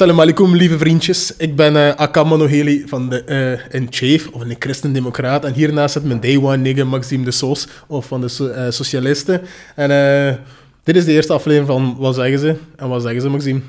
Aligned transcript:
Salam 0.00 0.20
alaikum, 0.20 0.56
lieve 0.56 0.78
vriendjes. 0.78 1.34
Ik 1.36 1.56
ben 1.56 1.74
uh, 1.74 1.94
Akam 1.94 2.28
Manoheli 2.28 2.82
van 2.86 3.08
de 3.08 3.58
uh, 3.72 3.86
Chave, 3.90 4.32
of 4.32 4.40
een 4.40 4.56
christendemocraat. 4.58 5.44
En 5.44 5.52
hiernaast 5.52 5.92
zit 5.92 6.04
mijn 6.04 6.20
day 6.20 6.36
one 6.36 6.56
nigger 6.56 6.86
Maxime 6.86 7.24
de 7.24 7.30
Sos, 7.30 7.68
of 7.86 8.06
van 8.06 8.20
de 8.20 8.28
so 8.28 8.48
uh, 8.48 8.70
Socialisten. 8.70 9.40
En 9.76 9.90
uh, 9.90 10.36
dit 10.84 10.96
is 10.96 11.04
de 11.04 11.12
eerste 11.12 11.32
aflevering 11.32 11.68
van 11.68 11.96
Wat 11.98 12.14
zeggen 12.14 12.38
ze? 12.38 12.56
En 12.76 12.88
wat 12.88 13.02
zeggen 13.02 13.20
ze, 13.20 13.28
Maxime? 13.28 13.60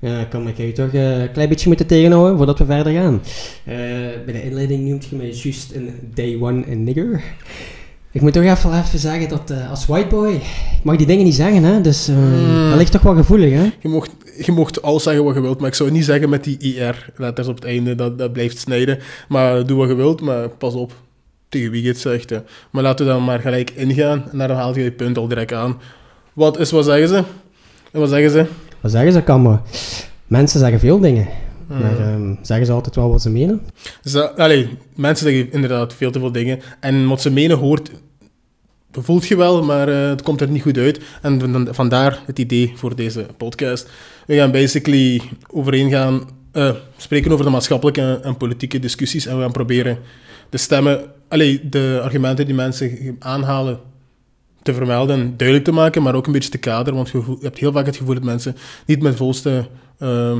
Ja, 0.00 0.24
kan 0.24 0.48
ik 0.48 0.56
je 0.56 0.72
toch 0.72 0.92
een 0.92 1.32
klein 1.32 1.48
beetje 1.48 1.68
moeten 1.68 1.86
tegenhouden 1.86 2.36
voordat 2.36 2.58
we 2.58 2.64
verder 2.64 2.92
gaan. 2.92 3.22
bij 4.24 4.32
de 4.32 4.42
inleiding 4.42 4.88
noemt 4.88 5.06
je 5.10 5.16
mij 5.16 5.30
juist 5.30 5.74
een 5.74 5.94
day 6.14 6.38
one 6.40 6.62
een 6.66 6.84
nigger. 6.84 7.22
Ik 8.10 8.20
moet 8.20 8.32
toch 8.32 8.42
even, 8.42 8.78
even 8.78 8.98
zeggen 8.98 9.28
dat 9.28 9.50
uh, 9.50 9.70
als 9.70 9.86
whiteboy, 9.86 10.34
ik 10.34 10.82
mag 10.82 10.96
die 10.96 11.06
dingen 11.06 11.24
niet 11.24 11.34
zeggen, 11.34 11.62
hè? 11.62 11.80
dus 11.80 12.08
uh, 12.08 12.16
mm. 12.16 12.68
dat 12.68 12.78
ligt 12.78 12.92
toch 12.92 13.02
wel 13.02 13.14
gevoelig. 13.14 13.52
Hè? 13.52 13.70
Je, 13.80 13.88
mocht, 13.88 14.10
je 14.46 14.52
mocht 14.52 14.82
alles 14.82 15.02
zeggen 15.02 15.24
wat 15.24 15.34
je 15.34 15.40
wilt, 15.40 15.58
maar 15.58 15.68
ik 15.68 15.74
zou 15.74 15.90
niet 15.90 16.04
zeggen 16.04 16.28
met 16.28 16.44
die 16.44 16.58
IR-letters 16.58 17.48
op 17.48 17.54
het 17.54 17.64
einde, 17.64 17.94
dat, 17.94 18.18
dat 18.18 18.32
blijft 18.32 18.58
snijden. 18.58 18.98
Maar 19.28 19.66
doe 19.66 19.78
wat 19.78 19.88
je 19.88 19.94
wilt, 19.94 20.20
maar 20.20 20.48
pas 20.48 20.74
op 20.74 20.92
tegen 21.48 21.70
wie 21.70 21.82
je 21.82 21.88
het 21.88 21.98
zegt. 21.98 22.30
Hè. 22.30 22.38
Maar 22.70 22.82
laten 22.82 23.06
we 23.06 23.12
dan 23.12 23.24
maar 23.24 23.40
gelijk 23.40 23.70
ingaan 23.70 24.24
en 24.30 24.38
daar 24.38 24.50
haal 24.50 24.74
je 24.74 24.82
je 24.82 24.92
punt 24.92 25.18
al 25.18 25.28
direct 25.28 25.52
aan. 25.52 25.80
Wat 26.32 26.58
is, 26.58 26.70
wat 26.70 26.84
zeggen 26.84 27.08
ze? 27.08 27.16
En 27.92 28.00
wat 28.00 28.08
zeggen 28.08 28.30
ze? 28.30 28.46
Wat 28.80 28.90
zeggen 28.90 29.12
ze, 29.12 29.22
Kammer? 29.22 29.60
Mensen 30.26 30.60
zeggen 30.60 30.80
veel 30.80 30.98
dingen. 30.98 31.28
Maar 31.66 32.12
um, 32.12 32.38
zeggen 32.42 32.66
ze 32.66 32.72
altijd 32.72 32.94
wel 32.94 33.10
wat 33.10 33.22
ze 33.22 33.30
menen? 33.30 33.60
Ze, 34.04 34.36
allee, 34.36 34.68
mensen 34.94 35.26
zeggen 35.30 35.52
inderdaad 35.52 35.94
veel 35.94 36.10
te 36.10 36.18
veel 36.18 36.32
dingen. 36.32 36.60
En 36.80 37.08
wat 37.08 37.20
ze 37.20 37.30
menen 37.30 37.58
hoort, 37.58 37.90
voelt 38.92 39.26
je 39.26 39.36
wel, 39.36 39.64
maar 39.64 39.88
uh, 39.88 40.08
het 40.08 40.22
komt 40.22 40.40
er 40.40 40.48
niet 40.48 40.62
goed 40.62 40.78
uit. 40.78 41.00
En 41.22 41.74
vandaar 41.74 42.22
het 42.26 42.38
idee 42.38 42.72
voor 42.76 42.96
deze 42.96 43.26
podcast. 43.36 43.90
We 44.26 44.36
gaan 44.36 44.50
basically 44.50 45.20
overeen 45.52 45.90
gaan 45.90 46.28
uh, 46.52 46.70
spreken 46.96 47.32
over 47.32 47.44
de 47.44 47.50
maatschappelijke 47.50 48.20
en 48.22 48.36
politieke 48.36 48.78
discussies. 48.78 49.26
En 49.26 49.36
we 49.36 49.42
gaan 49.42 49.52
proberen 49.52 49.98
de 50.50 50.58
stemmen, 50.58 51.00
allee, 51.28 51.68
de 51.68 52.00
argumenten 52.02 52.46
die 52.46 52.54
mensen 52.54 53.16
aanhalen 53.18 53.80
te 54.62 54.74
vermelden 54.74 55.20
en 55.20 55.34
duidelijk 55.36 55.68
te 55.68 55.74
maken, 55.74 56.02
maar 56.02 56.14
ook 56.14 56.26
een 56.26 56.32
beetje 56.32 56.50
te 56.50 56.58
kaderen. 56.58 56.94
Want 56.94 57.08
je, 57.08 57.36
hebt 57.40 57.58
heel 57.58 57.72
vaak 57.72 57.86
het 57.86 57.96
gevoel 57.96 58.14
dat 58.14 58.22
mensen 58.24 58.56
niet 58.86 59.02
met 59.02 59.16
volste... 59.16 59.68
Uh, 59.98 60.36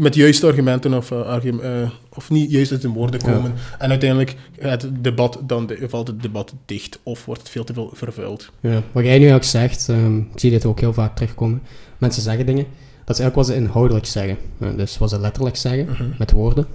met 0.00 0.14
juiste 0.14 0.46
argumenten 0.46 0.94
of, 0.94 1.10
uh, 1.10 1.36
uh, 1.44 1.90
of 2.14 2.30
niet 2.30 2.50
juist 2.50 2.72
uit 2.72 2.82
de 2.82 2.88
woorden 2.88 3.20
komen. 3.20 3.52
En 3.78 3.90
uiteindelijk 3.90 4.36
het 4.58 4.88
debat, 5.00 5.38
dan 5.42 5.70
valt 5.88 6.06
het 6.06 6.22
debat 6.22 6.54
dicht 6.66 6.98
of 7.02 7.24
wordt 7.24 7.40
het 7.40 7.50
veel 7.50 7.64
te 7.64 7.72
veel 7.72 7.90
vervuild. 7.92 8.50
Ja, 8.60 8.82
wat 8.92 9.04
jij 9.04 9.18
nu 9.18 9.34
ook 9.34 9.44
zegt, 9.44 9.88
um, 9.88 10.28
ik 10.32 10.40
zie 10.40 10.50
dit 10.50 10.64
ook 10.64 10.80
heel 10.80 10.92
vaak 10.92 11.16
terugkomen. 11.16 11.62
Mensen 11.98 12.22
zeggen 12.22 12.46
dingen, 12.46 12.64
dat 13.04 13.18
is 13.18 13.20
eigenlijk 13.20 13.34
wat 13.34 13.46
ze 13.46 13.54
inhoudelijk 13.54 14.06
zeggen. 14.06 14.36
Uh, 14.58 14.76
dus 14.76 14.98
wat 14.98 15.10
ze 15.10 15.20
letterlijk 15.20 15.56
zeggen, 15.56 15.84
mhm. 15.84 15.94
-huh. 15.94 16.18
met 16.18 16.30
woorden. 16.30 16.66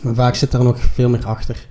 Maar 0.00 0.14
vaak 0.14 0.34
zit 0.34 0.52
er 0.52 0.64
nog 0.64 0.78
veel 0.78 1.08
meer 1.08 1.26
achter. 1.26 1.66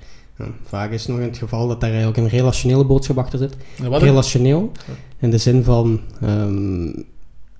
vaak 0.64 0.92
is 0.92 1.02
het 1.02 1.10
nog 1.10 1.20
in 1.20 1.28
het 1.28 1.38
geval 1.38 1.68
dat 1.68 1.82
daar 1.82 1.90
eigenlijk 1.90 2.18
een 2.18 2.28
relationele 2.28 2.86
boodschap 2.86 3.18
achter 3.18 3.40
zit. 3.40 3.56
Relationeel, 3.82 4.72
in 5.20 5.30
de 5.30 5.38
zin 5.38 5.64
van 5.64 6.00
um, 6.24 7.06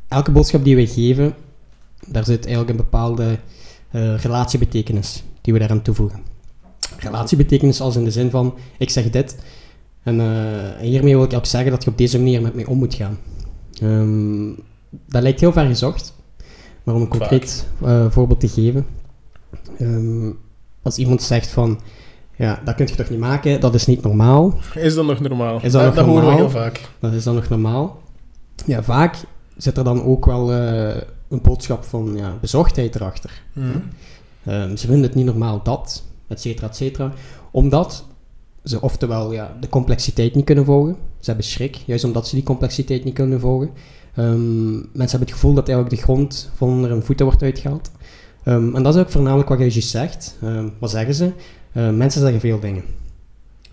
elke 0.08 0.32
boodschap 0.32 0.64
die 0.64 0.76
we 0.76 0.88
geven 0.88 1.34
daar 2.08 2.26
zit 2.26 2.46
eigenlijk 2.46 2.70
een 2.70 2.84
bepaalde 2.84 3.40
uh, 3.92 4.18
relatiebetekenis 4.18 5.24
die 5.42 5.54
we 5.54 5.60
daaraan 5.60 5.82
toevoegen. 5.82 6.20
Relatiebetekenis 6.98 7.82
als 7.82 7.96
in 7.96 8.04
de 8.04 8.12
zin 8.12 8.30
van, 8.30 8.54
ik 8.78 8.90
zeg 8.90 9.10
dit, 9.10 9.38
en, 10.04 10.20
uh, 10.20 10.80
hiermee 10.80 11.16
wil 11.16 11.24
ik 11.24 11.34
ook 11.34 11.46
zeggen 11.46 11.72
dat 11.72 11.84
je 11.84 11.90
op 11.90 11.98
deze 11.98 12.18
manier 12.18 12.42
met 12.42 12.56
mij 12.56 12.66
om 12.66 12.78
moet 12.78 12.94
gaan. 12.94 13.18
Um, 13.82 14.56
dat 15.06 15.22
lijkt 15.22 15.40
heel 15.40 15.52
ver 15.52 15.66
gezocht, 15.66 16.14
maar 16.84 16.96
om 16.96 17.02
een 17.02 17.08
concreet 17.08 17.68
uh, 17.84 18.06
voorbeeld 18.10 18.40
te 18.40 18.48
geven. 18.48 18.86
Um, 19.80 20.38
als 20.82 20.98
iemand 20.98 21.22
zegt 21.22 21.48
van, 21.48 21.80
ja, 22.36 22.62
dat 22.66 22.76
kun 22.76 22.88
je 22.88 22.96
toch 22.96 23.10
niet 23.10 23.20
maken, 23.20 23.60
dat 23.60 23.74
is 23.74 23.86
niet 23.86 24.02
normaal. 24.02 24.60
Is 24.74 24.96
dat 24.96 25.06
nog 25.06 25.20
normaal? 25.20 25.60
Is 25.62 25.72
dat, 25.72 25.84
nog 25.84 25.96
dat 25.96 26.06
normaal? 26.06 26.24
horen 26.24 26.36
we 26.36 26.42
heel 26.42 26.62
vaak. 26.62 26.82
Dat 27.00 27.14
is 27.14 27.24
dan 27.24 27.36
nog 27.36 27.50
normaal. 27.50 28.02
Ja, 28.66 28.84
vaak 28.84 29.16
zit 29.58 29.78
er 29.78 29.84
dan 29.84 30.04
ook 30.04 30.26
wel 30.26 30.52
een 31.34 31.42
boodschap 31.42 31.84
van 31.84 32.14
ja, 32.16 32.38
bezorgdheid 32.42 32.96
erachter. 32.96 33.42
Mm. 33.54 33.84
Um, 34.48 34.78
ze 34.78 34.88
vinden 34.88 35.04
het 35.04 35.16
niet 35.16 35.26
normaal 35.26 35.64
dat, 35.64 36.04
et 36.28 36.42
cetera, 36.42 36.68
et 36.68 36.76
cetera. 36.76 37.14
Omdat 37.52 38.06
ze 38.64 38.82
oftewel 38.82 39.34
ja, 39.34 39.58
de 39.60 39.70
complexiteit 39.70 40.36
niet 40.36 40.46
kunnen 40.46 40.66
volgen. 40.66 40.96
Ze 41.20 41.26
hebben 41.26 41.46
schrik, 41.46 41.76
juist 41.76 42.04
omdat 42.04 42.28
ze 42.28 42.36
die 42.36 42.44
complexiteit 42.44 43.04
niet 43.04 43.14
kunnen 43.14 43.40
volgen. 43.40 43.70
Um, 44.18 44.72
mensen 44.74 45.10
hebben 45.10 45.20
het 45.20 45.32
gevoel 45.32 45.54
dat 45.54 45.68
eigenlijk 45.68 45.98
de 45.98 46.04
grond 46.04 46.52
van 46.56 46.70
onder 46.70 46.90
hun 46.90 47.04
voeten 47.04 47.26
wordt 47.26 47.42
uitgehaald. 47.42 47.92
Um, 48.46 48.76
en 48.76 48.84
dat 48.84 48.96
is 48.96 49.02
ook 49.02 49.10
voornamelijk 49.10 49.50
wat 49.50 49.60
jij 49.60 49.68
juist 49.68 49.90
zegt. 49.90 50.38
wat 50.80 50.90
zeggen 50.90 51.14
ze? 51.16 51.32
mensen 51.74 52.22
zeggen 52.22 52.40
veel 52.40 52.60
dingen. 52.60 52.84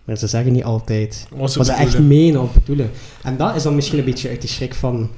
Maar 0.04 0.16
ze 0.16 0.26
zeggen 0.26 0.52
niet 0.52 0.64
altijd 0.64 1.26
wat 1.36 1.52
ze, 1.52 1.58
wat 1.58 1.66
ze 1.66 1.72
echt 1.72 1.98
menen 1.98 2.40
of 2.40 2.54
bedoelen. 2.54 2.90
En 3.22 3.36
dat 3.36 3.56
is 3.56 3.62
dan 3.62 3.74
misschien 3.74 3.98
een 3.98 4.04
beetje 4.04 4.28
uit 4.28 4.42
de 4.42 4.48
schrik 4.48 4.74
van... 4.74 5.10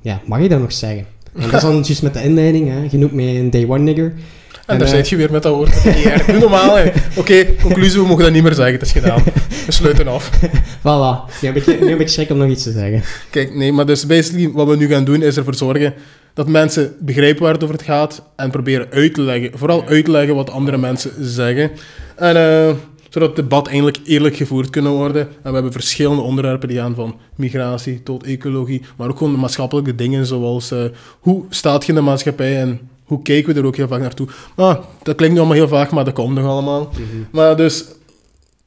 ja, 0.00 0.20
mag 0.26 0.40
je 0.42 0.48
dat 0.48 0.60
nog 0.60 0.72
zeggen? 0.72 1.06
En 1.38 1.50
dat 1.50 1.54
is 1.54 1.60
dan 1.60 1.82
juist 1.82 2.02
met 2.02 2.14
de 2.14 2.22
inleiding, 2.22 2.68
hè. 2.68 2.86
je 2.90 2.98
noemt 2.98 3.12
mij 3.12 3.38
een 3.38 3.50
day 3.50 3.66
one 3.68 3.78
nigger. 3.78 4.04
En, 4.04 4.74
en 4.74 4.78
daar 4.78 4.88
uh, 4.88 4.94
zit 4.94 5.08
je 5.08 5.16
weer 5.16 5.32
met 5.32 5.42
dat 5.42 5.54
woord. 5.54 5.82
Doe 6.26 6.38
normaal, 6.38 6.78
Oké, 6.78 6.92
okay, 7.16 7.56
conclusie, 7.62 8.00
we 8.00 8.06
mogen 8.06 8.22
dat 8.22 8.32
niet 8.32 8.42
meer 8.42 8.54
zeggen, 8.54 8.72
het 8.72 8.82
is 8.82 8.92
gedaan. 8.92 9.22
We 9.66 9.72
sluiten 9.72 10.08
af. 10.08 10.30
voilà, 10.86 11.40
nu 11.40 11.48
heb, 11.48 11.56
ik, 11.56 11.80
nu 11.80 11.88
heb 11.88 12.00
ik 12.00 12.08
schrik 12.08 12.30
om 12.30 12.36
nog 12.38 12.50
iets 12.50 12.62
te 12.62 12.72
zeggen. 12.72 13.02
Kijk, 13.30 13.54
nee, 13.54 13.72
maar 13.72 13.86
dus 13.86 14.06
basically 14.06 14.50
wat 14.52 14.68
we 14.68 14.76
nu 14.76 14.88
gaan 14.88 15.04
doen, 15.04 15.22
is 15.22 15.36
ervoor 15.36 15.54
zorgen 15.54 15.94
dat 16.34 16.48
mensen 16.48 16.94
begrijpen 17.00 17.42
waar 17.42 17.52
het 17.52 17.62
over 17.62 17.74
het 17.74 17.84
gaat 17.84 18.22
en 18.36 18.50
proberen 18.50 18.86
uit 18.90 19.14
te 19.14 19.20
leggen, 19.20 19.50
vooral 19.54 19.84
uit 19.86 20.04
te 20.04 20.10
leggen 20.10 20.34
wat 20.34 20.50
andere 20.50 20.78
mensen 20.78 21.10
zeggen. 21.20 21.70
En... 22.16 22.36
Uh, 22.36 22.70
zodat 23.08 23.28
het 23.28 23.36
debat 23.36 23.68
eindelijk 23.68 23.98
eerlijk 24.04 24.36
gevoerd 24.36 24.70
kunnen 24.70 24.92
worden. 24.92 25.22
En 25.22 25.48
we 25.48 25.52
hebben 25.52 25.72
verschillende 25.72 26.22
onderwerpen 26.22 26.68
die 26.68 26.78
gaan 26.78 26.94
van 26.94 27.16
migratie 27.36 28.02
tot 28.02 28.24
ecologie, 28.24 28.82
maar 28.96 29.08
ook 29.08 29.18
gewoon 29.18 29.32
de 29.32 29.38
maatschappelijke 29.38 29.94
dingen 29.94 30.26
zoals 30.26 30.72
uh, 30.72 30.84
hoe 31.20 31.44
staat 31.48 31.82
je 31.82 31.88
in 31.88 31.94
de 31.94 32.00
maatschappij 32.04 32.60
en 32.60 32.80
hoe 33.04 33.22
kijken 33.22 33.54
we 33.54 33.60
er 33.60 33.66
ook 33.66 33.76
heel 33.76 33.88
vaak 33.88 34.00
naartoe. 34.00 34.28
Maar 34.56 34.78
dat 35.02 35.16
klinkt 35.16 35.34
nu 35.34 35.40
allemaal 35.40 35.58
heel 35.58 35.68
vaak, 35.68 35.90
maar 35.90 36.04
dat 36.04 36.14
komt 36.14 36.34
nog 36.34 36.46
allemaal. 36.46 36.80
Mm 36.80 37.04
-hmm. 37.10 37.26
Maar 37.30 37.56
dus, 37.56 37.84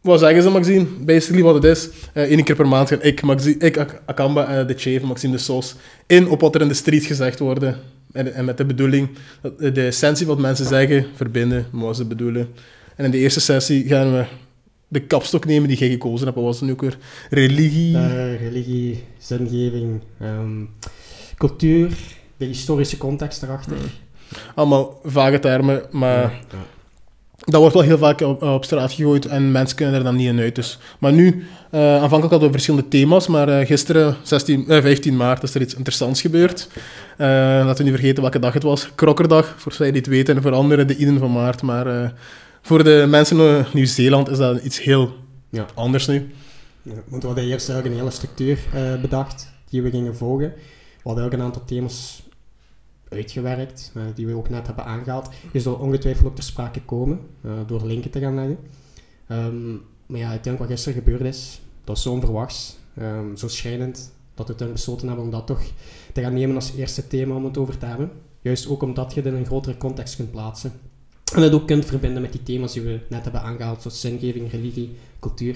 wat 0.01 0.19
zeggen 0.19 0.41
ze, 0.41 0.49
Maxime? 0.49 0.85
Basically 0.99 1.43
wat 1.43 1.53
het 1.53 1.63
is. 1.63 1.89
Uh, 2.13 2.31
Eén 2.31 2.43
keer 2.43 2.55
per 2.55 2.67
maand 2.67 2.87
gaan 2.87 3.01
ik, 3.01 3.21
Maxime, 3.21 3.57
ik 3.57 4.01
Akamba, 4.05 4.59
uh, 4.59 4.67
de 4.67 4.73
chef, 4.77 5.01
Maxime 5.01 5.33
de 5.33 5.39
Sos, 5.39 5.75
in 6.07 6.29
op 6.29 6.41
wat 6.41 6.55
er 6.55 6.61
in 6.61 6.67
de 6.67 6.73
street 6.73 7.05
gezegd 7.05 7.39
wordt. 7.39 7.63
En, 8.11 8.33
en 8.33 8.45
met 8.45 8.57
de 8.57 8.65
bedoeling, 8.65 9.09
de 9.57 9.85
essentie 9.85 10.27
wat 10.27 10.39
mensen 10.39 10.65
zeggen, 10.65 11.05
verbinden 11.15 11.65
wat 11.71 11.95
ze 11.95 12.05
bedoelen. 12.05 12.49
En 13.01 13.07
in 13.07 13.13
de 13.13 13.17
eerste 13.17 13.39
sessie 13.39 13.87
gaan 13.87 14.11
we 14.11 14.25
de 14.87 14.99
kapstok 14.99 15.45
nemen 15.45 15.67
die 15.67 15.77
jij 15.77 15.89
gekozen 15.89 16.25
hebt. 16.25 16.35
Wat 16.35 16.45
was 16.45 16.55
het 16.55 16.65
nu 16.65 16.71
ook 16.71 16.81
weer? 16.81 16.97
Religie? 17.29 17.95
Uh, 17.95 18.39
religie, 18.39 19.03
zingeving, 19.17 20.01
um, 20.21 20.69
cultuur, 21.37 21.91
de 22.37 22.45
historische 22.45 22.97
context 22.97 23.43
erachter. 23.43 23.77
Allemaal 24.55 24.99
vage 25.03 25.39
termen, 25.39 25.81
maar... 25.91 26.21
Ja, 26.21 26.31
ja. 26.51 26.57
Dat 27.45 27.59
wordt 27.59 27.75
wel 27.75 27.83
heel 27.83 27.97
vaak 27.97 28.21
op, 28.21 28.41
op, 28.41 28.63
straat 28.63 28.91
gegooid 28.91 29.25
en 29.25 29.51
mensen 29.51 29.77
kunnen 29.77 29.95
er 29.95 30.03
dan 30.03 30.15
niet 30.15 30.27
in 30.27 30.39
uit. 30.39 30.55
Dus. 30.55 30.79
Maar 30.99 31.13
nu, 31.13 31.45
uh, 31.71 31.81
aanvankelijk 31.81 32.31
hadden 32.31 32.47
we 32.47 32.51
verschillende 32.51 32.87
thema's, 32.87 33.27
maar 33.27 33.49
uh, 33.49 33.65
gisteren, 33.65 34.15
16, 34.23 34.65
15 34.67 35.17
maart, 35.17 35.43
is 35.43 35.55
er 35.55 35.61
iets 35.61 35.75
interessants 35.75 36.21
gebeurd. 36.21 36.67
laten 37.17 37.77
we 37.77 37.83
niet 37.83 37.93
vergeten 37.93 38.21
welke 38.21 38.39
dag 38.39 38.53
het 38.53 38.63
was. 38.63 38.89
Krokkerdag, 38.95 39.55
voor 39.57 39.73
zij 39.73 39.91
die 39.91 40.01
het 40.01 40.09
weten, 40.09 40.35
en 40.35 40.41
voor 40.41 40.51
anderen 40.51 40.87
de 40.87 40.95
Iden 40.95 41.19
van 41.19 41.31
maart. 41.31 41.61
Maar 41.61 42.13
voor 42.61 42.83
de 42.83 43.05
mensen 43.09 43.39
in 43.39 43.65
Nieuw-Zeeland 43.73 44.29
is 44.29 44.37
dat 44.37 44.63
iets 44.63 44.81
heel 44.81 45.13
ja. 45.49 45.65
anders 45.73 46.07
nu. 46.07 46.31
Ja, 46.81 46.93
want 47.07 47.21
we 47.21 47.27
hadden 47.27 47.45
eerst 47.45 47.69
eigenlijk 47.69 47.99
een 47.99 48.05
hele 48.05 48.15
structuur 48.15 48.59
uh, 48.75 49.01
bedacht 49.01 49.49
die 49.69 49.81
we 49.81 49.89
gingen 49.89 50.15
volgen. 50.15 50.53
We 51.03 51.03
hadden 51.03 51.25
ook 51.25 51.33
een 51.33 51.41
aantal 51.41 51.63
thema's 51.65 52.23
uitgewerkt, 53.09 53.91
uh, 53.97 54.03
die 54.15 54.27
we 54.27 54.35
ook 54.35 54.49
net 54.49 54.67
hebben 54.67 54.85
aangehaald. 54.85 55.29
Die 55.51 55.61
zullen 55.61 55.79
ongetwijfeld 55.79 56.27
ook 56.27 56.35
ter 56.35 56.43
sprake 56.43 56.81
komen, 56.81 57.19
uh, 57.45 57.51
door 57.67 57.85
linken 57.85 58.11
te 58.11 58.19
gaan 58.19 58.35
leggen. 58.35 58.57
Um, 59.27 59.81
maar 60.05 60.19
ja, 60.19 60.29
uiteindelijk 60.29 60.59
wat 60.59 60.79
gisteren 60.79 61.03
gebeurd 61.03 61.33
is, 61.33 61.61
dat 61.83 61.95
was 61.95 62.01
zo 62.01 62.11
onverwachts, 62.11 62.77
um, 62.99 63.37
zo 63.37 63.47
schrijnend, 63.47 64.13
dat 64.33 64.47
we 64.47 64.55
toen 64.55 64.71
besloten 64.71 65.07
hebben 65.07 65.25
om 65.25 65.31
dat 65.31 65.47
toch 65.47 65.61
te 66.13 66.21
gaan 66.21 66.33
nemen 66.33 66.55
als 66.55 66.73
eerste 66.75 67.07
thema 67.07 67.35
om 67.35 67.45
het 67.45 67.57
over 67.57 67.77
te 67.77 67.85
hebben. 67.85 68.11
Juist 68.41 68.67
ook 68.67 68.81
omdat 68.81 69.13
je 69.13 69.21
het 69.21 69.33
in 69.33 69.39
een 69.39 69.45
grotere 69.45 69.77
context 69.77 70.15
kunt 70.15 70.31
plaatsen. 70.31 70.71
En 71.33 71.41
dat 71.41 71.53
ook 71.53 71.67
kunt 71.67 71.85
verbinden 71.85 72.21
met 72.21 72.31
die 72.31 72.43
thema's 72.43 72.73
die 72.73 72.81
we 72.81 72.99
net 73.07 73.23
hebben 73.23 73.41
aangehaald, 73.41 73.81
zoals 73.81 74.01
zingeving, 74.01 74.51
religie, 74.51 74.95
cultuur. 75.19 75.55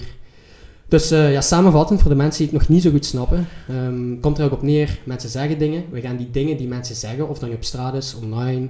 Dus 0.88 1.12
uh, 1.12 1.32
ja, 1.32 1.40
samenvattend, 1.40 2.00
voor 2.00 2.10
de 2.10 2.16
mensen 2.16 2.42
die 2.44 2.52
het 2.52 2.60
nog 2.60 2.68
niet 2.68 2.82
zo 2.82 2.90
goed 2.90 3.04
snappen, 3.04 3.48
um, 3.70 4.20
komt 4.20 4.38
er 4.38 4.44
ook 4.44 4.52
op 4.52 4.62
neer, 4.62 4.98
mensen 5.04 5.30
zeggen 5.30 5.58
dingen. 5.58 5.84
We 5.90 6.00
gaan 6.00 6.16
die 6.16 6.30
dingen 6.30 6.56
die 6.56 6.68
mensen 6.68 6.94
zeggen, 6.94 7.28
of 7.28 7.38
dan 7.38 7.52
op 7.52 7.64
straat 7.64 7.94
is, 7.94 8.16
online, 8.22 8.68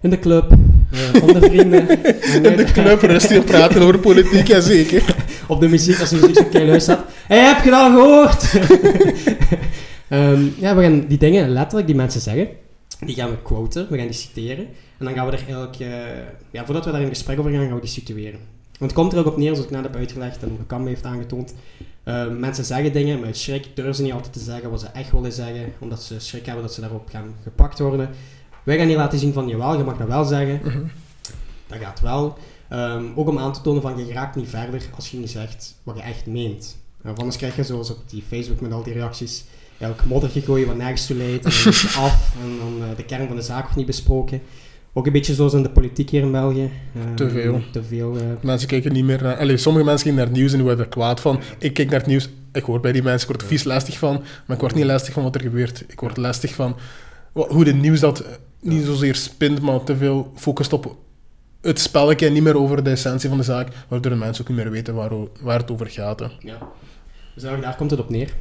in 0.00 0.10
de 0.10 0.18
club, 0.18 0.52
uh, 0.92 1.22
onder 1.22 1.42
vrienden. 1.42 1.88
in 2.50 2.56
de 2.56 2.66
club 2.72 3.00
rustig 3.00 3.44
praten 3.44 3.82
over 3.82 3.98
politiek, 3.98 4.46
ja 4.46 4.60
zeker. 4.60 5.14
op 5.48 5.60
de 5.60 5.68
muziek, 5.68 6.00
als 6.00 6.10
de 6.10 6.16
muziek 6.16 6.36
zo 6.36 6.44
keihard 6.50 6.82
staat. 6.82 7.04
Hé, 7.26 7.36
hey, 7.36 7.54
heb 7.54 7.64
je 7.64 7.70
dat 7.70 7.92
gehoord? 7.92 8.52
um, 10.08 10.54
ja, 10.64 10.76
we 10.76 10.82
gaan 10.82 11.04
die 11.08 11.18
dingen 11.18 11.50
letterlijk 11.50 11.86
die 11.86 11.96
mensen 11.96 12.20
zeggen, 12.20 12.48
Die 13.06 13.14
gaan 13.14 13.30
we 13.30 13.42
quoten, 13.42 13.86
we 13.90 13.96
gaan 13.96 14.06
die 14.06 14.14
citeren. 14.14 14.66
En 14.98 15.04
dan 15.04 15.14
gaan 15.14 15.26
we 15.26 15.32
er 15.32 15.38
eigenlijk, 15.38 15.78
eh, 15.78 15.88
ja, 16.50 16.64
voordat 16.64 16.84
we 16.84 16.90
daar 16.90 17.00
in 17.00 17.08
gesprek 17.08 17.38
over 17.38 17.50
gaan, 17.50 17.66
gaan 17.66 17.74
we 17.74 17.80
die 17.80 17.90
situeren. 17.90 18.40
Want 18.78 18.92
het 18.92 19.00
komt 19.00 19.12
er 19.12 19.18
ook 19.18 19.26
op 19.26 19.36
neer, 19.36 19.54
zoals 19.54 19.64
ik 19.64 19.70
net 19.70 19.82
heb 19.82 19.96
uitgelegd 19.96 20.42
en 20.42 20.66
Kam 20.66 20.86
heeft 20.86 21.04
aangetoond. 21.04 21.54
Uh, 22.04 22.28
mensen 22.28 22.64
zeggen 22.64 22.92
dingen, 22.92 23.18
maar 23.18 23.26
uit 23.26 23.36
schrik 23.36 23.68
durven 23.74 23.94
ze 23.94 24.02
niet 24.02 24.12
altijd 24.12 24.32
te 24.32 24.40
zeggen 24.40 24.70
wat 24.70 24.80
ze 24.80 24.86
echt 24.86 25.10
willen 25.10 25.32
zeggen, 25.32 25.72
omdat 25.78 26.02
ze 26.02 26.20
schrik 26.20 26.46
hebben 26.46 26.64
dat 26.64 26.74
ze 26.74 26.80
daarop 26.80 27.08
gaan 27.08 27.34
gepakt 27.42 27.78
worden. 27.78 28.10
Wij 28.62 28.78
gaan 28.78 28.86
hier 28.86 28.96
laten 28.96 29.18
zien 29.18 29.32
van, 29.32 29.48
jawel, 29.48 29.76
je 29.76 29.84
mag 29.84 29.96
dat 29.96 30.08
wel 30.08 30.24
zeggen. 30.24 30.60
Mhm. 30.64 30.82
Dat 31.66 31.78
gaat 31.78 32.00
wel. 32.00 32.38
Ehm, 32.68 33.04
ook 33.14 33.28
om 33.28 33.38
aan 33.38 33.52
te 33.52 33.60
tonen 33.60 33.82
van, 33.82 34.06
je 34.06 34.12
raakt 34.12 34.36
niet 34.36 34.48
verder 34.48 34.82
als 34.94 35.10
je 35.10 35.16
niet 35.16 35.30
zegt 35.30 35.74
wat 35.82 35.96
je 35.96 36.02
echt 36.02 36.26
meent. 36.26 36.78
Uh, 37.04 37.12
anders 37.14 37.36
krijg 37.36 37.56
je 37.56 37.64
zoals 37.64 37.90
op 37.90 37.98
die 38.06 38.22
Facebook 38.28 38.60
met 38.60 38.72
al 38.72 38.82
die 38.82 38.92
reacties, 38.92 39.44
elk 39.80 40.04
moddertje 40.04 40.40
gooien 40.40 40.66
wat 40.66 40.76
nergens 40.76 41.06
toe 41.06 41.16
leidt, 41.16 41.44
en 41.44 41.50
dan 41.50 41.72
is 41.72 41.82
het 41.82 41.96
af, 41.96 42.34
en 42.42 42.58
dan 42.58 42.88
uh, 42.88 42.96
de 42.96 43.04
kern 43.04 43.26
van 43.26 43.36
de 43.36 43.42
zaak 43.42 43.62
wordt 43.62 43.76
niet 43.76 43.86
besproken. 43.86 44.40
Ook 44.92 45.06
een 45.06 45.12
beetje 45.12 45.34
zoals 45.34 45.54
in 45.54 45.62
de 45.62 45.70
politiek 45.70 46.10
hier 46.10 46.22
in 46.22 46.30
België. 46.30 46.70
Um, 47.06 47.16
te 47.16 47.30
veel. 47.30 47.60
Te 47.72 47.82
veel 47.82 48.16
uh... 48.16 48.22
Mensen 48.40 48.68
kijken 48.68 48.92
niet 48.92 49.04
meer 49.04 49.22
naar... 49.22 49.58
Sommige 49.58 49.84
mensen 49.84 50.04
kijken 50.04 50.14
naar 50.14 50.26
het 50.26 50.36
nieuws 50.36 50.52
en 50.52 50.62
worden 50.62 50.84
er 50.84 50.90
kwaad 50.90 51.20
van. 51.20 51.40
Ik 51.58 51.74
kijk 51.74 51.90
naar 51.90 51.98
het 51.98 52.08
nieuws, 52.08 52.28
ik 52.52 52.62
hoor 52.62 52.80
bij 52.80 52.92
die 52.92 53.02
mensen, 53.02 53.20
ik 53.20 53.26
word 53.26 53.42
er 53.42 53.48
vies 53.48 53.64
lastig 53.64 53.98
van, 53.98 54.22
maar 54.46 54.56
ik 54.56 54.62
word 54.62 54.74
niet 54.74 54.84
lastig 54.84 55.14
van 55.14 55.22
wat 55.22 55.34
er 55.34 55.40
gebeurt. 55.40 55.84
Ik 55.88 56.00
word 56.00 56.16
lastig 56.16 56.54
van 56.54 56.76
hoe 57.32 57.64
het 57.64 57.80
nieuws 57.80 58.00
dat 58.00 58.24
niet 58.60 58.84
zozeer 58.84 59.14
spint, 59.14 59.60
maar 59.60 59.84
te 59.84 59.96
veel 59.96 60.32
focust 60.36 60.72
op 60.72 60.96
het 61.60 61.80
spelletje 61.80 62.26
en 62.26 62.32
niet 62.32 62.42
meer 62.42 62.56
over 62.56 62.84
de 62.84 62.90
essentie 62.90 63.28
van 63.28 63.38
de 63.38 63.44
zaak, 63.44 63.68
waardoor 63.88 64.12
de 64.12 64.18
mensen 64.18 64.42
ook 64.42 64.48
niet 64.48 64.58
meer 64.58 64.70
weten 64.70 64.94
waar, 64.94 65.10
waar 65.40 65.58
het 65.58 65.70
over 65.70 65.86
gaat. 65.86 66.20
Hè. 66.20 66.26
Ja. 66.40 66.58
Dus 67.34 67.42
daar 67.42 67.76
komt 67.76 67.90
het 67.90 68.00
op 68.00 68.10
neer. 68.10 68.34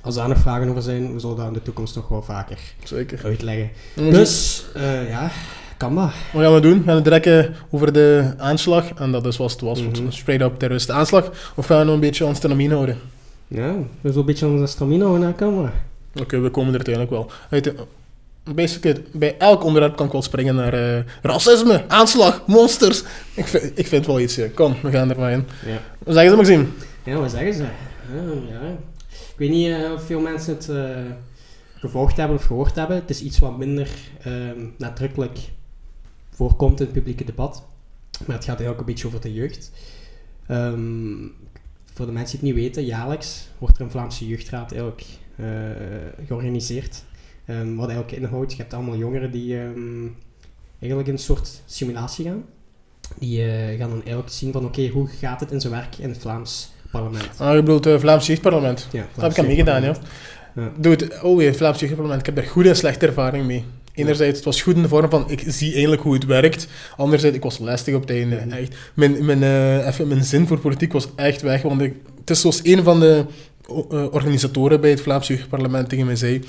Als 0.00 0.14
daar 0.14 0.28
nog 0.28 0.38
vragen 0.38 0.68
over 0.68 0.82
zijn, 0.82 1.12
we 1.12 1.20
zullen 1.20 1.36
dat 1.36 1.46
in 1.46 1.52
de 1.52 1.62
toekomst 1.62 1.94
nog 1.94 2.08
wel 2.08 2.22
vaker 2.22 2.58
Zeker. 2.84 3.20
uitleggen. 3.24 3.70
Dus, 3.94 4.64
uh, 4.76 5.08
ja, 5.08 5.30
kan 5.76 5.94
dat. 5.94 6.10
Wat 6.32 6.42
gaan 6.42 6.54
we 6.54 6.60
doen? 6.60 6.78
We 6.78 6.84
gaan 6.84 6.94
het 6.94 7.04
direct 7.04 7.50
over 7.70 7.92
de 7.92 8.34
aanslag, 8.36 8.94
en 8.94 9.12
dat 9.12 9.26
is 9.26 9.36
zoals 9.36 9.52
het 9.52 9.60
was, 9.60 9.82
mm 9.82 9.94
-hmm. 9.94 10.12
straight 10.12 10.46
up 10.46 10.58
terrorist 10.58 10.90
aanslag, 10.90 11.52
of 11.54 11.66
gaan 11.66 11.78
we 11.78 11.84
nog 11.84 11.94
een 11.94 12.00
beetje 12.00 12.26
ons 12.26 12.36
stamina 12.36 12.74
houden? 12.74 12.98
Ja, 13.48 13.72
we 13.72 13.84
zullen 14.02 14.18
een 14.18 14.24
beetje 14.24 14.46
onze 14.46 14.66
stamina 14.66 15.04
houden, 15.04 15.34
kan 15.34 15.54
maar. 15.60 15.72
Oké, 16.12 16.22
okay, 16.22 16.40
we 16.40 16.50
komen 16.50 16.74
er 16.74 16.84
uiteindelijk 16.84 17.14
wel. 17.14 17.30
Weet 17.50 17.74
basically, 18.54 19.02
bij 19.12 19.36
elk 19.38 19.64
onderwerp 19.64 19.96
kan 19.96 20.06
ik 20.06 20.12
wel 20.12 20.22
springen 20.22 20.54
naar 20.54 20.74
uh, 20.74 20.98
racisme, 21.22 21.84
aanslag, 21.88 22.42
monsters. 22.46 23.02
Ik 23.34 23.46
vind, 23.46 23.78
ik 23.78 23.86
vind 23.86 24.06
wel 24.06 24.20
iets, 24.20 24.34
ja. 24.34 24.46
Kom, 24.54 24.76
we 24.82 24.90
gaan 24.90 25.10
er 25.10 25.18
maar 25.18 25.32
in. 25.32 25.46
Ja. 25.66 25.78
Wat 25.98 26.14
zeggen 26.14 26.30
ze, 26.30 26.36
Maxime? 26.36 26.64
Ja, 27.02 27.16
wat 27.16 27.30
zeggen 27.30 27.54
ze? 27.54 27.62
Ja, 27.62 28.22
ja. 28.48 28.76
Ik 29.36 29.42
weet 29.42 29.50
niet 29.50 29.68
uh, 29.68 29.92
of 29.92 30.02
veel 30.02 30.20
mensen 30.20 30.54
het 30.54 30.68
uh, 30.68 31.12
gevolgd 31.74 32.16
hebben 32.16 32.36
of 32.36 32.44
gehoord 32.44 32.74
hebben. 32.74 32.96
Het 32.96 33.10
is 33.10 33.22
iets 33.22 33.38
wat 33.38 33.58
minder 33.58 33.90
um, 34.26 34.74
nadrukkelijk 34.78 35.38
voorkomt 36.28 36.80
in 36.80 36.86
het 36.86 36.94
publieke 36.94 37.24
debat. 37.24 37.64
Maar 38.26 38.36
het 38.36 38.44
gaat 38.44 38.56
eigenlijk 38.56 38.78
een 38.78 38.86
beetje 38.86 39.06
over 39.06 39.20
de 39.20 39.32
jeugd. 39.32 39.72
Um, 40.50 41.32
voor 41.84 42.06
de 42.06 42.12
mensen 42.12 42.38
die 42.38 42.48
het 42.48 42.56
niet 42.56 42.66
weten, 42.66 42.84
jaarlijks 42.84 43.48
wordt 43.58 43.76
er 43.76 43.84
een 43.84 43.90
Vlaamse 43.90 44.28
jeugdraad 44.28 44.70
eigenlijk 44.70 45.04
uh, 45.36 45.46
georganiseerd. 46.26 47.04
Um, 47.46 47.76
wat 47.76 47.88
eigenlijk 47.88 48.18
inhoudt, 48.18 48.52
je 48.52 48.58
hebt 48.58 48.74
allemaal 48.74 48.96
jongeren 48.96 49.30
die 49.30 49.58
eigenlijk 50.78 51.08
een 51.08 51.18
soort 51.18 51.62
simulatie 51.66 52.24
gaan. 52.24 52.44
Die 53.18 53.42
gaan 53.78 53.90
dan 53.90 54.02
eigenlijk 54.02 54.30
zien 54.30 54.52
van 54.52 54.64
oké, 54.64 54.88
hoe 54.88 55.06
gaat 55.06 55.40
het 55.40 55.52
in 55.52 55.60
zijn 55.60 55.72
werk 55.72 55.98
in 55.98 56.08
het 56.08 56.18
Vlaams 56.18 56.74
parlement. 56.90 57.28
Ah, 57.38 57.54
je 57.54 57.62
bedoelt 57.62 57.84
het 57.84 57.94
uh, 57.94 58.00
Vlaams 58.00 58.26
jeugdparlement? 58.26 58.88
Ja, 58.92 59.06
dat 59.14 59.22
heb 59.22 59.30
ik 59.30 59.38
aan 59.38 59.46
meegedaan, 59.46 59.82
ja. 59.82 59.96
ja. 60.54 60.72
Doe 60.76 60.92
het, 60.92 61.22
oh 61.22 61.42
het 61.42 61.56
Vlaams 61.56 61.80
jeugdparlement, 61.80 62.20
ik 62.20 62.26
heb 62.26 62.36
daar 62.36 62.44
goede 62.44 62.68
en 62.68 62.76
slechte 62.76 63.06
ervaring 63.06 63.46
mee. 63.46 63.64
Enerzijds, 63.94 64.36
het 64.36 64.44
was 64.44 64.62
goed 64.62 64.76
in 64.76 64.82
de 64.82 64.88
vorm 64.88 65.10
van, 65.10 65.30
ik 65.30 65.42
zie 65.46 65.74
eindelijk 65.74 66.02
hoe 66.02 66.14
het 66.14 66.24
werkt. 66.24 66.68
Anderzijds, 66.96 67.36
ik 67.36 67.42
was 67.42 67.58
lastig 67.58 67.94
op 67.94 68.00
het 68.00 68.10
einde. 68.10 68.36
Echt, 68.36 68.76
mijn, 68.94 69.24
mijn, 69.24 69.42
uh, 69.42 69.86
even, 69.86 70.08
mijn 70.08 70.24
zin 70.24 70.46
voor 70.46 70.58
politiek 70.58 70.92
was 70.92 71.08
echt 71.16 71.42
weg, 71.42 71.62
want 71.62 71.80
ik, 71.80 71.94
het 72.20 72.30
is 72.30 72.40
zoals 72.40 72.60
een 72.62 72.82
van 72.82 73.00
de 73.00 73.24
uh, 73.70 74.04
organisatoren 74.12 74.80
bij 74.80 74.90
het 74.90 75.00
Vlaams 75.00 75.26
jeugdparlement 75.26 75.88
tegen 75.88 76.06
mij 76.06 76.16
zei. 76.16 76.42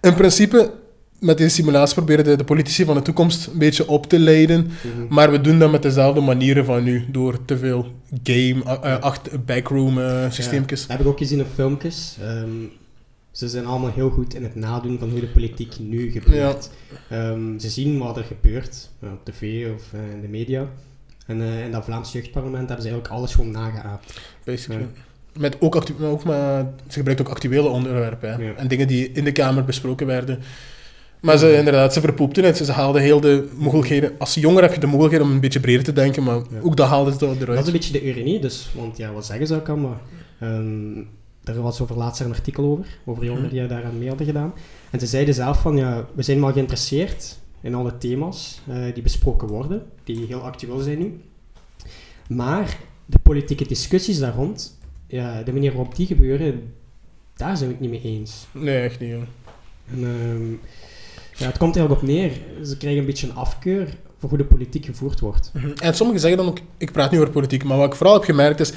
In 0.00 0.14
principe, 0.14 0.72
met 1.20 1.38
deze 1.38 1.54
simulatie 1.54 1.94
proberen 1.94 2.24
de, 2.24 2.36
de, 2.36 2.44
politici 2.44 2.84
van 2.84 2.94
de 2.94 3.02
toekomst 3.02 3.46
een 3.46 3.58
beetje 3.58 3.88
op 3.88 4.06
te 4.06 4.18
leiden. 4.18 4.60
Mm 4.60 4.70
-hmm. 4.96 5.06
Maar 5.08 5.30
we 5.30 5.40
doen 5.40 5.58
dat 5.58 5.70
met 5.70 5.82
dezelfde 5.82 6.20
manieren 6.20 6.64
van 6.64 6.82
nu. 6.82 7.04
Door 7.10 7.44
te 7.44 7.58
veel 7.58 7.86
game, 8.22 8.62
uh, 8.64 8.98
achter, 8.98 9.44
backroom 9.44 9.98
uh, 9.98 10.30
systeemjes. 10.30 10.80
Ja, 10.80 10.86
dat 10.86 10.96
heb 10.96 11.06
ik 11.06 11.12
ook 11.12 11.18
gezien 11.18 11.38
in 11.38 11.46
filmpjes. 11.54 12.16
Um, 12.22 12.70
ze 13.30 13.48
zijn 13.48 13.66
allemaal 13.66 13.92
heel 13.92 14.10
goed 14.10 14.34
in 14.34 14.42
het 14.42 14.54
nadoen 14.54 14.98
van 14.98 15.10
hoe 15.10 15.20
de 15.20 15.26
politiek 15.26 15.78
nu 15.78 16.10
gebeurt. 16.10 16.70
Ja. 17.08 17.28
Um, 17.28 17.58
ze 17.58 17.70
zien 17.70 17.98
wat 17.98 18.16
er 18.16 18.24
gebeurt 18.24 18.90
uh, 19.00 19.12
op 19.12 19.24
tv 19.24 19.66
of 19.74 19.82
in 20.12 20.20
de 20.20 20.28
media. 20.28 20.68
En 21.26 21.40
in 21.40 21.70
dat 21.70 21.84
Vlaams 21.84 22.12
jeugdparlement 22.12 22.68
hebben 22.68 22.82
ze 22.82 22.90
eigenlijk 22.90 23.18
alles 23.18 23.34
gewoon 23.34 23.50
nageaapt. 23.50 24.20
Basically. 24.44 24.86
Met 25.38 25.56
ook, 25.60 25.76
actu 25.76 25.94
ook 26.04 26.24
maar, 26.24 26.66
ze 26.88 26.92
gebruikt 26.92 27.20
ook 27.20 27.28
actuele 27.28 27.68
onderwerpen. 27.68 28.32
Hè. 28.32 28.44
Ja. 28.44 28.54
En 28.54 28.68
dingen 28.68 28.88
die 28.88 29.12
in 29.12 29.24
de 29.24 29.32
Kamer 29.32 29.64
besproken 29.64 30.06
werden. 30.06 30.38
Maar 31.20 31.38
ze, 31.38 31.56
inderdaad, 31.56 31.92
ze 31.92 32.00
verpoepten 32.00 32.44
het. 32.44 32.56
Ze 32.56 32.72
haalden 32.72 33.02
heel 33.02 33.20
de 33.20 33.48
mogelijkheden... 33.56 34.12
Als 34.18 34.34
jonger 34.34 34.62
heb 34.62 34.74
je 34.74 34.80
de 34.80 34.86
mogelijkheid 34.86 35.24
om 35.24 35.30
een 35.30 35.40
beetje 35.40 35.60
breder 35.60 35.84
te 35.84 35.92
denken, 35.92 36.22
maar 36.22 36.40
ook 36.62 36.76
dat 36.76 36.88
haalden 36.88 37.18
ze 37.18 37.26
eruit. 37.26 37.46
Dat 37.46 37.58
is 37.58 37.66
een 37.66 37.72
beetje 37.72 37.92
de 37.92 38.02
ironie, 38.02 38.40
dus, 38.40 38.70
want 38.74 38.96
ja, 38.96 39.12
wat 39.12 39.26
zeggen 39.26 39.46
ze 39.46 39.54
ook 39.54 39.68
allemaal? 39.68 40.00
Um, 40.42 41.08
er 41.44 41.62
was 41.62 41.80
over 41.80 41.96
laatst 41.96 42.20
een 42.20 42.32
artikel 42.32 42.64
over, 42.64 42.86
over 43.04 43.24
jongeren 43.24 43.50
die 43.50 43.66
daar 43.66 43.84
aan 43.84 43.98
mee 43.98 44.08
hadden 44.08 44.26
gedaan. 44.26 44.52
En 44.90 45.00
ze 45.00 45.06
zeiden 45.06 45.34
zelf 45.34 45.60
van, 45.60 45.76
ja, 45.76 46.06
we 46.14 46.22
zijn 46.22 46.40
wel 46.40 46.52
geïnteresseerd 46.52 47.38
in 47.60 47.74
alle 47.74 47.98
thema's 47.98 48.60
uh, 48.68 48.94
die 48.94 49.02
besproken 49.02 49.48
worden, 49.48 49.82
die 50.04 50.26
heel 50.26 50.40
actueel 50.40 50.78
zijn 50.78 50.98
nu. 50.98 51.20
Maar 52.28 52.78
de 53.06 53.18
politieke 53.18 53.66
discussies 53.66 54.18
daar 54.18 54.34
rond, 54.34 54.78
ja, 55.06 55.42
de 55.42 55.52
manier 55.52 55.72
waarop 55.72 55.96
die 55.96 56.06
gebeuren, 56.06 56.72
daar 57.36 57.56
zijn 57.56 57.68
we 57.68 57.74
het 57.74 57.90
niet 57.90 58.02
mee 58.02 58.12
eens. 58.12 58.46
Nee, 58.52 58.82
echt 58.82 59.00
niet. 59.00 59.14
En, 59.90 60.02
um, 60.04 60.60
ja, 61.36 61.46
het 61.46 61.58
komt 61.58 61.76
er 61.76 61.82
ook 61.82 61.90
op 61.90 62.02
neer. 62.02 62.32
Ze 62.64 62.76
krijgen 62.76 63.00
een 63.00 63.06
beetje 63.06 63.26
een 63.26 63.34
afkeur 63.34 63.96
voor 64.18 64.28
hoe 64.28 64.38
de 64.38 64.44
politiek 64.44 64.84
gevoerd 64.84 65.20
wordt. 65.20 65.50
Mm 65.54 65.60
-hmm. 65.60 65.72
En 65.72 65.94
sommigen 65.94 66.20
zeggen 66.20 66.38
dan 66.38 66.48
ook, 66.48 66.58
ik 66.76 66.92
praat 66.92 67.10
niet 67.10 67.20
over 67.20 67.32
politiek, 67.32 67.64
maar 67.64 67.76
wat 67.76 67.86
ik 67.86 67.94
vooral 67.94 68.14
heb 68.14 68.24
gemerkt 68.24 68.60
is, 68.60 68.72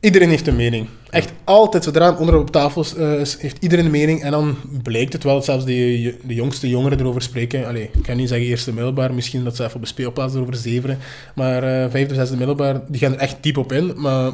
Iedereen 0.00 0.28
heeft 0.28 0.46
een 0.46 0.56
mening. 0.56 0.88
Echt 1.10 1.32
altijd, 1.44 1.84
zodra 1.84 2.08
een 2.08 2.16
onderwerp 2.16 2.46
op 2.46 2.50
tafel 2.50 2.82
is, 2.82 2.96
uh, 2.96 3.22
heeft 3.38 3.56
iedereen 3.62 3.84
een 3.84 3.90
mening. 3.90 4.22
En 4.22 4.30
dan 4.30 4.56
blijkt 4.82 5.12
het 5.12 5.22
wel 5.22 5.34
dat 5.34 5.44
zelfs 5.44 5.64
de, 5.64 6.16
de 6.24 6.34
jongste 6.34 6.68
jongeren 6.68 7.00
erover 7.00 7.22
spreken. 7.22 7.66
Allee, 7.66 7.90
ik 7.92 8.02
kan 8.02 8.16
niet 8.16 8.28
zeggen 8.28 8.46
eerste 8.46 8.72
middelbaar, 8.72 9.14
misschien 9.14 9.44
dat 9.44 9.56
ze 9.56 9.62
even 9.64 9.74
op 9.74 9.80
de 9.80 9.86
speelplaats 9.86 10.34
erover 10.34 10.54
zeveren. 10.54 10.98
Maar 11.34 11.62
uh, 11.62 11.90
vijfde, 11.90 12.14
zesde 12.14 12.36
middelbaar, 12.36 12.80
die 12.88 13.00
gaan 13.00 13.12
er 13.12 13.18
echt 13.18 13.36
diep 13.40 13.56
op 13.56 13.72
in. 13.72 13.92
Maar 13.96 14.32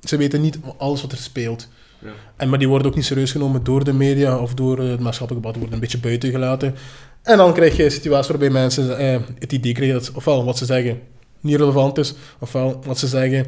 ze 0.00 0.16
weten 0.16 0.40
niet 0.40 0.58
alles 0.76 1.02
wat 1.02 1.12
er 1.12 1.18
speelt. 1.18 1.68
Ja. 2.04 2.10
En, 2.36 2.48
maar 2.48 2.58
die 2.58 2.68
worden 2.68 2.86
ook 2.86 2.94
niet 2.94 3.04
serieus 3.04 3.32
genomen 3.32 3.64
door 3.64 3.84
de 3.84 3.92
media 3.92 4.38
of 4.38 4.54
door 4.54 4.78
het 4.78 5.00
maatschappelijk 5.00 5.44
debat. 5.44 5.58
Worden 5.60 5.74
een 5.74 5.80
beetje 5.80 6.00
buiten 6.00 6.30
gelaten. 6.30 6.74
En 7.22 7.36
dan 7.36 7.52
krijg 7.52 7.76
je 7.76 7.84
een 7.84 7.90
situatie 7.90 8.30
waarbij 8.30 8.50
mensen 8.50 9.00
uh, 9.00 9.20
het 9.38 9.52
idee 9.52 9.72
krijgen 9.72 9.98
dat 9.98 10.12
ofwel 10.12 10.44
wat 10.44 10.58
ze 10.58 10.64
zeggen 10.64 11.00
niet 11.40 11.56
relevant 11.56 11.98
is, 11.98 12.14
ofwel 12.38 12.80
wat 12.84 12.98
ze 12.98 13.06
zeggen 13.06 13.46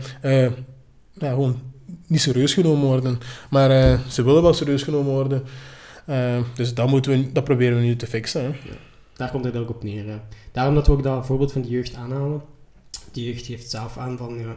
ja, 1.19 1.29
gewoon 1.29 1.61
niet 2.07 2.21
serieus 2.21 2.55
genomen 2.55 2.87
worden. 2.87 3.19
Maar 3.51 3.71
uh, 3.71 4.01
ze 4.09 4.23
willen 4.23 4.43
wel 4.43 4.55
serieus 4.55 4.83
genomen 4.83 5.13
worden. 5.13 5.45
Uh, 6.09 6.39
dus 6.55 6.75
dat, 6.75 6.89
moeten 6.89 7.13
we, 7.13 7.33
dat 7.33 7.45
proberen 7.45 7.79
we 7.79 7.85
nu 7.85 7.97
te 7.97 8.07
fixen. 8.07 8.43
Hè. 8.43 8.47
Ja, 8.47 8.77
daar 9.17 9.31
komt 9.31 9.45
het 9.45 9.57
ook 9.57 9.71
op 9.71 9.83
neer. 9.83 10.07
Hè. 10.07 10.17
Daarom 10.53 10.75
dat 10.75 10.87
we 10.87 10.93
ook 10.93 11.03
dat 11.03 11.27
voorbeeld 11.27 11.53
van 11.53 11.63
de 11.63 11.69
jeugd 11.69 11.95
aanhalen. 11.95 12.43
Die 13.13 13.25
jeugd 13.25 13.47
geeft 13.47 13.71
zelf 13.71 13.99
aan 13.99 14.17
van... 14.17 14.39
Ja, 14.39 14.57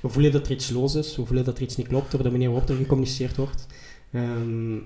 we 0.00 0.08
voelen 0.08 0.32
dat 0.32 0.46
er 0.46 0.52
iets 0.52 0.70
los 0.70 0.94
is. 0.94 1.16
We 1.16 1.26
voelen 1.26 1.44
dat 1.44 1.56
er 1.56 1.62
iets 1.62 1.76
niet 1.76 1.88
klopt 1.88 2.10
door 2.10 2.22
de 2.22 2.30
manier 2.30 2.50
waarop 2.50 2.68
er 2.68 2.76
gecommuniceerd 2.76 3.36
wordt. 3.36 3.66
Um, 4.14 4.82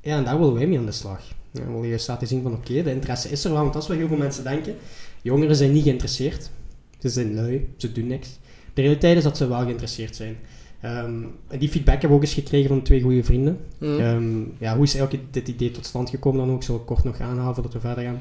ja, 0.00 0.16
en 0.16 0.24
daar 0.24 0.38
willen 0.38 0.54
wij 0.54 0.66
mee 0.66 0.78
aan 0.78 0.86
de 0.86 0.92
slag. 0.92 1.20
Ja, 1.50 1.60
we 1.66 1.72
willen 1.72 1.88
juist 1.88 2.08
laten 2.08 2.26
zien 2.26 2.42
van 2.42 2.52
oké, 2.52 2.70
okay, 2.70 2.82
de 2.82 2.90
interesse 2.90 3.28
is 3.30 3.44
er 3.44 3.50
wel. 3.50 3.60
Want 3.60 3.72
dat 3.72 3.82
is 3.82 3.88
wat 3.88 3.96
heel 3.96 4.08
veel 4.08 4.16
mensen 4.16 4.44
denken. 4.44 4.74
Jongeren 5.22 5.56
zijn 5.56 5.72
niet 5.72 5.82
geïnteresseerd. 5.82 6.50
Ze 6.98 7.08
zijn 7.08 7.34
lui. 7.34 7.68
Ze 7.76 7.92
doen 7.92 8.06
niks. 8.06 8.38
De 8.74 8.82
realiteit 8.82 9.16
is 9.16 9.22
dat 9.22 9.36
ze 9.36 9.48
wel 9.48 9.62
geïnteresseerd 9.62 10.16
zijn. 10.16 10.36
Um, 10.84 11.32
en 11.48 11.58
die 11.58 11.68
feedback 11.68 12.00
hebben 12.00 12.10
we 12.10 12.16
ook 12.16 12.22
eens 12.22 12.34
gekregen 12.34 12.68
van 12.68 12.82
twee 12.82 13.00
goede 13.00 13.24
vrienden. 13.24 13.58
Mm. 13.78 13.88
Um, 13.88 14.52
ja, 14.58 14.74
hoe 14.74 14.84
is 14.84 14.94
eigenlijk 14.94 15.32
dit 15.32 15.48
idee 15.48 15.70
tot 15.70 15.86
stand 15.86 16.10
gekomen 16.10 16.40
dan 16.40 16.50
ook? 16.50 16.60
Ik 16.60 16.66
zal 16.66 16.74
het 16.74 16.84
kort 16.84 17.04
nog 17.04 17.20
aanhalen 17.20 17.54
voordat 17.54 17.72
we 17.72 17.80
verder 17.80 18.04
gaan. 18.04 18.20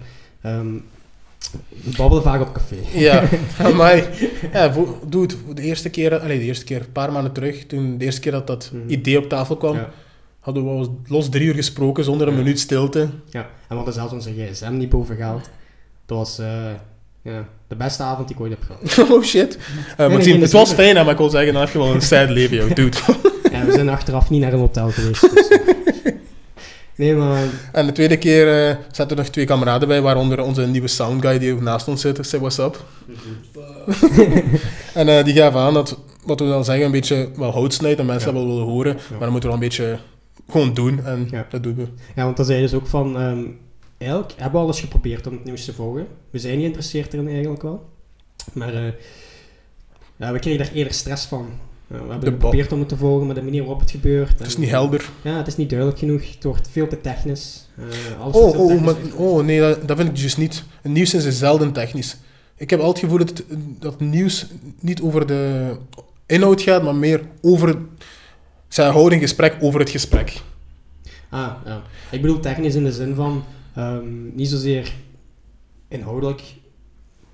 We 1.84 1.96
babbelen 1.98 2.24
vaak 2.24 2.42
op 2.42 2.54
café. 2.54 2.76
Ja, 2.94 3.24
maar 3.76 4.04
ja, 4.54 4.74
doe 5.08 5.22
het 5.22 5.36
de 5.54 5.62
eerste 5.62 5.90
keer, 5.90 6.20
allez, 6.20 6.38
de 6.40 6.46
eerste 6.46 6.66
keer, 6.66 6.80
een 6.80 6.92
paar 6.92 7.12
maanden 7.12 7.32
terug, 7.32 7.66
toen 7.66 7.98
de 7.98 8.06
eerste 8.06 8.22
keer 8.22 8.32
dat 8.32 8.48
dat 8.48 8.70
Mhm. 8.74 8.90
idee 8.90 9.18
op 9.18 9.30
tafel 9.30 9.58
kwam, 9.58 9.76
Ja. 9.76 9.90
hadden 10.40 10.80
we 10.80 10.90
los 11.08 11.30
drie 11.30 11.48
uur 11.48 11.54
gesproken 11.56 12.04
zonder 12.04 12.28
een 12.28 12.34
Ja. 12.34 12.40
minuut 12.40 12.60
stilte. 12.60 13.00
ja, 13.30 13.40
en 13.42 13.48
we 13.70 13.76
hadden 13.76 13.94
zelfs 13.94 14.14
onze 14.14 14.32
gsm 14.34 14.78
niet 14.78 14.90
boven 14.90 15.16
gehaald. 15.16 15.50
Dat 16.06 16.18
was 16.18 16.40
eh, 16.40 16.48
ja, 17.22 17.48
de 17.68 17.76
beste 17.76 18.04
avond 18.04 18.28
die 18.28 18.36
ik 18.38 18.42
ooit 18.42 18.52
heb 18.60 18.64
gehad. 18.90 19.10
oh 19.12 19.24
shit. 19.24 19.58
Uh, 20.00 20.08
nee, 20.08 20.40
het 20.42 20.52
was 20.52 20.74
fijn, 20.74 20.96
maar 20.96 21.10
ik 21.10 21.18
wil 21.18 21.30
zeggen, 21.30 21.54
dan 21.54 21.62
heb 21.62 21.72
je 21.72 21.78
wel 21.80 21.94
een 21.94 22.02
sad 22.12 22.30
leven, 22.30 22.58
joh. 22.58 22.74
Dude. 22.76 22.98
ja, 23.52 23.66
we 23.66 23.72
zijn 23.72 23.90
achteraf 23.90 24.30
niet 24.30 24.42
naar 24.42 24.54
een 24.54 24.60
hotel 24.60 24.90
geweest. 24.90 25.22
Dus. 25.22 25.48
Nee, 26.96 27.16
maar... 27.16 27.44
En 27.72 27.86
de 27.86 27.92
tweede 27.92 28.18
keer 28.18 28.70
eh 28.70 28.76
zaten 28.92 29.10
er 29.18 29.24
nog 29.24 29.32
twee 29.32 29.46
kameraden 29.46 29.88
bij, 29.88 30.02
waaronder 30.02 30.42
onze 30.44 30.68
nieuwe 30.68 30.88
soundguy 30.88 31.40
die 31.40 31.54
ook 31.54 31.62
naast 31.62 31.88
ons 31.88 32.02
zit. 32.02 32.20
Say 32.26 32.40
what's 32.40 32.58
up. 32.58 32.84
En 34.94 35.08
eh, 35.10 35.24
die 35.26 35.34
gaven 35.34 35.60
aan 35.60 35.74
dat, 35.74 36.00
wat 36.26 36.40
we 36.40 36.46
dan 36.48 36.66
zeggen, 36.66 36.86
een 36.86 36.92
beetje 36.92 37.30
wel 37.36 37.52
hout 37.52 37.74
snijdt 37.74 38.00
en 38.00 38.06
mensen 38.06 38.28
Ja. 38.28 38.34
dat 38.36 38.44
wel 38.46 38.54
willen 38.54 38.70
horen. 38.72 38.94
Maar 39.10 39.20
dan 39.20 39.32
moeten 39.32 39.50
we 39.50 39.56
wel 39.56 39.64
een 39.64 39.70
beetje 39.70 39.98
gewoon 40.50 40.74
doen 40.74 41.06
en 41.06 41.28
Ja. 41.32 41.46
dat 41.50 41.64
doen 41.64 41.76
we. 41.76 41.88
Ja, 42.16 42.24
want 42.24 42.38
dan 42.38 42.46
zei 42.46 42.58
je 42.58 42.64
dus 42.64 42.74
ook 42.74 42.88
van... 42.88 43.20
ehm, 43.20 43.44
eigenlijk 43.98 44.32
hebben 44.36 44.60
we 44.60 44.66
alles 44.66 44.80
geprobeerd 44.80 45.28
om 45.28 45.34
het 45.34 45.44
nieuws 45.44 45.66
te 45.66 45.74
volgen. 45.74 46.08
We 46.30 46.40
zijn 46.40 46.60
geïnteresseerd 46.60 47.14
erin 47.14 47.28
eigenlijk 47.28 47.62
wel. 47.62 47.90
Maar 48.54 48.74
eh, 48.74 48.92
ja, 50.16 50.32
we 50.32 50.40
kregen 50.40 50.60
daar 50.66 50.74
eerder 50.74 50.94
stress 50.94 51.26
van. 51.26 51.46
We 51.88 51.96
hebben 51.98 52.20
De 52.20 52.26
geprobeerd 52.26 52.72
om 52.72 52.80
het 52.80 52.90
te 52.90 52.98
volgen, 52.98 53.26
maar 53.26 53.36
de 53.36 53.42
manier 53.42 53.62
waarop 53.62 53.80
het 53.80 53.92
gebeurt... 53.92 54.38
Het 54.40 54.48
is 54.48 54.58
niet 54.58 54.70
helder. 54.70 55.10
Ja, 55.22 55.38
het 55.38 55.48
is 55.48 55.56
niet 55.56 55.70
duidelijk 55.70 56.00
genoeg. 56.00 56.34
Het 56.34 56.44
wordt 56.44 56.68
veel 56.72 56.88
te 56.88 57.02
technisch. 57.02 57.68
Eh, 57.78 58.20
alles 58.22 58.36
Oh, 58.36 58.60
oh, 58.60 58.68
technisch 58.68 58.82
maar, 58.86 58.96
oh 59.18 59.44
nee, 59.46 59.60
dat, 59.60 59.88
dat 59.88 59.98
vind 59.98 60.10
ik 60.10 60.16
dus 60.16 60.38
niet. 60.38 60.64
Het 60.82 60.92
nieuws 60.92 61.14
is 61.14 61.38
zelden 61.38 61.72
technisch. 61.72 62.18
Ik 62.58 62.70
heb 62.70 62.80
altijd 62.80 63.02
het 63.02 63.12
gevoel 63.12 63.26
dat, 63.26 63.38
het- 63.38 63.58
dat 63.82 64.00
nieuws 64.00 64.48
niet 64.80 65.02
over 65.02 65.28
de 65.28 65.74
inhoud 66.26 66.62
gaat, 66.62 66.84
maar 66.84 66.96
meer 66.96 67.22
over... 67.42 67.78
Zij 68.68 68.88
houden 68.90 69.14
een 69.14 69.20
gesprek 69.20 69.58
over 69.62 69.80
het 69.80 69.90
gesprek. 69.90 70.42
Ah, 71.30 71.52
ja. 71.66 71.82
Ik 72.12 72.22
bedoel 72.22 72.40
technisch 72.40 72.76
in 72.76 72.84
de 72.84 72.92
zin 72.92 73.16
van 73.16 73.44
ehm, 73.76 74.36
niet 74.36 74.50
zozeer 74.50 74.94
inhoudelijk. 75.88 76.42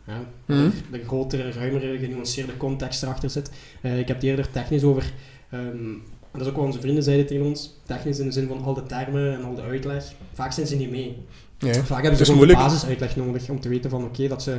Ja, 0.10 0.22
Mhm. 0.56 0.70
De 0.92 1.04
grotere, 1.08 1.52
ruimere, 1.52 1.98
genuanceerde 1.98 2.58
context 2.58 3.04
erachter 3.04 3.30
zit. 3.30 3.52
Eh, 3.82 4.00
ik 4.00 4.08
heb 4.08 4.16
het 4.18 4.26
eerder 4.26 4.50
technisch 4.52 4.84
over. 4.84 5.12
en 5.50 6.02
dat 6.32 6.42
is 6.42 6.48
ook 6.48 6.56
wat 6.56 6.66
onze 6.66 6.80
vrienden 6.80 7.04
zeiden 7.04 7.26
tegen 7.26 7.46
ons. 7.46 7.74
Technisch 7.86 8.20
in 8.20 8.26
de 8.26 8.32
zin 8.32 8.48
van 8.48 8.64
al 8.64 8.74
de 8.74 8.84
termen 8.84 9.34
en 9.34 9.44
al 9.44 9.56
de 9.56 9.62
uitleg. 9.62 10.04
Vaak 10.34 10.52
zijn 10.52 10.68
ze 10.68 10.76
niet 10.76 10.92
mee. 10.92 11.18
Ja. 11.58 11.74
Vaak 11.74 12.02
hebben 12.02 12.26
ze 12.26 12.32
gewoon 12.32 12.48
de 12.48 12.54
basisuitleg 12.54 13.16
nodig 13.16 13.50
om 13.50 13.60
te 13.60 13.70
weten 13.70 13.90
van 13.90 14.04
oké, 14.04 14.28
dat 14.28 14.44
ze 14.44 14.58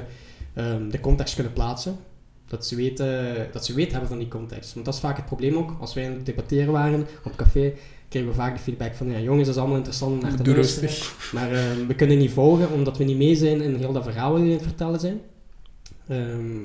ehm, 0.55 0.89
de 0.89 1.01
context 1.01 1.35
kunnen 1.35 1.53
plaatsen. 1.53 1.97
Dat 2.47 2.67
ze, 2.67 2.77
weten, 2.77 3.35
dat 3.53 3.65
ze 3.67 3.75
weten 3.75 3.91
hebben 3.91 4.09
van 4.09 4.19
die 4.19 4.29
context. 4.29 4.73
Want 4.75 4.85
dat 4.87 4.95
is 4.95 5.01
vaak 5.01 5.17
het 5.17 5.27
probleem 5.27 5.57
ook. 5.57 5.77
Als 5.81 5.95
wij 5.95 6.07
aan 6.07 6.13
het 6.13 6.27
debatteren 6.27 6.73
waren 6.73 7.07
op 7.25 7.37
café, 7.37 7.73
kregen 8.09 8.29
we 8.29 8.35
vaak 8.35 8.57
de 8.57 8.63
feedback 8.63 8.95
van 8.95 9.11
ja 9.11 9.19
jongens, 9.19 9.45
dat 9.47 9.55
is 9.55 9.61
allemaal 9.61 9.77
interessant 9.77 10.13
om 10.13 10.21
naar 10.29 10.37
te 10.37 10.43
Doe 10.43 10.55
luisteren. 10.55 10.89
rustig. 10.89 11.33
Maar 11.33 11.53
ehm, 11.53 11.87
we 11.87 11.95
kunnen 11.95 12.19
niet 12.19 12.31
volgen 12.31 12.71
omdat 12.73 12.97
we 12.99 13.05
niet 13.05 13.17
mee 13.17 13.37
zijn 13.37 13.61
in 13.61 13.75
heel 13.75 13.93
dat 13.93 14.05
verhaal 14.05 14.35
we 14.35 14.41
aan 14.41 14.47
het 14.49 14.63
vertellen 14.63 15.01
zijn. 15.01 15.21
Ehm, 16.11 16.63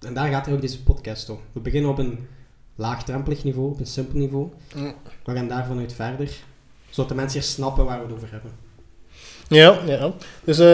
en 0.00 0.14
daar 0.14 0.28
gaat 0.28 0.48
ook 0.48 0.60
deze 0.60 0.82
podcast 0.82 1.30
om. 1.30 1.38
We 1.52 1.60
beginnen 1.60 1.90
op 1.90 1.98
een 1.98 2.18
laagdrempelig 2.74 3.44
niveau, 3.44 3.70
op 3.70 3.80
een 3.80 3.86
simpel 3.86 4.18
niveau. 4.18 4.48
Mm. 4.76 4.94
We 5.24 5.34
gaan 5.34 5.48
daar 5.48 5.66
vanuit 5.66 5.92
verder, 5.92 6.30
zodat 6.88 7.08
de 7.08 7.14
mensen 7.14 7.40
hier 7.40 7.48
snappen 7.48 7.84
waar 7.84 7.98
we 7.98 8.04
het 8.04 8.14
over 8.14 8.30
hebben. 8.30 8.50
Ja, 9.48 9.78
ja. 9.86 10.12
Dus, 10.44 10.58
eh, 10.58 10.66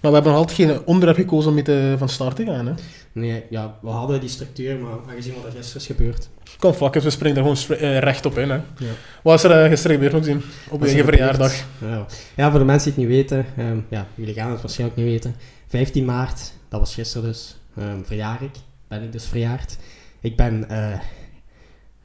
maar 0.00 0.10
we 0.10 0.16
hebben 0.16 0.32
nog 0.32 0.40
altijd 0.40 0.56
geen 0.56 0.86
onderwerp 0.86 1.18
gekozen 1.18 1.48
om 1.48 1.54
mee 1.54 1.64
te, 1.64 1.94
van 1.98 2.08
start 2.08 2.36
te 2.36 2.44
gaan. 2.44 2.66
Hè? 2.66 2.72
Nee, 3.12 3.44
ja, 3.50 3.78
we 3.82 3.88
hadden 3.88 4.20
die 4.20 4.28
structuur, 4.28 4.78
maar 4.78 4.92
aangezien 5.08 5.34
wat 5.34 5.44
er 5.44 5.50
gisteren 5.50 5.80
is 5.80 5.86
gebeurd. 5.86 6.28
Kom, 6.58 6.72
fuck 6.72 6.94
it, 6.94 7.02
we 7.02 7.10
springen 7.10 7.36
er 7.36 7.56
gewoon 7.56 7.78
eh, 7.78 7.98
recht 7.98 8.26
op 8.26 8.38
in. 8.38 8.50
Hè. 8.50 8.56
Ja. 8.56 8.92
Wat 9.22 9.34
is 9.34 9.50
er 9.50 9.62
uh, 9.64 9.68
gisteren 9.68 9.96
gebeurd 9.96 10.12
nog 10.12 10.24
zien? 10.24 10.42
Op 10.70 10.84
je 10.84 10.96
er 10.96 11.04
verjaardag. 11.04 11.54
Ja. 11.80 12.06
ja, 12.36 12.50
voor 12.50 12.58
de 12.58 12.64
mensen 12.64 12.94
die 12.94 13.06
het 13.06 13.14
niet 13.14 13.28
weten, 13.28 13.46
ehm, 13.56 13.78
ja, 13.88 14.06
jullie 14.14 14.34
gaan 14.34 14.50
het 14.50 14.60
waarschijnlijk 14.60 14.98
niet 15.00 15.08
weten. 15.08 15.34
15 15.66 16.04
maart, 16.04 16.52
dat 16.70 16.80
was 16.80 16.94
gisteren 16.94 17.28
dus, 17.28 17.56
ehm 17.76 18.02
verjaar 18.02 18.42
ik. 18.42 18.50
Ben 18.88 19.02
ik 19.02 19.12
dus 19.12 19.24
verjaard. 19.24 19.76
Ik 20.20 20.36
ben 20.36 20.68
eh, 20.68 21.00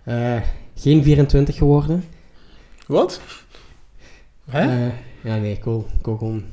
eh, 0.04 0.42
geen 0.76 1.04
24 1.04 1.56
geworden. 1.56 2.04
Wat? 2.88 3.22
Hè? 4.50 4.86
Eh, 4.88 4.94
ja, 5.24 5.38
nee, 5.38 5.60
wil 5.64 5.88
gewoon... 6.04 6.44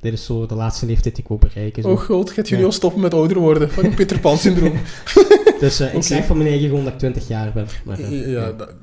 Dit 0.00 0.12
is 0.12 0.24
zo 0.24 0.46
de 0.46 0.54
laatste 0.54 0.86
leeftijd 0.86 1.14
die 1.14 1.22
ik 1.22 1.28
wil 1.28 1.38
bereiken. 1.38 1.82
Zo. 1.82 1.90
oh 1.90 2.00
god, 2.00 2.30
gaat 2.30 2.44
jullie 2.48 2.64
Ja. 2.64 2.70
al 2.70 2.74
stoppen 2.76 3.00
met 3.00 3.14
ouder 3.14 3.38
worden? 3.38 3.70
Fucking 3.70 3.94
Peter 4.00 4.20
Pan 4.20 4.38
syndroom. 4.38 4.72
Dus 5.60 5.80
ik 5.80 6.02
zeg 6.02 6.26
van 6.26 6.36
mijn 6.36 6.48
eigen 6.48 6.68
gewoon 6.68 6.84
dat 6.84 6.92
ik 6.92 6.98
20 6.98 7.28
jaar 7.28 7.52
ben. 7.52 7.66
Maar, 7.84 8.00
ja, 8.00 8.26
ja. 8.26 8.52
dat- 8.52 8.74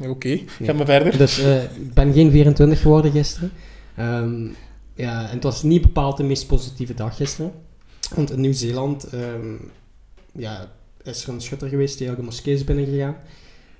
oké. 0.00 0.40
Ga 0.62 0.72
maar 0.72 0.86
verder. 0.86 1.18
Dus 1.18 1.38
ik 1.38 1.94
ben 1.94 2.12
geen 2.12 2.30
24 2.30 2.80
geworden 2.80 3.10
gisteren. 3.12 3.50
Ehm, 3.96 4.46
ja, 4.94 5.26
en 5.28 5.34
het 5.34 5.42
was 5.42 5.62
niet 5.62 5.82
bepaald 5.82 6.16
de 6.16 6.22
meest 6.22 6.46
positieve 6.46 6.94
dag 6.94 7.16
gisteren. 7.16 7.52
Want 8.14 8.30
in 8.30 8.40
Nieuw-Zeeland 8.40 9.04
ehm, 9.04 9.54
ja, 10.32 10.70
is 11.02 11.22
er 11.22 11.28
een 11.28 11.40
schutter 11.40 11.68
geweest 11.68 11.98
die 11.98 12.10
ook 12.10 12.16
de 12.16 12.22
moskee 12.22 12.54
is 12.54 12.64
binnengegaan. 12.64 13.16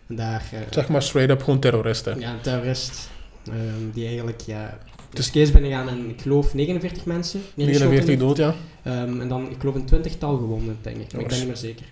En 0.06 0.16
daar... 0.16 0.48
eh, 0.52 0.58
Zeg 0.70 0.88
maar 0.88 1.02
straight 1.02 1.32
up 1.32 1.42
gewoon 1.42 1.60
terroristen. 1.60 2.20
ja, 2.20 2.32
een 2.32 2.40
terrorist 2.40 3.10
ehm, 3.46 3.90
die 3.92 4.06
eigenlijk 4.06 4.40
ja, 4.40 4.78
de 5.10 5.16
moskee 5.16 5.42
is 5.42 5.50
binnengegaan 5.52 5.88
en 5.88 6.08
ik 6.10 6.20
geloof 6.20 6.54
49 6.54 7.04
mensen. 7.04 7.40
neergeschoten 7.54 7.90
49 7.94 8.06
heeft. 8.08 8.20
dood, 8.20 8.36
ja. 8.36 8.54
Ehm, 9.02 9.20
en 9.20 9.28
dan, 9.28 9.50
ik 9.50 9.56
geloof 9.60 9.74
een 9.74 9.84
twintigtal 9.84 10.36
gewonden, 10.36 10.78
denk 10.82 10.96
ik. 10.96 11.12
Maar 11.12 11.20
ik 11.22 11.28
ben 11.28 11.38
niet 11.38 11.46
meer 11.46 11.56
zeker. 11.56 11.86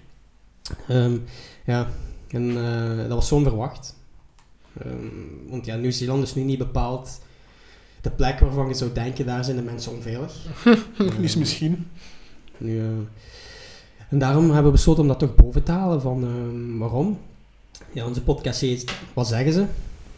Ja, 1.65 1.89
en 2.29 2.57
eh, 2.65 2.97
dat 2.99 3.09
was 3.09 3.29
zo 3.29 3.35
onverwacht. 3.35 3.95
Want 5.49 5.67
ja, 5.67 5.77
Nieuw-Zeeland 5.77 6.23
is 6.23 6.35
nu 6.35 6.43
niet 6.43 6.59
bepaald 6.59 7.21
de 8.01 8.11
plek 8.11 8.39
waarvan 8.39 8.69
je 8.69 8.75
zou 8.75 8.93
denken, 8.93 9.27
daar 9.27 9.45
zijn 9.45 9.57
de 9.57 9.63
mensen 9.63 9.93
onveilig. 9.93 10.35
Is 11.21 11.37
misschien. 11.37 11.87
Nu, 12.59 12.79
eh, 12.79 12.85
en 14.09 14.19
daarom 14.19 14.45
hebben 14.45 14.65
we 14.65 14.71
besloten 14.71 15.03
om 15.03 15.09
dat 15.09 15.19
toch 15.19 15.35
boven 15.35 15.63
te 15.63 15.73
halen. 15.73 16.01
Van, 16.01 16.23
ehm, 16.25 16.79
waarom? 16.79 17.19
Ja, 17.93 18.07
onze 18.07 18.23
podcast 18.23 18.61
heet 18.61 18.93
Wat 19.15 19.29
zeggen 19.29 19.53
ze? 19.53 19.65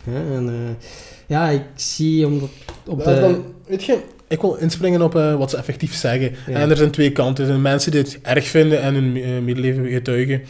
Ja, 0.05 0.21
en 0.37 0.49
eh, 0.49 0.87
ja, 1.27 1.49
ik 1.49 1.63
zie 1.75 2.27
omdat 2.27 2.49
op 2.87 3.05
de... 3.05 3.21
dan- 3.21 3.45
weet 3.67 3.85
je, 3.85 3.99
ik 4.29 4.41
wil 4.41 4.55
inspringen 4.55 5.03
op 5.03 5.15
eh, 5.17 5.37
wat 5.37 5.51
ze 5.51 5.57
effectief 5.57 5.95
zeggen. 5.95 6.33
Ja. 6.47 6.53
En 6.59 6.71
er 6.71 6.77
zijn 6.77 6.91
twee 6.91 7.13
kanten. 7.13 7.45
Er 7.45 7.51
zijn 7.51 7.63
mensen 7.63 7.91
die 7.91 8.01
het 8.01 8.19
erg 8.23 8.47
vinden 8.47 8.83
en 8.83 8.95
hun 8.95 9.45
medeleven 9.45 9.87
getuigen. 9.89 10.43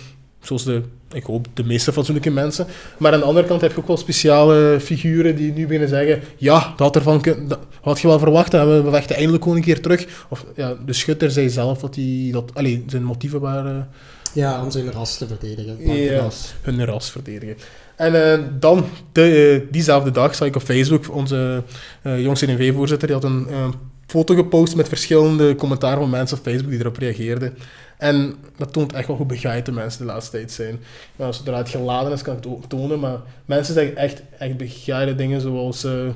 Zoals 0.45 0.65
de, 0.65 0.83
ik 1.13 1.25
hoop, 1.25 1.47
de 1.55 1.65
meeste 1.65 1.93
fatsoenlijke 1.93 2.31
mensen. 2.31 2.67
Maar 2.99 3.13
aan 3.13 3.19
de 3.19 3.25
andere 3.25 3.47
kant 3.47 3.61
heb 3.61 3.73
je 3.73 3.79
ook 3.79 3.87
wel 3.87 3.97
speciale 3.97 4.79
figuren 4.81 5.37
die 5.37 5.53
nu 5.53 5.63
beginnen 5.63 5.89
zeggen... 5.89 6.21
Ja, 6.37 6.59
dat 6.77 6.79
had, 6.79 6.97
ervan 6.97 7.23
dat 7.49 7.59
had 7.81 8.01
je 8.01 8.09
wel 8.09 8.19
verwacht. 8.19 8.55
En 8.55 8.85
we, 8.85 8.91
vechten 8.91 9.17
eindelijk 9.17 9.43
gewoon 9.43 9.59
een 9.59 9.65
keer 9.65 9.81
terug. 9.81 10.27
Of 10.29 10.45
ja, 10.57 10.77
de 10.87 10.93
schutter 10.93 11.31
zei 11.31 11.51
zelf 11.51 11.81
dat 11.81 11.95
hij... 11.95 12.29
Dat, 12.33 12.51
allee, 12.55 12.85
zijn 12.87 13.05
motieven 13.05 13.41
waren 13.41 13.89
Ja, 14.33 14.63
om 14.63 14.71
zijn 14.71 14.93
ras 14.93 15.17
te 15.17 15.27
verdedigen. 15.27 15.77
Ja. 15.79 15.85
blanke 15.85 16.17
ras. 16.17 16.55
hun 16.63 16.85
ras 16.85 17.11
verdedigen. 17.11 17.57
En 17.97 18.33
eh, 18.33 18.39
dan, 18.59 18.85
de, 19.13 19.61
eh, 19.63 19.73
diezelfde 19.73 20.11
dag, 20.11 20.35
zag 20.35 20.49
ik 20.49 20.57
op 20.57 20.63
Facebook 20.63 21.15
onze 21.15 21.63
eh 22.03 22.21
jongste 22.21 22.47
NV-voorzitter, 22.47 23.09
die 23.09 23.17
had 23.17 23.25
een 23.25 23.47
eh, 23.49 23.69
foto 24.15 24.35
gepost 24.35 24.77
met 24.77 24.89
verschillende 24.89 25.55
commentaren 25.55 25.99
van 25.99 26.11
mensen 26.11 26.39
op 26.39 26.45
Facebook 26.45 26.71
die 26.71 26.81
erop 26.81 26.97
reageerden. 26.97 27.57
En 27.99 28.35
dat 28.57 28.73
toont 28.73 28.93
echt 28.93 29.07
wel 29.07 29.17
hoe 29.17 29.27
begaaid 29.27 29.67
de 29.67 29.73
mensen 29.73 30.07
de 30.07 30.13
laatste 30.13 30.31
tijd 30.31 30.53
zijn. 30.53 30.81
Nou, 31.17 31.33
zodra 31.33 31.57
het 31.57 31.69
geladen 31.69 32.13
is, 32.13 32.23
kan 32.23 32.37
ik 32.37 32.45
het 32.45 32.53
ook 32.53 32.69
tonen, 32.69 33.01
maar 33.01 33.21
mensen 33.45 33.75
zeggen 33.75 33.97
echt, 33.97 34.23
echt 34.39 34.57
begaaide 34.57 35.15
dingen 35.15 35.41
zoals... 35.41 35.85
eh 35.85 36.07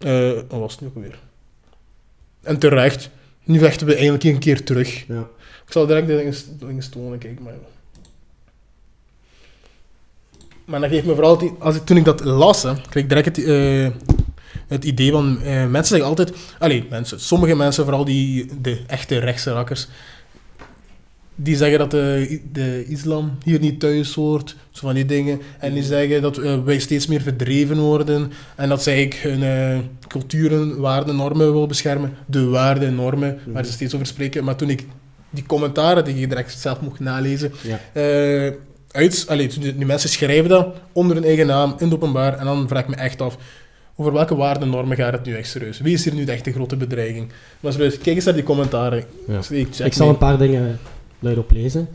eh, 0.00 0.32
wat 0.48 0.60
was 0.60 0.72
het 0.72 0.80
nu 0.80 0.86
ook 0.86 0.94
alweer? 0.94 1.18
En 2.42 2.58
terecht, 2.58 3.10
nu 3.44 3.58
vechten 3.58 3.86
we 3.86 3.94
eindelijk 3.94 4.24
een 4.24 4.38
keer 4.38 4.64
terug. 4.64 5.06
Ja. 5.08 5.28
Ik 5.66 5.72
zal 5.72 5.86
direct 5.86 6.06
de 6.06 6.16
dingen, 6.16 6.34
dingen 6.58 6.90
tonen, 6.90 7.18
kijk 7.18 7.40
maar. 7.40 7.52
Maar 10.64 10.80
dat 10.80 10.90
geeft 10.90 11.06
me 11.06 11.14
vooral, 11.14 11.38
die, 11.38 11.52
als 11.58 11.76
ik, 11.76 11.84
toen 11.84 11.96
ik 11.96 12.04
dat 12.04 12.24
las, 12.24 12.62
hè, 12.62 12.72
kreeg 12.88 13.02
ik 13.02 13.08
direct 13.08 13.36
het, 13.36 13.44
eh, 13.44 13.90
het 14.70 14.84
idee 14.84 15.10
van, 15.10 15.40
eh, 15.42 15.66
mensen 15.66 15.84
zeggen 15.96 16.08
altijd, 16.08 16.32
allee, 16.58 16.86
mensen, 16.90 17.20
sommige 17.20 17.56
mensen, 17.56 17.84
vooral 17.84 18.04
die, 18.04 18.50
de 18.60 18.80
echte 18.86 19.18
rechtse 19.18 19.52
rakkers, 19.52 19.88
die 21.34 21.56
zeggen 21.56 21.78
dat 21.78 21.90
de, 21.90 22.40
de 22.52 22.84
islam 22.88 23.38
hier 23.44 23.60
niet 23.60 23.80
thuis 23.80 24.14
hoort, 24.14 24.56
zo 24.70 24.86
van 24.86 24.94
die 24.94 25.04
dingen. 25.04 25.40
En 25.58 25.74
die 25.74 25.82
zeggen 25.82 26.22
dat 26.22 26.38
eh, 26.38 26.64
wij 26.64 26.78
steeds 26.78 27.06
meer 27.06 27.20
verdreven 27.20 27.78
worden 27.78 28.32
en 28.56 28.68
dat 28.68 28.82
zij 28.82 28.94
eigenlijk 28.94 29.22
hun 29.22 29.42
eh, 29.42 29.78
culturen, 30.08 30.80
waarden, 30.80 31.16
normen 31.16 31.52
wil 31.52 31.66
beschermen. 31.66 32.12
De 32.26 32.44
waarden 32.44 32.88
en 32.88 32.94
normen 32.94 33.38
waar 33.46 33.64
ze 33.64 33.72
steeds 33.72 33.94
over 33.94 34.06
spreken. 34.06 34.44
Maar 34.44 34.56
toen 34.56 34.70
ik 34.70 34.86
die 35.30 35.46
commentaren, 35.46 36.04
die 36.04 36.18
je 36.18 36.26
direct 36.26 36.58
zelf 36.58 36.80
mocht 36.80 37.00
nalezen, 37.00 37.52
Ja. 37.62 37.80
uit, 38.90 39.24
allee, 39.28 39.48
die, 39.48 39.76
die 39.76 39.86
mensen 39.86 40.10
schrijven 40.10 40.48
dat 40.48 40.74
onder 40.92 41.16
hun 41.16 41.24
eigen 41.24 41.46
naam, 41.46 41.74
in 41.78 41.84
het 41.84 41.94
openbaar, 41.94 42.38
en 42.38 42.44
dan 42.44 42.68
vraag 42.68 42.82
ik 42.82 42.88
me 42.88 42.96
echt 42.96 43.20
af, 43.20 43.36
over 44.00 44.12
welke 44.12 44.36
waarden 44.36 44.62
en 44.62 44.70
normen 44.70 44.96
gaat 44.96 45.12
het 45.12 45.24
nu 45.24 45.34
echt 45.34 45.48
serieus? 45.48 45.80
Wie 45.80 45.94
is 45.94 46.04
hier 46.04 46.14
nu 46.14 46.24
de 46.24 46.32
echte 46.32 46.52
grote 46.52 46.76
bedreiging? 46.76 47.32
Maar 47.60 47.72
serieus, 47.72 47.98
kijk 47.98 48.16
eens 48.16 48.24
naar 48.24 48.34
die 48.34 48.42
commentaren. 48.42 49.04
Ja. 49.26 49.40
Ik, 49.84 49.92
zal 49.92 50.08
een 50.08 50.18
paar 50.18 50.38
dingen 50.38 50.78
luidop 51.18 51.50
lezen. 51.50 51.88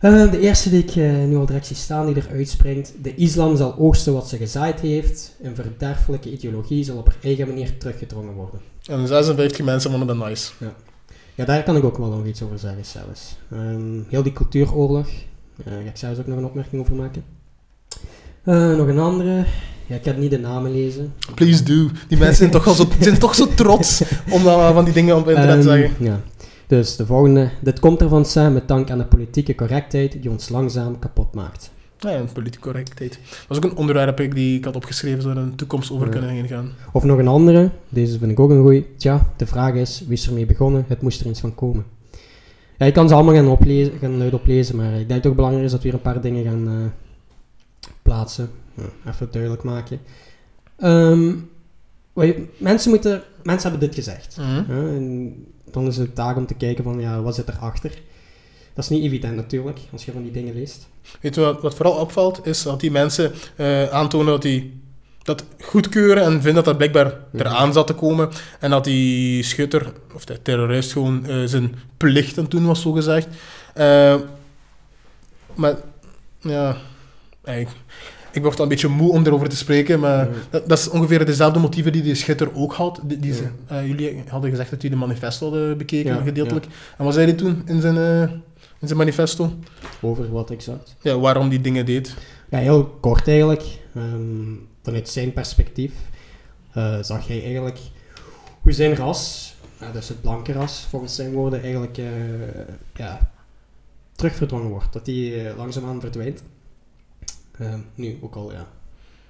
Eh, 0.00 0.30
de 0.30 0.40
eerste 0.40 0.70
die 0.70 0.82
ik 0.82 0.96
eh, 0.96 1.24
nu 1.24 1.36
al 1.36 1.46
direct 1.46 1.66
zie 1.66 1.76
staan, 1.76 2.06
die 2.06 2.14
er 2.14 2.28
uitspringt. 2.32 2.92
De 3.02 3.14
islam 3.14 3.56
zal 3.56 3.76
oogsten 3.78 4.12
wat 4.12 4.28
ze 4.28 4.36
gezaaid 4.36 4.80
heeft. 4.80 5.36
Een 5.42 5.54
verderfelijke 5.54 6.30
ideologie 6.30 6.84
zal 6.84 6.96
op 6.96 7.06
haar 7.06 7.16
eigen 7.22 7.46
manier 7.46 7.78
teruggedrongen 7.78 8.34
worden. 8.34 8.60
En 8.86 9.06
56 9.06 9.64
mensen 9.64 9.90
vonden 9.90 10.18
dat 10.18 10.28
nice. 10.28 10.52
Ja, 11.34 11.44
daar 11.44 11.62
kan 11.62 11.76
ik 11.76 11.84
ook 11.84 11.98
wel 11.98 12.08
nog 12.08 12.26
iets 12.26 12.42
over 12.42 12.58
zeggen 12.58 12.84
zelfs. 12.84 13.36
Ehm, 13.50 14.00
heel 14.08 14.22
die 14.22 14.32
cultuuroorlog. 14.32 15.06
eh, 15.64 15.72
ga 15.72 15.78
ik 15.78 15.96
zelfs 15.96 16.18
ook 16.18 16.26
nog 16.26 16.38
een 16.38 16.44
opmerking 16.44 16.82
over 16.82 16.94
maken. 16.94 17.24
Eh, 18.44 18.76
nog 18.76 18.86
een 18.86 18.98
andere. 18.98 19.44
Ja, 19.86 19.94
ik 19.96 20.02
kan 20.02 20.18
niet 20.18 20.30
de 20.30 20.38
namen 20.38 20.72
lezen. 20.72 21.12
Please 21.34 21.62
do. 21.62 21.88
Die 22.08 22.18
mensen 22.18 22.36
zijn 22.36 22.50
toch, 22.50 22.66
al 22.66 22.74
zo, 22.74 22.88
zijn 23.00 23.18
toch 23.18 23.34
zo 23.34 23.46
trots 23.54 24.02
om 24.30 24.42
dan 24.44 24.74
van 24.74 24.84
die 24.84 24.94
dingen 24.94 25.16
op 25.16 25.28
internet 25.28 25.62
te 25.62 25.68
Ehm, 25.70 25.78
zeggen. 25.78 26.04
Ja. 26.04 26.20
Dus 26.66 26.96
de 26.96 27.06
volgende. 27.06 27.50
Dit 27.60 27.80
komt 27.80 28.00
ervan 28.00 28.24
samen 28.24 28.52
met 28.52 28.68
dank 28.68 28.90
aan 28.90 28.98
de 28.98 29.04
politieke 29.04 29.54
correctheid 29.54 30.22
die 30.22 30.30
ons 30.30 30.48
langzaam 30.48 30.98
kapot 30.98 31.34
maakt. 31.34 31.70
Ja, 31.98 32.10
ja, 32.10 32.22
politieke 32.32 32.62
correctheid. 32.64 33.18
Dat 33.30 33.44
was 33.48 33.56
ook 33.56 33.64
een 33.64 33.76
onderwerp 33.76 34.20
ik, 34.20 34.34
die 34.34 34.58
ik 34.58 34.64
had 34.64 34.76
opgeschreven, 34.76 35.22
zodat 35.22 35.44
we 35.44 35.50
de 35.50 35.56
toekomst 35.56 35.90
over 35.92 36.06
Ja. 36.06 36.12
kunnen 36.12 36.30
ingaan. 36.30 36.70
Of 36.92 37.04
nog 37.04 37.18
een 37.18 37.28
andere. 37.28 37.70
Deze 37.88 38.18
vind 38.18 38.30
ik 38.30 38.40
ook 38.40 38.50
een 38.50 38.60
goeie. 38.62 38.86
Tja, 38.96 39.32
de 39.36 39.46
vraag 39.46 39.74
is, 39.74 40.02
wie 40.06 40.16
is 40.16 40.26
ermee 40.26 40.46
begonnen? 40.46 40.84
Het 40.88 41.02
moest 41.02 41.20
er 41.20 41.26
eens 41.26 41.40
van 41.40 41.54
komen. 41.54 41.84
Ja, 42.78 42.86
ik 42.86 42.92
kan 42.94 43.08
ze 43.08 43.14
allemaal 43.14 43.34
gaan, 43.34 43.48
oplezen, 43.48 43.92
gaan 44.00 44.18
luid 44.18 44.34
oplezen, 44.34 44.76
maar 44.76 45.00
ik 45.00 45.08
denk 45.08 45.26
ook 45.26 45.34
belangrijk 45.34 45.64
is 45.64 45.70
dat 45.70 45.80
we 45.82 45.86
hier 45.88 45.96
een 45.96 46.02
paar 46.02 46.20
dingen 46.20 46.44
gaan 46.44 46.66
eh, 46.68 46.74
plaatsen. 48.06 48.50
Ja, 48.74 49.10
even 49.12 49.28
duidelijk 49.30 49.62
maken. 49.62 50.00
Ehm, 50.78 51.32
je- 52.14 52.46
mensen, 52.58 52.90
moeten, 52.90 53.22
mensen 53.42 53.70
hebben 53.70 53.88
dit 53.88 53.98
gezegd. 53.98 54.36
Mhm. 54.36 54.48
Ja, 54.54 54.94
en 54.94 55.34
dan 55.70 55.86
is 55.86 55.96
het 55.96 56.14
taak 56.14 56.36
om 56.36 56.46
te 56.46 56.54
kijken 56.54 56.84
van, 56.84 57.00
ja, 57.00 57.22
wat 57.22 57.34
zit 57.34 57.48
erachter? 57.48 57.90
Dat 58.74 58.84
is 58.84 58.90
niet 58.90 59.04
evident 59.04 59.36
natuurlijk, 59.36 59.78
als 59.92 60.04
je 60.04 60.12
van 60.12 60.22
die 60.22 60.32
dingen 60.32 60.54
leest. 60.54 60.88
Weet 61.20 61.34
je 61.34 61.40
wat, 61.40 61.62
wat 61.62 61.74
vooral 61.74 61.94
opvalt, 61.94 62.46
is 62.46 62.62
dat 62.62 62.80
die 62.80 62.90
mensen 62.90 63.32
eh, 63.56 63.88
aantonen 63.88 64.26
dat 64.26 64.42
die 64.42 64.80
dat 65.22 65.44
goedkeuren 65.60 66.22
en 66.22 66.32
vinden 66.32 66.54
dat 66.54 66.64
dat 66.64 66.76
blijkbaar 66.76 67.06
Mhm. 67.32 67.40
eraan 67.42 67.72
zat 67.72 67.86
te 67.86 67.92
komen. 67.94 68.28
En 68.60 68.70
dat 68.70 68.84
die 68.84 69.42
schutter, 69.42 69.92
of 70.14 70.24
de 70.24 70.42
terrorist, 70.42 70.92
gewoon 70.92 71.26
eh, 71.26 71.42
zijn 71.44 71.74
plicht 71.96 72.36
aan 72.38 72.42
het 72.44 72.52
doen 72.52 72.66
was, 72.66 72.82
zo 72.82 72.92
gezegd. 72.92 73.28
Eh, 73.74 74.14
maar 75.54 75.74
ja, 76.40 76.76
ik, 77.54 77.68
ik 78.32 78.42
word 78.42 78.56
al 78.56 78.62
een 78.62 78.68
beetje 78.68 78.88
moe 78.88 79.10
om 79.12 79.26
erover 79.26 79.48
te 79.48 79.56
spreken, 79.56 80.00
maar 80.00 80.28
dat, 80.50 80.68
dat 80.68 80.78
is 80.78 80.88
ongeveer 80.88 81.26
dezelfde 81.26 81.58
motieven 81.58 81.92
die 81.92 82.02
die 82.02 82.14
schutter 82.14 82.54
ook 82.54 82.72
had. 82.74 83.00
Die, 83.02 83.18
die 83.18 83.34
ze- 83.34 83.48
eh, 83.66 83.86
jullie 83.86 84.22
hadden 84.28 84.50
gezegd 84.50 84.70
dat 84.70 84.80
hij 84.80 84.90
de 84.90 84.96
manifesto 84.96 85.50
hadden 85.50 85.78
bekeken, 85.78 86.14
gedeeltelijk. 86.24 86.66
En 86.98 87.04
wat 87.04 87.14
zei 87.14 87.26
hij 87.26 87.34
toen 87.34 87.62
in 87.66 87.80
zijn, 87.80 87.96
eh, 87.96 88.20
in 88.80 88.86
zijn 88.86 88.98
manifesto? 88.98 89.52
Over 90.00 90.30
wat 90.32 90.50
exact. 90.50 90.94
Ja, 91.00 91.18
waarom 91.18 91.48
die 91.48 91.60
dingen 91.60 91.86
deed. 91.86 92.14
Ja, 92.50 92.58
heel 92.58 92.84
kort 93.00 93.28
eigenlijk. 93.28 93.64
Ehm, 93.94 94.54
vanuit 94.82 95.08
zijn 95.08 95.32
perspectief 95.32 95.92
eh, 96.72 96.98
zag 97.02 97.26
hij 97.26 97.42
eigenlijk 97.44 97.78
hoe 98.60 98.72
zijn 98.72 98.94
ras, 98.94 99.54
dus 99.92 100.08
het 100.08 100.20
blanke 100.20 100.52
ras 100.52 100.86
volgens 100.90 101.14
zijn 101.14 101.32
woorden, 101.32 101.62
eigenlijk 101.62 101.98
eh 101.98 102.04
ja, 102.94 103.30
terugverdrongen 104.14 104.68
wordt. 104.70 104.92
Dat 104.92 105.04
die 105.04 105.34
langzaamaan 105.56 106.00
verdwijnt. 106.00 106.42
Ehm, 107.58 107.78
nu 107.94 108.18
ook 108.20 108.34
al, 108.34 108.52
ja. 108.52 108.66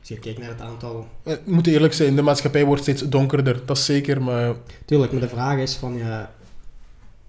Als 0.00 0.08
je 0.08 0.18
kijkt 0.18 0.38
naar 0.38 0.48
het 0.48 0.60
aantal... 0.60 1.06
Eh, 1.22 1.32
We 1.44 1.52
moeten 1.52 1.72
eerlijk 1.72 1.92
zijn, 1.92 2.16
de 2.16 2.22
maatschappij 2.22 2.64
wordt 2.64 2.82
steeds 2.82 3.02
donkerder, 3.08 3.60
dat 3.66 3.76
is 3.76 3.84
zeker, 3.84 4.22
maar 4.22 4.54
Tuurlijk, 4.84 5.12
maar 5.12 5.20
de 5.20 5.28
vraag 5.28 5.58
is 5.58 5.74
van, 5.74 5.96
ja, 5.96 6.30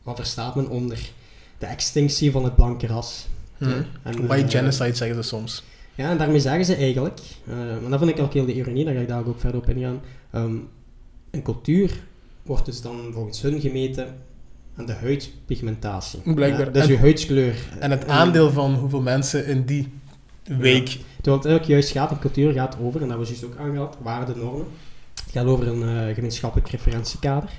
wat 0.04 0.16
verstaat 0.16 0.56
men 0.56 0.70
onder 0.70 1.10
de 1.58 1.66
extinctie 1.66 2.32
van 2.32 2.44
het 2.44 2.56
blanke 2.56 2.88
ras? 2.88 3.28
hm, 3.58 3.66
En, 4.04 4.28
white 4.28 4.44
eh, 4.46 4.50
genocide 4.50 4.96
zeggen 4.96 5.24
ze 5.24 5.30
soms. 5.30 5.64
Ja, 5.96 6.10
en 6.10 6.18
daarmee 6.18 6.40
zeggen 6.40 6.66
ze 6.66 6.76
eigenlijk, 6.76 7.20
eh 7.48 7.54
maar 7.82 7.90
dat 7.90 8.00
vind 8.00 8.12
ik 8.12 8.20
ook 8.20 8.34
heel 8.34 8.46
de 8.46 8.54
ironie, 8.54 8.86
daar 8.86 8.94
ga 8.94 9.00
ik 9.00 9.08
daar 9.08 9.26
ook 9.28 9.40
verder 9.40 9.62
op 9.62 9.70
ingaan. 9.70 10.02
ehm, 10.32 10.56
een 11.32 11.42
cultuur 11.42 12.04
wordt 12.44 12.66
dus 12.66 12.82
dan 12.82 13.10
volgens 13.14 13.42
hun 13.42 13.62
gemeten 13.62 14.16
aan 14.76 14.86
de 14.86 14.94
huidpigmentatie. 14.94 16.20
Blijkbaar. 16.34 16.66
Ja, 16.66 16.72
dat 16.72 16.76
is 16.84 16.90
En- 16.90 16.96
uw 16.96 16.98
huidskleur. 17.02 17.56
En 17.80 17.92
het 17.92 18.08
aandeel 18.08 18.52
van 18.52 18.74
hoeveel 18.76 19.02
mensen 19.02 19.46
in 19.46 19.66
die 19.66 19.88
week... 20.48 20.86
Terwijl 21.22 21.44
het 21.44 21.46
eigenlijk 21.46 21.66
juist 21.66 21.92
gaat, 21.92 22.12
een 22.12 22.20
cultuur 22.20 22.54
gaat 22.54 22.78
over, 22.82 23.02
en 23.02 23.08
dat 23.08 23.18
we 23.18 23.26
juist 23.26 23.46
ook 23.46 23.58
aangehaald, 23.58 23.98
waarden, 24.02 24.38
normen. 24.38 24.68
Het 25.24 25.32
gaat 25.32 25.46
over 25.46 25.68
een 25.68 26.08
eh, 26.08 26.16
gemeenschappelijk 26.16 26.70
referentiekader. 26.70 27.50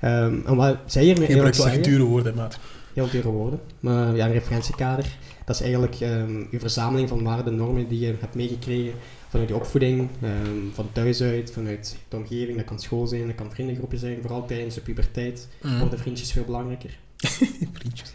Ehm, 0.00 0.38
en 0.46 0.56
wat 0.56 0.76
zij 0.86 1.02
hiermee 1.02 1.28
Je 1.28 1.34
eigenlijk 1.34 1.56
zeggen... 1.56 1.82
dure 1.82 2.02
woorden, 2.02 2.34
maat. 2.34 2.58
Heel 2.92 3.10
dure 3.10 3.28
woorden. 3.28 3.60
Maar 3.80 4.16
ja, 4.16 4.26
een 4.26 4.32
referentiekader, 4.32 5.16
dat 5.44 5.54
is 5.54 5.62
eigenlijk 5.62 6.00
ehm 6.00 6.44
je 6.50 6.58
verzameling 6.60 7.08
van 7.08 7.22
waarden, 7.22 7.56
normen 7.56 7.88
die 7.88 8.00
je 8.00 8.14
hebt 8.20 8.34
meegekregen 8.34 8.92
vanuit 9.28 9.48
je 9.48 9.54
opvoeding, 9.54 10.08
ehm, 10.20 10.72
van 10.72 10.88
thuis 10.92 11.22
uit, 11.22 11.50
vanuit 11.52 11.96
de 12.08 12.16
omgeving. 12.16 12.56
Dat 12.56 12.66
kan 12.66 12.78
school 12.80 13.06
zijn, 13.06 13.26
dat 13.26 13.34
kan 13.34 13.50
vriendengroepje 13.50 13.98
zijn. 13.98 14.18
Vooral 14.20 14.46
tijdens 14.46 14.74
de 14.74 14.80
puberteit 14.80 15.48
Mm. 15.62 15.78
worden 15.78 15.98
vriendjes 15.98 16.32
veel 16.32 16.44
belangrijker. 16.44 16.98
Vriendjes. 17.78 18.12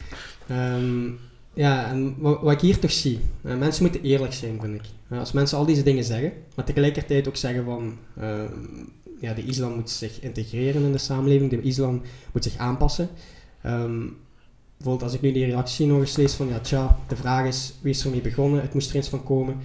Ja, 1.53 1.89
en 1.89 2.15
wat, 2.19 2.51
ik 2.51 2.61
hier 2.61 2.79
toch 2.79 2.91
zie, 2.91 3.19
eh, 3.43 3.57
mensen 3.57 3.83
moeten 3.83 4.01
eerlijk 4.01 4.33
zijn, 4.33 4.59
vind 4.61 4.75
ik. 4.75 4.85
Eh, 5.07 5.19
als 5.19 5.31
mensen 5.31 5.57
al 5.57 5.65
deze 5.65 5.83
dingen 5.83 6.03
zeggen, 6.03 6.31
maar 6.55 6.65
tegelijkertijd 6.65 7.27
ook 7.27 7.35
zeggen 7.35 7.65
van, 7.65 7.97
ehm, 8.19 8.51
ja, 9.19 9.33
de 9.33 9.43
islam 9.43 9.75
moet 9.75 9.89
zich 9.89 10.21
integreren 10.21 10.83
in 10.83 10.91
de 10.91 10.97
samenleving, 10.97 11.49
de 11.49 11.61
islam 11.61 12.01
moet 12.33 12.43
zich 12.43 12.57
aanpassen. 12.57 13.09
Ehm, 13.61 14.07
bijvoorbeeld 14.77 15.03
als 15.03 15.13
ik 15.13 15.21
nu 15.21 15.31
die 15.31 15.45
reactie 15.45 15.87
nog 15.87 15.99
eens 15.99 16.15
lees 16.15 16.33
van, 16.33 16.47
ja, 16.47 16.59
tja, 16.59 16.97
de 17.07 17.15
vraag 17.15 17.45
is, 17.45 17.73
wie 17.81 17.91
is 17.91 18.05
ermee 18.05 18.21
begonnen, 18.21 18.61
het 18.61 18.73
moest 18.73 18.89
er 18.89 18.95
eens 18.95 19.09
van 19.09 19.23
komen. 19.23 19.57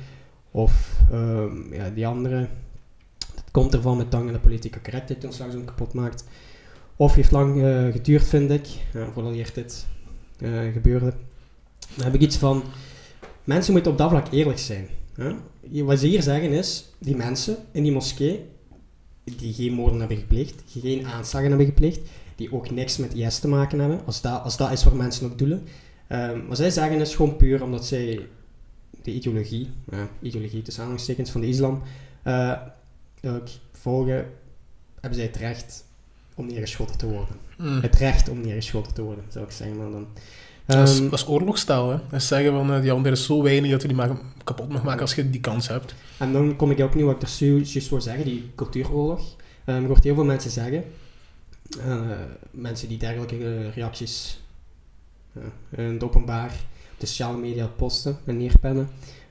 Of, 0.51 1.01
ehm, 1.11 1.75
ja, 1.75 1.91
die 1.91 2.07
andere, 2.07 2.49
het 3.35 3.51
komt 3.51 3.75
ervan 3.75 3.97
met 3.97 4.11
dank 4.11 4.27
aan 4.27 4.33
de 4.33 4.39
politieke 4.39 4.81
correctheid 4.81 5.21
die 5.21 5.29
ons 5.29 5.39
langzaam 5.39 5.65
kapot 5.65 5.93
maakt. 5.93 6.25
Of 6.97 7.15
heeft 7.15 7.31
lang 7.31 7.63
eh, 7.63 7.93
geduurd, 7.93 8.29
vind 8.29 8.51
ik, 8.51 8.67
ja, 8.93 9.11
vooral 9.13 9.33
hier 9.33 9.51
dit 9.55 9.87
gebeurde. 10.73 11.13
Dan 11.95 12.05
heb 12.05 12.15
ik 12.15 12.21
iets 12.21 12.37
van, 12.37 12.63
mensen 13.45 13.73
moeten 13.73 13.93
op 13.93 13.99
dat 13.99 14.11
vlak 14.11 14.33
eerlijk 14.33 14.59
zijn. 14.59 14.89
Hè? 15.15 15.35
Wat 15.85 15.99
ze 15.99 16.07
hier 16.07 16.23
zeggen 16.23 16.51
is, 16.51 16.85
die 16.99 17.17
mensen 17.17 17.57
in 17.73 17.83
die 17.83 17.93
moskee, 17.93 18.47
die 19.25 19.55
geen 19.55 19.73
moorden 19.73 19.99
hebben 19.99 20.17
gepleegd, 20.17 20.63
geen 20.67 21.07
aanslagen 21.07 21.49
hebben 21.49 21.67
gepleegd, 21.67 22.01
die 22.37 22.53
ook 22.53 22.71
niks 22.71 22.97
met 22.97 23.15
IS 23.15 23.39
te 23.39 23.49
maken 23.49 23.79
hebben, 23.79 24.01
als 24.07 24.21
dat, 24.21 24.43
als 24.43 24.57
dat 24.57 24.73
is 24.73 24.85
waar 24.85 24.97
mensen 24.97 25.31
op 25.31 25.39
doelen. 25.39 25.63
Ehm, 26.07 26.47
wat 26.47 26.57
zij 26.57 26.71
zeggen 26.71 27.01
is 27.01 27.15
gewoon 27.15 27.37
puur 27.37 27.63
omdat 27.63 27.87
zij 27.87 28.29
de 29.03 29.13
ideologie, 29.13 29.71
ja, 29.91 30.09
ideologie 30.21 30.63
tussen 30.63 30.83
aanhalingstekens 30.83 31.31
van 31.31 31.41
de 31.41 31.47
islam, 31.47 31.83
eh, 32.23 32.53
ook 33.23 33.49
volgen, 33.73 34.31
hebben 35.01 35.19
zij 35.19 35.27
het 35.27 35.37
recht 35.37 35.85
om 36.35 36.47
neergeschoten 36.47 36.99
te 36.99 37.07
worden. 37.07 37.37
Mm. 37.59 37.81
Het 37.81 37.97
recht 37.97 38.29
om 38.29 38.41
neergeschoten 38.41 38.95
te 38.95 39.03
worden, 39.03 39.25
zou 39.29 39.45
ik 39.45 39.51
zeggen. 39.51 39.77
Maar 39.77 39.91
dan. 39.91 40.07
Dat 40.67 40.89
is, 40.89 40.99
Ehm, 40.99 41.09
dat 41.11 41.19
is 41.19 41.27
oorlogstaal, 41.29 41.91
hè. 41.91 41.97
Dat 42.11 42.21
is 42.21 42.27
zeggen 42.27 42.53
van, 42.53 42.73
eh, 42.73 42.85
ja, 42.85 42.95
er 42.97 43.13
is 43.13 43.25
zo 43.25 43.43
weinig 43.43 43.71
dat 43.71 43.83
je 43.83 43.89
die 43.89 43.97
mag, 43.97 44.11
kapot 44.45 44.69
mag 44.69 44.83
maken 44.83 45.01
als 45.01 45.15
je 45.15 45.31
die 45.31 45.41
kans 45.41 45.69
hebt. 45.69 45.95
En 46.19 46.33
dan 46.33 46.57
kom 46.57 46.71
ik 46.71 46.81
ook 46.81 46.95
nu 46.95 47.05
wat 47.05 47.15
ik 47.15 47.23
er 47.23 47.29
zo- 47.29 47.45
juist 47.45 47.89
voor 47.89 48.03
zeggen, 48.03 48.25
die 48.25 48.51
cultuuroorlog. 48.55 49.37
Ehm 49.65 49.81
je 49.81 49.87
hoort 49.87 50.05
heel 50.05 50.15
veel 50.15 50.25
mensen 50.25 50.51
zeggen, 50.51 50.85
eh, 51.87 52.01
mensen 52.51 52.89
die 52.89 52.99
dergelijke 52.99 53.37
eh, 53.37 53.75
reacties 53.75 54.41
in 55.77 55.83
het 55.85 56.05
openbaar, 56.05 56.51
op 56.93 57.01
de 57.01 57.07
sociale 57.07 57.37
media 57.39 57.67
posten 57.67 58.19
en 58.25 58.37
neerpennen. 58.37 58.89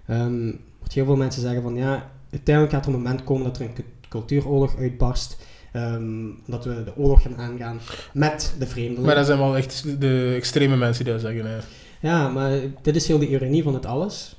Ehm 0.07 0.51
hoort 0.79 0.93
heel 0.93 1.05
veel 1.05 1.15
mensen 1.15 1.41
zeggen 1.41 1.61
van 1.61 1.75
ja, 1.75 2.11
uiteindelijk 2.31 2.75
gaat 2.75 2.85
er 2.85 2.91
een 2.93 2.97
moment 3.01 3.23
komen 3.23 3.43
dat 3.43 3.57
er 3.59 3.65
een 3.65 3.73
cu- 3.73 3.85
cultuuroorlog 4.09 4.77
uitbarst. 4.77 5.37
Ehm, 5.73 6.25
dat 6.47 6.65
we 6.65 6.83
de 6.83 6.95
oorlog 6.97 7.21
gaan 7.21 7.37
aangaan 7.37 7.79
met 8.13 8.53
de 8.59 8.67
vreemdelingen. 8.67 9.05
Maar 9.05 9.15
dat 9.15 9.25
zijn 9.25 9.37
wel 9.37 9.57
echt 9.57 10.01
de 10.01 10.33
extreme 10.35 10.75
mensen 10.75 11.03
die 11.03 11.13
dat 11.13 11.21
zeggen, 11.21 11.45
hè. 11.45 11.57
Ja, 11.99 12.29
maar 12.29 12.59
dit 12.81 12.95
is 12.95 13.07
heel 13.07 13.19
de 13.19 13.27
ironie 13.27 13.63
van 13.63 13.73
het 13.73 13.85
alles. 13.85 14.35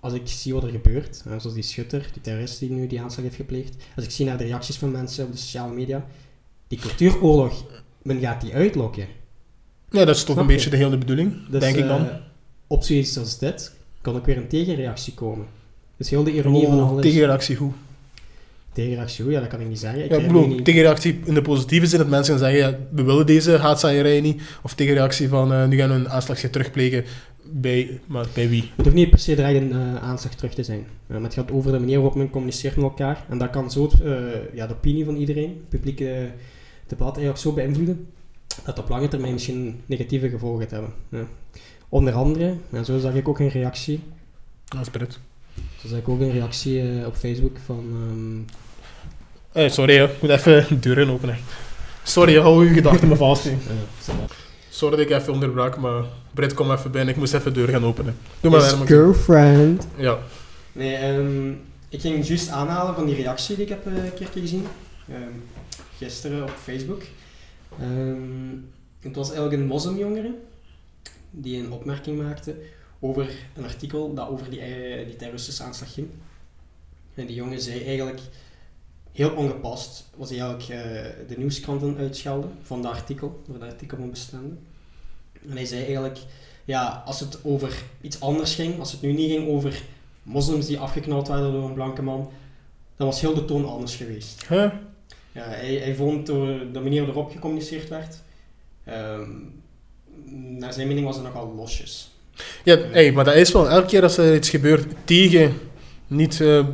Als 0.00 0.12
ik 0.12 0.22
zie 0.24 0.54
wat 0.54 0.62
er 0.62 0.68
gebeurt, 0.70 1.22
zoals 1.38 1.54
die 1.54 1.62
schutter, 1.62 2.06
die 2.12 2.22
terrorist 2.22 2.58
die 2.58 2.70
nu 2.70 2.86
die 2.86 3.00
aanslag 3.00 3.24
heeft 3.24 3.36
gepleegd. 3.36 3.76
Als 3.96 4.04
ik 4.04 4.10
zie 4.10 4.26
naar 4.26 4.38
de 4.38 4.44
reacties 4.44 4.76
van 4.78 4.90
mensen 4.90 5.24
op 5.24 5.32
de 5.32 5.38
sociale 5.38 5.72
media. 5.74 6.04
Die 6.68 6.78
cultuuroorlog, 6.78 7.64
men 8.02 8.20
gaat 8.20 8.40
die 8.40 8.54
uitlokken. 8.54 9.06
Ja, 9.90 10.04
dat 10.04 10.16
is 10.16 10.24
toch 10.24 10.34
Snap 10.34 10.38
een 10.38 10.50
je? 10.50 10.54
beetje 10.54 10.70
de 10.70 10.76
hele 10.76 10.98
bedoeling, 10.98 11.48
Dus, 11.50 11.60
denk 11.60 11.76
ik 11.76 11.86
dan. 11.86 12.08
eh, 12.08 12.14
op 12.66 12.82
zoiets 12.82 13.18
als 13.18 13.38
dit 13.38 13.72
kan 14.00 14.16
ook 14.16 14.26
weer 14.26 14.36
een 14.36 14.48
tegenreactie 14.48 15.14
komen. 15.14 15.46
Dus 15.96 16.10
heel 16.10 16.24
de 16.24 16.32
ironie 16.34 16.66
van 16.66 16.80
Oh, 16.80 16.88
alles... 16.90 17.02
tegenreactie 17.02 17.56
hoe? 17.56 17.72
Tegenreactie, 18.74 19.30
ja, 19.30 19.40
dat 19.40 19.48
kan 19.48 19.60
ik 19.60 19.68
niet 19.68 19.78
zeggen. 19.78 20.04
Ik 20.04 20.10
Ja, 20.10 20.20
bedoel, 20.20 20.46
niet- 20.46 20.64
tegenreactie 20.64 21.20
in 21.24 21.34
de 21.34 21.42
positieve 21.42 21.86
zin 21.86 21.98
dat 21.98 22.08
mensen 22.08 22.38
gaan 22.38 22.50
zeggen, 22.50 22.70
ja, 22.70 22.78
we 22.90 23.02
willen 23.02 23.26
deze 23.26 23.56
haatzaaierij 23.56 24.20
niet. 24.20 24.42
Of 24.62 24.74
tegenreactie 24.74 25.28
van, 25.28 25.52
eh, 25.52 25.66
nu 25.66 25.76
gaan 25.76 25.88
we 25.88 25.94
een 25.94 26.08
aanslag 26.08 26.38
terugplegen. 26.38 27.04
Bij, 27.52 28.00
maar 28.06 28.26
bij 28.34 28.48
wie? 28.48 28.70
Het 28.76 28.84
hoeft 28.84 28.96
niet 28.96 29.10
per 29.10 29.18
se 29.18 29.34
direct 29.34 29.60
een 29.60 29.72
eh, 29.72 29.96
aanslag 30.02 30.34
terug 30.34 30.54
te 30.54 30.62
zijn. 30.62 30.86
Eh, 31.06 31.14
maar 31.14 31.22
het 31.24 31.34
gaat 31.34 31.50
over 31.50 31.72
de 31.72 31.78
manier 31.78 31.96
waarop 31.96 32.14
men 32.14 32.30
communiceert 32.30 32.76
met 32.76 32.84
elkaar. 32.84 33.24
En 33.28 33.38
dat 33.38 33.50
kan 33.50 33.70
zo 33.70 33.90
ja, 34.54 34.66
de 34.66 34.74
opinie 34.74 35.04
van 35.04 35.16
iedereen, 35.16 35.48
het 35.48 35.68
publieke 35.68 36.30
debat 36.86 37.08
eigenlijk 37.16 37.38
zo 37.38 37.52
beïnvloeden, 37.52 38.06
dat 38.64 38.78
op 38.78 38.88
lange 38.88 39.08
termijn 39.08 39.32
misschien 39.32 39.80
negatieve 39.86 40.28
gevolgen 40.28 40.62
gaat 40.62 40.70
hebben. 40.70 40.92
Onder 41.88 42.12
andere, 42.12 42.54
en 42.70 42.84
zo 42.84 42.98
zag 42.98 43.14
ik 43.14 43.28
ook 43.28 43.38
een 43.38 43.48
reactie, 43.48 44.00
Dat 44.64 44.80
is 44.80 45.14
zo 45.82 45.88
zag 45.88 45.98
ik 45.98 46.08
ook 46.08 46.20
een 46.20 46.32
reactie 46.32 47.06
op 47.06 47.14
Facebook 47.14 47.56
van... 47.64 47.84
ehm, 47.92 48.63
Eh, 49.54 49.70
sorry, 49.70 50.02
ik 50.02 50.22
moet 50.22 50.30
even 50.30 50.66
de 50.68 50.78
deuren 50.78 51.10
openen. 51.10 51.36
Sorry, 52.02 52.36
hou 52.36 52.68
je 52.68 52.74
gedachten 52.74 53.08
me 53.08 53.16
vast. 53.16 53.48
Sorry 54.68 54.96
dat 54.96 55.06
ik 55.06 55.12
even 55.12 55.32
onderbrak, 55.32 55.76
maar 55.76 56.04
Brit 56.32 56.54
kom 56.54 56.72
even 56.72 56.90
binnen. 56.90 57.14
Ik 57.14 57.16
moest 57.16 57.34
even 57.34 57.54
de 57.54 57.60
deur 57.60 57.68
gaan 57.68 57.84
openen. 57.84 58.16
Doe 58.40 58.50
maar 58.50 58.62
verder, 58.62 58.86
girlfriend. 58.86 59.86
Ja. 59.96 60.18
Nee, 60.72 60.94
ehm, 60.94 61.50
ik 61.88 62.00
ging 62.00 62.26
juist 62.26 62.48
aanhalen 62.48 62.94
van 62.94 63.06
die 63.06 63.14
reactie 63.14 63.56
die 63.56 63.64
ik 63.64 63.70
heb 63.70 63.86
eh, 63.86 64.04
een 64.04 64.14
keer 64.14 64.28
gezien. 64.32 64.66
Ehm, 65.08 65.32
gisteren 65.98 66.42
op 66.42 66.52
Facebook. 66.62 67.02
Ehm, 67.80 68.56
het 69.00 69.16
was 69.16 69.30
eigenlijk 69.30 69.60
een 69.60 69.66
moslimjongere 69.66 70.34
die 71.30 71.58
een 71.62 71.72
opmerking 71.72 72.22
maakte 72.22 72.54
over 73.00 73.30
een 73.54 73.64
artikel 73.64 74.14
dat 74.14 74.28
over 74.28 74.50
die, 74.50 74.60
eh, 74.60 75.06
die 75.06 75.16
terroristische 75.16 75.62
aanslag 75.62 75.92
ging. 75.92 76.08
En 77.14 77.26
die 77.26 77.36
jongen 77.36 77.60
zei 77.60 77.84
eigenlijk, 77.84 78.20
heel 79.14 79.30
ongepast, 79.30 80.04
was 80.16 80.30
hij 80.30 80.40
eigenlijk 80.40 80.68
eh, 80.68 81.28
de 81.28 81.38
nieuwskranten 81.38 81.96
uitschelden 81.98 82.50
van 82.62 82.82
dat 82.82 82.92
artikel, 82.92 83.42
voor 83.46 83.58
dat 83.58 83.68
artikel 83.68 83.96
van 83.98 84.10
bestanden. 84.10 84.58
En 85.48 85.56
hij 85.56 85.64
zei 85.64 85.82
eigenlijk, 85.84 86.18
ja, 86.64 87.02
als 87.06 87.20
het 87.20 87.38
over 87.44 87.82
iets 88.00 88.20
anders 88.20 88.54
ging, 88.54 88.78
als 88.78 88.92
het 88.92 89.00
nu 89.00 89.12
niet 89.12 89.30
ging 89.30 89.48
over 89.48 89.82
moslims 90.22 90.66
die 90.66 90.78
afgeknald 90.78 91.28
werden 91.28 91.52
door 91.52 91.68
een 91.68 91.74
blanke 91.74 92.02
man, 92.02 92.30
dan 92.96 93.06
was 93.06 93.20
heel 93.20 93.34
de 93.34 93.44
toon 93.44 93.68
anders 93.68 93.96
geweest. 93.96 94.44
Huh? 94.48 94.70
Ja, 95.32 95.44
hij, 95.48 95.74
hij 95.74 95.94
vond 95.94 96.26
door 96.26 96.46
de 96.72 96.80
manier 96.80 97.04
waarop 97.04 97.30
gecommuniceerd 97.30 97.88
werd, 97.88 98.22
ehm, 98.84 99.30
naar 100.58 100.72
zijn 100.72 100.88
mening 100.88 101.06
was 101.06 101.16
het 101.16 101.24
nogal 101.24 101.54
losjes. 101.54 102.10
Ja, 102.64 102.76
hey, 102.76 103.12
maar 103.12 103.24
dat 103.24 103.34
is 103.34 103.52
wel 103.52 103.68
elke 103.68 103.86
keer 103.86 104.02
als 104.02 104.16
er 104.16 104.34
iets 104.34 104.50
gebeurt 104.50 104.86
tegen 105.04 105.54
niet 106.06 106.40
eh, 106.40 106.66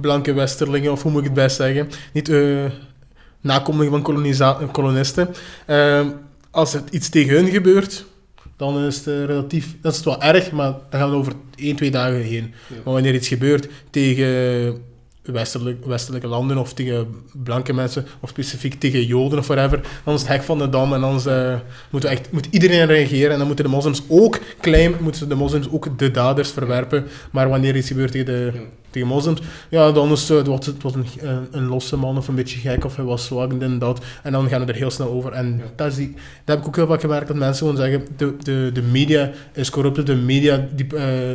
blanke 0.00 0.32
westerlingen, 0.32 0.92
of 0.92 1.02
hoe 1.02 1.10
moet 1.10 1.20
ik 1.20 1.26
het 1.26 1.34
best 1.34 1.56
zeggen, 1.56 1.88
niet 2.12 2.28
eh 2.28 2.64
nakomelingen 3.42 4.02
van 4.02 4.70
kolonisten. 4.70 5.28
Ehm, 5.66 6.08
als 6.50 6.74
er 6.74 6.82
iets 6.90 7.08
tegen 7.08 7.34
hun 7.34 7.46
gebeurt, 7.46 8.04
dan 8.56 8.84
is 8.84 8.96
het 8.96 9.06
eh, 9.06 9.24
relatief, 9.24 9.76
dat 9.80 9.92
is 9.92 9.98
het 9.98 10.06
wel 10.06 10.22
erg, 10.22 10.52
maar 10.52 10.72
dan 10.90 11.00
gaan 11.00 11.10
we 11.10 11.16
over 11.16 11.32
één, 11.54 11.76
twee 11.76 11.90
dagen 11.90 12.22
heen. 12.22 12.54
Ja. 12.68 12.76
Maar 12.84 12.92
wanneer 12.92 13.14
iets 13.14 13.28
gebeurt 13.28 13.68
tegen 13.90 14.82
westelijk, 15.22 15.84
westelijke 15.84 16.26
landen 16.26 16.58
of 16.58 16.74
tegen 16.74 17.06
blanke 17.32 17.72
mensen, 17.72 18.06
of 18.20 18.28
specifiek 18.28 18.74
tegen 18.74 19.04
Joden 19.06 19.38
of 19.38 19.46
whatever, 19.46 19.80
dan 20.04 20.14
is 20.14 20.20
het 20.20 20.28
hek 20.30 20.42
van 20.42 20.58
de 20.58 20.68
dam 20.68 20.92
en 20.92 21.00
dan 21.00 21.14
is, 21.16 21.26
eh, 21.26 21.54
moeten 21.90 22.10
we 22.10 22.16
echt, 22.16 22.32
moet 22.32 22.46
iedereen 22.50 22.86
reageren 22.86 23.30
en 23.32 23.38
dan 23.38 23.46
moeten 23.46 23.64
de 23.64 23.70
moslims 23.70 24.02
ook 24.08 24.38
claim, 24.60 24.94
moeten 25.00 25.28
de 25.28 25.34
moslims 25.34 25.70
ook 25.70 25.98
de 25.98 26.10
daders 26.10 26.50
verwerpen. 26.50 27.04
Maar 27.30 27.48
wanneer 27.48 27.76
iets 27.76 27.88
gebeurt 27.88 28.10
tegen, 28.12 28.26
de, 28.26 28.50
Ja. 28.54 28.60
tegen 28.90 29.08
moslims, 29.08 29.40
ja, 29.68 29.92
dan 29.92 30.10
is 30.12 30.28
het, 30.28 30.46
wat, 30.46 30.64
het 30.64 30.82
was 30.82 30.94
een, 30.94 31.06
een, 31.18 31.46
een 31.50 31.66
losse 31.66 31.96
man 31.96 32.16
of 32.16 32.28
een 32.28 32.34
beetje 32.34 32.58
gek 32.58 32.84
of 32.84 32.96
hij 32.96 33.04
was 33.04 33.24
zwak 33.26 33.52
en 33.60 33.78
dat. 33.78 34.04
En 34.22 34.32
dan 34.32 34.48
gaan 34.48 34.64
we 34.66 34.72
er 34.72 34.78
heel 34.78 34.90
snel 34.90 35.08
over. 35.08 35.32
En 35.32 35.56
Ja. 35.58 35.70
dat, 35.76 35.86
is 35.90 35.96
die, 35.96 36.12
dat 36.44 36.56
heb 36.56 36.58
ik 36.58 36.66
ook 36.66 36.76
heel 36.76 36.86
vaak 36.86 37.00
gemerkt, 37.00 37.26
dat 37.28 37.36
mensen 37.36 37.66
gewoon 37.66 37.82
zeggen, 37.82 38.06
de, 38.16 38.34
de, 38.42 38.70
de 38.72 38.82
media 38.82 39.30
is 39.52 39.70
corrupt, 39.70 40.06
de 40.06 40.14
media... 40.14 40.68
Die, 40.74 40.86
eh, 40.96 41.30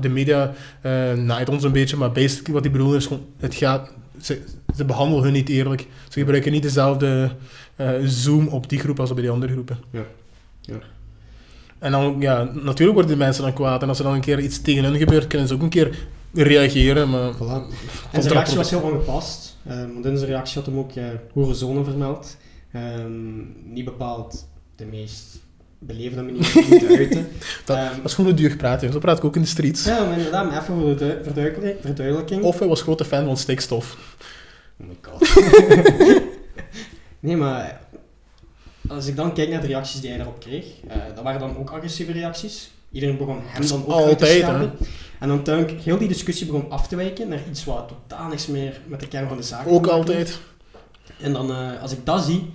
de 0.00 0.08
media 0.08 0.52
eh 0.80 1.12
naait 1.12 1.48
ons 1.48 1.64
een 1.64 1.72
beetje, 1.72 1.96
maar 1.96 2.12
basically 2.12 2.52
wat 2.52 2.62
die 2.62 2.72
bedoelen 2.72 2.96
is 2.96 3.06
gewoon, 3.06 3.26
het 3.36 3.54
gaat, 3.54 3.90
ze, 4.20 4.42
ze 4.76 4.84
behandelen 4.84 5.24
hun 5.24 5.32
niet 5.32 5.48
eerlijk. 5.48 5.86
Ze 6.08 6.18
gebruiken 6.18 6.52
niet 6.52 6.62
dezelfde 6.62 7.30
eh, 7.76 7.90
zoom 8.04 8.48
op 8.48 8.68
die 8.68 8.78
groep 8.78 9.00
als 9.00 9.10
op 9.10 9.16
die 9.16 9.30
andere 9.30 9.52
groepen. 9.52 9.78
Ja. 9.90 10.02
Ja. 10.60 10.78
En 11.78 11.92
dan, 11.92 12.16
ja, 12.18 12.42
natuurlijk 12.42 12.92
worden 12.92 13.06
die 13.06 13.16
mensen 13.16 13.42
dan 13.42 13.52
kwaad. 13.52 13.82
En 13.82 13.88
als 13.88 13.98
er 13.98 14.04
dan 14.04 14.14
een 14.14 14.20
keer 14.20 14.40
iets 14.40 14.60
tegen 14.60 14.84
hen 14.84 14.96
gebeurt, 14.96 15.26
kunnen 15.26 15.48
ze 15.48 15.54
ook 15.54 15.62
een 15.62 15.68
keer 15.68 16.06
reageren. 16.32 17.10
Maar 17.10 17.34
Voilà. 17.34 17.74
En 18.12 18.22
zijn 18.22 18.34
reactie 18.34 18.56
was 18.56 18.70
heel 18.70 18.80
ongepast, 18.80 19.56
ehm, 19.66 19.92
want 19.92 20.04
in 20.04 20.16
zijn 20.16 20.30
reactie 20.30 20.56
had 20.56 20.66
hem 20.66 20.78
ook 20.78 20.94
uh, 20.94 21.04
hoerenzonen 21.32 21.84
vermeld. 21.84 22.36
Ehm, 22.72 23.38
niet 23.64 23.84
bepaald 23.84 24.48
de 24.76 24.84
meest 24.84 25.40
beleefde 25.82 26.22
manier 26.22 26.42
te 26.52 26.94
uiten. 26.98 27.28
Dat, 27.64 27.76
Ehm, 27.76 27.96
dat 27.96 28.04
is 28.04 28.14
gewoon 28.14 28.30
een 28.30 28.36
duur 28.36 28.56
praten. 28.56 28.92
Zo 28.92 28.98
praat 28.98 29.18
ik 29.18 29.24
ook 29.24 29.36
in 29.36 29.42
de 29.42 29.48
streets. 29.48 29.84
ja, 29.84 30.04
maar 30.04 30.16
inderdaad, 30.16 30.44
maar 30.50 30.60
even 30.62 30.74
voor 30.74 30.96
de 30.96 31.20
du- 31.22 31.76
verduidelijking. 31.80 32.42
Of 32.42 32.58
hij 32.58 32.68
was 32.68 32.82
grote 32.82 33.04
fan 33.04 33.24
van 33.24 33.36
stikstof. 33.36 33.96
Oh 34.80 34.86
my 34.86 34.96
god. 35.00 35.28
nee, 37.20 37.36
maar 37.36 37.80
als 38.88 39.06
ik 39.06 39.16
dan 39.16 39.32
kijk 39.34 39.48
naar 39.48 39.60
de 39.60 39.66
reacties 39.66 40.00
die 40.00 40.08
hij 40.08 40.18
daarop 40.18 40.40
kreeg, 40.40 40.64
eh, 40.88 40.96
dat 41.14 41.24
waren 41.24 41.40
dan 41.40 41.56
ook 41.56 41.70
agressieve 41.70 42.12
reacties. 42.12 42.70
Iedereen 42.92 43.16
begon 43.16 43.38
hem 43.46 43.66
dan 43.68 43.84
ook 43.86 43.88
uit 43.88 44.18
te 44.18 44.24
Altijd, 44.24 44.42
schelden. 44.42 44.72
En 45.18 45.28
dan 45.28 45.42
toen 45.42 45.68
heel 45.82 45.98
die 45.98 46.08
discussie 46.08 46.46
begon 46.46 46.70
af 46.70 46.88
te 46.88 46.96
wijken 46.96 47.28
naar 47.28 47.40
iets 47.50 47.64
wat 47.64 47.88
totaal 47.88 48.28
niks 48.28 48.46
meer 48.46 48.80
met 48.86 49.00
de 49.00 49.08
kern 49.08 49.28
van 49.28 49.36
de 49.36 49.42
zaak 49.42 49.66
Ook 49.68 49.86
altijd. 49.86 50.38
En 51.20 51.32
dan, 51.32 51.50
eh, 51.50 51.82
als 51.82 51.92
ik 51.92 51.98
dat 52.06 52.24
zie, 52.24 52.50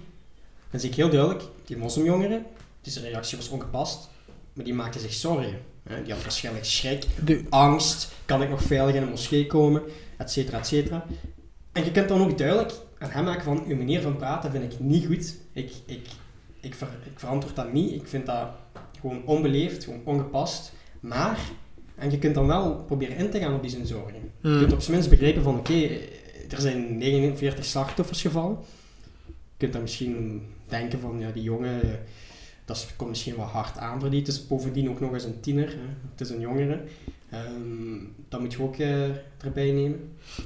dan 0.71 0.79
zie 0.79 0.89
ik 0.89 0.95
heel 0.95 1.09
duidelijk, 1.09 1.43
die 1.65 1.77
moslimjongeren, 1.77 2.45
die 2.85 2.93
zijn 2.93 3.05
reactie 3.05 3.37
was 3.37 3.49
ongepast, 3.49 4.09
maar 4.53 4.65
die 4.65 4.73
maakten 4.73 5.01
zich 5.01 5.13
zorgen. 5.13 5.59
Hè. 5.83 6.03
Die 6.03 6.13
had 6.13 6.21
waarschijnlijk 6.21 6.65
schrik, 6.65 7.05
De, 7.25 7.43
angst, 7.49 8.13
kan 8.25 8.41
ik 8.41 8.49
nog 8.49 8.61
veilig 8.63 8.95
in 8.95 9.01
een 9.01 9.09
moskee 9.09 9.45
komen, 9.47 9.81
et 10.17 10.31
cetera, 10.31 10.57
et 10.59 10.67
cetera. 10.67 11.05
En 11.71 11.83
je 11.85 11.91
kunt 11.91 12.07
dan 12.07 12.21
ook 12.21 12.37
duidelijk 12.37 12.71
aan 12.97 13.09
hem 13.09 13.23
maken 13.23 13.43
van, 13.43 13.63
uw 13.67 13.75
manier 13.75 14.01
van 14.01 14.15
praten 14.17 14.51
vind 14.51 14.73
ik 14.73 14.79
niet 14.79 15.05
goed. 15.05 15.35
Ik, 15.53 15.71
ik, 15.85 16.07
ik, 16.59 16.75
ver- 16.75 16.97
ik 17.05 17.19
verantwoord 17.19 17.55
dat 17.55 17.73
niet. 17.73 17.91
Ik 17.91 18.07
vind 18.07 18.25
dat 18.25 18.47
gewoon 18.99 19.25
onbeleefd, 19.25 19.83
gewoon 19.83 20.01
ongepast. 20.03 20.71
Maar, 20.99 21.39
en 21.95 22.11
je 22.11 22.17
kunt 22.19 22.35
dan 22.35 22.47
wel 22.47 22.75
proberen 22.75 23.17
in 23.17 23.29
te 23.29 23.39
gaan 23.39 23.53
op 23.55 23.61
die 23.61 23.71
zijn 23.71 23.85
zorgen. 23.87 24.13
Je 24.41 24.47
Hmm. 24.49 24.59
kunt 24.59 24.73
op 24.73 24.79
zijn 24.81 24.91
minst 24.95 25.09
begrijpen 25.09 25.43
van, 25.43 25.57
oké, 25.57 25.87
er 26.49 26.61
zijn 26.61 26.97
49 26.97 27.65
slachtoffers 27.65 28.21
gevallen. 28.21 28.57
Je 29.25 29.33
kunt 29.57 29.73
dan 29.73 29.81
misschien 29.81 30.41
denken 30.67 30.99
van, 30.99 31.19
ja, 31.19 31.31
die 31.31 31.43
jongen, 31.43 31.99
dat 32.65 32.87
komt 32.95 33.09
misschien 33.09 33.35
wat 33.35 33.47
hard 33.47 33.77
aan 33.77 33.99
voor 33.99 34.09
die. 34.09 34.19
Het 34.19 34.27
is 34.27 34.47
bovendien 34.47 34.89
ook 34.89 34.99
nog 34.99 35.13
eens 35.13 35.23
een 35.23 35.39
tiener. 35.39 35.67
Hè. 35.67 35.75
Het 36.11 36.21
is 36.21 36.29
een 36.29 36.39
jongere. 36.39 36.79
Ehm, 37.29 37.43
dat 38.29 38.39
moet 38.39 38.53
je 38.53 38.61
ook 38.61 38.75
eh, 38.75 39.03
erbij 39.43 39.71
nemen. 39.71 39.99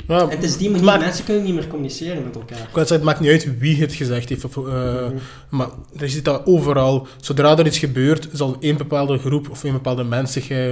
ja, 0.08 0.22
En 0.22 0.30
het 0.30 0.44
is 0.44 0.58
die 0.58 0.70
manier, 0.70 1.00
mensen 1.00 1.26
kunnen 1.26 1.44
niet 1.44 1.54
meer 1.54 1.68
communiceren 1.68 2.24
met 2.24 2.36
elkaar. 2.36 2.58
ik 2.60 2.68
zeggen, 2.74 2.96
het 2.96 3.04
maakt 3.04 3.20
niet 3.20 3.30
uit 3.30 3.58
wie 3.60 3.78
het 3.82 3.94
gezegd 3.94 4.30
heeft. 4.30 4.46
Of, 4.46 4.58
eh, 4.58 4.64
Mhm. 4.64 5.16
Maar 5.50 5.68
er 5.98 6.10
zit 6.10 6.26
dat 6.26 6.46
overal. 6.46 7.08
Zodra 7.22 7.58
er 7.58 7.66
iets 7.66 7.78
gebeurt, 7.78 8.30
zal 8.34 8.58
één 8.60 8.78
bepaalde 8.78 9.18
groep 9.18 9.50
of 9.50 9.64
één 9.64 9.74
bepaalde 9.74 10.04
mens 10.04 10.32
zich 10.32 10.50
eh, 10.50 10.72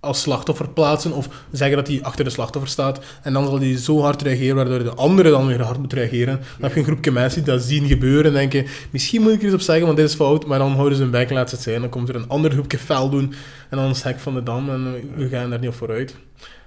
als 0.00 0.20
slachtoffer 0.20 0.68
plaatsen 0.68 1.12
of 1.12 1.28
zeggen 1.52 1.76
dat 1.76 1.86
hij 1.86 2.02
achter 2.02 2.24
de 2.24 2.30
slachtoffer 2.30 2.70
staat. 2.70 3.00
En 3.22 3.32
dan 3.32 3.44
zal 3.44 3.58
hij 3.58 3.76
zo 3.76 4.00
hard 4.00 4.22
reageren, 4.22 4.56
waardoor 4.56 4.82
de 4.82 4.94
andere 4.94 5.30
dan 5.30 5.46
weer 5.46 5.62
hard 5.62 5.78
moet 5.78 5.92
reageren. 5.92 6.36
Dan 6.36 6.60
heb 6.60 6.72
je 6.72 6.78
een 6.78 6.84
groepje 6.84 7.10
mensen 7.10 7.44
die 7.44 7.52
dat 7.52 7.62
zien 7.62 7.86
gebeuren 7.86 8.24
en 8.24 8.32
denken, 8.32 8.66
misschien 8.90 9.22
moet 9.22 9.32
ik 9.32 9.38
er 9.38 9.44
eens 9.44 9.54
op 9.54 9.60
zeggen, 9.60 9.84
want 9.84 9.96
dit 9.96 10.08
is 10.08 10.14
fout. 10.14 10.46
Maar 10.46 10.58
dan 10.58 10.72
houden 10.72 10.96
ze 10.96 11.02
hun 11.02 11.12
bek 11.12 11.30
en 11.30 11.36
het 11.36 11.50
zijn. 11.50 11.80
Dan 11.80 11.90
komt 11.90 12.08
er 12.08 12.14
een 12.14 12.28
ander 12.28 12.50
groepje 12.50 12.78
fel 12.78 13.10
doen 13.10 13.34
en 13.70 13.76
dan 13.76 13.90
is 13.90 14.02
hek 14.02 14.18
van 14.18 14.34
de 14.34 14.42
dam 14.42 14.70
en 14.70 14.94
we 15.16 15.28
gaan 15.28 15.50
daar 15.50 15.58
niet 15.58 15.68
op 15.68 15.74
vooruit. 15.74 16.16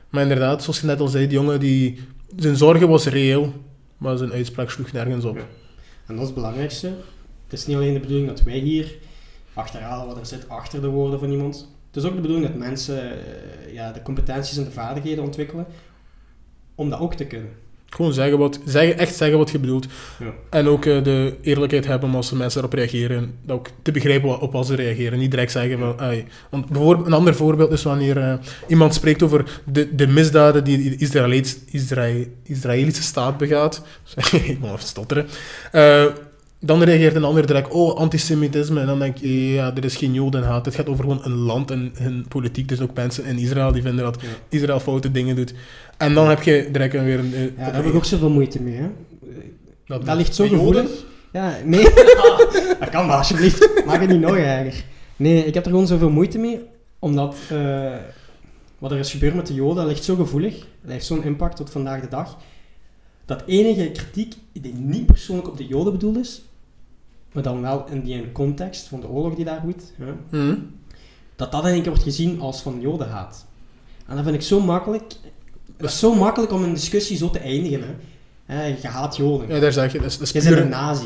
Maar 0.09 0.21
inderdaad, 0.21 0.63
zoals 0.63 0.79
je 0.79 0.85
net 0.85 0.99
al 0.99 1.07
zei, 1.07 1.27
die 1.27 1.37
jongen, 1.37 1.59
die, 1.59 1.99
zijn 2.35 2.55
zorgen 2.55 2.89
was 2.89 3.05
reëel, 3.05 3.53
maar 3.97 4.17
zijn 4.17 4.31
uitspraak 4.31 4.69
sloeg 4.69 4.91
nergens 4.91 5.25
op. 5.25 5.37
En 5.37 5.45
dat 6.07 6.19
is 6.19 6.25
het 6.25 6.33
belangrijkste. 6.33 6.87
Het 7.43 7.59
is 7.59 7.65
niet 7.65 7.75
alleen 7.75 7.93
de 7.93 7.99
bedoeling 7.99 8.27
dat 8.27 8.43
wij 8.43 8.57
hier 8.57 8.95
achterhalen 9.53 10.07
wat 10.07 10.17
er 10.17 10.25
zit 10.25 10.49
achter 10.49 10.81
de 10.81 10.87
woorden 10.87 11.19
van 11.19 11.31
iemand. 11.31 11.69
Het 11.91 12.03
is 12.03 12.09
ook 12.09 12.15
de 12.15 12.21
bedoeling 12.21 12.47
dat 12.47 12.57
mensen 12.57 13.01
eh, 13.11 13.73
ja, 13.73 13.91
de 13.91 14.01
competenties 14.01 14.57
en 14.57 14.63
de 14.63 14.71
vaardigheden 14.71 15.23
ontwikkelen 15.23 15.65
om 16.75 16.89
dat 16.89 16.99
ook 16.99 17.13
te 17.13 17.25
kunnen. 17.25 17.49
Gewoon 17.89 18.13
zeggen 18.13 18.37
wat, 18.37 18.59
zeggen, 18.65 18.97
echt 18.97 19.15
zeggen 19.15 19.37
wat 19.37 19.49
je 19.51 19.59
bedoelt. 19.59 19.87
Ja. 20.19 20.33
En 20.49 20.67
ook 20.67 20.85
eh, 20.85 21.03
de 21.03 21.35
eerlijkheid 21.41 21.85
hebben 21.85 22.09
om 22.09 22.15
als 22.15 22.29
de 22.29 22.35
mensen 22.35 22.59
erop 22.59 22.73
reageren, 22.73 23.33
dat 23.45 23.57
ook 23.57 23.67
te 23.81 23.91
begrijpen 23.91 24.29
wat, 24.29 24.39
op 24.39 24.51
wat 24.51 24.65
ze 24.67 24.75
reageren. 24.75 25.19
Niet 25.19 25.31
direct 25.31 25.51
zeggen 25.51 25.79
van, 25.79 25.99
ai. 25.99 26.25
Want 26.49 26.65
bijvoorbeeld, 26.69 27.07
een 27.07 27.13
ander 27.13 27.35
voorbeeld 27.35 27.71
is 27.71 27.83
wanneer 27.83 28.17
eh, 28.17 28.33
iemand 28.67 28.93
spreekt 28.93 29.23
over 29.23 29.61
de, 29.65 29.95
de 29.95 30.07
misdaden 30.07 30.63
die 30.63 30.89
de 30.89 30.95
Israëli's- 30.95 31.57
Israë- 31.71 32.27
Israëlische 32.43 33.03
staat 33.03 33.37
begaat. 33.37 33.83
Ik 34.31 34.59
moet 34.59 34.69
even 34.69 34.79
stotteren. 34.79 35.27
Eh, 35.71 36.05
dan 36.63 36.83
reageert 36.83 37.15
een 37.15 37.23
ander 37.23 37.47
direct, 37.47 37.71
oh, 37.71 37.95
antisemitisme. 37.95 38.79
En 38.79 38.85
dan 38.85 38.99
denk 38.99 39.17
je, 39.17 39.51
ja, 39.51 39.75
er 39.75 39.85
is 39.85 39.95
geen 39.95 40.13
jodenhaat. 40.13 40.65
Het 40.65 40.75
gaat 40.75 40.87
over 40.89 41.03
gewoon 41.03 41.19
een 41.23 41.35
land 41.35 41.71
en 41.71 41.91
hun 41.97 42.25
politiek. 42.27 42.67
Dus 42.67 42.81
ook 42.81 42.93
mensen 42.93 43.25
in 43.25 43.37
Israël 43.37 43.71
die 43.71 43.81
vinden 43.81 44.03
dat 44.05 44.21
Ja. 44.21 44.27
Israël 44.49 44.79
foute 44.79 45.11
dingen 45.11 45.35
doet. 45.35 45.53
En 45.97 46.13
dan 46.13 46.29
heb 46.29 46.43
je 46.43 46.69
direct 46.71 46.93
weer 46.93 47.19
een... 47.19 47.33
eh, 47.33 47.43
Ja, 47.43 47.49
daar 47.65 47.75
heb 47.75 47.85
ik 47.85 47.93
ook 47.93 48.05
zoveel 48.05 48.29
moeite 48.29 48.61
mee. 48.61 48.75
Hè. 48.75 48.87
dat, 49.85 50.05
Dat 50.05 50.17
ligt 50.17 50.35
zo 50.35 50.43
Joden? 50.45 50.59
gevoelig. 50.59 51.05
Ja, 51.31 51.57
nee. 51.65 51.83
dat 52.79 52.89
kan 52.91 53.05
maar, 53.05 53.17
alsjeblieft. 53.17 53.85
Maak 53.85 54.01
het 54.01 54.09
niet 54.09 54.19
nog 54.19 54.35
erger. 54.37 54.83
Nee, 55.15 55.45
ik 55.45 55.53
heb 55.53 55.63
er 55.65 55.71
gewoon 55.71 55.87
zoveel 55.87 56.09
moeite 56.09 56.37
mee, 56.37 56.59
omdat 56.99 57.35
eh, 57.49 57.93
wat 58.79 58.91
er 58.91 58.97
is 58.99 59.11
gebeurd 59.11 59.35
met 59.35 59.47
de 59.47 59.53
Joden, 59.53 59.75
dat 59.75 59.85
ligt 59.87 60.03
zo 60.03 60.15
gevoelig. 60.15 60.53
Dat 60.81 60.91
heeft 60.91 61.05
zo'n 61.05 61.23
impact 61.23 61.55
tot 61.55 61.69
vandaag 61.69 62.01
de 62.01 62.07
dag. 62.07 62.37
Dat 63.25 63.43
enige 63.45 63.91
kritiek 63.91 64.33
die 64.53 64.73
niet 64.73 65.05
persoonlijk 65.05 65.47
op 65.47 65.57
de 65.57 65.67
Joden 65.67 65.91
bedoeld 65.91 66.17
is, 66.17 66.41
maar 67.31 67.43
dan 67.43 67.61
wel 67.61 67.85
in 67.89 68.01
die 68.01 68.31
context 68.31 68.87
van 68.87 68.99
de 68.99 69.07
oorlog 69.07 69.35
die 69.35 69.45
daar 69.45 69.61
woedt, 69.63 69.93
hè, 69.97 70.13
Mhm. 70.37 70.55
dat 71.35 71.51
dat 71.51 71.65
in 71.65 71.71
één 71.71 71.81
keer 71.81 71.89
wordt 71.89 72.03
gezien 72.03 72.41
als 72.41 72.61
van 72.61 72.79
Jodenhaat. 72.81 73.45
En 74.07 74.15
dat 74.15 74.23
vind 74.23 74.35
ik 74.35 74.41
zo 74.41 74.59
makkelijk. 74.59 75.03
Het 75.77 75.89
is 75.89 75.99
zo 75.99 76.13
makkelijk 76.13 76.51
om 76.51 76.63
een 76.63 76.73
discussie 76.73 77.17
zo 77.17 77.29
te 77.29 77.39
eindigen. 77.39 77.95
Hè. 78.45 78.65
Je 78.65 78.87
haat 78.87 79.15
Joden. 79.17 79.47
Ja, 79.47 79.59
daar 79.59 79.71
zeg 79.73 79.91
je. 79.91 79.97
Dat 79.99 80.07
is, 80.11 80.17
dat 80.17 80.35
is 80.35 80.43
Je 80.43 80.49
bent 80.49 80.61
een 80.61 80.69
nazi. 80.69 81.05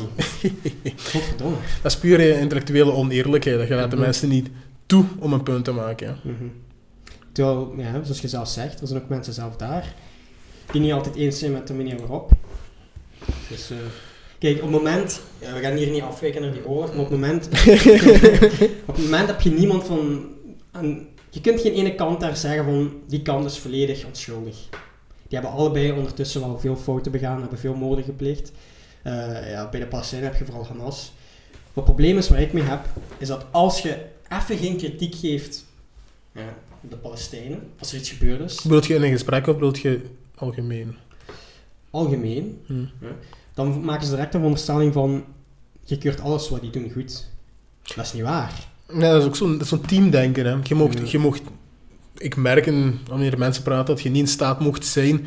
Godverdomme. 1.10 1.56
dat 1.82 1.92
is 1.92 1.98
puur 1.98 2.20
eh, 2.20 2.40
intellectuele 2.40 2.92
oneerlijkheid. 2.92 3.58
Dat 3.58 3.68
je 3.68 3.74
laat 3.74 3.90
de 3.90 3.96
Mhm. 3.96 4.04
mensen 4.04 4.28
niet 4.28 4.48
toe 4.86 5.04
om 5.18 5.32
een 5.32 5.42
punt 5.42 5.64
te 5.64 5.72
maken. 5.72 6.16
Mhm. 6.22 6.34
Terwijl, 7.32 7.74
ja, 7.76 8.02
zoals 8.02 8.20
je 8.20 8.28
zelf 8.28 8.48
zegt, 8.48 8.80
er 8.80 8.86
zijn 8.86 9.02
ook 9.02 9.08
mensen 9.08 9.32
zelf 9.32 9.56
daar 9.56 9.94
die 10.72 10.80
niet 10.80 10.92
altijd 10.92 11.14
eens 11.14 11.38
zijn 11.38 11.52
met 11.52 11.66
de 11.66 11.74
manier 11.74 11.98
waarop. 11.98 12.30
Dus, 13.48 13.70
eh, 13.70 13.76
kijk, 14.38 14.56
op 14.56 14.62
het 14.62 14.70
moment, 14.70 15.20
ja, 15.38 15.54
we 15.54 15.60
gaan 15.60 15.76
hier 15.76 15.90
niet 15.90 16.02
afwijken 16.02 16.42
naar 16.42 16.52
die 16.52 16.66
oorlog, 16.66 16.90
maar 16.90 17.04
op 17.04 17.10
het 17.10 17.20
moment, 17.20 17.46
op 18.86 18.94
het 18.94 19.04
moment 19.04 19.26
heb 19.28 19.40
je 19.40 19.50
niemand 19.50 19.84
van, 19.84 20.26
en 20.72 21.08
je 21.30 21.40
kunt 21.40 21.60
geen 21.60 21.72
ene 21.72 21.94
kant 21.94 22.20
daar 22.20 22.36
zeggen 22.36 22.64
van, 22.64 22.92
die 23.06 23.22
kant 23.22 23.44
is 23.44 23.58
volledig 23.58 24.04
onschuldig. 24.06 24.56
Die 25.28 25.38
hebben 25.38 25.50
allebei 25.50 25.92
ondertussen 25.92 26.40
wel 26.40 26.58
veel 26.58 26.76
fouten 26.76 27.12
begaan, 27.12 27.40
hebben 27.40 27.58
veel 27.58 27.74
moorden 27.74 28.04
gepleegd. 28.04 28.52
Eh, 29.02 29.50
ja, 29.50 29.68
bij 29.68 29.80
de 29.80 29.86
Palestijnen 29.86 30.28
heb 30.28 30.38
je 30.38 30.44
vooral 30.44 30.66
Hamas. 30.66 31.12
Wat 31.50 31.84
het 31.84 31.84
probleem 31.84 32.18
is 32.18 32.28
waar 32.28 32.40
ik 32.40 32.52
mee 32.52 32.62
heb, 32.62 32.80
is 33.18 33.28
dat 33.28 33.46
als 33.50 33.80
je 33.82 33.96
even 34.28 34.56
geen 34.56 34.76
kritiek 34.76 35.14
geeft 35.14 35.64
ja, 36.32 36.56
op 36.82 36.90
de 36.90 36.96
Palestijnen, 36.96 37.70
als 37.78 37.92
er 37.92 37.98
iets 37.98 38.10
gebeurd 38.10 38.40
is, 38.40 38.62
Bedoelt 38.62 38.86
je 38.86 38.94
in 38.94 39.02
een 39.02 39.10
gesprek 39.10 39.46
of 39.46 39.54
bedoelt 39.54 39.78
je 39.78 40.00
algemeen? 40.34 40.96
algemeen, 41.90 42.60
Hm. 42.66 42.84
Dan 43.56 43.84
maken 43.84 44.04
ze 44.06 44.10
direct 44.14 44.34
een 44.34 44.42
onderstelling 44.42 44.92
van 44.92 45.24
je 45.84 45.98
keurt 45.98 46.20
alles 46.20 46.48
wat 46.48 46.60
die 46.60 46.70
doen 46.70 46.90
goed. 46.92 47.26
Dat 47.96 48.04
is 48.04 48.12
niet 48.12 48.22
waar. 48.22 48.52
Ja, 48.92 49.00
dat 49.12 49.20
is 49.22 49.28
ook 49.28 49.36
zo'n 49.36 49.52
dat 49.52 49.60
is 49.60 49.68
zo'n 49.68 49.80
teamdenken. 49.80 50.46
Hè. 50.46 50.56
Je 50.62 50.74
mocht, 50.74 50.98
Ja. 50.98 51.04
je 51.08 51.18
mocht, 51.18 51.42
ik 52.16 52.36
merk 52.36 52.66
in, 52.66 52.98
wanneer 53.08 53.38
mensen 53.38 53.62
praten 53.62 53.94
dat 53.94 54.02
je 54.02 54.08
niet 54.10 54.20
in 54.22 54.28
staat 54.28 54.60
mocht 54.60 54.86
zijn 54.86 55.26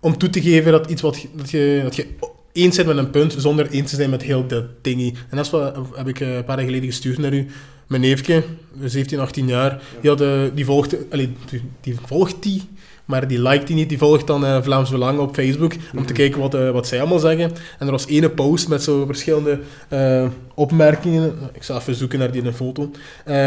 om 0.00 0.18
toe 0.18 0.30
te 0.30 0.42
geven 0.42 0.72
dat, 0.72 0.90
iets 0.90 1.02
wat, 1.02 1.20
je- 1.20 1.28
dat, 1.36 1.50
je, 1.50 1.80
dat 1.82 1.96
je 1.96 2.06
eens 2.52 2.76
bent 2.76 2.88
met 2.88 2.96
een 2.96 3.10
punt 3.10 3.34
zonder 3.38 3.70
eens 3.70 3.90
te 3.90 3.96
zijn 3.96 4.10
met 4.10 4.22
heel 4.22 4.46
dat 4.46 4.64
dingie. 4.82 5.14
En 5.30 5.36
dat 5.36 5.44
is 5.44 5.50
wat 5.50 5.76
heb 5.94 6.08
ik 6.08 6.20
eh, 6.20 6.34
een 6.36 6.44
paar 6.44 6.56
jaar 6.56 6.66
geleden 6.66 6.88
gestuurd 6.88 7.18
naar 7.18 7.32
u. 7.34 7.46
Mijn 7.86 8.02
neefje, 8.02 8.44
17, 8.84 9.18
18 9.18 9.46
jaar, 9.48 9.82
die, 10.00 10.10
had, 10.10 10.20
eh, 10.20 10.40
die 10.54 10.64
volgt, 10.64 10.96
allee, 11.10 11.32
die, 11.50 11.62
die 11.80 11.96
volgt 12.06 12.42
die, 12.42 12.62
maar 13.06 13.28
die 13.28 13.42
liked 13.42 13.66
die 13.66 13.76
niet. 13.76 13.88
Die 13.88 13.98
volgt 13.98 14.26
dan 14.26 14.44
eh, 14.44 14.62
Vlaams 14.62 14.90
Belang 14.90 15.18
op 15.18 15.34
Facebook 15.34 15.72
om 15.72 15.78
te 15.90 15.98
Mhm. 16.02 16.12
kijken 16.12 16.40
wat, 16.40 16.54
eh, 16.54 16.70
wat 16.70 16.86
zij 16.86 16.98
allemaal 17.00 17.18
zeggen. 17.18 17.50
En 17.78 17.86
er 17.86 17.90
was 17.90 18.06
ene 18.06 18.30
post 18.30 18.68
met 18.68 18.82
zo 18.82 19.06
verschillende 19.06 19.60
eh, 19.88 20.26
opmerkingen. 20.54 21.34
Ik 21.54 21.62
zal 21.62 21.78
even 21.78 21.94
zoeken 21.94 22.18
naar 22.18 22.30
die 22.32 22.40
in 22.40 22.46
een 22.46 22.54
foto. 22.54 22.90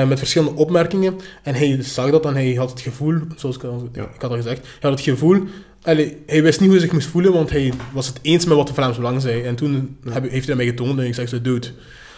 Met 0.08 0.18
verschillende 0.18 0.56
opmerkingen. 0.60 1.16
En 1.44 1.56
hij 1.56 1.78
zag 1.84 2.10
dat 2.12 2.26
en 2.26 2.34
hij 2.34 2.54
had 2.54 2.70
het 2.70 2.82
gevoel, 2.82 3.16
zoals 3.36 3.56
ik 3.56 3.64
al, 3.64 3.90
Ja. 3.94 4.02
ik 4.04 4.22
had 4.22 4.30
al 4.32 4.36
gezegd, 4.38 4.58
hij 4.62 4.90
had 4.90 4.92
het 4.92 5.02
gevoel. 5.02 5.44
allee, 5.84 6.18
hij 6.26 6.44
wist 6.44 6.60
niet 6.60 6.70
hoe 6.70 6.78
hij 6.78 6.86
zich 6.88 6.96
moest 6.96 7.08
voelen, 7.08 7.34
want 7.34 7.50
hij 7.50 7.74
was 7.94 8.08
het 8.08 8.20
eens 8.22 8.46
met 8.46 8.58
wat 8.58 8.68
de 8.68 8.74
Vlaams 8.74 8.96
Belang 8.98 9.22
zei. 9.22 9.42
En 9.44 9.56
toen 9.56 9.98
heb, 10.10 10.30
heeft 10.32 10.48
hij 10.48 10.56
mij 10.56 10.66
getoond 10.66 11.00
en 11.00 11.06
ik 11.06 11.14
zeg 11.16 11.30
zo, 11.30 11.42
dude, 11.42 11.68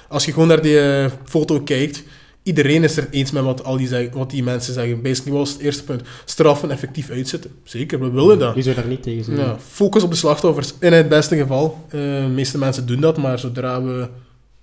als 0.08 0.26
je 0.26 0.34
gewoon 0.34 0.48
naar 0.48 0.62
die 0.62 0.80
foto 1.26 1.60
kijkt, 1.62 2.04
iedereen 2.44 2.84
is 2.84 2.98
er 2.98 3.08
eens 3.12 3.32
met 3.32 3.44
wat, 3.44 3.64
al 3.64 3.78
die, 3.78 4.10
wat 4.14 4.30
die 4.30 4.44
mensen 4.44 4.74
zeggen. 4.74 5.02
Basically 5.02 5.38
was 5.38 5.52
het 5.52 5.62
eerste 5.62 5.84
punt, 5.84 6.02
straffen 6.26 6.72
effectief 6.72 7.10
uitzetten. 7.10 7.52
Zeker, 7.64 8.00
we 8.00 8.10
willen 8.12 8.40
dat. 8.40 8.54
Wie 8.54 8.64
zou 8.64 8.76
daar 8.76 8.88
niet 8.88 9.04
tegen 9.04 9.24
zijn? 9.24 9.38
Ja, 9.38 9.58
focus 9.60 10.04
op 10.04 10.12
de 10.12 10.18
slachtoffers. 10.18 10.74
In 10.80 10.94
het 10.94 11.10
beste 11.10 11.38
geval. 11.38 11.86
Eh, 11.86 12.00
de 12.00 12.32
meeste 12.34 12.58
mensen 12.58 12.86
doen 12.86 13.02
dat, 13.02 13.18
maar 13.18 13.40
zodra 13.40 13.84
we 13.84 14.08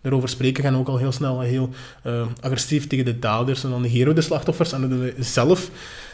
erover 0.03 0.29
spreken, 0.29 0.65
gaan 0.65 0.73
we 0.73 0.79
ook 0.79 0.89
al 0.89 0.97
heel 0.97 1.13
snel 1.13 1.41
heel 1.41 1.71
eh, 2.03 2.27
agressief 2.41 2.87
tegen 2.87 3.05
de 3.05 3.19
daders. 3.19 3.65
En 3.65 3.71
dan 3.71 3.81
negeren 3.81 4.09
we 4.09 4.15
de 4.15 4.21
slachtoffers 4.21 4.73
en 4.73 4.81
dat 4.81 4.91
doen 4.91 5.01
we 5.01 5.15
zelf. 5.19 5.71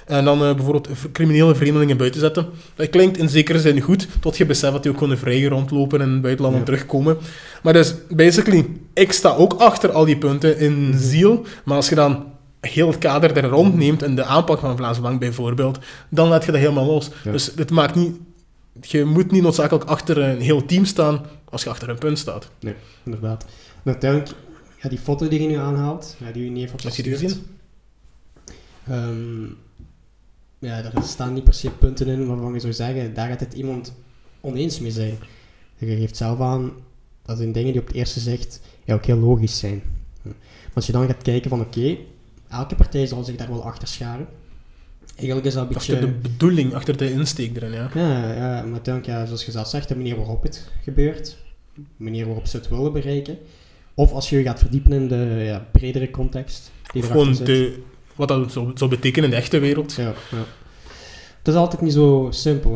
En 0.06 0.24
dan 0.24 0.42
eh, 0.44 0.54
bijvoorbeeld 0.54 0.88
criminele 1.12 1.54
vreemdelingen 1.54 1.96
buiten 1.96 2.20
zetten. 2.20 2.46
Dat 2.74 2.90
klinkt 2.90 3.16
in 3.18 3.28
zekere 3.28 3.58
zin 3.60 3.80
goed, 3.80 4.08
tot 4.20 4.36
je 4.36 4.46
beseft 4.46 4.72
dat 4.72 4.82
die 4.82 4.92
ook 4.92 4.98
gewoon 4.98 5.16
vrij 5.16 5.42
rondlopen 5.44 6.00
en 6.00 6.06
in 6.06 6.12
het 6.12 6.22
buitenland 6.22 6.56
Ja. 6.56 6.62
terugkomen. 6.62 7.16
Maar 7.62 7.72
dus, 7.72 7.94
basically, 8.08 8.66
ik 8.94 9.12
sta 9.12 9.34
ook 9.34 9.52
achter 9.52 9.90
al 9.92 10.04
die 10.04 10.16
punten 10.18 10.58
in 10.58 10.94
ziel. 10.96 11.44
Maar 11.64 11.76
als 11.76 11.88
je 11.88 11.94
dan 11.94 12.24
heel 12.60 12.86
het 12.86 12.98
kader 12.98 13.36
er 13.36 13.48
rond 13.48 13.74
neemt 13.74 14.02
en 14.02 14.14
de 14.14 14.24
aanpak 14.24 14.58
van 14.60 14.76
Vlaams 14.76 15.00
Bank 15.00 15.20
bijvoorbeeld, 15.20 15.78
dan 16.08 16.28
laat 16.28 16.44
je 16.44 16.50
dat 16.52 16.60
helemaal 16.60 16.86
los. 16.86 17.10
Ja. 17.24 17.32
Dus 17.32 17.52
het 17.56 17.70
maakt 17.70 17.94
niet... 17.94 18.16
Je 18.80 19.04
moet 19.04 19.30
niet 19.30 19.42
noodzakelijk 19.42 19.84
achter 19.84 20.18
een 20.18 20.40
heel 20.40 20.66
team 20.66 20.84
staan 20.84 21.26
als 21.50 21.62
je 21.62 21.70
achter 21.70 21.88
een 21.88 21.98
punt 21.98 22.18
staat. 22.18 22.50
Inderdaad. 23.04 23.44
En 23.84 23.90
uiteindelijk, 23.90 24.30
ja, 24.82 24.88
die 24.88 24.98
foto 24.98 25.28
die 25.28 25.42
je 25.42 25.48
nu 25.48 25.54
aanhaalt, 25.56 26.16
ja, 26.18 26.30
die 26.32 26.44
je 26.44 26.50
neef 26.50 26.70
had 26.70 26.82
Heb 26.82 26.94
je 26.94 27.02
die 27.02 27.12
gezien? 27.12 27.42
Ja, 30.64 30.82
daar 30.82 31.02
staan 31.02 31.32
niet 31.32 31.44
per 31.44 31.54
se 31.54 31.70
punten 31.70 32.06
in 32.06 32.26
waarvan 32.26 32.52
je 32.52 32.60
zou 32.60 32.72
zeggen, 32.72 33.14
daar 33.14 33.28
gaat 33.28 33.40
het 33.40 33.54
iemand 33.54 33.94
oneens 34.40 34.80
mee 34.80 34.90
zijn. 34.90 35.18
Je 35.76 35.96
geeft 35.96 36.16
zelf 36.16 36.40
aan, 36.40 36.72
dat 37.22 37.36
zijn 37.36 37.52
dingen 37.52 37.72
die 37.72 37.80
op 37.80 37.86
het 37.86 37.96
eerste 37.96 38.20
zicht 38.20 38.60
ja, 38.84 38.94
ook 38.94 39.04
heel 39.04 39.18
logisch 39.18 39.58
zijn. 39.58 39.82
Ja. 40.22 40.30
Maar 40.40 40.74
als 40.74 40.86
je 40.86 40.92
dan 40.92 41.06
gaat 41.06 41.22
kijken 41.22 41.50
van, 41.50 41.60
oké, 41.60 41.96
elke 42.48 42.74
partij 42.74 43.06
zal 43.06 43.24
zich 43.24 43.36
daar 43.36 43.48
wel 43.48 43.64
achter 43.64 43.88
scharen. 43.88 44.26
Eigenlijk 45.16 45.46
is 45.46 45.54
dat 45.54 45.62
een 45.62 45.72
beetje... 45.72 45.92
Achter 45.92 46.08
de 46.08 46.28
bedoeling, 46.28 46.74
achter 46.74 46.96
de 46.96 47.12
insteek 47.12 47.56
erin, 47.56 47.72
ja. 47.72 47.90
Ja, 47.94 48.34
ja, 48.34 48.62
maar 48.62 48.72
uiteindelijk, 48.72 49.06
ja, 49.06 49.26
zoals 49.26 49.44
je 49.44 49.50
zelf 49.50 49.68
zegt, 49.68 49.88
de 49.88 49.96
manier 49.96 50.16
waarop 50.16 50.42
het 50.42 50.70
gebeurt, 50.82 51.36
de 51.74 51.82
manier 51.96 52.26
waarop 52.26 52.46
ze 52.46 52.56
het 52.56 52.68
willen 52.68 52.92
bereiken. 52.92 53.38
Of 53.94 54.12
als 54.12 54.30
je 54.30 54.36
je 54.36 54.42
gaat 54.42 54.58
verdiepen 54.58 54.92
in 54.92 55.08
de 55.08 55.42
ja, 55.44 55.66
bredere 55.72 56.10
context. 56.10 56.70
Die 56.92 57.02
gewoon 57.02 57.34
zit. 57.34 57.46
de, 57.46 57.82
wat 58.14 58.28
dat 58.28 58.52
zou, 58.52 58.70
zou 58.74 58.90
betekenen 58.90 59.24
in 59.24 59.30
de 59.30 59.36
echte 59.42 59.58
wereld. 59.58 59.92
Ja, 59.94 60.02
ja. 60.30 60.44
Het 61.38 61.48
is 61.48 61.54
altijd 61.54 61.80
niet 61.82 61.92
zo 61.92 62.26
simpel. 62.30 62.72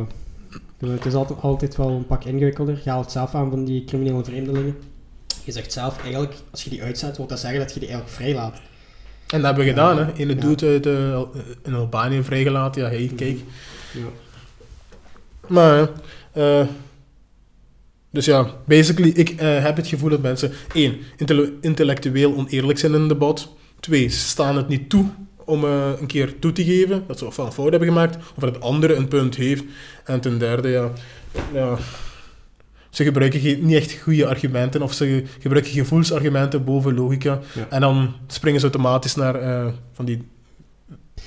hè. 0.79 0.89
Het 0.93 1.07
is 1.07 1.15
altijd, 1.15 1.41
altijd 1.43 1.77
wel 1.77 1.89
een 1.91 2.07
pak 2.07 2.25
ingewikkelder. 2.25 2.81
Je 2.85 2.91
haalt 2.91 3.05
het 3.05 3.13
zelf 3.13 3.35
aan 3.35 3.51
van 3.51 3.65
die 3.65 3.85
criminele 3.85 4.25
vreemdelingen. 4.25 4.77
Je 5.45 5.53
zegt 5.53 5.73
zelf 5.73 6.03
eigenlijk, 6.03 6.35
als 6.51 6.65
je 6.65 6.71
die 6.71 6.83
uitzet, 6.83 7.17
wil 7.17 7.27
dat 7.27 7.41
zeggen 7.41 7.59
dat 7.61 7.75
je 7.75 7.81
die 7.81 7.89
eigenlijk 7.89 8.19
vrijlaat. 8.19 8.55
En 9.27 9.43
dat 9.43 9.45
hebben 9.45 9.65
we 9.65 9.65
Ja. 9.65 9.89
gedaan, 9.89 10.07
hè. 10.07 10.13
Ene 10.15 10.35
Ja. 10.35 10.41
doet 10.41 10.63
uit 10.63 10.87
eh, 10.87 11.21
in 11.65 11.75
Albanië 11.75 12.23
vrijgelaten. 12.23 12.83
Ja, 12.83 12.89
hey, 12.89 13.11
kijk. 13.17 13.39
Ja. 13.93 14.07
Maar, 15.49 15.89
eh, 16.33 16.67
dus 18.11 18.25
ja, 18.25 18.51
basically, 18.67 19.09
ik 19.11 19.31
eh, 19.31 19.63
heb 19.63 19.77
het 19.77 19.87
gevoel 19.87 20.11
dat 20.11 20.23
mensen, 20.23 20.53
één, 20.75 20.97
intelle- 21.17 21.53
intellectueel 21.61 22.35
oneerlijk 22.37 22.79
zijn 22.79 22.95
in 22.95 23.01
een 23.01 23.09
debat. 23.09 23.49
Twee, 23.81 24.09
ze 24.09 24.19
staan 24.19 24.57
het 24.57 24.69
niet 24.69 24.89
toe 24.91 25.05
om 25.49 25.65
eh, 25.65 25.91
een 26.01 26.07
keer 26.07 26.39
toe 26.39 26.53
te 26.53 26.65
geven 26.65 27.05
dat 27.07 27.19
ze 27.19 27.27
ofwel 27.27 27.47
een 27.47 27.53
fout 27.53 27.71
hebben 27.71 27.89
gemaakt, 27.89 28.17
of 28.17 28.43
dat 28.43 28.55
het 28.55 28.63
andere 28.63 28.95
een 28.95 29.09
punt 29.09 29.37
heeft. 29.37 29.65
En 30.05 30.21
ten 30.21 30.39
derde, 30.39 30.69
ja, 30.69 30.91
ja 31.53 31.79
ze 32.91 33.05
gebruiken 33.05 33.65
niet 33.67 33.77
echt 33.77 33.93
goede 33.93 34.27
argumenten, 34.27 34.83
of 34.83 34.93
ze 34.93 35.23
gebruiken 35.39 35.73
gevoelsargumenten 35.73 36.65
boven 36.65 36.95
logica. 36.95 37.41
Ja. 37.55 37.67
En 37.71 37.81
dan 37.81 38.15
springen 38.27 38.61
ze 38.61 38.67
automatisch 38.67 39.15
naar 39.15 39.35
eh, 39.35 39.67
van 39.93 40.05
die 40.05 40.29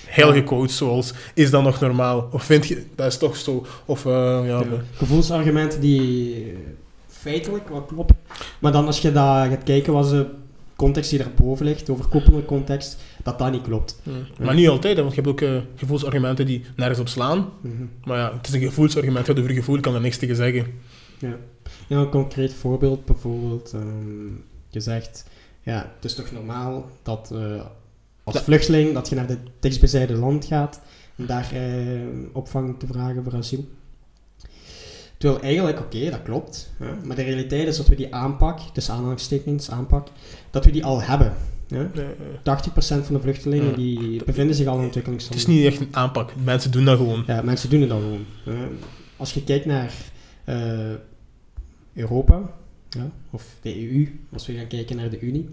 heilige 0.05 0.43
quotes 0.43 0.77
zoals, 0.77 1.13
is 1.33 1.49
dat 1.49 1.63
nog 1.63 1.79
normaal? 1.79 2.27
Of 2.31 2.43
vind 2.43 2.67
je, 2.67 2.85
dat 2.95 3.07
is 3.07 3.17
toch 3.17 3.35
zo? 3.35 3.65
Of, 3.85 4.05
eh, 4.05 4.11
ja, 4.45 4.59
Ja. 4.59 4.65
Gevoelsargumenten 4.93 5.81
die 5.81 6.57
feitelijk 7.07 7.69
wel 7.69 7.81
kloppen. 7.81 8.15
Maar 8.59 8.71
dan 8.71 8.85
als 8.85 8.99
je 8.99 9.11
daar 9.11 9.49
gaat 9.49 9.63
kijken 9.63 9.93
wat 9.93 10.09
de 10.09 10.25
context 10.81 11.09
die 11.09 11.19
daarboven 11.19 11.65
ligt, 11.65 11.85
de 11.85 11.91
overkoepelende 11.91 12.45
context, 12.45 12.97
dat 13.23 13.39
dat 13.39 13.51
niet 13.51 13.61
klopt. 13.61 14.01
Maar 14.39 14.53
niet 14.55 14.67
altijd, 14.67 14.95
hè, 14.95 15.01
want 15.03 15.15
je 15.15 15.21
hebt 15.21 15.33
ook 15.33 15.41
eh, 15.49 15.57
gevoelsargumenten 15.75 16.45
die 16.45 16.63
nergens 16.75 16.99
op 16.99 17.07
slaan. 17.07 17.49
Mhm. 17.61 17.83
Maar 18.03 18.17
ja, 18.17 18.33
het 18.37 18.47
is 18.47 18.53
een 18.53 18.61
gevoelsargument, 18.61 19.25
gaat 19.25 19.39
over 19.39 19.51
gevoel, 19.51 19.79
kan 19.79 19.95
er 19.95 20.01
niks 20.01 20.17
tegen 20.17 20.35
zeggen. 20.35 20.65
Ja. 21.19 21.35
ja, 21.87 21.97
een 21.97 22.09
concreet 22.09 22.53
voorbeeld 22.53 23.05
bijvoorbeeld. 23.05 23.71
ehm, 23.73 24.27
je 24.69 24.79
zegt, 24.79 25.25
ja, 25.63 25.91
het 25.95 26.05
is 26.05 26.15
toch 26.15 26.31
normaal 26.31 26.89
dat 27.03 27.31
eh, 27.33 27.61
als 28.23 28.35
Ja. 28.35 28.41
vluchteling 28.41 28.93
dat 28.93 29.09
je 29.09 29.15
naar 29.15 29.27
het 29.27 29.39
dichtstbijzijnde 29.59 30.13
land 30.15 30.45
gaat 30.45 30.81
om 31.17 31.25
daar 31.25 31.51
eh, 31.53 31.61
opvang 32.33 32.79
te 32.79 32.87
vragen 32.87 33.23
voor 33.23 33.35
asiel. 33.35 33.67
Terwijl 35.21 35.41
eigenlijk, 35.43 35.79
oké, 35.79 36.09
dat 36.09 36.21
klopt. 36.23 36.71
Hè, 36.77 36.85
maar 37.05 37.15
de 37.15 37.21
realiteit 37.23 37.67
is 37.67 37.77
dat 37.77 37.87
we 37.87 37.95
die 37.95 38.15
aanpak, 38.15 38.59
dus 38.73 38.89
aanhalingstekens 38.89 39.71
aanpak, 39.71 40.07
dat 40.49 40.65
we 40.65 40.71
die 40.71 40.85
al 40.85 41.01
hebben. 41.01 41.33
Hè. 41.67 41.83
Eh, 41.83 42.05
80% 42.43 43.05
van 43.05 43.15
de 43.15 43.21
vluchtelingen 43.21 43.69
Ja. 43.69 43.75
die 43.75 44.23
bevinden 44.23 44.55
zich 44.55 44.65
al 44.67 44.71
in 44.73 44.77
het 44.77 44.85
ontwikkelingsland. 44.87 45.35
is 45.35 45.45
niet 45.47 45.65
echt 45.65 45.79
een 45.79 45.87
aanpak, 45.91 46.31
mensen 46.43 46.71
doen 46.71 46.85
dat 46.85 46.97
gewoon. 46.97 47.23
Ja, 47.27 47.41
mensen 47.41 47.69
doen 47.69 47.81
het 47.81 47.91
al 47.91 47.99
gewoon. 47.99 48.25
hè. 48.43 48.67
als 49.17 49.33
je 49.33 49.43
kijkt 49.43 49.65
naar 49.65 49.93
eh, 50.43 50.79
Europa, 51.93 52.41
ja, 52.89 53.09
of 53.31 53.43
de 53.61 53.91
EU, 53.91 54.19
als 54.33 54.47
we 54.47 54.53
gaan 54.53 54.67
kijken 54.67 54.95
naar 54.95 55.09
de 55.09 55.19
Unie. 55.19 55.49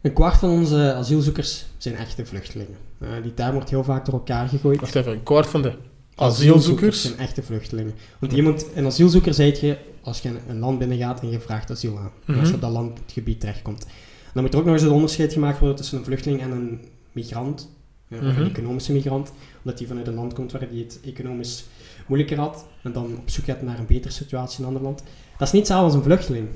Een 0.00 0.12
kwart 0.12 0.36
van 0.36 0.50
onze 0.50 0.92
asielzoekers 0.94 1.64
zijn 1.78 1.94
echte 1.96 2.26
vluchtelingen. 2.26 2.76
Die 3.22 3.34
term 3.34 3.52
wordt 3.52 3.70
heel 3.70 3.84
vaak 3.84 4.04
door 4.04 4.14
elkaar 4.14 4.48
gegooid. 4.48 4.80
Wacht 4.80 4.94
even, 4.94 5.12
een 5.12 5.22
kwart 5.22 5.46
van 5.46 5.62
de 5.62 5.72
asielzoekers. 6.20 7.02
zijn 7.02 7.18
echte 7.18 7.42
vluchtelingen. 7.42 7.94
Want 8.18 8.32
iemand, 8.32 8.66
een 8.74 8.86
asielzoeker 8.86 9.34
zijt 9.34 9.60
je 9.60 9.78
als 10.02 10.20
je 10.20 10.32
een 10.48 10.58
land 10.58 10.78
binnengaat 10.78 11.20
en 11.20 11.30
je 11.30 11.40
vraagt 11.40 11.70
asiel 11.70 11.98
aan. 11.98 12.10
Als 12.26 12.36
je 12.48 12.54
op 12.54 12.60
Mhm. 12.60 12.60
dat 12.60 12.70
land, 12.70 12.98
het 12.98 13.12
gebied 13.12 13.40
terechtkomt. 13.40 13.86
Dan 14.34 14.42
moet 14.42 14.52
er 14.52 14.58
ook 14.58 14.64
nog 14.64 14.74
eens 14.74 14.82
een 14.82 14.90
onderscheid 14.90 15.32
gemaakt 15.32 15.58
worden 15.58 15.76
tussen 15.76 15.98
een 15.98 16.04
vluchteling 16.04 16.40
en 16.40 16.50
een 16.50 16.80
migrant. 17.12 17.70
Of 18.10 18.20
Mhm. 18.20 18.40
een 18.40 18.48
economische 18.50 18.92
migrant. 18.92 19.32
Omdat 19.62 19.78
die 19.78 19.86
vanuit 19.86 20.06
een 20.06 20.14
land 20.14 20.32
komt 20.34 20.52
waar 20.52 20.68
die 20.70 20.82
het 20.84 21.00
economisch 21.04 21.64
moeilijker 22.06 22.38
had. 22.38 22.66
En 22.82 22.92
dan 22.92 23.16
op 23.18 23.30
zoek 23.30 23.44
gaat 23.44 23.62
naar 23.62 23.78
een 23.78 23.86
betere 23.86 24.12
situatie 24.12 24.58
in 24.58 24.62
een 24.64 24.68
ander 24.68 24.82
land. 24.82 24.98
Dat 25.38 25.46
is 25.48 25.52
niet 25.52 25.68
hetzelfde 25.68 25.84
als 25.86 25.94
een 25.94 26.02
vluchteling. 26.02 26.48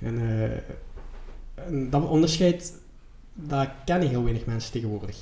En, 0.00 0.18
eh, 0.18 0.42
en 1.66 1.90
dat 1.90 2.08
onderscheid, 2.08 2.72
dat 3.34 3.68
kennen 3.84 4.08
heel 4.08 4.22
weinig 4.22 4.44
mensen 4.46 4.72
tegenwoordig. 4.72 5.16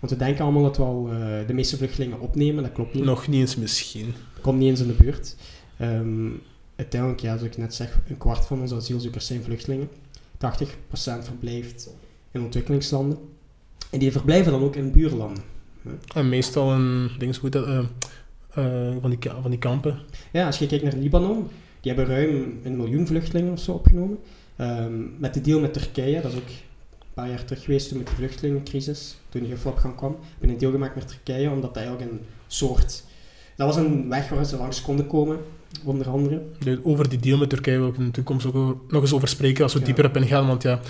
Want 0.00 0.12
we 0.12 0.18
denken 0.18 0.44
allemaal 0.44 0.62
dat 0.62 0.76
we 0.76 0.82
al 0.82 1.08
eh, 1.10 1.46
de 1.46 1.54
meeste 1.54 1.76
vluchtelingen 1.76 2.20
opnemen, 2.20 2.62
dat 2.62 2.72
klopt 2.72 2.94
niet. 2.94 3.04
Nog 3.04 3.26
niet 3.26 3.40
eens 3.40 3.56
misschien. 3.56 4.14
Komt 4.40 4.58
niet 4.58 4.68
eens 4.68 4.80
in 4.80 4.86
de 4.86 4.92
buurt. 4.92 5.36
Ehm, 5.78 6.28
uiteindelijk, 6.76 7.20
ja, 7.20 7.36
zoals 7.36 7.52
ik 7.52 7.58
net 7.58 7.74
zeg, 7.74 8.00
een 8.08 8.18
kwart 8.18 8.46
van 8.46 8.60
onze 8.60 8.74
asielzoekers 8.74 9.26
zijn 9.26 9.42
vluchtelingen. 9.42 9.88
80% 10.38 11.24
verblijft 11.24 11.90
in 12.30 12.42
ontwikkelingslanden. 12.42 13.18
En 13.90 13.98
die 13.98 14.12
verblijven 14.12 14.52
dan 14.52 14.62
ook 14.62 14.76
in 14.76 14.92
buurlanden. 14.92 15.42
En 16.14 16.28
meestal 16.28 16.72
een 16.72 17.10
ding 17.18 17.36
goed 17.36 17.52
dat, 17.52 17.66
eh, 17.66 17.78
eh, 18.54 18.96
van, 19.00 19.10
die, 19.10 19.18
van 19.42 19.50
die 19.50 19.58
kampen. 19.58 19.98
Ja, 20.32 20.46
als 20.46 20.58
je 20.58 20.66
kijkt 20.66 20.84
naar 20.84 20.96
Libanon, 20.96 21.48
die 21.80 21.92
hebben 21.92 22.14
ruim 22.14 22.60
een 22.62 22.76
miljoen 22.76 23.06
vluchtelingen 23.06 23.52
of 23.52 23.60
zo 23.60 23.72
opgenomen. 23.72 24.18
Ehm, 24.56 25.18
met 25.18 25.34
de 25.34 25.40
deal 25.40 25.60
met 25.60 25.72
Turkije, 25.72 26.20
dat 26.20 26.32
is 26.32 26.38
ook 26.38 26.48
paar 27.14 27.28
jaar 27.28 27.44
terug 27.44 27.64
geweest 27.64 27.88
toen 27.88 27.98
met 27.98 28.06
de 28.06 28.14
vluchtelingencrisis, 28.14 29.16
toen 29.28 29.42
die 29.42 29.50
geflopgang 29.50 29.96
kwam, 29.96 30.16
hebben 30.30 30.48
een 30.50 30.58
deal 30.58 30.72
gemaakt 30.72 30.94
met 30.94 31.08
Turkije, 31.08 31.48
omdat 31.50 31.74
dat 31.74 31.82
eigenlijk 31.82 32.10
een 32.10 32.20
soort... 32.46 33.04
Dat 33.56 33.66
was 33.66 33.76
een 33.76 34.08
weg 34.08 34.28
waar 34.28 34.44
ze 34.44 34.56
langs 34.56 34.82
konden 34.82 35.06
komen, 35.06 35.38
onder 35.84 36.08
andere. 36.08 36.42
De- 36.58 36.80
Over 36.84 37.08
die 37.08 37.18
deal 37.18 37.38
met 37.38 37.50
Turkije 37.50 37.78
wil 37.78 37.88
ik 37.88 37.96
in 37.96 38.04
de 38.04 38.10
toekomst 38.10 38.46
ook 38.46 38.76
nog 38.88 39.02
eens 39.02 39.12
over 39.12 39.28
spreken 39.28 39.62
als 39.62 39.72
we 39.72 39.78
Ja. 39.78 39.84
dieper 39.84 40.04
op 40.06 40.16
ingaan. 40.16 40.46
Want 40.46 40.62
ja, 40.62 40.80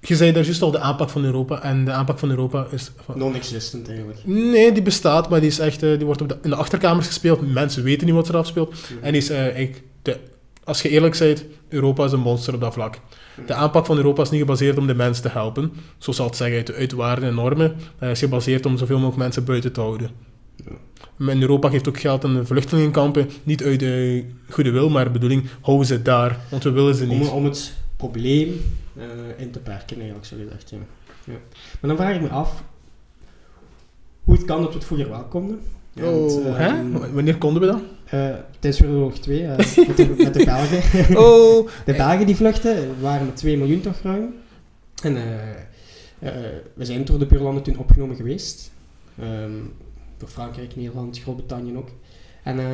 je 0.00 0.16
zei 0.16 0.32
daar 0.32 0.44
juist 0.44 0.62
al 0.62 0.70
de 0.70 0.78
aanpak 0.78 1.10
van 1.10 1.24
Europa. 1.24 1.62
En 1.62 1.84
de 1.84 1.92
aanpak 1.92 2.18
van 2.18 2.30
Europa 2.30 2.66
is... 2.70 2.90
Non-existent 3.14 3.88
eigenlijk. 3.88 4.18
Nee, 4.24 4.72
die 4.72 4.82
bestaat, 4.82 5.28
maar 5.30 5.40
die, 5.40 5.48
is 5.48 5.58
echt, 5.58 5.82
eh, 5.82 5.96
die 5.96 6.06
wordt 6.06 6.20
op 6.20 6.28
de, 6.28 6.38
in 6.42 6.50
de 6.50 6.56
achterkamers 6.56 7.06
gespeeld. 7.06 7.52
Mensen 7.52 7.82
weten 7.82 8.06
niet 8.06 8.14
wat 8.14 8.28
er 8.28 8.36
afspeelt. 8.36 8.74
En 9.02 9.12
die 9.12 9.20
is 9.20 9.30
eh, 9.30 9.38
eigenlijk... 9.40 9.82
De, 10.02 10.16
als 10.68 10.82
je 10.82 10.88
eerlijk 10.88 11.18
bent, 11.18 11.44
Europa 11.68 12.04
is 12.04 12.12
een 12.12 12.20
monster 12.20 12.54
op 12.54 12.60
dat 12.60 12.72
vlak. 12.72 12.98
De 13.46 13.54
aanpak 13.54 13.86
van 13.86 13.96
Europa 13.96 14.22
is 14.22 14.30
niet 14.30 14.40
gebaseerd 14.40 14.78
om 14.78 14.86
de 14.86 14.94
mensen 14.94 15.22
te 15.22 15.28
helpen. 15.28 15.72
Zo 15.98 16.12
zal 16.12 16.26
het 16.26 16.36
zeggen 16.36 16.56
uit, 16.56 16.72
uit 16.72 16.92
waarden 16.92 17.28
en 17.28 17.34
normen. 17.34 17.76
Het 17.98 18.10
is 18.10 18.18
gebaseerd 18.18 18.66
om 18.66 18.76
zoveel 18.76 18.96
mogelijk 18.96 19.18
mensen 19.18 19.44
buiten 19.44 19.72
te 19.72 19.80
houden. 19.80 20.10
Ja. 21.16 21.34
Europa 21.34 21.68
geeft 21.68 21.88
ook 21.88 22.00
geld 22.00 22.24
aan 22.24 22.34
de 22.34 22.46
vluchtelingenkampen. 22.46 23.30
Niet 23.42 23.62
uit 23.62 23.80
de 23.80 24.24
goede 24.50 24.70
wil, 24.70 24.88
maar 24.88 25.04
de 25.04 25.10
bedoeling, 25.10 25.44
houden 25.60 25.86
ze 25.86 26.02
daar. 26.02 26.38
Want 26.50 26.62
we 26.62 26.70
willen 26.70 26.94
ze 26.94 27.06
niet. 27.06 27.28
om 27.28 27.44
het 27.44 27.74
probleem 27.96 28.60
eh, 28.96 29.04
in 29.36 29.50
te 29.50 29.58
perken, 29.58 29.96
eigenlijk, 29.96 30.26
zo 30.26 30.36
gezegd. 30.36 30.70
Ja. 30.70 30.76
Ja. 31.24 31.38
Maar 31.80 31.90
dan 31.90 31.96
vraag 31.96 32.14
ik 32.14 32.20
me 32.20 32.28
af 32.28 32.62
hoe 34.24 34.34
het 34.34 34.44
kan 34.44 34.60
dat 34.60 34.68
we 34.68 34.74
het 34.74 34.84
vroeger 34.84 35.08
wel 35.08 35.24
konden. 35.24 35.60
Want, 36.00 36.32
Oh, 36.32 36.46
ehm, 36.60 36.92
hè? 36.94 37.12
Wanneer 37.12 37.38
konden 37.38 37.60
we 37.62 37.66
dat? 37.66 37.80
eh, 38.04 38.34
tijdens 38.58 38.82
Wereldoorlog 38.82 39.18
2, 39.18 39.44
eh, 39.46 39.56
met, 39.56 39.96
de, 39.96 40.14
met 40.18 40.34
de 40.34 40.44
Belgen. 40.44 41.16
Oh, 41.24 41.68
De 41.86 41.92
Belgen 41.94 42.26
die 42.26 42.36
vluchten 42.36 43.00
waren 43.00 43.26
met 43.26 43.36
2 43.36 43.56
miljoen 43.56 43.80
toch 43.80 44.00
ruim. 44.02 44.34
En 45.02 45.16
eh, 45.16 45.32
eh, 46.18 46.32
we 46.74 46.84
zijn 46.84 47.04
door 47.04 47.18
de 47.18 47.26
buurlanden 47.26 47.62
toen 47.62 47.78
opgenomen 47.78 48.16
geweest. 48.16 48.70
Ehm, 49.20 49.50
door 50.18 50.28
Frankrijk, 50.28 50.76
Nederland, 50.76 51.18
Groot-Brittannië 51.20 51.76
ook. 51.76 51.88
En 52.42 52.58
eh, 52.58 52.64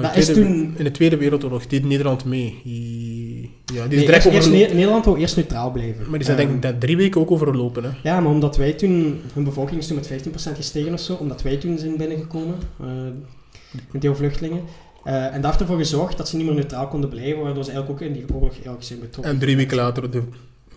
Maar 0.00 0.14
dat 0.14 0.14
in, 0.14 0.20
is 0.20 0.26
de 0.26 0.32
tweede, 0.32 0.50
toen... 0.50 0.74
in 0.76 0.84
de 0.84 0.90
Tweede 0.90 1.16
Wereldoorlog 1.16 1.66
deed 1.66 1.84
Nederland 1.84 2.24
mee. 2.24 2.60
Die, 2.64 3.54
ja, 3.74 3.86
die 3.86 3.98
is 4.04 4.24
Nee, 4.24 4.34
eerst, 4.34 4.48
eerst 4.48 4.74
Nederland 4.74 5.04
wou 5.04 5.18
eerst 5.18 5.36
neutraal 5.36 5.70
blijven. 5.70 6.04
Maar 6.08 6.18
die 6.18 6.24
zijn 6.24 6.36
denk 6.36 6.64
Ehm, 6.64 6.74
ik 6.74 6.80
drie 6.80 6.96
weken 6.96 7.20
ook 7.20 7.30
overlopen. 7.30 7.84
Hè. 7.84 7.90
Ja, 8.02 8.20
maar 8.20 8.32
omdat 8.32 8.56
wij 8.56 8.72
toen, 8.72 9.20
hun 9.32 9.44
bevolking 9.44 9.80
is 9.80 9.86
toen 9.86 9.96
met 9.96 10.06
15% 10.52 10.56
gestegen 10.56 10.92
of 10.92 11.00
zo, 11.00 11.14
omdat 11.14 11.42
wij 11.42 11.56
toen 11.56 11.78
zijn 11.78 11.96
binnengekomen, 11.96 12.54
een 12.78 14.00
deel 14.00 14.14
vluchtelingen. 14.14 14.62
Eh, 15.04 15.34
en 15.34 15.40
dat 15.40 15.44
heeft 15.44 15.60
ervoor 15.60 15.76
gezorgd 15.76 16.16
dat 16.16 16.28
ze 16.28 16.36
niet 16.36 16.46
meer 16.46 16.54
neutraal 16.54 16.88
konden 16.88 17.10
blijven, 17.10 17.42
waardoor 17.42 17.64
ze 17.64 17.70
eigenlijk 17.70 18.02
ook 18.02 18.08
in 18.08 18.12
die 18.12 18.34
oorlog 18.34 18.52
eigenlijk 18.52 18.84
zijn 18.84 19.00
betrokken. 19.00 19.32
En 19.32 19.38
drie 19.38 19.56
weken 19.56 19.76
later 19.76 20.10
de, 20.10 20.22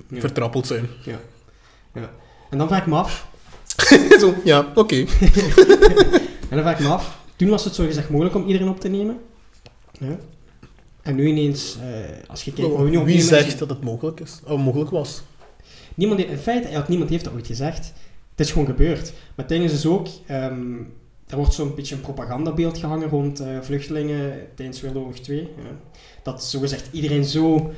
Ja. 0.07 0.19
vertrappeld 0.19 0.67
zijn. 0.67 0.87
En 2.49 2.57
dan 2.57 2.67
vraag 2.67 2.79
ik 2.79 2.87
me 2.87 2.95
af, 2.95 3.27
Zo, 4.19 4.33
ja, 4.43 4.71
oké. 4.75 4.95
en 6.49 6.55
dan 6.57 6.59
vraag 6.59 6.79
ik 6.79 6.85
me 6.85 6.87
af, 6.87 7.18
toen 7.39 7.49
was 7.49 7.63
het 7.63 7.75
zo 7.75 7.85
gezegd 7.85 8.09
mogelijk 8.09 8.35
om 8.35 8.45
iedereen 8.45 8.69
op 8.69 8.79
te 8.79 8.87
nemen. 8.87 9.17
Ja. 9.99 10.17
En 11.01 11.15
nu 11.15 11.27
ineens, 11.27 11.77
eh, 11.81 12.29
als 12.29 12.43
je 12.43 12.53
kijkt 12.53 12.71
wat 12.71 12.89
nu 12.89 13.03
Wie 13.03 13.21
zegt 13.21 13.59
dat 13.59 13.69
het 13.69 13.83
mogelijk 13.83 14.19
is? 14.19 14.39
Of 14.47 14.59
mogelijk 14.59 14.89
was? 14.89 15.21
Niemand, 15.95 16.19
heeft- 16.19 16.31
in 16.31 16.37
feite, 16.37 16.61
eigenlijk 16.61 16.89
niemand 16.89 17.09
heeft 17.09 17.23
dat 17.23 17.33
ooit 17.33 17.47
gezegd. 17.47 17.93
Het 18.31 18.47
is 18.47 18.51
gewoon 18.51 18.67
gebeurd. 18.67 19.13
Maar 19.35 19.47
ding 19.47 19.63
is 19.63 19.71
dus 19.71 19.85
ook, 19.85 20.07
ehm, 20.25 20.73
er 21.27 21.37
wordt 21.37 21.53
zo'n 21.53 21.75
beetje 21.75 21.95
een 21.95 22.01
propagandabeeld 22.01 22.77
gehangen 22.77 23.09
rond 23.09 23.39
eh, 23.39 23.47
vluchtelingen 23.61 24.47
tijdens 24.55 24.81
Wereldoorlog 24.81 25.19
2. 25.19 25.37
Ja. 25.37 25.77
Dat 26.23 26.43
zogezegd 26.43 26.87
iedereen 26.91 27.25
zo 27.25 27.71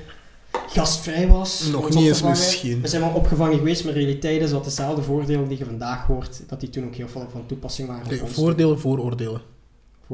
gastvrij 0.68 1.28
was. 1.28 1.68
Nog 1.72 1.90
niet 1.90 2.08
eens 2.08 2.22
misschien. 2.24 2.82
We 2.82 2.88
zijn 2.88 3.02
wel 3.02 3.14
opgevangen 3.14 3.58
geweest, 3.58 3.86
maar 3.86 3.94
realiteit 3.94 4.42
is 4.42 4.50
dat 4.50 4.64
dezelfde 4.64 5.02
voordelen 5.02 5.48
die 5.48 5.58
je 5.58 5.66
vandaag 5.66 6.06
hoort, 6.06 6.44
dat 6.48 6.60
die 6.60 6.70
toen 6.70 6.86
ook 6.86 6.96
heel 6.96 7.08
veel 7.08 7.28
van 7.32 7.46
toepassing 7.46 7.88
waren. 7.88 8.08
Nee, 8.10 8.20
voordelen, 8.26 8.80
vooroordelen. 8.80 9.42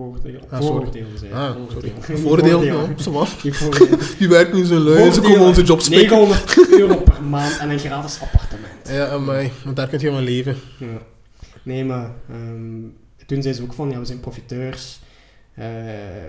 Voordelen. 0.03 0.41
Ah, 0.49 0.59
vooroordelen, 0.61 1.07
ik. 1.23 1.31
Ah, 1.31 1.51
Vooroordelen. 1.55 1.95
sorry. 2.03 2.21
Voordeel, 2.21 2.59
voordelen. 2.59 2.89
ja, 2.97 3.03
zo 3.03 3.11
wat. 3.11 3.29
Die 3.43 3.53
voordelen. 3.53 3.99
Die 4.19 4.27
werken 4.37 4.55
niet 4.55 4.67
zo 4.67 4.77
lui, 4.79 5.11
ze 5.11 5.21
komen 5.21 5.39
onze 5.41 5.63
job 5.63 5.81
spikken. 5.81 6.17
900 6.17 6.69
euro 6.79 6.95
per 6.95 7.23
maand 7.23 7.57
en 7.57 7.69
een 7.69 7.79
gratis 7.79 8.21
appartement. 8.21 8.89
Ja, 8.89 9.19
want 9.63 9.75
daar 9.75 9.87
kun 9.87 9.99
je 9.99 10.11
van 10.11 10.23
leven. 10.23 10.55
Ja. 10.79 10.87
Nee, 11.63 11.85
maar 11.85 12.11
ehm, 12.29 12.81
toen 13.25 13.41
zei 13.41 13.53
ze 13.53 13.61
ook 13.63 13.73
van, 13.73 13.89
ja, 13.91 13.99
we 13.99 14.05
zijn 14.05 14.19
profiteurs, 14.19 14.99
eh, 15.53 15.65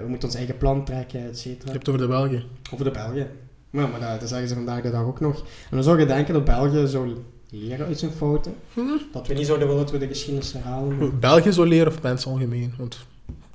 we 0.02 0.04
moeten 0.09 0.28
ons 0.28 0.37
eigen 0.37 0.57
plan 0.59 0.85
trekken, 0.85 1.20
et 1.24 1.42
Je 1.42 1.48
cetera. 1.50 1.72
hebt 1.72 1.87
het 1.87 1.88
over 1.88 2.00
de 2.00 2.07
Belgen. 2.12 2.42
Over 2.72 2.85
de 2.85 2.90
Belgen. 2.90 3.26
Ja, 3.70 3.87
maar 3.87 4.00
dat, 4.00 4.20
dat 4.20 4.28
zeggen 4.28 4.48
ze 4.48 4.54
vandaag 4.54 4.83
de 4.83 4.90
dag 4.90 5.02
ook 5.04 5.20
nog. 5.20 5.37
En 5.38 5.44
dan 5.76 5.83
zou 5.83 5.98
je 5.98 6.07
denken 6.07 6.35
dat 6.35 6.44
België 6.44 6.87
zou 6.87 7.16
leren 7.50 7.87
uit 7.87 7.98
zijn 7.98 8.11
fouten. 8.11 8.54
Hm? 8.74 8.81
Dat 9.12 9.26
we 9.26 9.35
niet 9.35 9.46
zouden 9.46 9.68
willen 9.68 9.83
dat 9.83 9.92
we 9.92 9.98
de 9.98 10.07
geschiedenis 10.07 10.52
herhalen. 10.52 10.96
maar- 10.98 11.14
België 11.18 11.52
zou 11.52 11.68
leren 11.68 11.87
of 11.92 12.02
mensen 12.02 12.31
algemeen. 12.31 12.74
Want 12.78 12.98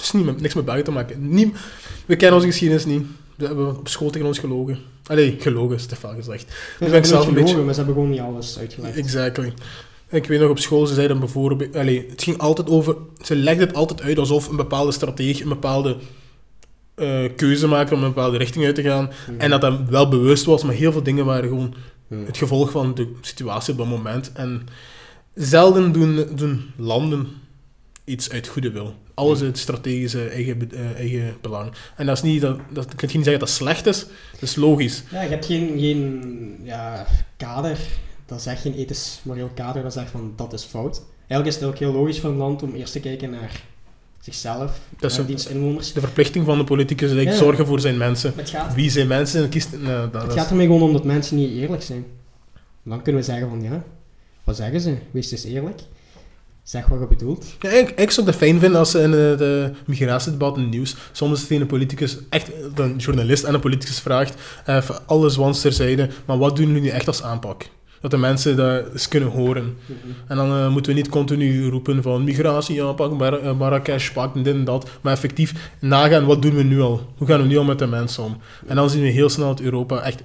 het 0.06 0.14
is 0.14 0.20
niet 0.22 0.26
met, 0.26 0.42
niks 0.42 0.54
met 0.54 0.66
België 0.66 0.82
te 0.82 0.92
maken. 0.92 1.30
Niet, 1.36 1.56
we 2.06 2.16
kennen 2.16 2.36
onze 2.36 2.48
geschiedenis 2.50 2.86
niet. 2.86 3.06
We 3.36 3.46
hebben 3.46 3.78
op 3.78 3.88
school 3.88 4.10
tegen 4.10 4.28
ons 4.28 4.40
gelogen. 4.40 4.78
Allee, 5.06 5.36
gelogen 5.40 5.76
is 5.76 5.86
te 5.86 5.96
veel 5.96 6.14
gezegd. 6.16 6.46
Ze 6.80 6.86
ben 6.86 6.94
ik 6.94 7.06
zelf 7.06 7.28
een 7.28 7.34
beetje- 7.34 7.58
maar 7.58 7.74
ze 7.74 7.78
hebben 7.80 7.96
gewoon 7.96 8.10
niet 8.10 8.20
alles 8.20 8.58
uitgelegd. 8.60 8.98
Exactly. 8.98 9.54
Ik 10.10 10.26
weet 10.28 10.40
nog 10.40 10.50
op 10.50 10.60
school, 10.60 10.86
ze 10.86 10.94
zeiden 10.94 11.20
bijvoorbeeld... 11.20 11.76
Allee, 11.76 12.06
het 12.10 12.24
ging 12.24 12.38
altijd 12.38 12.70
over... 12.70 12.96
Ze 13.22 13.36
legden 13.36 13.68
het 13.68 13.76
altijd 13.76 14.02
uit 14.02 14.18
alsof 14.20 14.48
een 14.50 14.56
bepaalde 14.56 14.92
strategie, 14.92 15.42
een 15.44 15.50
bepaalde 15.50 15.98
eh, 16.96 17.24
keuze 17.36 17.68
maakte 17.68 17.94
om 17.94 18.04
een 18.04 18.14
bepaalde 18.14 18.38
richting 18.38 18.66
uit 18.66 18.76
te 18.76 18.82
gaan. 18.82 19.04
Mhm. 19.28 19.40
En 19.40 19.50
dat 19.50 19.62
dat 19.62 19.80
wel 19.90 20.08
bewust 20.10 20.46
was, 20.46 20.64
maar 20.64 20.76
heel 20.76 20.92
veel 20.92 21.04
dingen 21.04 21.26
waren 21.26 21.50
gewoon 21.50 21.74
Ja. 22.08 22.18
het 22.26 22.38
gevolg 22.38 22.72
van 22.72 22.96
de 22.96 23.12
situatie 23.22 23.72
op 23.72 23.78
dat 23.80 23.88
moment. 23.88 24.32
En 24.34 24.68
zelden 25.34 25.92
doen, 25.92 26.26
doen 26.36 26.62
landen 26.76 27.28
iets 28.06 28.30
uit 28.30 28.48
goede 28.48 28.72
wil. 28.72 28.94
Alles 29.14 29.42
uit 29.42 29.58
strategische 29.58 30.28
eigen, 30.28 30.72
eh, 30.72 30.96
eigen 30.96 31.36
belang. 31.42 31.72
En 31.96 32.06
dat 32.06 32.18
is 32.18 32.24
niet, 32.24 32.42
dat, 32.42 32.58
dat 32.72 32.86
je 32.90 32.96
kunt 32.96 33.14
niet 33.14 33.24
zeggen 33.24 33.40
dat 33.40 33.40
dat 33.40 33.50
slecht 33.50 33.86
is. 33.86 34.00
Dat 34.32 34.42
is 34.42 34.56
logisch. 34.56 35.04
Ja, 35.12 35.22
je 35.22 35.30
hebt 35.30 35.46
geen, 35.46 35.80
geen 35.80 36.60
ja, 36.64 37.06
kader, 37.38 37.78
dat 38.26 38.42
zegt 38.42 38.62
geen 38.62 38.74
ethisch 38.76 39.20
moreel 39.24 39.50
kader, 39.54 39.84
dat 39.84 39.94
zegt 39.94 40.10
van 40.10 40.34
dat 40.36 40.54
is 40.54 40.64
fout. 40.64 41.02
Eigenlijk 41.28 41.46
is 41.48 41.56
het 41.56 41.64
ook 41.64 41.78
heel 41.78 41.92
logisch 41.94 42.20
voor 42.20 42.30
een 42.30 42.36
land 42.38 42.64
om 42.64 42.74
eerst 42.74 42.92
te 42.94 43.00
kijken 43.00 43.30
naar 43.30 43.62
zichzelf, 44.20 44.80
Dat 45.00 45.12
is 45.12 45.26
diens 45.26 45.48
inwoners. 45.48 45.94
De 45.94 46.00
verplichting 46.00 46.46
van 46.46 46.58
de 46.58 46.64
politicus 46.64 47.12
is 47.12 47.24
Ja. 47.24 47.34
zorgen 47.34 47.66
voor 47.66 47.80
zijn 47.80 47.98
mensen. 47.98 48.34
Het 48.36 48.50
gaat, 48.50 48.74
Wie 48.74 48.90
zijn 48.90 49.08
mensen? 49.08 49.50
Kiest, 49.50 49.72
dat 50.12 50.14
het 50.14 50.32
is- 50.32 50.34
gaat 50.38 50.50
ermee 50.50 50.66
gewoon 50.66 50.82
om 50.82 50.94
dat 50.94 51.04
mensen 51.04 51.38
niet 51.38 51.52
eerlijk 51.58 51.84
zijn. 51.84 52.06
Dan 52.84 53.02
kunnen 53.02 53.22
we 53.22 53.28
zeggen 53.28 53.50
van 53.50 53.62
ja, 53.62 53.84
wat 54.44 54.56
zeggen 54.56 54.82
ze? 54.82 54.96
Wees 55.12 55.32
eens 55.32 55.44
eerlijk. 55.44 55.82
Zeg 56.64 56.88
wat 56.88 57.00
je 57.00 57.08
bedoelt. 57.08 57.46
Ja, 57.60 57.70
ik, 57.70 57.90
ik 57.90 58.12
zou 58.12 58.28
het 58.28 58.36
fijn 58.36 58.60
vinden 58.60 58.80
als 58.80 58.92
ze 58.92 59.00
in 59.00 59.12
het 59.12 59.42
eh, 59.42 59.78
migratiedebat 59.86 60.56
in 60.56 60.62
het 60.62 60.72
nieuws 60.72 60.96
soms 61.12 61.48
tegen 61.48 61.62
een 61.62 61.68
politicus, 61.68 62.18
echt 62.30 62.52
een 62.76 62.96
journalist 62.98 63.44
en 63.44 63.54
een 63.54 63.60
politicus 63.60 64.00
vraagt, 64.00 64.42
eh, 64.66 64.82
van 64.82 65.00
alles 65.06 65.36
wans 65.36 65.62
terzijde, 65.62 66.10
maar 66.26 66.38
wat 66.38 66.56
doen 66.56 66.68
jullie 66.68 66.82
nu 66.82 66.88
echt 66.88 67.08
als 67.08 67.24
aanpak? 67.24 67.70
Dat 68.04 68.12
de 68.12 68.18
mensen 68.18 68.56
dat 68.56 68.92
eens 68.92 69.08
kunnen 69.08 69.30
horen. 69.30 69.78
En 70.28 70.38
dan 70.38 70.52
eh, 70.52 70.70
moeten 70.70 70.92
we 70.94 70.98
niet 70.98 71.10
continu 71.10 71.68
roepen 71.70 72.02
van 72.02 72.24
migratieaanpak, 72.24 73.18
Mar 73.18 73.40
eh, 73.40 73.58
Marrakesh-pact 73.58 74.36
en 74.36 74.44
dit 74.44 74.54
en 74.54 74.64
dat, 74.64 74.90
maar 75.02 75.14
effectief 75.14 75.72
nagaan, 75.80 76.26
wat 76.26 76.42
doen 76.42 76.56
we 76.56 76.64
nu 76.64 76.82
al? 76.82 77.14
Hoe 77.18 77.28
gaan 77.28 77.42
we 77.42 77.48
nu 77.48 77.58
al 77.58 77.64
met 77.64 77.80
de 77.80 77.88
mensen 77.88 78.24
om? 78.24 78.38
En 78.68 78.76
dan 78.76 78.90
zien 78.90 79.02
we 79.02 79.08
heel 79.08 79.30
snel 79.30 79.48
dat 79.48 79.60
Europa 79.60 80.02
echt, 80.02 80.22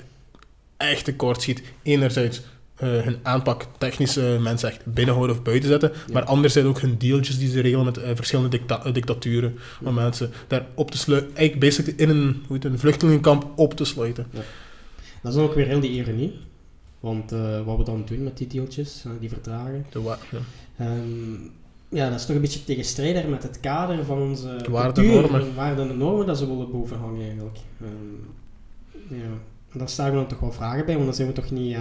echt 0.77 1.05
tekort 1.05 1.43
schiet. 1.43 1.63
Enerzijds 1.83 2.41
eh, 2.79 2.89
hun 2.89 3.17
aanpak 3.23 3.67
technische 3.79 4.39
mensen 4.41 4.69
echt 4.69 4.85
binnenhouden 4.87 5.37
of 5.37 5.43
buiten 5.43 5.69
zetten, 5.69 5.93
Ja. 6.07 6.13
maar 6.13 6.25
anderzijds 6.25 6.69
ook 6.69 6.81
hun 6.81 6.99
deeltjes 6.99 7.39
die 7.39 7.49
ze 7.51 7.61
regelen 7.61 7.85
met 7.85 7.97
eh, 7.97 8.11
verschillende 8.15 8.51
dicta 8.59 8.85
eh, 8.85 8.93
dictaturen, 8.95 9.59
om 9.85 9.95
mensen 9.95 10.31
daar 10.47 10.67
op 10.75 10.91
te 10.91 10.99
sluiten, 10.99 11.37
eigenlijk 11.37 11.61
basically 11.67 11.99
in 11.99 12.09
een, 12.09 12.43
hoe 12.47 12.55
heet 12.55 12.63
het, 12.63 12.73
een 12.73 12.79
vluchtelingenkamp 12.79 13.47
op 13.57 13.75
te 13.75 13.85
sluiten. 13.85 14.27
Dat 15.23 15.33
is 15.33 15.35
dan 15.39 15.45
ook 15.49 15.55
weer 15.55 15.67
heel 15.67 15.81
die 15.81 15.91
ironie. 15.91 16.33
Want 17.01 17.33
eh, 17.33 17.65
wat 17.65 17.77
we 17.79 17.85
dan 17.85 18.03
doen 18.07 18.23
met 18.23 18.39
die 18.39 18.47
deeltjes, 18.47 19.03
eh, 19.07 19.11
die 19.21 19.29
verdragen, 19.29 19.87
De. 19.93 20.15
Ehm, 20.77 21.33
ja, 21.89 22.11
dat 22.11 22.19
is 22.19 22.27
toch 22.27 22.35
een 22.35 22.41
beetje 22.43 22.65
tegenstrijdig 22.65 23.27
met 23.27 23.43
het 23.43 23.61
kader 23.61 24.05
van 24.05 24.19
onze 24.19 24.57
Waarden 24.71 25.05
en 25.05 25.11
normen. 25.11 25.41
en 25.41 25.55
waarden 25.55 25.91
en 25.91 25.97
normen 25.99 26.27
dat 26.27 26.39
ze 26.39 26.47
willen 26.47 26.71
bovenhangen 26.71 27.23
eigenlijk. 27.23 27.59
Ehm, 27.81 29.17
ja. 29.21 29.25
En 29.73 29.79
daar 29.79 29.89
staan 29.89 30.11
we 30.11 30.17
dan 30.17 30.27
toch 30.27 30.41
wel 30.41 30.53
vragen 30.53 30.85
bij, 30.85 30.95
want 30.95 31.07
dan 31.07 31.15
zijn 31.15 31.29
we 31.29 31.35
toch 31.35 31.51
niet 31.51 31.75
eh, 31.75 31.81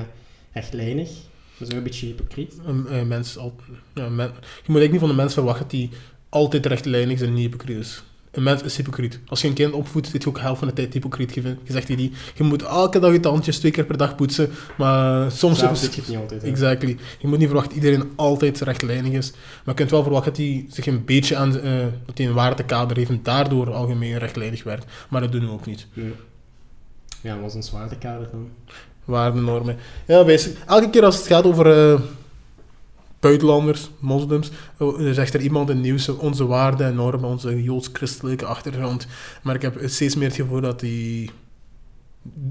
rechtlijnig. 0.60 1.10
Dat 1.58 1.68
is 1.68 1.74
ook 1.74 1.78
een 1.80 1.84
beetje 1.84 2.06
hypocriet. 2.06 2.54
Een, 2.66 2.94
een 2.94 3.08
mens 3.08 3.38
al, 3.38 3.56
ja, 3.94 4.10
men- 4.10 4.26
je 4.28 4.72
moet 4.72 4.82
eigenlijk 4.82 4.92
niet 4.92 5.00
van 5.00 5.10
een 5.10 5.16
mens 5.16 5.34
verwachten 5.34 5.64
dat 5.68 5.72
hij 5.72 5.90
altijd 6.30 6.66
rechtlijnig 6.66 7.16
is 7.16 7.22
en 7.28 7.34
niet 7.34 7.44
hypocriet 7.44 7.78
is. 7.78 8.04
Een 8.32 8.44
mens 8.44 8.62
is 8.62 8.78
hypocriet. 8.78 9.20
Als 9.28 9.42
je 9.42 9.48
een 9.48 9.54
kind 9.54 9.74
opvoedt, 9.74 10.08
zit 10.08 10.24
je 10.24 10.30
ook 10.30 10.40
helft 10.40 10.60
van 10.60 10.68
de 10.68 10.74
tijd 10.74 10.94
hypocriet. 10.94 11.34
Je, 11.34 11.56
zegt 11.68 11.88
die, 11.88 12.12
je 12.36 12.44
moet 12.44 12.62
elke 12.64 13.00
dag 13.00 13.12
je 13.12 13.20
tandjes 13.20 13.60
twee 13.60 13.72
keer 13.72 13.86
per 13.86 13.98
dag 13.98 14.16
poetsen, 14.16 14.50
maar 14.78 15.32
soms... 15.32 15.60
Zelf 15.60 15.78
zit 15.78 15.94
je 15.96 16.02
het 16.02 16.10
niet 16.10 16.20
altijd. 16.20 16.42
hè. 16.42 16.48
Exactly. 16.48 16.98
Je 17.20 17.28
moet 17.28 17.38
niet 17.38 17.48
verwachten 17.48 17.76
dat 17.76 17.84
iedereen 17.84 18.12
altijd 18.16 18.60
rechtlijnig 18.62 19.12
is. 19.14 19.32
Maar 19.32 19.42
je 19.66 19.74
kunt 19.74 19.92
wel 19.92 20.04
verwachten 20.04 20.32
dat 20.34 20.42
hij 20.42 20.66
zich 20.70 20.86
een 20.86 21.06
beetje 21.06 21.36
aan... 21.36 21.60
eh, 21.60 21.86
dat 22.06 22.18
hij 22.18 22.28
een 22.28 22.34
waardekader 22.34 22.98
heeft 22.98 23.10
en 23.10 23.20
daardoor 23.24 23.74
algemeen 23.74 24.18
rechtlijnig 24.18 24.64
werkt. 24.64 24.86
Maar 25.10 25.22
dat 25.22 25.32
doen 25.32 25.46
we 25.46 25.52
ook 25.52 25.66
niet. 25.66 25.88
Ja. 25.94 26.04
Ja, 27.22 27.34
wat 27.34 27.42
was 27.42 27.54
een 27.54 27.64
zwaardekader 27.64 28.28
dan? 28.32 28.50
Waarden, 29.08 29.44
normen. 29.44 29.76
Ja, 30.08 30.24
basic. 30.26 30.58
Elke 30.66 30.90
keer 30.90 31.04
als 31.06 31.18
het 31.18 31.28
gaat 31.28 31.44
over 31.46 31.92
eh, 31.92 32.00
buitenlanders, 33.20 33.90
moslims, 34.00 34.52
eh, 34.78 34.88
zegt 35.12 35.34
er 35.34 35.42
iemand 35.42 35.70
in 35.70 35.76
het 35.76 35.86
nieuws 35.86 36.10
onze 36.10 36.46
waarden 36.46 36.88
en 36.88 36.96
normen, 36.96 37.30
onze 37.30 37.64
joods-christelijke 37.64 38.46
achtergrond. 38.46 39.08
Maar 39.44 39.56
ik 39.56 39.62
heb 39.62 39.80
steeds 39.86 40.16
meer 40.16 40.28
het 40.28 40.36
gevoel 40.36 40.62
dat 40.62 40.80
die 40.80 41.30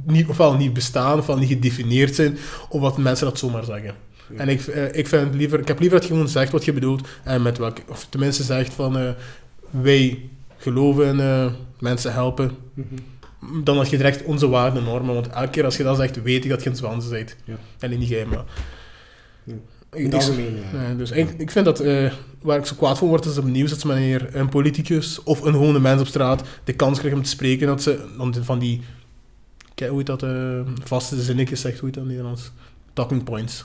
niet, 0.04 0.28
ofwel 0.28 0.56
niet 0.56 0.72
bestaan, 0.72 1.18
ofwel 1.18 1.38
niet 1.38 1.48
gedefinieerd 1.48 2.14
zijn, 2.14 2.38
of 2.68 2.82
dat 2.82 2.98
mensen 2.98 3.26
dat 3.26 3.38
zomaar 3.38 3.64
zeggen. 3.64 3.94
Ja. 4.30 4.36
En 4.36 4.48
ik, 4.48 4.66
eh, 4.66 4.94
ik, 4.94 5.06
vind 5.06 5.34
liever, 5.34 5.60
ik 5.60 5.68
heb 5.68 5.78
liever 5.80 5.98
dat 5.98 6.08
je 6.08 6.14
gewoon 6.14 6.28
zegt 6.28 6.52
wat 6.52 6.64
je 6.64 6.72
bedoelt, 6.72 7.08
en 7.24 7.42
met 7.42 7.58
welke, 7.58 7.82
of 7.88 8.06
tenminste 8.08 8.42
zegt 8.42 8.74
van 8.74 8.98
eh, 8.98 9.10
wij 9.70 10.28
geloven 10.56 11.18
in 11.18 11.52
mensen 11.78 12.12
helpen, 12.12 12.50
Mhm. 12.74 12.94
Dan 13.64 13.76
dat 13.76 13.90
je 13.90 13.96
direct 13.96 14.24
onze 14.24 14.48
waarden 14.48 14.82
en 14.82 14.88
normen. 14.88 15.14
Want 15.14 15.28
elke 15.28 15.50
keer 15.50 15.64
als 15.64 15.76
je 15.76 15.82
dat 15.82 15.96
zegt, 15.96 16.22
weet 16.22 16.44
ik 16.44 16.50
dat 16.50 16.62
je 16.62 16.70
een 16.70 16.76
Zwanse 16.76 17.08
bent. 17.08 17.36
Ja. 17.44 17.56
En 17.78 17.98
niet 17.98 18.08
jij, 18.08 18.26
maar... 18.26 18.44
Ja. 19.44 19.54
In 19.92 20.04
het 20.04 20.14
algemeen, 20.14 20.56
ja. 20.56 20.78
nee, 20.78 20.96
dus 20.96 21.10
ik, 21.10 21.30
ik 21.38 21.50
vind 21.50 21.64
dat, 21.64 21.80
eh, 21.80 22.12
waar 22.42 22.58
ik 22.58 22.66
zo 22.66 22.74
kwaad 22.74 22.98
van 22.98 23.08
word, 23.08 23.24
is 23.24 23.36
op 23.36 23.44
het 23.44 23.52
nieuws 23.52 23.70
dat 23.70 23.80
ze 23.80 23.86
wanneer 23.86 24.36
een 24.36 24.48
politicus 24.48 25.22
of 25.22 25.40
een 25.40 25.52
gewone 25.52 25.80
mens 25.80 26.00
op 26.00 26.06
straat 26.06 26.42
de 26.64 26.72
kans 26.72 26.98
krijgen 26.98 27.18
om 27.18 27.24
te 27.24 27.30
spreken, 27.30 27.66
dat 27.66 27.82
ze 27.82 28.04
van 28.42 28.58
die, 28.58 28.82
kijk 29.74 29.90
hoe 29.90 29.98
heet 29.98 30.06
dat, 30.06 30.22
eh, 30.22 30.60
vaste 30.84 31.22
zinnetjes 31.22 31.60
zegt, 31.60 31.78
hoe 31.78 31.84
heet 31.84 31.94
dat 31.94 32.02
in 32.02 32.08
Nederlands? 32.08 32.52
Talking 32.92 33.24
points. 33.24 33.64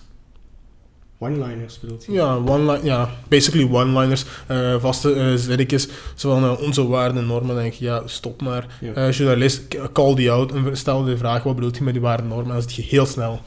One-liners 1.24 1.80
bedoelt 1.80 2.06
je? 2.06 2.12
Ja, 2.12 2.36
one 2.36 2.80
ja 2.84 3.10
basically 3.28 3.74
one-liners, 3.74 4.26
eh, 4.48 4.80
vaste 4.80 5.14
eh, 5.14 5.34
zinnetjes, 5.36 5.88
zo 6.16 6.30
van 6.40 6.44
eh, 6.44 6.62
onze 6.62 6.88
waarden 6.88 7.18
en 7.22 7.28
normen. 7.28 7.48
Dan 7.56 7.64
denk 7.64 7.74
je, 7.74 7.86
ja, 7.86 8.02
stop 8.08 8.42
maar. 8.42 8.78
Ja. 8.82 8.94
Eh, 8.94 9.12
journalist, 9.12 9.62
call 9.94 10.16
die 10.16 10.32
out 10.32 10.52
en 10.52 10.78
stel 10.78 11.04
de 11.04 11.18
vraag, 11.18 11.44
wat 11.44 11.56
bedoelt 11.56 11.76
hij 11.76 11.84
met 11.84 11.94
die 11.94 12.02
waarden 12.02 12.26
en 12.26 12.32
normen? 12.32 12.48
En 12.48 12.60
dan 12.60 12.70
zit 12.70 12.74
je 12.74 12.82
heel 12.82 13.06
snel. 13.06 13.40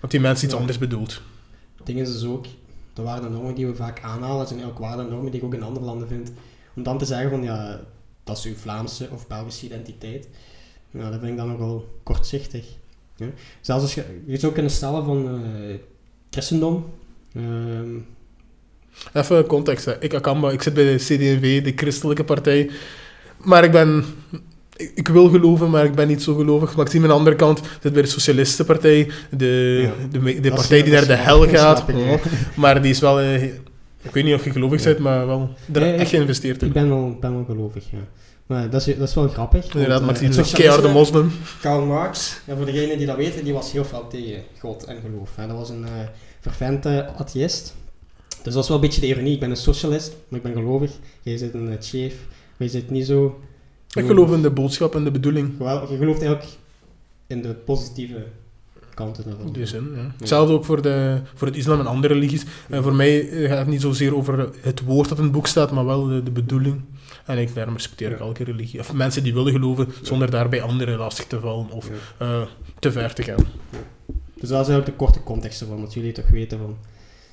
Want 0.00 0.12
die 0.12 0.20
mensen 0.20 0.44
iets 0.44 0.54
Ja. 0.54 0.60
anders 0.60 0.78
bedoelt. 0.78 1.20
Het 1.76 1.86
ding 1.86 1.98
is 1.98 2.12
dus 2.12 2.24
ook, 2.24 2.44
de 2.92 3.02
waarden 3.02 3.26
en 3.26 3.32
normen 3.32 3.54
die 3.54 3.66
we 3.66 3.74
vaak 3.74 4.00
aanhalen, 4.02 4.46
zijn 4.46 4.64
ook 4.64 4.78
waarden 4.78 5.04
en 5.04 5.10
normen 5.10 5.30
die 5.30 5.40
ik 5.40 5.46
ook 5.46 5.54
in 5.54 5.62
andere 5.62 5.84
landen 5.84 6.08
vind. 6.08 6.32
Om 6.76 6.82
dan 6.82 6.98
te 6.98 7.04
zeggen 7.04 7.30
van, 7.30 7.42
ja, 7.42 7.80
dat 8.24 8.38
is 8.38 8.44
uw 8.44 8.54
Vlaamse 8.54 9.08
of 9.12 9.26
Belgische 9.26 9.66
identiteit, 9.66 10.28
nou, 10.90 11.10
dat 11.10 11.18
vind 11.20 11.32
ik 11.32 11.36
dan 11.38 11.48
nogal 11.48 11.84
kortzichtig. 12.02 12.64
Ja. 13.16 13.26
Zelfs 13.60 13.82
als 13.82 13.94
je, 13.94 14.22
je 14.26 14.36
zou 14.36 14.52
kunnen 14.52 14.70
stellen 14.70 15.04
van 15.04 15.26
eh, 15.28 15.74
christendom, 16.30 16.84
ehm, 17.34 17.88
Even 19.12 19.46
context, 19.46 19.84
hè. 19.84 19.92
ik, 20.00 20.14
Akamba, 20.14 20.50
ik 20.50 20.62
zit 20.62 20.74
bij 20.74 20.84
de 20.84 20.96
CD&V, 20.96 21.62
de 21.62 21.72
christelijke 21.76 22.24
partij. 22.24 22.70
Maar 23.42 23.64
ik 23.64 23.70
ben... 23.72 24.04
Ik, 24.76 24.92
ik 24.94 25.08
wil 25.08 25.28
geloven, 25.28 25.70
maar 25.70 25.84
ik 25.84 25.94
ben 25.94 26.08
niet 26.08 26.22
zo 26.22 26.34
gelovig. 26.34 26.76
Maar 26.76 26.84
ik 26.84 26.90
zie 26.90 27.00
aan 27.00 27.06
de 27.08 27.12
andere 27.12 27.36
kant, 27.36 27.60
zit 27.82 27.92
bij 27.92 28.02
de 28.02 28.08
Socialistenpartij, 28.08 29.10
de, 29.30 29.46
Ja. 29.82 30.08
de, 30.10 30.20
de 30.34 30.40
Dat 30.40 30.54
partij 30.54 30.82
die 30.82 30.92
dat 30.92 31.06
naar 31.06 31.16
de 31.16 31.22
hel 31.22 31.40
dat 31.40 31.48
gaat. 31.58 31.88
ik, 31.88 31.96
Ja. 31.96 32.04
ja. 32.10 32.18
Maar 32.56 32.82
die 32.82 32.90
is 32.90 33.00
wel... 33.00 33.20
eh, 33.20 33.42
ik 34.02 34.10
weet 34.12 34.24
niet 34.24 34.34
of 34.34 34.44
je 34.44 34.50
gelovig 34.50 34.78
Ja. 34.82 34.86
bent, 34.86 34.98
maar 34.98 35.26
wel 35.26 35.50
er 35.72 35.80
Nee, 35.80 35.92
echt 35.92 36.10
geïnvesteerd 36.10 36.60
in. 36.62 36.66
ik 36.66 36.72
ben 36.72 36.88
wel, 36.88 37.16
ben 37.20 37.32
wel 37.34 37.44
gelovig, 37.44 37.84
ja. 37.90 37.98
Maar 38.46 38.70
dat 38.70 38.86
is, 38.86 38.96
dat 38.98 39.08
is 39.08 39.14
wel 39.14 39.28
grappig. 39.28 39.74
maar 39.74 39.84
die 39.88 40.10
het 40.10 40.20
is 40.20 40.36
een 40.36 40.56
keiharde 40.60 40.88
moslim. 40.88 41.32
Karl 41.60 41.84
Marx, 41.84 42.40
ja, 42.46 42.56
voor 42.56 42.66
degenen 42.66 42.98
die 42.98 43.06
dat 43.06 43.16
weten, 43.16 43.44
die 43.44 43.52
was 43.52 43.72
heel 43.72 43.84
fel 43.84 44.06
tegen 44.08 44.42
God 44.58 44.84
en 44.84 44.96
geloof. 45.04 45.30
Hè. 45.36 45.46
Dat 45.46 45.56
was 45.56 45.68
een 45.70 45.84
eh 45.84 45.90
vervente 46.50 47.06
atheïst. 47.18 47.74
Dus 48.42 48.54
dat 48.54 48.62
is 48.62 48.68
wel 48.68 48.76
een 48.78 48.82
beetje 48.84 49.00
de 49.00 49.06
ironie. 49.06 49.32
Ik 49.34 49.40
ben 49.40 49.50
een 49.50 49.56
socialist, 49.56 50.12
maar 50.28 50.38
ik 50.38 50.44
ben 50.44 50.62
gelovig. 50.62 50.90
Jij 51.22 51.36
zit 51.36 51.54
een 51.54 51.68
eh, 51.70 51.76
chief, 51.80 52.14
maar 52.56 52.66
je 52.66 52.68
zit 52.68 52.90
niet 52.90 53.06
zo... 53.06 53.40
Ik 53.94 54.06
geloof 54.06 54.32
in 54.32 54.42
de 54.42 54.50
boodschap 54.50 54.94
en 54.94 55.04
de 55.04 55.10
bedoeling. 55.10 55.58
Wel, 55.58 55.90
je 55.90 55.96
gelooft 55.96 56.22
eigenlijk 56.22 56.52
in 57.26 57.42
de 57.42 57.48
positieve 57.54 58.24
kanten 58.94 59.24
daarvan. 59.24 59.52
Die 59.52 59.66
zin, 59.66 59.92
ja. 59.96 60.14
Hetzelfde 60.18 60.52
ook 60.54 60.64
voor, 60.64 60.82
de, 60.82 61.20
voor 61.34 61.46
het 61.46 61.56
islam 61.56 61.80
en 61.80 61.86
andere 61.86 62.14
religies. 62.14 62.44
En 62.68 62.82
voor 62.82 62.94
mij 62.94 63.28
eh, 63.30 63.48
gaat 63.48 63.58
het 63.58 63.66
niet 63.66 63.80
zozeer 63.80 64.16
over 64.16 64.48
het 64.60 64.80
woord 64.84 65.08
dat 65.08 65.18
in 65.18 65.24
het 65.24 65.32
boek 65.32 65.46
staat, 65.46 65.70
maar 65.72 65.84
wel 65.84 66.04
de, 66.06 66.22
de 66.22 66.30
bedoeling. 66.30 66.80
En 67.26 67.38
ik, 67.38 67.54
daarom 67.54 67.74
respecteer 67.74 68.10
ik 68.10 68.18
Ja. 68.18 68.24
elke 68.24 68.44
religie. 68.44 68.80
Of 68.80 68.92
mensen 68.92 69.22
die 69.22 69.34
willen 69.34 69.52
geloven, 69.52 69.88
zonder 70.02 70.30
daarbij 70.30 70.62
anderen 70.62 70.98
lastig 70.98 71.24
te 71.26 71.40
vallen 71.40 71.70
of 71.70 71.88
Ja. 71.88 72.26
eh, 72.26 72.42
te 72.78 72.92
ver 72.92 73.14
te 73.14 73.22
gaan. 73.22 73.44
Dus 74.44 74.52
dat 74.52 74.62
is 74.62 74.68
eigenlijk 74.68 74.98
de 74.98 75.04
korte 75.04 75.22
context 75.22 75.60
ervan, 75.60 75.80
dat 75.80 75.94
jullie 75.94 76.12
toch 76.12 76.28
weten 76.28 76.58
van... 76.58 76.76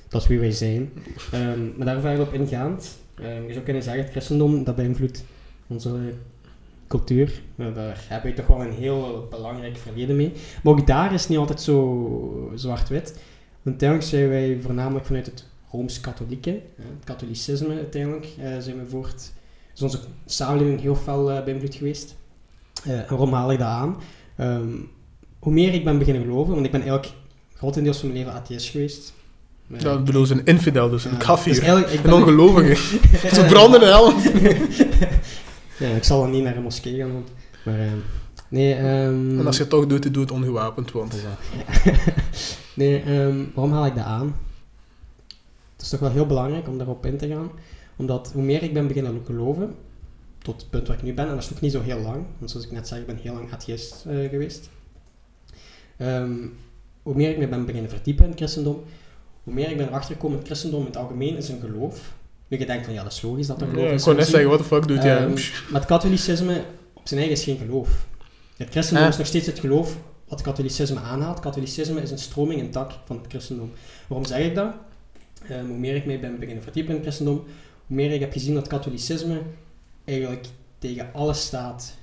Dat 0.08 0.22
is 0.22 0.28
wie 0.28 0.38
wij 0.38 0.50
zijn. 0.50 0.92
Ehm, 1.32 1.76
maar 1.76 1.86
daar 1.86 2.00
verder 2.00 2.26
op 2.26 2.32
ingaand, 2.32 2.98
ehm, 3.14 3.46
je 3.46 3.52
zou 3.52 3.64
kunnen 3.64 3.82
zeggen, 3.82 4.02
het 4.02 4.10
christendom, 4.10 4.64
dat 4.64 4.76
beïnvloedt 4.76 5.24
onze 5.66 6.12
cultuur. 6.86 7.42
Nou, 7.54 7.74
daar 7.74 8.04
hebben 8.08 8.30
we 8.30 8.36
toch 8.36 8.46
wel 8.46 8.62
een 8.62 8.72
heel 8.72 9.26
belangrijk 9.30 9.76
verleden 9.76 10.16
mee. 10.16 10.32
Maar 10.62 10.72
ook 10.72 10.86
daar 10.86 11.12
is 11.12 11.20
het 11.20 11.28
niet 11.28 11.38
altijd 11.38 11.60
zo 11.60 12.52
zwart-wit. 12.54 13.18
Uiteindelijk 13.64 14.08
zijn 14.08 14.28
wij 14.28 14.58
voornamelijk 14.60 15.06
vanuit 15.06 15.26
het 15.26 15.46
Rooms-Katholieke, 15.70 16.50
hè, 16.50 16.84
het 16.96 17.04
katholicisme 17.04 17.74
uiteindelijk, 17.74 18.26
eh, 18.38 18.58
zijn 18.58 18.78
we 18.78 18.86
voort... 18.86 19.32
Is 19.74 19.82
onze 19.82 20.00
samenleving 20.26 20.80
heel 20.80 20.96
fel 20.96 21.30
eh, 21.30 21.44
beïnvloed 21.44 21.74
geweest. 21.74 22.16
Eh, 22.84 22.98
en 22.98 23.08
waarom 23.08 23.32
haal 23.32 23.48
dat 23.48 23.60
aan? 23.60 23.96
Ehm, 24.36 24.70
hoe 25.42 25.52
meer 25.52 25.74
ik 25.74 25.84
ben 25.84 25.98
beginnen 25.98 26.22
geloven, 26.22 26.52
want 26.54 26.66
ik 26.66 26.72
ben 26.72 26.80
eigenlijk 26.80 27.12
grotendeels 27.54 27.98
van 27.98 28.08
mijn 28.08 28.20
leven 28.20 28.38
atheïst 28.38 28.68
geweest. 28.70 29.12
Ja, 29.66 29.92
ik 29.92 30.04
bedoel, 30.04 30.30
een 30.30 30.44
infidel, 30.44 30.90
dus 30.90 31.04
een 31.04 31.16
kafir. 31.16 31.54
dus 31.54 31.62
ik 31.62 31.94
een 31.94 32.02
ben- 32.02 32.12
ongelovige. 32.12 32.74
Ze 33.34 33.44
branden 33.48 33.80
in 33.80 33.86
hel. 33.86 34.12
ja, 35.88 35.96
ik 35.96 36.04
zal 36.04 36.20
dan 36.20 36.30
niet 36.30 36.42
naar 36.42 36.56
een 36.56 36.62
moskee 36.62 36.96
gaan, 36.96 37.12
want, 37.12 37.28
maar 37.64 37.78
eh, 37.80 37.86
nee. 38.48 38.74
ehm, 38.74 39.38
En 39.38 39.46
als 39.46 39.56
je 39.56 39.62
het 39.62 39.70
toch 39.70 39.86
doet, 39.86 40.14
doe 40.14 40.22
het 40.22 40.32
ongewapend, 40.32 40.92
want... 40.92 41.14
Ja. 41.14 41.92
nee, 42.74 43.02
ehm, 43.02 43.44
waarom 43.54 43.72
haal 43.72 43.86
ik 43.86 43.94
dat 43.94 44.04
aan? 44.04 44.36
Het 45.72 45.82
is 45.82 45.88
toch 45.88 46.00
wel 46.00 46.10
heel 46.10 46.26
belangrijk 46.26 46.68
om 46.68 46.78
daarop 46.78 47.06
in 47.06 47.16
te 47.16 47.28
gaan, 47.28 47.50
omdat 47.96 48.30
hoe 48.34 48.42
meer 48.42 48.62
ik 48.62 48.72
ben 48.72 48.86
beginnen 48.86 49.22
geloven, 49.26 49.74
tot 50.38 50.60
het 50.60 50.70
punt 50.70 50.86
waar 50.86 50.96
ik 50.96 51.02
nu 51.02 51.14
ben, 51.14 51.26
en 51.28 51.34
dat 51.34 51.42
is 51.42 51.50
nog 51.50 51.60
niet 51.60 51.72
zo 51.72 51.80
heel 51.80 51.98
lang, 52.00 52.24
want 52.38 52.50
zoals 52.50 52.66
ik 52.66 52.72
net 52.72 52.88
zei, 52.88 53.00
ik 53.00 53.06
ben 53.06 53.18
heel 53.22 53.34
lang 53.34 53.52
atheïst 53.52 54.04
eh, 54.08 54.28
geweest. 54.28 54.68
Ehm, 55.96 56.32
hoe 57.02 57.14
meer 57.14 57.30
ik 57.30 57.38
me 57.38 57.48
ben 57.48 57.64
beginnen 57.66 57.90
verdiepen 57.90 58.24
in 58.24 58.30
het 58.30 58.38
christendom, 58.38 58.82
hoe 59.42 59.54
meer 59.54 59.70
ik 59.70 59.76
ben 59.76 59.88
erachter 59.88 60.14
gekomen, 60.14 60.38
het 60.38 60.46
christendom 60.46 60.80
in 60.80 60.86
het 60.86 60.96
algemeen 60.96 61.36
is 61.36 61.48
een 61.48 61.60
geloof. 61.60 62.14
Nu 62.48 62.58
je 62.58 62.66
denkt 62.66 62.84
van, 62.84 62.94
ja, 62.94 63.02
dat 63.02 63.12
is 63.12 63.22
logisch 63.22 63.46
dat 63.46 63.60
er 63.60 63.66
geloof 63.66 63.84
Ja, 63.84 63.88
ik 63.90 63.94
is. 63.96 64.02
kon 64.02 64.16
net 64.16 64.26
zeggen, 64.26 64.48
what 64.48 64.60
the 64.60 64.66
fuck 64.66 64.88
doet 64.88 65.02
jij? 65.02 65.16
Ehm, 65.16 65.32
maar 65.70 65.80
het 65.80 65.84
katholicisme 65.84 66.64
op 66.92 67.08
zijn 67.08 67.20
eigen 67.20 67.38
is 67.38 67.44
geen 67.44 67.56
geloof. 67.58 68.06
Het 68.56 68.70
christendom 68.70 69.08
is 69.08 69.16
nog 69.16 69.26
steeds 69.26 69.46
het 69.46 69.58
geloof 69.58 69.96
wat 70.28 70.38
het 70.38 70.42
katholicisme 70.42 71.00
aanhaalt. 71.00 71.40
Katholicisme 71.40 72.00
is 72.02 72.10
een 72.10 72.18
stroming, 72.18 72.60
een 72.60 72.70
tak 72.70 72.92
van 73.04 73.16
het 73.16 73.26
christendom. 73.28 73.72
Waarom 74.08 74.26
zeg 74.26 74.38
ik 74.46 74.54
dat? 74.54 74.72
Ehm, 75.48 75.66
hoe 75.66 75.78
meer 75.78 75.94
ik 75.96 76.06
mij 76.06 76.20
ben 76.20 76.38
beginnen 76.38 76.62
verdiepen 76.62 76.90
in 76.90 76.96
het 76.96 77.06
christendom, 77.06 77.44
hoe 77.86 77.96
meer 77.96 78.12
ik 78.12 78.20
heb 78.20 78.32
gezien 78.32 78.54
dat 78.54 78.66
katholicisme 78.66 79.40
eigenlijk 80.04 80.46
tegen 80.78 81.08
alles 81.12 81.44
staat 81.44 81.94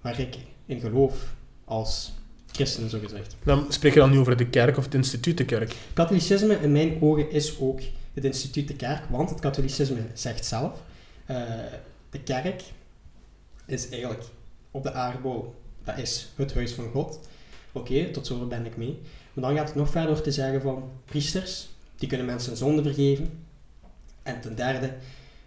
waar 0.00 0.20
ik 0.20 0.36
in 0.66 0.80
geloof 0.80 1.34
als 1.64 2.12
christen, 2.58 2.90
zo 2.90 2.98
gezegd. 2.98 3.36
Dan 3.44 3.66
spreek 3.68 3.94
je 3.94 3.98
dan 3.98 4.10
nu 4.10 4.18
over 4.18 4.36
de 4.36 4.48
kerk 4.48 4.76
of 4.76 4.84
het 4.84 4.94
instituut 4.94 5.36
de 5.38 5.44
kerk. 5.44 5.74
Katholicisme 5.92 6.54
in 6.54 6.72
mijn 6.72 7.02
ogen 7.02 7.30
is 7.30 7.60
ook 7.60 7.80
het 8.14 8.24
instituut 8.24 8.68
de 8.68 8.74
kerk, 8.74 9.04
want 9.10 9.30
het 9.30 9.40
katholicisme 9.40 10.00
zegt 10.14 10.44
zelf, 10.44 10.82
eh, 11.26 11.42
de 12.10 12.20
kerk 12.20 12.62
is 13.66 13.88
eigenlijk 13.88 14.22
op 14.70 14.82
de 14.82 14.92
aardbol, 14.92 15.54
dat 15.84 15.98
is 15.98 16.28
het 16.36 16.54
huis 16.54 16.72
van 16.72 16.90
God. 16.90 17.18
Oké, 17.72 18.10
tot 18.10 18.26
zover 18.26 18.48
ben 18.48 18.66
ik 18.66 18.76
mee. 18.76 18.98
Maar 19.32 19.44
dan 19.44 19.56
gaat 19.56 19.66
het 19.66 19.76
nog 19.76 19.90
verder 19.90 20.14
door 20.14 20.22
te 20.22 20.32
zeggen 20.32 20.60
van 20.60 20.90
priesters, 21.04 21.68
die 21.96 22.08
kunnen 22.08 22.26
mensen 22.26 22.56
zonde 22.56 22.82
vergeven. 22.82 23.44
En 24.22 24.40
ten 24.40 24.56
derde, 24.56 24.94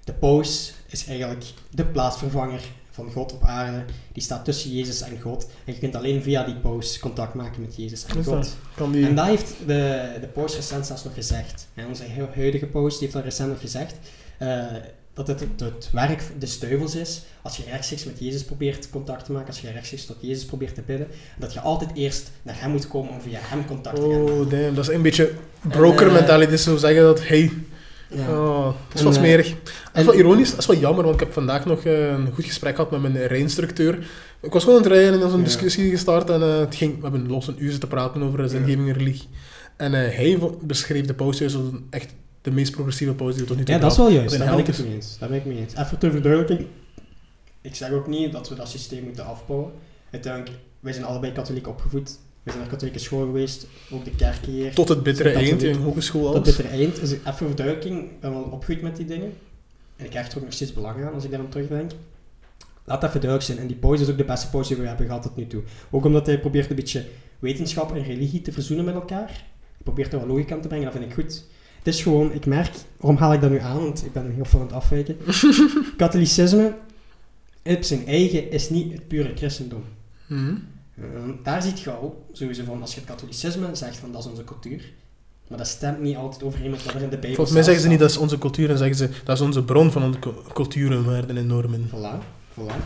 de 0.04 0.14
paus 0.14 0.74
is 0.88 1.06
eigenlijk 1.08 1.46
de 1.70 1.86
plaatsvervanger 1.86 2.62
van 3.04 3.12
God 3.12 3.34
op 3.34 3.44
aarde. 3.44 3.84
Die 4.14 4.24
staat 4.24 4.46
tussen 4.46 4.72
Jezus 4.72 5.02
en 5.02 5.20
God. 5.22 5.48
En 5.66 5.74
je 5.74 5.80
kunt 5.80 5.96
alleen 5.96 6.22
via 6.24 6.44
die 6.44 6.56
paus 6.56 7.00
contact 7.00 7.34
maken 7.34 7.62
met 7.62 7.76
Jezus 7.76 8.06
en 8.06 8.18
Is 8.18 8.26
God. 8.26 8.34
dat? 8.36 8.56
Kan 8.76 8.92
die... 8.92 9.06
En 9.06 9.16
dat 9.16 9.26
heeft 9.26 9.54
de, 9.66 10.10
de 10.22 10.28
paus 10.28 10.56
recent 10.56 10.86
zelfs 10.86 11.04
nog 11.04 11.14
gezegd. 11.14 11.68
En 11.74 11.88
onze 11.88 12.04
hu- 12.04 12.34
huidige 12.36 12.66
paus 12.66 13.00
heeft 13.00 13.14
dat 13.14 13.24
recent 13.24 13.50
nog 13.50 13.60
gezegd. 13.60 13.96
Eh, 14.38 14.66
dat 15.14 15.28
het, 15.28 15.40
het, 15.40 15.60
het 15.60 15.90
werk 15.92 16.24
des 16.38 16.60
duivels 16.60 16.96
is, 16.96 17.22
als 17.42 17.58
je 17.58 17.64
rechtstreeks 17.70 18.04
met 18.04 18.20
Jezus 18.20 18.44
probeert 18.44 18.90
contact 18.90 19.26
te 19.26 19.32
maken, 19.32 19.48
als 19.48 19.62
je 19.62 19.72
rechtstreeks 19.72 20.06
tot 20.06 20.16
Jezus 20.20 20.46
probeert 20.46 20.76
te 20.76 20.82
bidden, 20.82 21.08
dat 21.40 21.54
je 21.54 21.60
altijd 21.60 21.90
eerst 21.94 22.32
naar 22.42 22.62
hem 22.62 22.72
moet 22.72 22.88
komen 22.88 23.12
om 23.12 23.22
via 23.22 23.40
hem 23.42 23.66
contact 23.66 23.96
te 23.96 24.02
gaan. 24.02 24.22
Oh, 24.22 24.50
damn. 24.50 24.76
Dat 24.76 24.90
is 24.90 24.96
een 24.96 25.02
beetje 25.02 25.32
broker 25.62 26.08
eh, 26.08 26.14
mentality. 26.14 26.52
Dus 26.52 26.64
zo 26.64 26.78
zeggen 26.78 27.02
dat, 27.04 27.28
hey, 27.28 27.52
Ja. 28.16 28.30
oh, 28.40 28.66
dat 28.66 28.74
is 28.94 29.00
En, 29.00 29.04
wel 29.06 29.14
eh, 29.14 29.20
smerig. 29.20 29.50
Dat 29.50 29.60
is 29.66 29.90
en- 29.94 30.06
wel 30.06 30.14
ironisch, 30.16 30.50
dat 30.50 30.60
is 30.60 30.66
wel 30.66 30.78
jammer, 30.78 31.04
want 31.04 31.14
ik 31.16 31.20
heb 31.22 31.34
vandaag 31.34 31.66
nog 31.66 31.84
eh, 31.84 32.08
een 32.08 32.32
goed 32.34 32.46
gesprek 32.46 32.76
gehad 32.76 32.92
met 32.92 33.02
mijn 33.02 33.28
rijinstructeur. 33.28 34.08
Ik 34.42 34.54
was 34.54 34.64
gewoon 34.64 34.78
aan 34.78 34.84
het 34.84 34.92
rijden 34.94 35.14
en 35.14 35.18
er 35.18 35.24
was 35.24 35.32
een 35.34 35.38
Ja. 35.38 35.44
discussie 35.46 35.90
gestart 35.90 36.30
en 36.30 36.42
eh, 36.42 36.60
het 36.60 36.76
ging, 36.76 36.96
we 36.96 37.02
hebben 37.02 37.28
los 37.28 37.48
een 37.48 37.64
uur 37.64 37.80
te 37.80 37.88
praten 37.88 38.22
over 38.24 38.50
zingeving 38.50 38.88
en 38.88 38.94
religie. 38.94 39.28
En 39.78 39.92
hij 39.92 40.40
beschreef 40.62 41.06
de 41.06 41.14
pauze 41.14 41.44
als 41.44 41.54
een 41.54 41.86
echt 41.90 42.14
de 42.42 42.52
meest 42.52 42.72
progressieve 42.72 43.14
pauze 43.14 43.34
die 43.34 43.44
we 43.44 43.50
tot 43.50 43.58
nu 43.58 43.64
toe 43.64 43.76
Ja, 43.76 43.82
dat 43.82 43.92
is 43.92 43.98
wel 43.98 44.10
juist. 44.10 44.38
Daar 44.38 44.50
ben 44.50 44.60
ik 44.60 44.68
het 44.68 44.84
mee 44.86 44.94
eens. 44.94 45.18
Daar 45.20 45.30
ben 45.30 45.38
ik 45.38 45.46
mee 45.46 45.58
eens. 45.58 45.76
Even 45.76 45.98
ter 45.98 46.12
verduidelijking. 46.12 46.68
Ik 47.62 47.76
zeg 47.76 47.92
ook 47.92 48.08
niet 48.08 48.32
dat 48.32 48.50
we 48.50 48.56
dat 48.56 48.70
systeem 48.70 49.04
moeten 49.04 49.26
afbouwen. 49.26 49.72
Uiteindelijk, 50.12 50.58
wij 50.80 50.94
zijn 50.94 51.06
allebei 51.06 51.32
katholiek 51.32 51.68
opgevoed. 51.68 52.18
We 52.44 52.50
zijn 52.52 52.62
naar 52.62 52.72
katholieke 52.72 53.00
school 53.00 53.26
geweest. 53.26 53.68
Ook 53.92 54.06
de 54.06 54.12
kerken 54.16 54.52
hier. 54.52 54.74
Tot 54.74 54.90
het 54.90 55.04
bittere 55.04 55.30
eind 55.30 55.64
in 55.64 55.76
hogeschool 55.76 56.22
Tot 56.24 56.34
alles. 56.36 56.48
bittere 56.48 56.68
eind. 56.68 57.00
Dus 57.00 57.12
even 57.12 57.34
verduidelijking. 57.34 58.00
Ik 58.04 58.20
ben 58.20 58.32
wel 58.32 58.42
opgegroeid 58.42 58.82
met 58.82 58.96
die 58.96 59.06
dingen. 59.06 59.34
En 59.96 60.06
ik 60.06 60.14
hecht 60.14 60.32
er 60.32 60.38
ook 60.38 60.44
nog 60.44 60.54
steeds 60.54 60.74
belang 60.74 61.06
aan 61.06 61.14
als 61.14 61.24
ik 61.24 61.32
daar 61.32 61.40
aan 61.40 61.50
terugdenk. 61.50 61.92
Laat 62.84 63.04
even 63.04 63.22
duidelijk 63.22 63.44
zijn. 63.44 63.58
En 63.58 63.68
die 63.68 63.76
pauze 63.76 64.04
is 64.04 64.10
ook 64.10 64.18
de 64.18 64.24
beste 64.26 64.50
pauze 64.50 64.74
die 64.74 64.82
we 64.82 64.88
hebben 64.88 65.06
gehad 65.06 65.22
tot 65.22 65.36
nu 65.36 65.48
toe. 65.48 65.62
Ook 65.90 66.06
omdat 66.06 66.26
hij 66.26 66.40
probeert 66.40 66.70
een 66.70 66.76
beetje 66.76 67.06
wetenschap 67.40 67.96
en 67.96 68.04
religie 68.04 68.42
te 68.42 68.52
verzoenen 68.52 68.86
met 68.86 68.94
elkaar. 68.94 69.28
Hij 69.28 69.84
probeert 69.84 70.14
er 70.14 70.20
wat 70.20 70.28
logica 70.28 70.56
aan 70.56 70.62
te 70.62 70.68
brengen, 70.68 70.86
dat 70.86 70.96
vind 70.96 71.06
ik 71.06 71.14
goed. 71.14 71.44
Het 71.78 71.94
is 71.94 72.02
gewoon, 72.02 72.34
ik 72.34 72.46
merk, 72.46 72.72
waarom 72.98 73.20
haal 73.20 73.34
ik 73.34 73.42
dat 73.42 73.50
nu 73.50 73.60
aan? 73.60 73.84
Want 73.84 74.06
ik 74.06 74.14
ben 74.14 74.32
heel 74.32 74.46
veel 74.46 74.60
aan 74.60 74.66
het 74.66 74.76
afwijken. 74.76 75.18
Katholicisme, 75.98 76.74
op 77.64 77.84
zijn 77.84 78.08
eigen, 78.08 78.52
is 78.52 78.70
niet 78.70 78.92
het 78.92 79.08
pure 79.08 79.32
christendom. 79.36 79.84
Mhm. 80.28 80.56
Eh, 80.98 81.04
daar 81.44 81.62
ziet 81.62 81.80
je 81.80 81.92
al, 81.92 82.26
sowieso 82.32 82.64
van, 82.64 82.82
als 82.82 82.94
je 82.94 83.00
het 83.00 83.10
katholicisme 83.10 83.76
zegt 83.76 83.98
van 83.98 84.12
dat 84.12 84.24
is 84.24 84.30
onze 84.30 84.44
cultuur, 84.44 84.94
maar 85.48 85.58
dat 85.58 85.68
stemt 85.68 86.00
niet 86.02 86.16
altijd 86.16 86.44
overeen 86.44 86.70
met 86.72 86.84
wat 86.84 86.94
er 86.94 87.02
in 87.02 87.10
de 87.10 87.18
Bijbel 87.18 87.36
Volgens 87.36 87.56
mij 87.56 87.64
zeggen 87.64 87.82
ze 87.84 87.88
niet 87.90 87.98
staat. 87.98 88.10
dat 88.10 88.18
is 88.18 88.24
onze 88.24 88.38
cultuur, 88.38 88.70
en 88.70 88.78
zeggen 88.78 88.98
ze 88.98 89.10
dat 89.24 89.36
is 89.36 89.42
onze 89.44 89.64
bron 89.64 89.92
van 89.92 90.04
onze 90.04 90.20
cu- 90.20 90.34
culturen, 90.54 91.06
waarden 91.06 91.38
en 91.38 91.48
normen. 91.48 91.90
Voilà, 91.90 92.24
voilà. 92.60 92.84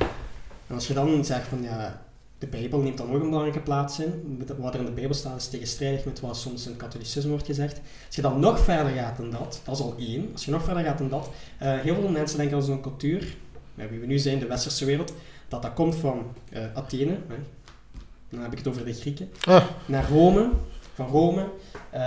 En 0.67 0.75
als 0.75 0.87
je 0.87 0.93
dan 0.93 1.25
zegt 1.25 1.47
van 1.47 1.61
ja, 1.63 2.03
de 2.39 2.47
Bijbel 2.47 2.79
neemt 2.79 2.97
dan 2.97 3.07
ook 3.07 3.13
een 3.21 3.29
belangrijke 3.29 3.59
plaats 3.59 3.99
in. 3.99 4.43
Wat 4.57 4.73
er 4.73 4.79
in 4.79 4.85
de 4.85 4.91
Bijbel 4.91 5.13
staat 5.13 5.37
is 5.37 5.47
tegenstrijdig 5.47 6.05
met 6.05 6.19
wat 6.19 6.37
soms 6.37 6.63
in 6.65 6.69
het 6.71 6.79
katholicisme 6.81 7.29
wordt 7.29 7.45
gezegd. 7.45 7.81
Als 8.07 8.15
je 8.15 8.21
dan 8.21 8.39
nog 8.39 8.59
verder 8.59 8.93
gaat 8.93 9.17
dan 9.17 9.29
dat, 9.29 9.61
dat 9.63 9.75
is 9.75 9.81
al 9.81 9.95
één. 9.99 10.29
Als 10.33 10.45
je 10.45 10.51
nog 10.51 10.63
verder 10.63 10.83
gaat 10.83 10.97
dan 10.97 11.09
dat, 11.09 11.29
eh, 11.57 11.79
heel 11.79 11.95
veel 11.95 12.09
mensen 12.09 12.37
denken 12.37 12.57
dat 12.57 12.65
zo'n 12.65 12.81
cultuur, 12.81 13.35
wie 13.75 13.99
we 13.99 14.05
nu 14.05 14.17
zijn, 14.19 14.39
de 14.39 14.47
westerse 14.47 14.85
wereld, 14.85 15.13
dat 15.47 15.61
dat 15.61 15.73
komt 15.73 15.95
van 15.95 16.21
eh, 16.51 16.61
Athene. 16.73 17.11
Hè. 17.27 17.35
Dan 18.29 18.41
heb 18.41 18.51
ik 18.51 18.57
het 18.57 18.67
over 18.67 18.85
de 18.85 18.93
Grieken. 18.93 19.29
Ah, 19.43 19.65
Naar 19.85 20.09
Rome, 20.09 20.49
van 20.93 21.07
Rome 21.07 21.47
eh, 21.89 21.99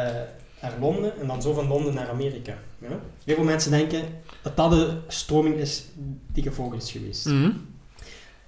naar 0.62 0.72
Londen 0.80 1.20
en 1.20 1.26
dan 1.26 1.42
zo 1.42 1.52
van 1.52 1.68
Londen 1.68 1.94
naar 1.94 2.08
Amerika. 2.08 2.58
Ja? 2.78 3.00
Heel 3.24 3.34
veel 3.34 3.44
mensen 3.44 3.70
denken 3.70 4.02
dat 4.42 4.56
dat 4.56 4.70
de 4.70 4.98
stroming 5.08 5.56
is 5.56 5.84
die 6.32 6.42
gevolgd 6.42 6.82
is 6.82 6.90
geweest. 6.90 7.26
mhm. 7.26 7.50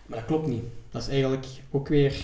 Maar 0.06 0.18
dat 0.18 0.26
klopt 0.26 0.46
niet. 0.46 0.62
Dat 0.90 1.02
is 1.02 1.08
eigenlijk 1.08 1.46
ook 1.70 1.88
weer 1.88 2.14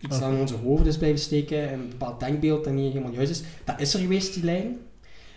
iets 0.00 0.18
dat 0.20 0.30
in 0.32 0.40
onze 0.40 0.54
hoofden 0.56 0.86
is 0.86 0.96
blijven 0.98 1.20
steken 1.20 1.68
en 1.68 1.78
een 1.80 1.88
bepaald 1.88 2.20
denkbeeld 2.20 2.64
dat 2.64 2.72
niet 2.72 2.92
helemaal 2.92 3.12
juist 3.12 3.30
is. 3.30 3.42
Dat 3.64 3.80
is 3.80 3.94
er 3.94 4.00
geweest, 4.00 4.34
die 4.34 4.44
lijn. 4.44 4.78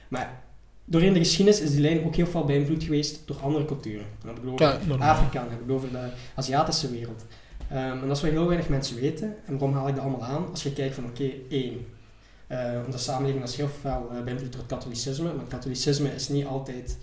Maar 0.07 0.43
doorheen 0.86 1.13
de 1.13 1.20
geschiedenis 1.20 1.61
is 1.61 1.72
die 1.72 1.82
lijn 1.82 2.05
ook 2.05 2.16
heel 2.16 2.28
veel 2.28 2.43
beïnvloed 2.45 2.84
geweest 2.84 3.20
door 3.26 3.38
andere 3.41 3.66
culturen. 3.66 4.05
Dan 4.20 4.28
heb 4.30 4.38
ik 4.38 4.43
het 4.43 4.51
over 4.53 4.97
ja. 4.99 5.09
Afrika, 5.11 5.39
dan 5.39 5.49
heb 5.49 5.59
ik 5.59 5.66
het 5.68 5.76
over 5.76 5.91
de 5.91 6.09
Aziatische 6.36 6.89
wereld. 6.91 7.26
Ehm, 7.70 7.78
en 8.01 8.07
dat 8.07 8.16
is 8.18 8.22
wat 8.24 8.32
heel 8.32 8.47
weinig 8.47 8.70
mensen 8.70 8.99
weten. 8.99 9.36
En 9.45 9.57
waarom 9.57 9.74
haal 9.78 9.88
ik 9.88 9.95
dat 9.95 10.03
allemaal 10.03 10.24
aan? 10.24 10.49
Als 10.51 10.63
je 10.63 10.74
kijkt 10.74 10.95
van, 10.95 11.05
oké, 11.05 11.30
één. 11.49 11.86
eh, 12.47 12.72
onze 12.86 12.97
samenleving 12.97 13.43
is 13.43 13.55
heel 13.55 13.70
veel 13.82 14.09
uh, 14.13 14.24
beïnvloed 14.24 14.51
door 14.51 14.61
het 14.61 14.70
katholicisme. 14.72 15.26
Maar 15.26 15.39
het 15.39 15.47
katholicisme 15.47 16.09
is 16.16 16.30
niet 16.30 16.45
altijd 16.45 16.97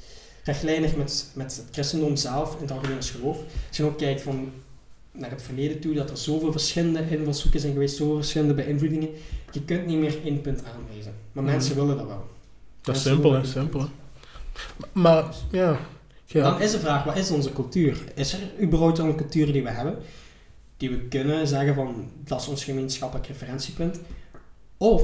rechtlijnig 0.45 0.97
met, 0.97 1.31
met 1.35 1.57
het 1.57 1.65
christendom 1.71 2.17
zelf, 2.17 2.55
in 2.55 2.61
het 2.63 2.71
algemene 2.71 3.03
geloof. 3.03 3.39
Als 3.69 3.77
je 3.77 3.85
ook 3.85 3.99
kijkt 3.99 4.23
van 4.23 4.51
naar 5.13 5.31
het 5.31 5.43
verleden 5.43 5.81
toe, 5.81 5.95
dat 5.95 6.11
er 6.11 6.17
zoveel 6.17 6.53
verschillende 6.53 7.05
invalshoeken 7.11 7.61
zijn 7.61 7.73
geweest, 7.73 7.97
zoveel 7.97 8.17
verschillende 8.17 8.55
beïnvloedingen. 8.55 9.09
Je 9.51 9.63
kunt 9.65 9.87
niet 9.87 9.99
meer 9.99 10.17
één 10.25 10.41
punt 10.41 10.63
aanwijzen. 10.65 11.15
Maar 11.33 11.43
Mhm. 11.45 11.53
mensen 11.53 11.75
willen 11.75 11.97
dat 11.97 12.07
wel. 12.07 12.27
Dat 12.81 12.97
is 12.97 13.03
simpel, 13.03 13.33
hè, 13.33 13.45
simpel. 13.45 13.81
Hè. 13.81 13.87
Maar, 14.93 15.25
ja. 15.51 15.79
ja. 16.27 16.43
Dan 16.51 16.61
is 16.61 16.71
de 16.71 16.79
vraag, 16.79 17.05
wat 17.05 17.17
is 17.17 17.31
onze 17.31 17.53
cultuur? 17.53 18.05
Is 18.15 18.33
er 18.33 18.39
überhaupt 18.63 18.99
al 18.99 19.07
een 19.07 19.17
cultuur 19.17 19.53
die 19.53 19.63
we 19.63 19.71
hebben, 19.71 19.97
die 20.83 20.91
we 20.91 21.09
kunnen 21.09 21.47
zeggen 21.47 21.75
van, 21.75 22.11
dat 22.25 22.41
is 22.41 22.49
ons 22.49 22.65
gemeenschappelijk 22.65 23.29
referentiepunt? 23.29 24.01
Of 24.77 25.03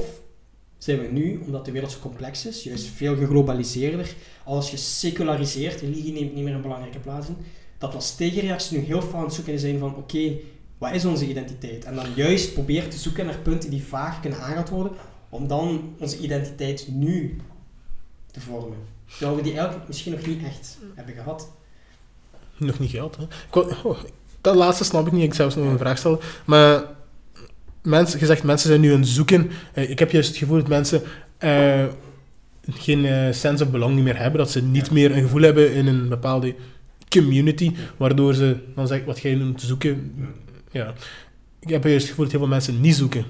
zijn 0.77 0.99
we 0.99 1.07
nu, 1.07 1.41
omdat 1.45 1.65
de 1.65 1.71
wereld 1.71 1.91
zo 1.91 1.99
complex 1.99 2.45
is, 2.45 2.63
juist 2.63 2.85
veel 2.85 3.15
geglobaliseerder, 3.15 4.13
alles 4.43 4.69
geseculariseerd, 4.69 5.81
religie 5.81 6.13
neemt 6.13 6.33
niet 6.33 6.43
meer 6.43 6.53
een 6.53 6.61
belangrijke 6.61 6.99
plaats 6.99 7.27
in, 7.27 7.37
dat 7.77 7.89
we 7.89 7.95
als 7.95 8.15
tegenreactie 8.15 8.77
nu 8.77 8.83
heel 8.83 9.01
veel 9.01 9.15
aan 9.19 9.23
het 9.23 9.33
zoeken 9.33 9.59
zijn 9.59 9.79
van, 9.79 9.95
oké, 9.95 10.31
wat 10.77 10.93
is 10.93 11.05
onze 11.05 11.27
identiteit? 11.27 11.85
En 11.85 11.95
dan 11.95 12.05
juist 12.15 12.53
proberen 12.53 12.89
te 12.89 12.97
zoeken 12.97 13.25
naar 13.25 13.37
punten 13.39 13.69
die 13.69 13.83
vaag 13.83 14.21
kunnen 14.21 14.39
aangehaald 14.39 14.69
worden, 14.69 14.91
om 15.29 15.47
dan 15.47 15.95
onze 15.99 16.17
identiteit 16.19 16.87
nu 16.91 17.41
te 18.31 18.39
vormen. 18.39 18.77
Terwijl 19.09 19.35
we 19.35 19.41
die 19.41 19.53
eigenlijk 19.53 19.87
misschien 19.87 20.11
nog 20.11 20.25
niet 20.25 20.43
echt 20.43 20.77
hebben 20.95 21.15
gehad. 21.15 21.51
Nog 22.57 22.79
niet 22.79 22.89
geld, 22.89 23.15
hè. 23.15 23.23
Ik 23.23 23.53
wou- 23.53 23.73
oh, 23.83 23.99
dat 24.41 24.55
laatste 24.55 24.83
snap 24.83 25.07
ik 25.07 25.11
niet, 25.13 25.23
ik 25.23 25.33
zou 25.33 25.51
zelfs 25.51 25.65
nog 25.65 25.73
een 25.73 25.79
vraag 25.79 25.97
stellen. 25.97 26.19
Maar, 26.45 26.83
mensen, 27.83 28.19
je 28.19 28.25
zegt, 28.25 28.43
mensen 28.43 28.69
zijn 28.69 28.81
nu 28.81 28.93
aan 28.93 28.99
het 28.99 29.07
zoeken. 29.09 29.49
Eh, 29.73 29.89
ik 29.89 29.99
heb 29.99 30.11
juist 30.11 30.29
het 30.29 30.37
gevoel 30.37 30.57
dat 30.57 30.67
mensen 30.67 31.01
eh, 31.37 31.85
geen 32.71 33.05
eh, 33.05 33.33
sense 33.33 33.63
of 33.63 33.69
belonging 33.69 34.01
meer 34.03 34.17
hebben. 34.17 34.39
Dat 34.39 34.51
ze 34.51 34.61
niet 34.63 34.85
Ja. 34.87 34.93
meer 34.93 35.11
een 35.15 35.21
gevoel 35.21 35.41
hebben 35.41 35.73
in 35.73 35.87
een 35.87 36.09
bepaalde 36.09 36.55
community, 37.09 37.71
waardoor 37.97 38.33
ze, 38.33 38.57
dan 38.75 38.87
zeg 38.87 38.99
ik 38.99 39.05
wat 39.05 39.19
jij 39.19 39.35
noemt, 39.35 39.61
zoeken. 39.61 40.13
Ja. 40.71 40.93
Ik 41.59 41.69
heb 41.69 41.83
juist 41.83 41.99
het 41.99 42.09
gevoel 42.09 42.23
dat 42.23 42.33
heel 42.33 42.41
veel 42.41 42.49
mensen 42.49 42.81
niet 42.81 42.95
zoeken. 42.95 43.25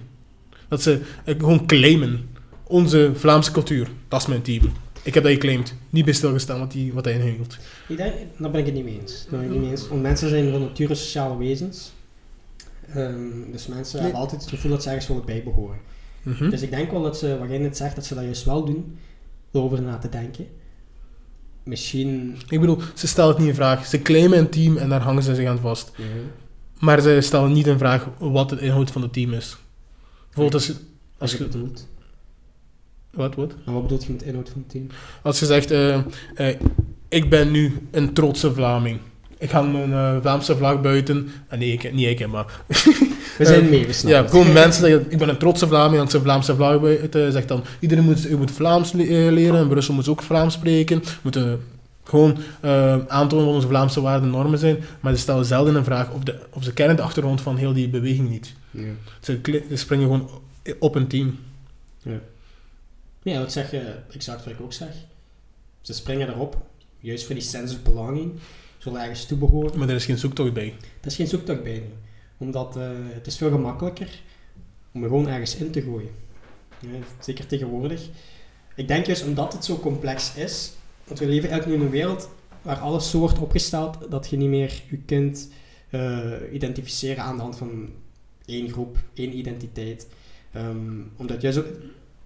Dat 0.67 0.81
ze 0.81 1.01
gewoon 1.25 1.65
claimen. 1.65 2.29
Onze 2.63 3.11
Vlaamse 3.15 3.51
cultuur, 3.51 3.87
dat 4.07 4.21
is 4.21 4.27
mijn 4.27 4.41
team. 4.41 4.71
Ik 5.03 5.13
heb 5.13 5.23
dat 5.23 5.31
geclaimd. 5.31 5.73
Niet 5.89 6.05
bij 6.05 6.13
stilgestaan 6.13 6.59
wat, 6.59 6.71
die, 6.71 6.93
wat 6.93 7.05
hij 7.05 7.13
inhield. 7.13 7.57
Ik 7.87 7.97
denk, 7.97 8.13
daar 8.37 8.51
ben 8.51 8.59
ik 8.59 8.65
het 8.65 8.75
niet 8.75 8.83
mee 8.83 8.99
eens. 9.01 9.25
Daar 9.29 9.39
ben 9.39 9.43
ik 9.47 9.49
niet 9.53 9.61
mee 9.61 9.69
eens. 9.71 9.87
Want 9.87 10.01
mensen 10.01 10.29
zijn 10.29 10.51
van 10.51 10.59
nature 10.61 10.95
sociale 10.95 11.37
wezens. 11.37 11.91
Ehm, 12.93 13.51
dus 13.51 13.67
mensen 13.67 13.93
Nee. 13.95 14.03
hebben 14.03 14.21
altijd 14.21 14.41
het 14.41 14.49
gevoel 14.49 14.71
dat 14.71 14.83
ze 14.83 14.87
ergens 14.89 15.07
willen 15.07 15.25
bijbehoren. 15.25 15.77
Mhm. 16.23 16.49
Dus 16.49 16.61
ik 16.61 16.69
denk 16.69 16.91
wel 16.91 17.01
dat 17.01 17.17
ze, 17.17 17.37
wat 17.39 17.49
jij 17.49 17.57
net 17.57 17.77
zegt, 17.77 17.95
dat 17.95 18.05
ze 18.05 18.15
dat 18.15 18.23
juist 18.23 18.43
wel 18.45 18.65
doen. 18.65 18.97
Door 19.51 19.63
over 19.63 19.81
na 19.81 19.97
te 19.97 20.09
denken. 20.09 20.47
Misschien... 21.63 22.37
Ik 22.49 22.59
bedoel, 22.59 22.77
ze 22.95 23.07
stellen 23.07 23.29
het 23.29 23.39
niet 23.39 23.47
in 23.47 23.55
vraag. 23.55 23.85
Ze 23.85 24.01
claimen 24.01 24.37
een 24.37 24.49
team 24.49 24.77
en 24.77 24.89
daar 24.89 25.01
hangen 25.01 25.23
ze 25.23 25.35
zich 25.35 25.47
aan 25.47 25.59
vast. 25.59 25.91
Maar 26.79 27.01
ze 27.01 27.17
stellen 27.21 27.51
niet 27.51 27.67
in 27.67 27.77
vraag 27.77 28.07
wat 28.19 28.49
het 28.49 28.59
inhoud 28.59 28.91
van 28.91 29.01
het 29.01 29.13
team 29.13 29.33
is. 29.33 29.57
Bijvoorbeeld 30.25 30.53
als, 30.53 30.65
je- 30.67 30.73
Als 30.73 30.81
als 31.17 31.31
je 31.31 31.37
je... 31.37 31.43
bedoelt. 31.43 31.87
Wat, 33.11 33.35
wat? 33.35 33.51
En 33.65 33.73
wat 33.73 33.81
bedoelt 33.81 34.03
je 34.05 34.11
met 34.11 34.23
inhoud 34.23 34.49
van 34.49 34.61
het 34.61 34.69
team? 34.69 34.87
Als 35.21 35.39
je 35.39 35.45
zegt, 35.45 35.71
eh, 35.71 35.93
eh, 36.35 36.55
ik 37.07 37.29
ben 37.29 37.51
nu 37.51 37.77
een 37.91 38.13
trotse 38.13 38.53
Vlaming. 38.53 38.99
Ik 39.37 39.49
ga 39.49 39.61
mijn 39.61 39.91
eh, 39.93 40.15
Vlaamse 40.21 40.55
vlag 40.57 40.81
buiten. 40.81 41.29
Ah, 41.49 41.59
nee, 41.59 41.71
ik, 41.71 41.93
niet 41.93 42.19
ik, 42.19 42.27
maar... 42.27 42.45
We 43.37 43.45
zijn 43.45 43.69
mee, 43.69 43.87
we 43.87 44.07
Ja, 44.07 44.21
het. 44.21 44.29
gewoon 44.29 44.53
mensen 44.53 44.81
zeggen, 44.89 45.11
ik 45.11 45.17
ben 45.17 45.29
een 45.29 45.37
trotse 45.37 45.67
Vlaming, 45.67 46.01
als 46.01 46.11
ze 46.11 46.21
Vlaamse 46.21 46.55
vlag 46.55 46.81
buiten. 46.81 47.31
Zegt 47.31 47.47
dan, 47.47 47.63
iedereen 47.79 48.03
moet, 48.03 48.21
je 48.21 48.35
moet 48.35 48.51
Vlaams 48.51 48.91
le- 48.91 49.29
leren. 49.31 49.61
In 49.61 49.67
Brussel 49.67 49.93
moet 49.93 50.03
ze 50.03 50.09
ook 50.09 50.21
Vlaams 50.21 50.53
spreken. 50.53 50.99
We 50.99 51.05
moeten 51.21 51.61
gewoon 52.03 52.37
aantonen 53.07 53.45
wat 53.45 53.55
onze 53.55 53.67
Vlaamse 53.67 54.01
waarden 54.01 54.23
en 54.23 54.29
normen 54.35 54.59
zijn. 54.59 54.77
Maar 54.99 55.13
ze 55.13 55.19
stellen 55.19 55.45
zelden 55.45 55.75
een 55.75 55.83
vraag 55.83 56.11
of, 56.11 56.23
de, 56.23 56.35
of 56.53 56.63
ze 56.63 56.73
kennen 56.73 56.95
de 56.95 57.01
achtergrond 57.01 57.41
van 57.41 57.57
heel 57.57 57.73
die 57.73 57.89
beweging 57.89 58.29
niet. 58.29 58.53
Ja. 58.71 58.81
Ze, 59.19 59.39
ze 59.69 59.75
springen 59.75 60.05
gewoon 60.05 60.29
op 60.79 60.95
een 60.95 61.07
team. 61.07 61.37
Ja, 62.03 62.19
dat 63.23 63.51
zeg 63.51 63.71
je 63.71 63.95
exact 64.11 64.43
wat 64.43 64.53
ik 64.53 64.61
ook 64.61 64.73
zeg. 64.73 64.93
Ze 65.81 65.93
springen 65.93 66.29
erop, 66.29 66.57
juist 66.99 67.25
voor 67.25 67.35
die 67.35 67.43
sense 67.43 67.75
of 67.75 67.81
belonging. 67.81 68.31
Ze 68.77 68.89
willen 68.89 69.01
ergens 69.01 69.25
toebehoren. 69.25 69.79
Maar 69.79 69.89
er 69.89 69.95
is 69.95 70.05
geen 70.05 70.17
zoektocht 70.17 70.53
bij. 70.53 70.75
Er 71.01 71.07
is 71.07 71.15
geen 71.15 71.27
zoektocht 71.27 71.63
bij 71.63 71.79
nu. 71.79 71.93
Omdat 72.37 72.77
eh, 72.77 72.89
het 72.93 73.27
is 73.27 73.37
veel 73.37 73.51
gemakkelijker 73.51 74.21
om 74.91 75.03
er 75.03 75.09
gewoon 75.09 75.27
ergens 75.27 75.55
in 75.55 75.71
te 75.71 75.81
gooien. 75.81 76.11
Ja, 76.79 76.89
zeker 77.19 77.45
tegenwoordig. 77.45 78.09
Ik 78.75 78.87
denk 78.87 79.05
juist 79.05 79.25
omdat 79.25 79.53
het 79.53 79.65
zo 79.65 79.79
complex 79.79 80.35
is, 80.35 80.71
want 81.03 81.19
we 81.19 81.25
leven 81.25 81.49
eigenlijk 81.49 81.79
nu 81.79 81.85
in 81.85 81.91
een 81.91 81.97
wereld 81.99 82.29
waar 82.61 82.77
alles 82.77 83.09
zo 83.09 83.19
wordt 83.19 83.39
opgesteld 83.39 84.11
dat 84.11 84.29
je 84.29 84.37
niet 84.37 84.49
meer 84.49 84.81
je 84.89 84.97
kunt 84.97 85.49
eh, 85.89 86.31
identificeren 86.51 87.23
aan 87.23 87.35
de 87.35 87.41
hand 87.41 87.57
van 87.57 87.89
één 88.45 88.69
groep, 88.69 88.97
één 89.13 89.37
identiteit. 89.37 90.07
Ehm, 90.51 91.01
omdat 91.15 91.41
juist 91.41 91.57
ook, 91.57 91.67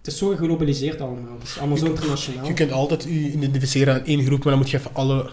het 0.03 0.13
is 0.13 0.17
zo 0.19 0.29
geglobaliseerd 0.29 1.01
allemaal. 1.01 1.37
Het 1.39 1.47
is 1.47 1.57
allemaal 1.59 1.77
zo 1.77 1.85
internationaal. 1.85 2.45
Je 2.47 2.53
kunt 2.53 2.71
altijd 2.71 3.03
je 3.03 3.09
identificeren 3.31 3.93
aan 3.93 4.05
één 4.05 4.25
groep, 4.25 4.43
maar 4.43 4.53
dan 4.53 4.61
moet 4.61 4.69
je 4.69 4.77
even 4.77 4.91
alle, 4.93 5.29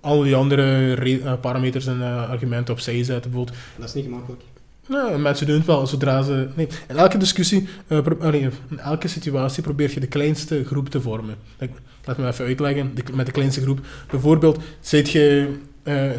al 0.00 0.22
die 0.22 0.34
andere 0.34 0.92
re- 0.92 1.20
eh, 1.24 1.32
parameters 1.40 1.86
en 1.86 2.02
eh, 2.02 2.30
argumenten 2.30 2.74
opzij 2.74 3.04
zetten. 3.04 3.30
Bijvoorbeeld, 3.30 3.58
Dat 3.76 3.88
is 3.88 3.94
niet 3.94 4.04
gemakkelijk. 4.04 4.42
nou, 4.88 5.18
mensen 5.18 5.46
doen 5.46 5.56
het 5.56 5.66
wel 5.66 5.86
zodra 5.86 6.22
ze... 6.22 6.48
Nee, 6.54 6.68
in 6.88 6.96
elke 6.96 7.16
discussie, 7.18 7.68
pro- 7.86 8.18
allee, 8.20 8.40
in 8.70 8.78
elke 8.78 9.08
situatie 9.08 9.62
probeer 9.62 9.90
je 9.94 10.00
de 10.00 10.06
kleinste 10.06 10.64
groep 10.64 10.88
te 10.88 11.00
vormen. 11.00 11.34
Laat 12.04 12.18
me 12.18 12.26
even 12.26 12.44
uitleggen, 12.44 12.94
de, 12.94 13.02
met 13.12 13.26
de 13.26 13.32
kleinste 13.32 13.60
groep. 13.60 13.80
Bijvoorbeeld, 14.10 14.58
zit 14.80 15.10
je... 15.10 15.54
eh 15.82 16.10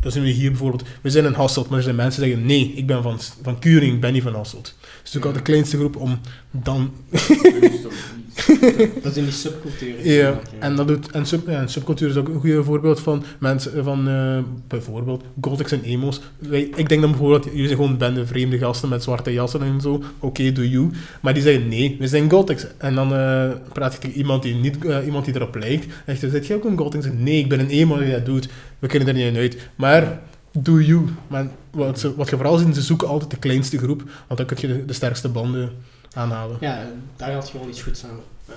dat 0.00 0.12
zijn 0.12 0.24
we 0.24 0.30
hier 0.30 0.50
bijvoorbeeld. 0.50 0.82
We 1.00 1.10
zijn 1.10 1.24
in 1.24 1.32
Hasselt, 1.32 1.68
maar 1.68 1.76
er 1.78 1.84
zijn 1.84 1.96
mensen 1.96 2.22
die 2.22 2.30
zeggen... 2.30 2.46
Nee, 2.48 2.72
ik 2.76 2.86
ben 2.86 3.02
van, 3.02 3.18
van 3.42 3.58
Kuring, 3.58 3.94
ik 3.94 4.00
ben 4.00 4.12
niet 4.12 4.22
van 4.22 4.34
Hasselt. 4.34 4.74
Ja. 5.04 5.20
al 5.20 5.32
de 5.32 5.42
kleinste 5.42 5.76
groep 5.76 5.96
om 5.96 6.18
dan 6.50 6.90
Dat 9.02 9.12
is 9.12 9.16
in 9.16 9.24
die 9.24 9.32
subcultuur. 9.32 10.06
Ja, 10.06 10.40
en, 10.58 10.76
dat 10.76 10.88
doet, 10.88 11.10
en, 11.10 11.26
sub, 11.26 11.48
ja, 11.48 11.60
en 11.60 11.68
subcultuur 11.68 12.08
is 12.08 12.16
ook 12.16 12.28
een 12.28 12.40
goed 12.40 12.64
voorbeeld 12.64 13.00
van 13.00 13.24
mensen 13.38 13.84
van 13.84 14.08
eh, 14.08 14.38
bijvoorbeeld 14.68 15.24
gothics 15.40 15.72
en 15.72 15.82
emos. 15.82 16.20
Wij, 16.38 16.60
ik 16.60 16.88
denk 16.88 17.00
dan 17.00 17.10
bijvoorbeeld, 17.10 17.44
jullie 17.44 17.66
zijn 17.66 17.78
gewoon 17.78 17.98
bende 17.98 18.26
vreemde 18.26 18.58
gasten 18.58 18.88
met 18.88 19.02
zwarte 19.02 19.32
jassen 19.32 19.62
en 19.62 19.80
zo. 19.80 20.02
Oké, 20.18 20.52
do 20.52 20.62
you. 20.62 20.90
Maar 21.20 21.34
die 21.34 21.42
zeggen 21.42 21.68
nee, 21.68 21.96
we 21.98 22.08
zijn 22.08 22.30
gothics. 22.30 22.66
En 22.78 22.94
dan 22.94 23.14
eh, 23.14 23.50
praat 23.72 23.94
ik 23.94 24.00
tegen 24.00 24.16
iemand 24.16 24.42
die, 24.42 24.54
niet, 24.54 24.86
eh, 24.86 25.04
iemand 25.04 25.24
die 25.24 25.34
erop 25.34 25.54
lijkt. 25.54 25.86
En 26.04 26.16
zegt, 26.16 26.32
zit 26.32 26.46
jij 26.46 26.56
ook 26.56 26.64
een 26.64 26.78
gothic? 26.78 27.18
Nee, 27.18 27.38
ik 27.38 27.48
ben 27.48 27.60
een 27.60 27.70
emo 27.70 27.98
die 27.98 28.10
dat 28.10 28.26
doet. 28.26 28.48
We 28.78 28.86
kunnen 28.86 29.08
er 29.08 29.14
niet 29.14 29.36
uit. 29.36 29.56
Maar 29.76 30.20
do 30.58 30.80
you. 30.80 31.04
Maar 31.26 31.46
wat, 31.70 32.00
ze, 32.00 32.14
wat 32.14 32.28
je 32.28 32.36
vooral 32.36 32.56
ziet, 32.56 32.74
ze 32.74 32.82
zoeken 32.82 33.08
altijd 33.08 33.30
de 33.30 33.36
kleinste 33.36 33.78
groep. 33.78 34.02
Want 34.26 34.38
dan 34.38 34.46
kun 34.46 34.56
je 34.60 34.66
de, 34.66 34.84
de 34.84 34.92
sterkste 34.92 35.28
banden 35.28 35.72
aanhalen. 36.12 36.56
Ja, 36.60 36.86
daar 37.16 37.32
had 37.32 37.50
je 37.50 37.58
wel 37.58 37.68
iets 37.68 37.82
goeds 37.82 38.04
aan. 38.04 38.18
Ja. 38.46 38.54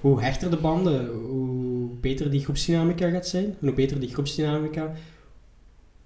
Hoe 0.00 0.22
hechter 0.22 0.50
de 0.50 0.56
banden, 0.56 1.06
hoe 1.06 1.88
beter 2.00 2.30
die 2.30 2.44
groepsdynamica 2.44 3.10
gaat 3.10 3.26
zijn. 3.26 3.44
En 3.44 3.66
hoe 3.66 3.72
beter 3.72 4.00
die 4.00 4.12
groepsdynamica, 4.12 4.94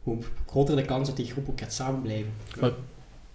hoe 0.03 0.19
groter 0.47 0.77
de 0.77 0.85
kans 0.85 1.09
dat 1.09 1.17
die 1.17 1.27
groep 1.27 1.49
ook 1.49 1.61
gaat 1.61 1.73
samenblijven. 1.73 2.33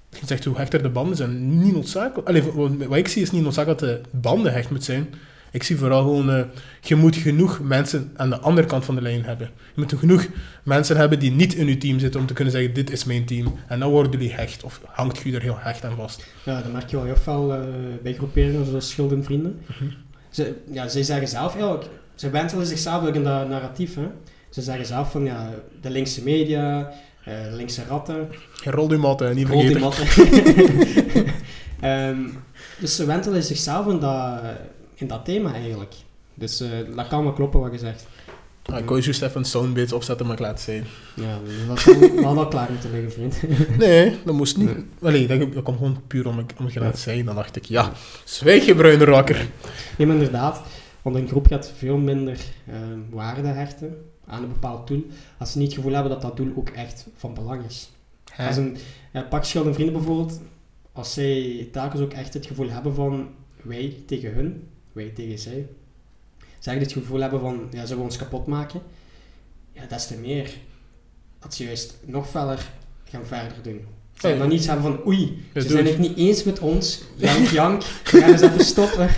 Je 0.09 0.25
zegt 0.25 0.45
hoe 0.45 0.57
hechter 0.57 0.83
de 0.83 0.89
banden 0.89 1.17
zijn, 1.17 1.61
niet 1.63 1.73
noodzakelijk. 1.73 2.27
Allee, 2.27 2.43
wat 2.87 2.97
ik 2.97 3.07
zie 3.07 3.21
is 3.21 3.31
niet 3.31 3.43
noodzakelijk 3.43 3.79
dat 3.79 3.89
de 3.89 4.17
banden 4.17 4.53
hecht 4.53 4.69
moeten 4.69 4.93
zijn. 4.93 5.13
Ik 5.51 5.63
zie 5.63 5.77
vooral 5.77 6.01
gewoon, 6.01 6.29
eh, 6.31 6.41
je 6.81 6.95
moet 6.95 7.15
genoeg 7.15 7.59
mensen 7.63 8.11
aan 8.15 8.29
de 8.29 8.39
andere 8.39 8.67
kant 8.67 8.85
van 8.85 8.95
de 8.95 9.01
lijn 9.01 9.23
hebben. 9.23 9.49
Je 9.75 9.81
moet 9.81 9.93
genoeg 9.99 10.25
mensen 10.63 10.97
hebben 10.97 11.19
die 11.19 11.31
niet 11.31 11.53
in 11.53 11.67
je 11.67 11.77
team 11.77 11.99
zitten 11.99 12.19
om 12.19 12.25
te 12.27 12.33
kunnen 12.33 12.53
zeggen, 12.53 12.73
dit 12.73 12.91
is 12.91 13.03
mijn 13.05 13.25
team. 13.25 13.55
En 13.67 13.79
dan 13.79 13.89
worden 13.89 14.11
jullie 14.11 14.33
hecht, 14.33 14.63
of 14.63 14.81
hangt 14.85 15.17
je 15.23 15.35
er 15.35 15.41
heel 15.41 15.57
hecht 15.59 15.85
aan 15.85 15.95
vast. 15.95 16.25
Ja, 16.43 16.61
dat 16.61 16.71
merk 16.71 16.89
je 16.89 16.95
wel 16.95 17.05
heel 17.05 17.15
veel 17.15 17.53
eh, 17.53 17.59
bij 18.03 18.13
groeperingen 18.13 18.65
zoals 18.65 18.89
Schilden 18.89 19.17
en 19.17 19.23
Vrienden. 19.23 19.59
Mhm. 19.65 19.89
Ze, 20.29 20.55
ja, 20.71 20.87
zij 20.87 21.03
zeggen 21.03 21.27
zelf, 21.27 21.57
ja, 21.57 21.77
ze 22.15 22.29
wentelen 22.29 22.65
zichzelf 22.65 23.07
ook 23.07 23.15
in 23.15 23.23
dat 23.23 23.49
narratief. 23.49 23.95
Hè. 23.95 24.07
Ze 24.49 24.61
zeggen 24.61 24.85
zelf 24.85 25.11
van, 25.11 25.23
ja, 25.25 25.49
de 25.81 25.89
linkse 25.89 26.23
media, 26.23 26.91
de 27.25 27.49
linkse 27.55 27.81
ratten, 27.87 28.27
Je 28.63 28.71
rolt 28.71 28.91
je 28.91 28.97
matten, 28.97 29.35
niet 29.35 29.47
Rol 29.47 29.61
die 29.61 29.71
vergeten. 29.77 30.05
matten. 30.05 31.25
Ehm, 31.81 32.17
dus 32.79 32.95
ze 32.95 33.05
wentelen 33.05 33.43
zichzelf 33.43 33.87
in 33.87 33.99
dat, 33.99 34.39
in 34.99 35.07
dat 35.07 35.25
thema 35.25 35.53
eigenlijk. 35.53 35.93
Dus 36.33 36.61
eh, 36.61 36.69
dat 36.95 37.07
kan 37.07 37.23
wel 37.23 37.33
kloppen 37.33 37.59
wat 37.59 37.71
je 37.71 37.77
zegt. 37.77 38.07
Ah, 38.65 38.79
ik 38.79 38.89
wou 38.89 39.01
juist 39.01 39.21
even 39.21 39.45
een 39.53 39.93
opzetten, 39.93 40.25
maar 40.25 40.35
ik 40.35 40.41
laat 40.41 40.51
het 40.51 40.61
zijn. 40.61 40.85
Ja, 41.15 41.39
dat 41.67 41.83
wel 42.21 42.35
wel 42.35 42.47
klaar 42.47 42.71
moeten 42.71 42.91
liggen, 42.91 43.11
vriend. 43.11 43.41
Nee, 43.85 44.17
dat 44.25 44.35
moest 44.35 44.57
niet. 44.57 44.75
Nee. 44.75 44.85
Allee, 45.01 45.27
dat, 45.27 45.53
dat 45.53 45.63
komt 45.63 45.77
gewoon 45.77 46.01
puur 46.07 46.27
om, 46.27 46.45
om 46.57 46.67
te 46.67 46.79
laten 46.79 46.99
zijn. 46.99 47.25
Dan 47.25 47.35
dacht 47.35 47.55
ik, 47.55 47.65
ja, 47.65 47.91
zwijg 48.23 48.65
je 48.65 48.75
bruine 48.75 49.05
rakker. 49.05 49.47
Nee, 49.97 50.07
maar 50.07 50.15
inderdaad, 50.15 50.61
want 51.01 51.15
een 51.15 51.27
groep 51.27 51.47
gaat 51.47 51.71
veel 51.77 51.97
minder 51.97 52.39
ehm, 52.67 52.99
waarde 53.09 53.47
hechten 53.47 53.97
aan 54.25 54.43
een 54.43 54.53
bepaald 54.53 54.87
doel, 54.87 55.05
als 55.37 55.51
ze 55.51 55.57
niet 55.57 55.67
het 55.67 55.75
gevoel 55.75 55.93
hebben 55.93 56.11
dat 56.11 56.21
dat 56.21 56.37
doel 56.37 56.51
ook 56.55 56.69
echt 56.69 57.07
van 57.15 57.33
belang 57.33 57.65
is. 57.65 57.91
Als 58.37 58.57
een 58.57 58.77
pak 59.29 59.43
en 59.43 59.73
Vrienden 59.73 59.93
bijvoorbeeld, 59.93 60.41
als 60.91 61.13
zij 61.13 61.69
telkens 61.71 62.01
ook 62.01 62.13
echt 62.13 62.33
het 62.33 62.45
gevoel 62.45 62.69
hebben 62.69 62.95
van 62.95 63.27
wij 63.61 63.95
tegen 64.05 64.33
hun, 64.33 64.67
wij 64.93 65.09
tegen 65.15 65.39
zij, 65.39 65.65
echt 66.59 66.79
het 66.79 66.91
gevoel 66.91 67.19
hebben 67.21 67.39
van 67.39 67.67
ja, 67.71 67.81
ze 67.81 67.87
willen 67.87 68.03
ons 68.03 68.17
kapot 68.17 68.47
maken, 68.47 68.81
ja, 69.71 69.85
des 69.85 70.07
te 70.07 70.17
meer 70.17 70.49
dat 71.39 71.53
ze 71.55 71.63
juist 71.63 71.97
nog 72.05 72.29
feller 72.29 72.69
gaan 73.09 73.25
verder 73.25 73.55
doen. 73.63 73.81
Ze 74.13 74.27
Ja, 74.27 74.29
gaan 74.33 74.39
dan 74.39 74.49
niet 74.49 74.65
hebben 74.67 74.83
van 74.85 75.05
oei, 75.07 75.43
Ja, 75.53 75.61
ze 75.61 75.69
zijn 75.69 75.85
het. 75.85 75.97
niet 75.97 76.17
eens 76.17 76.43
met 76.43 76.59
ons, 76.59 77.01
jank 77.15 77.47
jank, 77.47 77.81
we 77.83 78.19
gaan 78.19 78.31
eens 78.31 78.41
even 78.41 78.65
stoppen. 78.65 79.09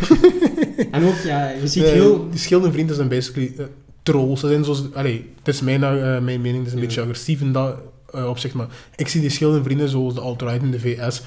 en 0.92 1.04
ook, 1.04 1.16
ja, 1.24 1.50
je 1.50 1.68
ziet 1.68 1.84
heel... 1.84 2.30
Die 2.30 2.40
schildenvrienden 2.40 2.96
zijn 2.96 3.08
basically 3.08 3.54
eh, 3.58 3.66
trolls. 4.04 4.40
Ze 4.40 4.48
zijn 4.48 4.64
zoals... 4.64 4.94
Allee, 4.94 5.30
het 5.38 5.48
is 5.48 5.62
mijn, 5.62 5.84
eh, 5.84 6.20
mijn 6.20 6.42
mening, 6.42 6.58
het 6.58 6.68
is 6.68 6.72
een 6.74 6.80
Ja. 6.80 6.86
beetje 6.86 7.02
agressief 7.02 7.42
in 7.42 7.52
dat 7.52 7.76
eh, 8.14 8.28
opzicht, 8.30 8.54
maar 8.54 8.68
ik 8.96 9.08
zie 9.08 9.22
die 9.22 9.30
schildenvrienden 9.30 9.90
zoals 9.90 10.14
de 10.14 10.22
alt-right 10.22 10.62
in 10.64 10.72
de 10.72 10.80
VS. 10.80 11.22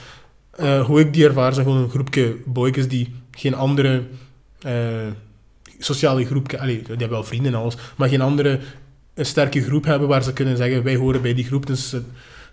hoe 0.86 1.00
ik 1.00 1.12
die 1.12 1.24
ervaar, 1.24 1.52
zijn 1.54 1.66
gewoon 1.66 1.82
een 1.82 1.90
groepje 1.90 2.36
boykes 2.46 2.88
die 2.88 3.14
geen 3.30 3.54
andere 3.54 4.02
sociale 5.78 6.24
groep... 6.24 6.52
Allee, 6.54 6.76
die 6.76 6.86
hebben 6.88 7.08
wel 7.10 7.24
vrienden 7.24 7.52
en 7.54 7.58
alles, 7.58 7.76
maar 7.96 8.08
geen 8.08 8.20
andere 8.20 8.58
eh, 9.14 9.24
sterke 9.24 9.62
groep 9.62 9.84
hebben 9.84 10.08
waar 10.08 10.22
ze 10.22 10.32
kunnen 10.32 10.56
zeggen, 10.56 10.82
wij 10.82 10.96
horen 10.96 11.22
bij 11.22 11.34
die 11.34 11.44
groep, 11.44 11.66
dus... 11.66 11.92
eh, 11.92 12.00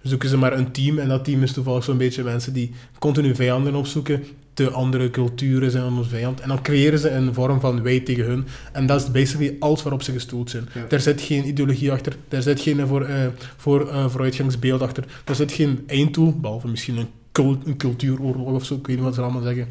zoeken 0.02 0.30
ze 0.30 0.38
maar 0.38 0.54
een 0.54 0.72
team 0.72 1.00
en 1.00 1.08
dat 1.08 1.26
team 1.26 1.44
is 1.44 1.52
toevallig 1.52 1.84
zo'n 1.84 1.98
beetje 1.98 2.24
mensen 2.24 2.54
die 2.54 2.72
continu 3.00 3.36
vijanden 3.36 3.76
opzoeken 3.76 4.24
de 4.54 4.70
andere 4.70 5.10
culturen 5.10 5.72
zijn 5.72 5.84
onze 5.94 6.10
vijand. 6.10 6.40
En 6.40 6.48
dan 6.48 6.62
creëren 6.62 7.00
ze 7.00 7.10
een 7.10 7.34
vorm 7.34 7.60
van 7.60 7.84
wij 7.84 8.00
tegen 8.00 8.26
hun. 8.26 8.46
En 8.72 8.86
dat 8.86 9.02
is 9.02 9.12
basically 9.12 9.56
alles 9.60 9.82
waarop 9.84 10.02
ze 10.02 10.12
gestoeld 10.12 10.50
zijn. 10.50 10.70
Ja. 10.74 10.86
Er 10.90 11.00
zit 11.00 11.22
geen 11.22 11.48
ideologie 11.48 11.92
achter, 11.92 12.16
er 12.30 12.42
zit 12.42 12.60
geen 12.62 12.88
voor, 12.88 13.02
eh, 13.02 13.26
voor, 13.58 13.90
eh, 13.90 14.10
vooruitgangsbeeld 14.10 14.82
achter, 14.82 15.04
er 15.26 15.36
zit 15.36 15.52
geen 15.52 15.84
einddoel, 15.88 16.40
behalve 16.40 16.68
misschien 16.68 16.98
een, 16.98 17.08
cul- 17.32 17.62
een 17.66 17.78
cultuuroorlog 17.78 18.48
of 18.52 18.66
zo, 18.66 18.76
ik 18.76 18.88
weet 18.88 18.96
niet 18.96 19.06
wat 19.06 19.16
ze 19.16 19.22
allemaal 19.22 19.42
zeggen. 19.42 19.68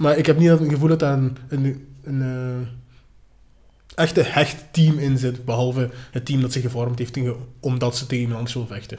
Maar 0.00 0.18
ik 0.18 0.26
heb 0.26 0.38
niet 0.38 0.48
het 0.48 0.68
gevoel 0.68 0.88
dat 0.88 0.98
daar 0.98 1.18
een, 1.18 1.36
een, 1.48 1.86
een 2.02 2.22
eh, 2.22 2.68
echte 3.94 4.22
hecht 4.22 4.64
team 4.70 4.98
in 4.98 5.18
zit, 5.18 5.44
behalve 5.44 5.90
het 6.10 6.24
team 6.24 6.40
dat 6.40 6.52
zich 6.52 6.62
gevormd 6.62 6.98
heeft 6.98 7.18
omdat 7.60 7.96
ze 7.96 8.06
tegen 8.06 8.18
iemand 8.18 8.38
anders 8.38 8.54
wil 8.54 8.66
vechten. 8.66 8.98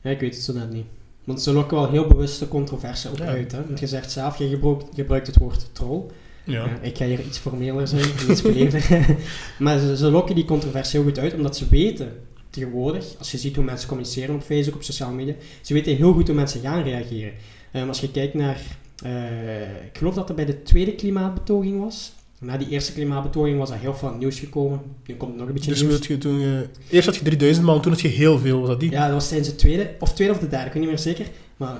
Ja, 0.00 0.10
ik 0.10 0.20
weet 0.20 0.34
het 0.34 0.44
zo 0.44 0.52
net 0.52 0.72
niet. 0.72 0.84
Want 1.24 1.42
ze 1.42 1.52
lokken 1.52 1.76
wel 1.76 1.90
heel 1.90 2.06
bewust 2.06 2.38
de 2.38 2.48
controverse 2.48 3.10
Ja. 3.16 3.24
uit. 3.24 3.52
Hè? 3.52 3.66
Want 3.66 3.80
je 3.80 3.86
zegt 3.86 4.10
zelf, 4.10 4.38
je 4.38 4.48
gebruikt, 4.48 4.84
gebruikt 4.94 5.26
het 5.26 5.36
woord 5.38 5.68
troll. 5.72 6.02
Ja. 6.44 6.64
Ja, 6.64 6.78
ik 6.80 6.96
ga 6.96 7.04
hier 7.04 7.20
iets 7.20 7.38
formeler 7.38 7.88
zijn, 7.88 8.04
iets 8.30 8.42
beleefder. 8.42 9.16
maar 9.58 9.78
ze, 9.78 9.96
ze 9.96 10.10
lokken 10.10 10.34
die 10.34 10.44
controversie 10.44 11.00
heel 11.00 11.08
goed 11.08 11.18
uit, 11.18 11.34
omdat 11.34 11.56
ze 11.56 11.68
weten 11.68 12.12
tegenwoordig, 12.50 13.04
als 13.18 13.30
je 13.30 13.38
ziet 13.38 13.56
hoe 13.56 13.64
mensen 13.64 13.88
communiceren 13.88 14.34
op 14.34 14.42
Facebook, 14.42 14.74
op 14.74 14.82
sociale 14.82 15.14
media, 15.14 15.34
ze 15.60 15.74
weten 15.74 15.96
heel 15.96 16.12
goed 16.12 16.26
hoe 16.26 16.36
mensen 16.36 16.60
gaan 16.60 16.82
reageren. 16.82 17.32
Ehm, 17.72 17.88
als 17.88 18.00
je 18.00 18.10
kijkt 18.10 18.34
naar, 18.34 18.60
eh, 19.04 19.84
ik 19.84 19.98
geloof 19.98 20.14
dat 20.14 20.28
er 20.28 20.34
bij 20.34 20.44
de 20.44 20.62
tweede 20.62 20.94
klimaatbetoging 20.94 21.80
was. 21.80 22.12
Na 22.40 22.56
die 22.56 22.68
eerste 22.68 22.92
klimaatbetoging 22.92 23.58
was 23.58 23.70
er 23.70 23.78
heel 23.78 23.94
veel 23.94 24.14
nieuws 24.14 24.38
gekomen. 24.38 24.80
Nu 25.06 25.14
komt 25.16 25.32
er 25.32 25.38
nog 25.38 25.46
een 25.48 25.54
beetje 25.54 25.70
Dus 25.70 25.82
nieuws. 25.82 26.06
je 26.06 26.18
toen, 26.18 26.40
eh, 26.40 26.60
eerst 26.90 27.06
had 27.06 27.16
je 27.16 27.22
3000 27.24 27.66
man, 27.66 27.80
toen 27.82 27.92
had 27.92 28.00
je 28.00 28.08
heel 28.08 28.38
veel. 28.38 28.58
Was 28.60 28.68
dat 28.68 28.80
die? 28.80 28.90
Ja, 28.90 29.04
dat 29.04 29.12
was 29.14 29.28
tijdens 29.28 29.48
de 29.50 29.56
tweede, 29.56 29.94
of 29.98 30.12
tweede 30.14 30.34
of 30.34 30.40
de 30.40 30.48
derde, 30.48 30.66
ik 30.66 30.72
weet 30.72 30.82
niet 30.82 30.90
meer 30.90 31.00
zeker. 31.00 31.26
Maar 31.56 31.78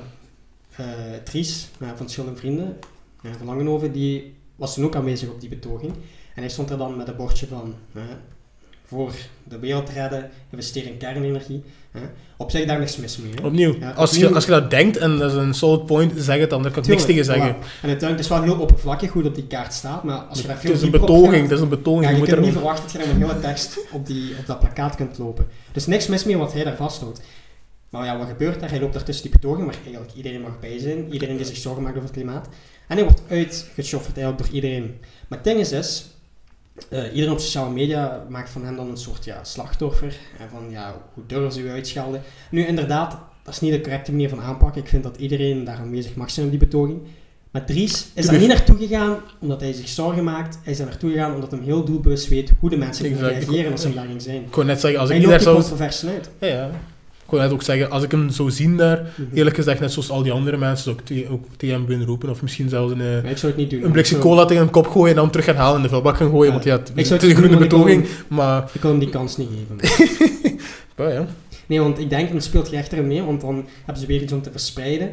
Dries, 1.24 1.68
eh, 1.80 1.88
van 1.96 2.08
Schil 2.08 2.26
en 2.26 2.36
Vrienden, 2.36 2.76
van 3.36 3.46
Langenhoven, 3.46 3.92
die 3.92 4.34
was 4.56 4.74
toen 4.74 4.84
ook 4.84 4.96
aanwezig 4.96 5.28
op 5.28 5.40
die 5.40 5.48
betoging. 5.48 5.92
En 6.34 6.42
hij 6.42 6.48
stond 6.48 6.70
er 6.70 6.78
dan 6.78 6.96
met 6.96 7.08
een 7.08 7.16
bordje 7.16 7.46
van, 7.46 7.74
voor 8.84 9.12
de 9.44 9.58
wereld 9.58 9.88
redden, 9.88 10.30
investeer 10.50 10.86
in 10.86 10.96
kernenergie. 10.96 11.62
Op 12.36 12.50
zich 12.50 12.66
daar 12.66 12.78
niks 12.78 12.96
mis 12.96 13.16
mee. 13.18 13.32
hè. 13.40 13.46
Opnieuw. 13.46 13.74
Ja, 13.80 13.90
als, 13.90 14.16
je, 14.16 14.34
als 14.34 14.44
je 14.44 14.50
dat 14.50 14.70
denkt 14.70 14.96
en 14.96 15.18
dat 15.18 15.30
is 15.32 15.36
een 15.38 15.54
solid 15.54 15.86
point, 15.86 16.12
zeg 16.16 16.38
het 16.38 16.50
dan. 16.50 16.62
Daar 16.62 16.70
kan 16.72 16.82
ik 16.82 16.88
niks 16.88 17.04
tegen 17.04 17.24
zeggen. 17.24 17.54
voilà. 17.54 17.58
En 17.58 17.88
uiteindelijk, 17.88 18.10
het 18.10 18.20
is 18.20 18.28
wel 18.28 18.42
heel 18.42 18.54
oppervlakkig 18.60 19.10
hoe 19.12 19.24
op 19.24 19.34
die 19.34 19.46
kaart 19.46 19.72
staat, 19.74 20.02
maar 20.04 20.16
als 20.18 20.40
je 20.40 20.46
daar 20.46 20.58
veel 20.58 20.70
Het 20.70 20.78
is 20.78 20.84
een 20.84 20.90
betoging, 20.90 21.32
gaat- 21.34 21.42
het 21.42 21.50
is 21.50 21.60
een 21.60 21.68
betoging. 21.68 22.02
ja, 22.02 22.08
je 22.08 22.14
je 22.14 22.18
moet 22.20 22.28
kunt 22.28 22.40
er 22.40 22.44
niet 22.46 22.54
verwachten 22.56 22.82
dat 22.82 22.92
je 22.92 22.98
dan 22.98 23.18
met 23.18 23.28
hele 23.28 23.40
tekst 23.40 23.78
op, 23.92 24.06
die, 24.06 24.32
op 24.38 24.46
dat 24.46 24.58
plakkaat 24.60 24.94
kunt 24.94 25.18
lopen. 25.18 25.46
Dus 25.72 25.86
niks 25.86 26.06
mis 26.06 26.24
mee 26.24 26.36
wat 26.36 26.52
hij 26.52 26.64
daar 26.64 26.76
vasthoudt. 26.76 27.20
Maar 27.90 28.04
ja, 28.04 28.18
wat 28.18 28.26
gebeurt 28.28 28.60
daar? 28.60 28.70
Hij 28.70 28.80
loopt 28.80 28.92
daar 28.92 29.02
tussen 29.04 29.24
die 29.30 29.32
betoging, 29.40 29.66
waar 29.66 29.76
eigenlijk 29.84 30.12
iedereen 30.14 30.40
mag 30.40 30.60
bij 30.60 30.78
zijn. 30.78 31.12
Iedereen 31.12 31.36
die 31.36 31.46
zich 31.46 31.56
zorgen 31.56 31.82
maakt 31.82 31.94
over 31.96 32.08
het 32.08 32.16
klimaat. 32.18 32.48
En 32.88 32.96
hij 32.96 33.04
wordt 33.04 33.22
uitgeschofferd 33.28 34.16
eigenlijk 34.16 34.46
door 34.46 34.54
iedereen. 34.54 34.96
Maar 35.28 35.38
het 35.38 35.44
ding 35.46 35.58
is, 35.60 35.72
is 35.72 36.06
eh, 36.88 37.04
iedereen 37.04 37.32
op 37.32 37.38
sociale 37.38 37.70
media 37.70 38.24
maakt 38.28 38.50
van 38.50 38.64
hem 38.64 38.76
dan 38.76 38.90
een 38.90 38.96
soort 38.96 39.24
ja, 39.24 39.44
slachtoffer. 39.44 40.16
En 40.38 40.48
van, 40.50 40.70
ja, 40.70 40.94
hoe 41.14 41.26
durven 41.26 41.52
ze 41.52 41.60
u 41.60 41.70
uitschelden? 41.70 42.22
Nu, 42.50 42.66
inderdaad, 42.66 43.18
dat 43.42 43.54
is 43.54 43.60
niet 43.60 43.72
de 43.72 43.80
correcte 43.80 44.10
manier 44.10 44.28
van 44.28 44.40
aanpakken. 44.40 44.82
Ik 44.82 44.88
vind 44.88 45.02
dat 45.02 45.16
iedereen 45.16 45.64
daar 45.64 45.78
aanwezig 45.78 46.14
mag 46.14 46.30
zijn 46.30 46.46
op 46.46 46.52
die 46.52 46.60
betoging. 46.60 47.00
Maar 47.50 47.66
Dries 47.66 48.08
is 48.14 48.26
daar 48.26 48.38
niet 48.38 48.48
naartoe 48.48 48.76
gegaan 48.76 49.16
omdat 49.38 49.60
hij 49.60 49.72
zich 49.72 49.88
zorgen 49.88 50.24
maakt. 50.24 50.58
Hij 50.62 50.72
is 50.72 50.78
daar 50.78 50.86
naartoe 50.86 51.10
gegaan 51.10 51.34
omdat 51.34 51.50
hij 51.50 51.60
heel 51.60 51.84
doelbewust 51.84 52.28
weet 52.28 52.52
hoe 52.60 52.70
de 52.70 52.76
mensen 52.76 53.16
gaan 53.16 53.28
reageren 53.28 53.72
als 53.72 53.82
ze 53.82 53.94
daarin 53.94 54.20
zijn. 54.20 54.42
Ik 54.42 54.54
wou 54.54 54.66
net 54.66 54.80
zeggen, 54.80 55.00
als 55.00 55.10
ik 55.10 55.18
niet 55.18 55.28
daar 55.28 55.40
zou... 55.40 55.62
uit. 55.82 56.30
Ja, 56.40 56.46
ja. 56.46 56.70
Kon 57.28 57.38
net 57.38 57.50
ook 57.52 57.62
zeggen, 57.62 57.90
als 57.90 58.02
ik 58.02 58.10
hem 58.10 58.30
zou 58.30 58.50
zien 58.50 58.76
daar, 58.76 59.06
Mhm. 59.16 59.36
eerlijk 59.36 59.56
gezegd, 59.56 59.80
net 59.80 59.92
zoals 59.92 60.10
al 60.10 60.22
die 60.22 60.32
andere 60.32 60.56
mensen, 60.56 60.84
zou 60.84 61.18
ik 61.20 61.30
ook 61.30 61.44
tegen 61.56 61.74
hem 61.76 61.86
willen 61.86 62.06
roepen. 62.06 62.30
Of 62.30 62.42
misschien 62.42 62.68
zelfs 62.68 62.92
een, 62.92 63.00
eh, 63.00 63.22
Maar 63.22 63.30
ik 63.30 63.36
zou 63.36 63.52
het 63.52 63.60
niet 63.60 63.70
doen. 63.70 63.84
een 63.84 63.90
blikje 63.92 64.14
Ik 64.14 64.22
zou- 64.22 64.34
cola 64.34 64.44
tegen 64.46 64.62
een 64.62 64.70
kop 64.70 64.86
gooien 64.86 65.10
en 65.10 65.16
dan 65.16 65.30
terug 65.30 65.46
gaan 65.46 65.56
halen 65.56 65.70
en 65.72 65.76
in 65.76 65.82
de 65.82 65.88
vuilbak 65.88 66.16
gaan 66.16 66.30
gooien. 66.30 66.46
Ja. 66.46 66.52
Want 66.52 66.64
ja, 66.64 66.76
het, 66.76 66.88
Ik 66.88 66.96
is 66.96 67.10
een 67.10 67.18
groene 67.18 67.40
doen, 67.40 67.52
ik 67.52 67.58
betoging. 67.68 68.06
Maar, 68.28 68.70
Ik 68.72 68.80
wil 68.82 68.90
hem 68.90 69.00
die 69.00 69.08
kans 69.10 69.36
niet 69.36 69.48
geven. 69.78 70.58
ja, 70.96 71.08
ja, 71.08 71.26
Nee, 71.66 71.80
want 71.80 71.98
ik 71.98 72.10
denk, 72.10 72.30
dan 72.32 72.40
speelt 72.40 72.70
je 72.70 72.76
echt 72.76 72.92
erin 72.92 73.06
mee, 73.06 73.22
want 73.22 73.40
dan 73.40 73.64
hebben 73.84 74.02
ze 74.02 74.06
weer 74.08 74.22
iets 74.22 74.32
om 74.32 74.42
te 74.42 74.50
verspreiden. 74.50 75.10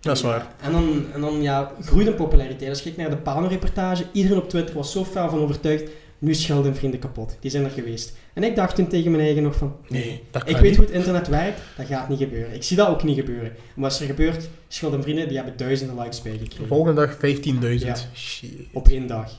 dat 0.00 0.16
is 0.16 0.22
waar. 0.22 0.46
En 0.62 0.72
dan, 0.72 1.04
en 1.14 1.20
dan 1.20 1.42
ja, 1.42 1.72
groeit 1.84 2.06
een 2.06 2.14
populariteit. 2.14 2.68
Als 2.70 2.78
je 2.78 2.84
kijkt 2.84 2.98
naar 2.98 3.10
de 3.10 3.16
Pano-reportage, 3.16 4.04
iedereen 4.12 4.38
op 4.38 4.48
Twitter 4.48 4.74
was 4.74 4.92
zo 4.92 5.04
fel 5.04 5.30
van 5.30 5.38
overtuigd, 5.38 5.90
nu 6.18 6.30
is 6.30 6.44
Geld 6.46 6.66
en 6.66 6.76
Vrienden 6.76 7.00
kapot. 7.00 7.36
Die 7.40 7.50
zijn 7.50 7.64
er 7.64 7.70
geweest. 7.70 8.16
En 8.34 8.42
ik 8.44 8.56
dacht 8.56 8.74
toen 8.74 8.86
tegen 8.86 9.10
mijn 9.10 9.22
eigen 9.22 9.42
nog 9.42 9.56
van, 9.56 9.76
Nee, 9.88 10.22
dat 10.30 10.44
kan 10.44 10.50
ik 10.54 10.56
weet 10.60 10.68
niet. 10.70 10.76
hoe 10.78 10.86
het 10.86 10.94
internet 10.94 11.28
werkt, 11.28 11.60
dat 11.76 11.86
gaat 11.86 12.08
niet 12.08 12.18
gebeuren. 12.18 12.54
Ik 12.54 12.62
zie 12.62 12.76
dat 12.76 12.88
ook 12.88 13.02
niet 13.02 13.18
gebeuren. 13.18 13.50
En 13.76 13.82
wat 13.82 13.92
is 13.92 14.00
er 14.00 14.06
gebeurd? 14.06 14.48
Schuld 14.68 14.94
en 14.94 15.02
Vrienden, 15.02 15.28
die 15.28 15.36
hebben 15.36 15.56
duizenden 15.56 15.96
likes 15.98 16.22
De 16.22 16.28
bijgekregen. 16.28 16.66
volgende 16.66 17.06
dag 17.06 17.16
15.000. 17.16 17.86
Ja. 17.86 17.94
Shit. 18.14 18.50
Op 18.72 18.88
één 18.88 19.06
dag. 19.06 19.32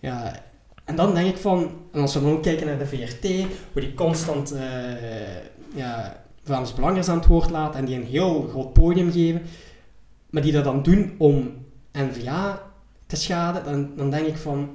Ja, 0.00 0.42
en 0.84 0.96
dan 0.96 1.14
denk 1.14 1.28
ik 1.28 1.36
van, 1.36 1.70
en 1.92 2.00
als 2.00 2.14
we 2.14 2.20
dan 2.20 2.30
ook 2.32 2.42
kijken 2.42 2.66
naar 2.66 2.78
de 2.78 2.86
VRT, 2.86 3.28
hoe 3.72 3.80
die 3.82 3.94
constant 3.94 4.52
eh 4.52 4.60
ja, 5.74 6.22
Vlaams 6.42 6.74
Belangers 6.74 7.08
aan 7.08 7.18
het 7.18 7.26
woord 7.26 7.50
laten 7.50 7.78
en 7.80 7.84
die 7.86 7.96
een 7.96 8.06
heel 8.06 8.46
groot 8.50 8.72
podium 8.72 9.12
geven, 9.12 9.42
maar 10.30 10.42
die 10.42 10.52
dat 10.52 10.64
dan 10.64 10.82
doen 10.82 11.14
om 11.18 11.54
NVA 11.92 12.62
te 13.06 13.16
schaden, 13.16 13.64
dan, 13.64 13.90
dan 13.96 14.10
denk 14.10 14.26
ik 14.26 14.36
van, 14.36 14.70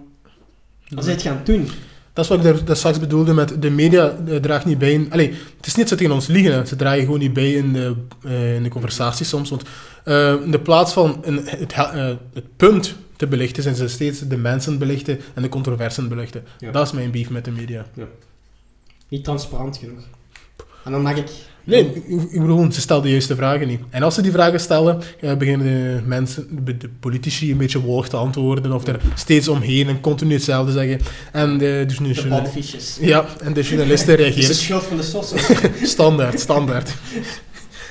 wat 0.89 1.03
zij 1.03 1.13
het 1.13 1.21
gaan 1.21 1.41
doen? 1.43 1.67
Dat 2.13 2.23
is 2.23 2.29
wat 2.29 2.45
ik 2.45 2.53
daar, 2.53 2.65
daar 2.65 2.75
straks 2.75 2.99
bedoelde 2.99 3.33
met 3.33 3.61
de 3.61 3.69
media 3.69 4.15
eh, 4.27 4.35
draagt 4.35 4.65
niet 4.65 4.77
bij. 4.77 4.93
In, 4.93 5.11
allee, 5.11 5.27
het 5.57 5.65
is 5.65 5.75
niet 5.75 5.75
dat 5.75 5.87
ze 5.87 5.95
tegen 5.95 6.13
ons 6.13 6.27
liegen, 6.27 6.53
hè. 6.53 6.65
ze 6.65 6.75
dragen 6.75 6.99
gewoon 7.03 7.19
niet 7.19 7.33
bij 7.33 7.51
in 7.53 7.73
de, 7.73 7.95
eh, 8.23 8.55
in 8.55 8.63
de 8.63 8.69
conversatie 8.69 9.25
soms. 9.25 9.49
Want 9.49 9.63
eh, 10.03 10.33
in 10.43 10.51
de 10.51 10.59
plaats 10.59 10.93
van 10.93 11.19
een, 11.21 11.41
het, 11.45 11.75
he- 11.75 12.17
het 12.33 12.57
punt 12.57 12.95
te 13.15 13.27
belichten, 13.27 13.63
zijn 13.63 13.75
ze 13.75 13.87
steeds 13.87 14.19
de 14.27 14.37
mensen 14.37 14.77
belichten 14.77 15.19
en 15.33 15.41
de 15.41 15.49
controversen 15.49 16.07
belichten. 16.09 16.43
Ja. 16.59 16.71
Dat 16.71 16.85
is 16.87 16.93
mijn 16.93 17.11
beef 17.11 17.29
met 17.29 17.45
de 17.45 17.51
media. 17.51 17.85
Niet 19.07 19.23
transparant 19.23 19.77
genoeg. 19.77 20.03
En 20.83 20.91
dan 20.91 21.01
mag 21.01 21.15
ik... 21.15 21.29
Nee, 21.63 21.91
ik, 22.31 22.39
bedoel, 22.41 22.71
ze 22.71 22.81
stellen 22.81 23.03
de 23.03 23.09
juiste 23.11 23.35
vragen 23.35 23.67
niet. 23.67 23.79
En 23.89 24.03
als 24.03 24.15
ze 24.15 24.21
die 24.21 24.31
vragen 24.31 24.59
stellen, 24.59 25.01
eh, 25.21 25.35
beginnen 25.37 25.67
de 25.67 26.01
mensen, 26.05 26.47
de, 26.65 26.77
de 26.77 26.89
politici 26.99 27.51
een 27.51 27.57
beetje 27.57 27.81
wollig 27.81 28.07
te 28.07 28.15
antwoorden 28.17 28.71
of 28.71 28.87
er 28.87 28.99
steeds 29.15 29.47
omheen 29.47 29.87
en 29.87 29.99
continu 30.01 30.33
hetzelfde 30.33 30.71
zeggen. 30.71 30.99
En 31.31 31.57
de, 31.57 31.83
de, 31.87 32.03
De 32.03 32.11
journal- 32.13 32.41
badfiches. 32.41 32.97
ja, 33.01 33.25
en 33.43 33.53
de 33.53 33.61
journalisten 33.61 34.09
Het 34.17 34.19
is 34.19 34.25
de 34.27 34.33
reageren 34.33 34.55
schuld 34.55 34.83
van 34.83 34.97
de 34.97 35.03
sossen. 35.03 35.39
Standaard, 35.87 36.39
standaard. 36.39 36.93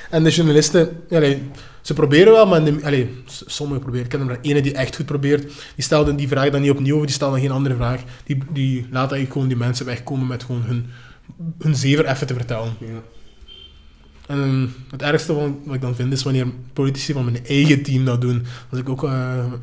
En 0.09 0.23
de 0.23 0.29
journalisten, 0.29 0.89
allee, 1.11 1.41
ze 1.81 1.93
proberen 1.93 2.33
wel, 2.33 2.45
maar 2.47 2.63
de, 2.63 2.75
allee, 2.83 3.09
sommigen 3.45 3.81
proberen. 3.81 4.05
Ik 4.05 4.11
ken 4.11 4.19
er 4.19 4.25
maar 4.25 4.37
ene 4.41 4.61
die 4.61 4.73
echt 4.73 4.95
goed 4.95 5.05
probeert. 5.05 5.41
Die 5.75 5.83
stelde 5.83 6.15
die 6.15 6.27
vraag 6.27 6.49
dan 6.49 6.61
niet 6.61 6.71
opnieuw, 6.71 6.97
of 6.97 7.05
die 7.05 7.13
stelde 7.13 7.39
geen 7.39 7.51
andere 7.51 7.75
vraag. 7.75 8.01
Die, 8.25 8.37
die 8.53 8.79
laat 8.91 8.99
eigenlijk 9.11 9.31
gewoon 9.31 9.47
die 9.47 9.57
mensen 9.57 9.85
wegkomen 9.85 10.27
met 10.27 10.43
gewoon 10.43 10.63
hun, 10.65 10.85
hun 11.59 11.75
zever 11.75 12.05
even 12.07 12.27
te 12.27 12.33
vertellen. 12.33 12.73
Ja. 12.79 12.87
En 14.29 14.41
eh, 14.43 14.91
het 14.91 15.01
ergste 15.01 15.33
wat 15.63 15.75
ik 15.75 15.81
dan 15.81 15.95
vind, 15.95 16.13
is 16.13 16.23
wanneer 16.23 16.47
politici 16.73 17.13
van 17.13 17.23
mijn 17.23 17.45
eigen 17.45 17.83
team 17.83 18.05
dat 18.05 18.21
doen. 18.21 18.45
Als 18.69 18.79
ik 18.79 18.89
ook 18.89 19.03
eh, 19.03 19.45
met 19.45 19.59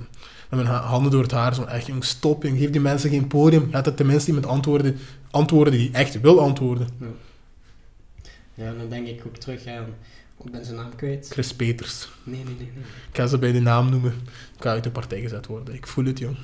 mijn 0.50 0.66
ha- 0.66 0.80
handen 0.82 1.10
door 1.10 1.22
het 1.22 1.30
haar 1.30 1.54
zo 1.54 1.62
echt, 1.64 1.86
jong, 1.86 2.04
stop, 2.04 2.42
jong, 2.42 2.58
geef 2.58 2.70
die 2.70 2.80
mensen 2.80 3.10
geen 3.10 3.26
podium. 3.26 3.68
Laat 3.72 3.86
het 3.86 3.96
tenminste 3.96 4.28
iemand 4.28 4.46
antwoorden, 4.46 4.98
antwoorden 5.30 5.72
die 5.72 5.90
echt 5.92 6.20
wil 6.20 6.40
antwoorden. 6.40 6.88
ja, 8.54 8.64
en 8.66 8.78
dan 8.78 8.88
denk 8.88 9.06
ik 9.06 9.22
ook 9.26 9.36
terug 9.36 9.66
aan... 9.66 9.84
Ik 10.44 10.50
ben 10.52 10.64
zijn 10.64 10.76
naam 10.76 10.96
kwijt. 10.96 11.28
Chris 11.30 11.54
Peters. 11.54 12.08
Nee, 12.24 12.44
nee, 12.44 12.54
nee. 12.58 12.70
nee. 12.74 12.84
Ik 13.10 13.16
ga 13.16 13.26
ze 13.26 13.38
bij 13.38 13.52
de 13.52 13.60
naam 13.60 13.90
noemen. 13.90 14.12
Ik 14.56 14.62
ga 14.62 14.70
uit 14.70 14.84
de 14.84 14.90
partij 14.90 15.20
gezet 15.20 15.46
worden. 15.46 15.74
Ik 15.74 15.86
voel 15.86 16.04
het, 16.04 16.18
jong. 16.18 16.36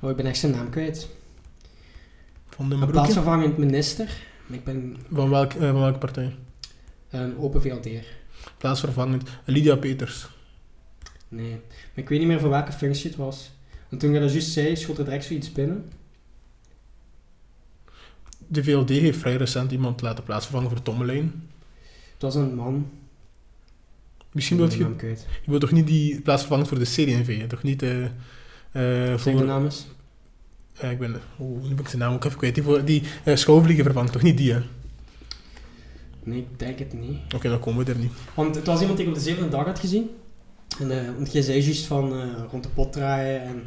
Oh, 0.00 0.10
ik 0.10 0.16
ben 0.16 0.26
echt 0.26 0.38
zijn 0.38 0.52
naam 0.52 0.70
kwijt. 0.70 1.08
Van 2.48 2.68
de 2.68 2.74
Een 2.74 2.90
plaatsvervangend 2.90 3.56
minister. 3.56 4.08
Ik 4.48 4.64
ben 4.64 4.96
Van, 5.12 5.30
welk, 5.30 5.52
eh, 5.52 5.70
van 5.70 5.80
welke 5.80 5.98
partij? 5.98 6.34
een 7.10 7.38
open 7.38 7.62
VLD'er. 7.62 8.06
Plaatsvervangend. 8.58 9.28
Lydia 9.44 9.76
Peters. 9.76 10.28
Nee. 11.28 11.50
Maar 11.50 12.04
ik 12.04 12.08
weet 12.08 12.18
niet 12.18 12.28
meer 12.28 12.40
voor 12.40 12.50
welke 12.50 12.72
functie 12.72 13.08
het 13.08 13.18
was. 13.18 13.50
En 13.88 13.98
toen 13.98 14.12
je 14.12 14.20
dat 14.20 14.32
juist 14.32 14.50
zei, 14.50 14.76
schoot 14.76 14.98
er 14.98 15.04
direct 15.04 15.24
zoiets 15.24 15.52
binnen. 15.52 15.90
De 18.46 18.64
VLD 18.64 18.88
heeft 18.88 19.18
vrij 19.18 19.36
recent 19.36 19.72
iemand 19.72 20.00
laten 20.00 20.24
plaatsvervangen 20.24 20.70
voor 20.70 20.82
Tommelijn. 20.82 21.48
Het 22.12 22.22
was 22.22 22.34
een 22.34 22.54
man. 22.54 22.90
Misschien 24.32 24.62
Ik 24.62 24.78
wil 24.78 24.88
je... 24.88 25.08
Je 25.44 25.50
wilt 25.50 25.60
toch 25.60 25.72
niet 25.72 25.86
die 25.86 26.20
plaatsvervangend 26.20 26.68
voor 26.68 26.78
de 26.78 26.84
CD&V? 26.84 27.38
hè? 27.38 27.46
Toch 27.46 27.62
niet 27.62 27.82
eh 27.82 28.04
eh, 28.04 29.18
Zeg 29.18 29.22
de 29.24 29.46
voor... 29.46 29.72
Ja, 30.80 30.88
ik 30.88 30.98
ben... 30.98 31.20
Oh, 31.36 31.62
nu 31.62 31.68
ben 31.68 31.78
ik 31.78 31.88
zijn 31.88 32.02
naam 32.02 32.14
ook 32.14 32.24
even 32.24 32.38
kwijt. 32.38 32.54
Die, 32.54 32.64
voor, 32.64 32.84
die 32.84 33.02
eh, 33.24 33.36
schouwvliegen 33.36 33.84
vervangt. 33.84 34.12
Toch 34.12 34.22
niet 34.22 34.36
die, 34.36 34.52
hè? 34.52 34.58
Oké, 34.58 34.66
Nee, 36.22 36.38
ik 36.38 36.58
denk 36.58 36.78
het 36.78 36.92
niet. 36.92 37.42
dan 37.42 37.60
komen 37.60 37.84
we 37.84 37.92
er 37.92 37.98
niet. 37.98 38.12
Want 38.34 38.54
het 38.54 38.66
was 38.66 38.80
iemand 38.80 38.98
die 38.98 39.06
ik 39.06 39.12
op 39.12 39.18
de 39.18 39.24
zevende 39.24 39.48
dag 39.48 39.64
had 39.64 39.78
gezien. 39.78 40.10
En, 40.80 40.90
eh, 40.90 41.14
want 41.16 41.32
jij 41.32 41.42
zei 41.42 41.60
juist 41.62 41.86
van 41.86 42.12
eh, 42.12 42.26
rond 42.50 42.62
de 42.62 42.68
pot 42.68 42.92
draaien. 42.92 43.42
En 43.42 43.62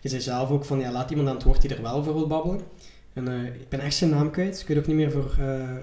je 0.00 0.08
zei 0.08 0.20
zelf 0.20 0.50
ook 0.50 0.64
van 0.64 0.78
ja, 0.78 0.92
laat 0.92 1.10
iemand 1.10 1.28
aan 1.28 1.34
het 1.34 1.44
woord 1.44 1.60
die 1.60 1.74
er 1.74 1.82
wel 1.82 1.92
over 1.94 2.14
wil 2.14 2.26
babbelen. 2.26 2.60
En 3.12 3.28
ik 3.60 3.68
ben 3.68 3.80
echt 3.80 3.94
zijn 3.94 4.10
naam 4.10 4.30
kwijt. 4.30 4.60
Ik 4.60 4.66
weet 4.66 4.78
ook 4.78 4.86
niet 4.86 4.96
meer 4.96 5.10
voor 5.10 5.34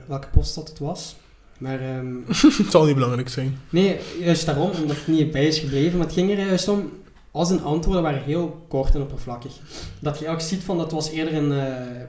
welke 0.07 0.27
post 0.27 0.55
dat 0.55 0.69
het 0.69 0.79
was. 0.79 1.15
Maar 1.57 1.79
ehm, 1.81 2.15
het 2.63 2.71
zal 2.71 2.85
niet 2.85 2.95
belangrijk 2.95 3.29
zijn. 3.29 3.57
nee, 3.69 3.99
juist 4.19 4.45
daarom, 4.45 4.69
omdat 4.69 4.95
het 4.97 5.07
niet 5.07 5.31
bij 5.31 5.47
is 5.47 5.59
gebleven. 5.59 5.97
Maar 5.97 6.05
het 6.07 6.15
ging 6.15 6.31
er 6.31 6.45
juist 6.45 6.67
om, 6.67 6.91
al 7.31 7.45
zijn 7.45 7.63
antwoorden 7.63 8.03
waren 8.03 8.23
heel 8.23 8.65
kort 8.67 8.95
en 8.95 9.01
oppervlakkig. 9.01 9.59
Dat 9.99 10.19
je 10.19 10.29
ook 10.29 10.41
ziet 10.41 10.63
van 10.63 10.77
dat 10.77 10.91
was 10.91 11.09
eerder 11.09 11.33
een, 11.33 11.51
eh 11.51 12.05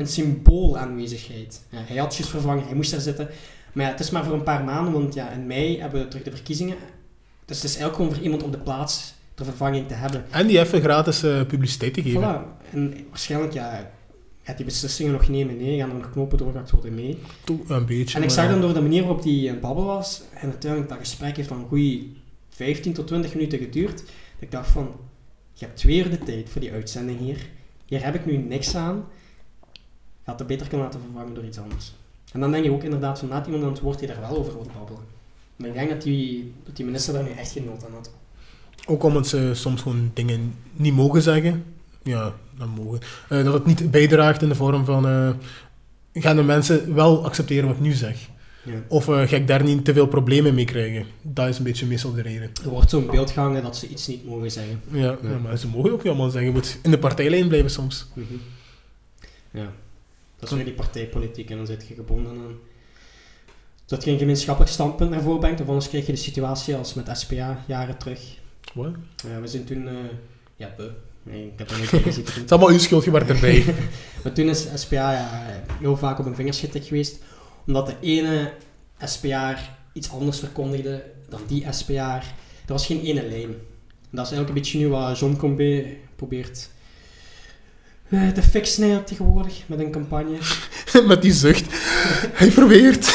een 0.00 0.06
symbool 0.06 0.78
aanwezigheid. 0.78 1.62
Ja, 1.70 1.78
hij 1.86 1.96
had 1.96 2.16
vervangen, 2.16 2.64
hij 2.64 2.74
moest 2.74 2.90
daar 2.90 3.00
zitten. 3.00 3.28
Maar 3.72 3.84
ja, 3.84 3.90
het 3.90 4.00
is 4.00 4.10
maar 4.10 4.24
voor 4.24 4.34
een 4.34 4.42
paar 4.42 4.64
maanden, 4.64 4.92
want 4.92 5.14
ja, 5.14 5.30
in 5.30 5.46
mei 5.46 5.80
hebben 5.80 6.02
we 6.02 6.08
terug 6.08 6.24
de 6.24 6.30
verkiezingen. 6.30 6.76
Dus 7.44 7.56
het 7.56 7.70
is 7.70 7.76
eigenlijk 7.76 7.94
gewoon 7.94 8.14
voor 8.14 8.22
iemand 8.22 8.42
op 8.42 8.52
de 8.52 8.58
plaats 8.58 9.14
de 9.34 9.44
vervanging 9.44 9.88
te 9.88 9.94
hebben. 9.94 10.24
En 10.30 10.46
die 10.46 10.58
even 10.58 10.80
gratis 10.80 11.22
eh, 11.22 11.46
publiciteit 11.46 11.94
te 11.94 12.02
geven. 12.02 12.22
Voilà. 12.22 12.72
En 12.72 13.06
waarschijnlijk, 13.08 13.52
ja, 13.52 13.90
gaat 14.42 14.56
die 14.56 14.66
beslissingen 14.66 15.12
nog 15.12 15.28
nemen, 15.28 15.56
nee, 15.56 15.78
gaan 15.78 15.90
er 15.90 15.96
nog 15.96 16.10
knopen 16.10 16.38
doorgehakt 16.38 16.70
worden 16.70 16.94
mee. 16.94 17.18
Toch 17.44 17.68
een 17.68 17.86
beetje. 17.86 18.16
En 18.16 18.22
ik 18.22 18.30
zag 18.30 18.48
dan 18.48 18.60
door 18.60 18.74
de 18.74 18.80
manier 18.80 19.02
waarop 19.02 19.22
die 19.22 19.46
aan 19.46 19.54
het 19.54 19.62
babbelen 19.62 19.88
was, 19.88 20.22
en 20.34 20.48
natuurlijk 20.48 20.88
dat 20.88 20.98
gesprek 20.98 21.36
heeft 21.36 21.48
dan 21.48 21.58
een 21.58 21.66
goede 21.66 22.02
15 22.48 22.92
tot 22.92 23.06
20 23.06 23.34
minuten 23.34 23.58
geduurd, 23.58 24.02
ik 24.40 24.50
dacht 24.50 24.70
van, 24.70 24.90
je 25.52 25.64
hebt 25.64 25.78
twee 25.78 25.98
uur 25.98 26.10
de 26.10 26.18
tijd 26.18 26.48
voor 26.48 26.60
die 26.60 26.72
uitzending 26.72 27.18
hier. 27.18 27.46
Hier 27.86 28.04
heb 28.04 28.14
ik 28.14 28.26
nu 28.26 28.36
niks 28.36 28.74
aan. 28.74 29.04
Je 30.24 30.30
had 30.30 30.38
het 30.38 30.48
beter 30.48 30.68
kunnen 30.68 30.86
laten 30.86 31.00
vervangen 31.00 31.34
door 31.34 31.44
iets 31.44 31.58
anders. 31.58 31.92
En 32.32 32.40
dan 32.40 32.50
denk 32.50 32.64
je 32.64 32.70
ook 32.70 32.82
inderdaad 32.82 33.18
van, 33.18 33.28
laat 33.28 33.46
iemand 33.46 33.64
aan 33.64 33.70
het 33.70 33.80
woord 33.80 33.98
die 33.98 34.08
daar 34.08 34.20
wel 34.20 34.36
over 34.36 34.52
wil 34.52 34.66
babbelen. 34.74 35.02
Maar 35.56 35.68
ik 35.68 35.74
denk 35.74 35.90
dat 35.90 36.02
die, 36.02 36.52
dat 36.64 36.76
die 36.76 36.84
minister 36.84 37.14
daar 37.14 37.22
nu 37.22 37.30
echt 37.30 37.52
geen 37.52 37.64
nood 37.64 37.84
aan 37.84 37.92
had. 37.92 38.10
Ook 38.86 39.02
omdat 39.02 39.26
ze 39.26 39.50
soms 39.54 39.82
gewoon 39.82 40.10
dingen 40.14 40.54
niet 40.72 40.94
mogen 40.94 41.22
zeggen. 41.22 41.64
Ja, 42.02 42.34
dat 42.58 42.68
mogen. 42.76 43.00
Eh, 43.28 43.44
dat 43.44 43.52
het 43.52 43.66
niet 43.66 43.90
bijdraagt 43.90 44.42
in 44.42 44.48
de 44.48 44.54
vorm 44.54 44.84
van... 44.84 45.06
eh, 45.06 45.30
gaan 46.12 46.36
de 46.36 46.42
mensen 46.42 46.94
wel 46.94 47.24
accepteren 47.24 47.66
wat 47.66 47.76
ik 47.76 47.82
nu 47.82 47.92
zeg? 47.92 48.29
Ja. 48.62 48.82
Of 48.88 49.08
eh, 49.08 49.28
ga 49.28 49.36
ik 49.36 49.46
daar 49.46 49.62
niet 49.62 49.84
te 49.84 49.92
veel 49.92 50.06
problemen 50.06 50.54
mee 50.54 50.64
krijgen? 50.64 51.06
Dat 51.22 51.48
is 51.48 51.58
een 51.58 51.64
beetje 51.64 51.86
meestal 51.86 52.12
de 52.12 52.22
reden. 52.22 52.50
Er 52.64 52.70
wordt 52.70 52.90
zo'n 52.90 53.06
beeld 53.06 53.30
gehangen 53.30 53.62
dat 53.62 53.76
ze 53.76 53.88
iets 53.88 54.06
niet 54.06 54.26
mogen 54.26 54.50
zeggen. 54.50 54.80
Ja, 54.90 55.16
ja, 55.22 55.38
maar 55.42 55.58
ze 55.58 55.68
mogen 55.68 55.92
ook 55.92 55.98
niet 55.98 56.06
allemaal 56.06 56.30
zeggen. 56.30 56.48
Je 56.48 56.56
moet 56.56 56.78
in 56.82 56.90
de 56.90 56.98
partijlijn 56.98 57.48
blijven 57.48 57.70
soms. 57.70 58.06
Mhm. 58.12 58.34
Ja, 59.50 59.72
dat 60.38 60.50
is 60.50 60.56
weer 60.56 60.64
die 60.64 60.74
partijpolitiek 60.74 61.50
en 61.50 61.56
dan 61.56 61.66
zit 61.66 61.86
je 61.88 61.94
gebonden 61.94 62.32
aan 62.32 62.58
dat 63.90 64.04
je 64.04 64.10
een 64.10 64.18
gemeenschappelijk 64.18 64.72
standpunt 64.72 65.10
naar 65.10 65.22
voren 65.22 65.40
brengt, 65.40 65.60
of 65.60 65.68
anders 65.68 65.88
krijg 65.88 66.06
je 66.06 66.12
de 66.12 66.18
situatie 66.18 66.74
als 66.74 66.94
met 66.94 67.18
SPA 67.18 67.64
jaren 67.66 67.96
terug. 67.96 68.20
Wat? 68.74 68.92
Ja, 69.28 69.40
we 69.40 69.46
zijn 69.46 69.64
toen, 69.64 69.88
eh, 69.88 69.94
ja, 70.56 70.74
we. 70.76 70.90
Nee, 71.22 71.46
ik 71.46 71.58
heb 71.58 71.70
er 71.70 71.78
niet 71.78 71.88
tegen 71.88 72.12
zitten 72.12 72.34
doen. 72.34 72.42
Het 72.42 72.44
is 72.44 72.50
allemaal 72.50 72.70
uw 72.70 72.78
schuld, 72.78 73.04
je 73.04 73.10
werd 73.10 73.30
erbij. 73.30 73.64
Maar 74.22 74.32
toen 74.32 74.48
is 74.48 74.66
SPA 74.74 75.12
ja, 75.12 75.28
heel 75.80 75.96
vaak 75.96 76.18
op 76.18 76.26
een 76.26 76.34
vingers 76.34 76.60
getikt 76.60 76.86
geweest, 76.86 77.22
omdat 77.66 77.86
de 77.86 77.94
ene 78.00 78.52
SPA 79.04 79.56
iets 79.92 80.10
anders 80.10 80.38
verkondigde 80.38 81.04
dan 81.28 81.40
die 81.46 81.66
SPA. 81.70 82.16
Er 82.66 82.72
was 82.72 82.86
geen 82.86 83.00
ene 83.00 83.22
lijn. 83.28 83.42
En 84.10 84.16
dat 84.16 84.26
is 84.26 84.32
eigenlijk 84.32 84.48
een 84.48 84.54
beetje 84.54 84.78
nu 84.78 84.88
wat 84.88 85.18
John 85.18 85.36
Combé 85.36 85.86
probeert 86.16 86.70
eh, 88.08 88.28
te 88.28 88.42
fixen 88.42 89.04
tegenwoordig 89.04 89.62
met 89.66 89.78
een 89.80 89.90
campagne. 89.90 90.36
Met 91.06 91.22
die 91.22 91.32
zucht. 91.32 91.64
Hij 92.32 92.48
probeert. 92.50 93.06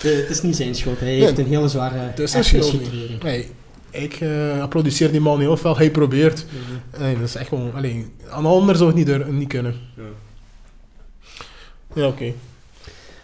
De- 0.00 0.08
het 0.22 0.30
is 0.30 0.42
niet 0.42 0.56
zijn 0.56 0.74
schuld, 0.74 1.00
hij 1.00 1.16
Ja, 1.16 1.24
heeft 1.24 1.38
een 1.38 1.46
hele 1.46 1.68
zware 1.68 1.98
het 1.98 2.18
is 2.18 2.30
zijn 2.30 2.42
erfenis 2.42 2.66
schuld. 2.66 3.22
Nee, 3.22 3.48
ik 3.90 4.14
eh 4.20 4.60
applaudisseer 4.62 5.10
die 5.10 5.20
man 5.20 5.40
heel 5.40 5.56
veel. 5.56 5.76
Hij 5.76 5.90
probeert. 5.90 6.44
Nee, 6.98 7.14
dat 7.14 7.24
is 7.28 7.34
echt 7.34 7.48
gewoon... 7.48 7.74
Alleen, 7.74 8.12
aan 8.30 8.42
de 8.42 8.48
ander 8.48 8.76
zou 8.76 8.88
het 8.88 8.98
niet, 8.98 9.08
er- 9.08 9.32
niet 9.32 9.48
kunnen. 9.48 9.74
Ja. 9.96 10.02
Ja, 11.94 12.06
oké. 12.06 12.32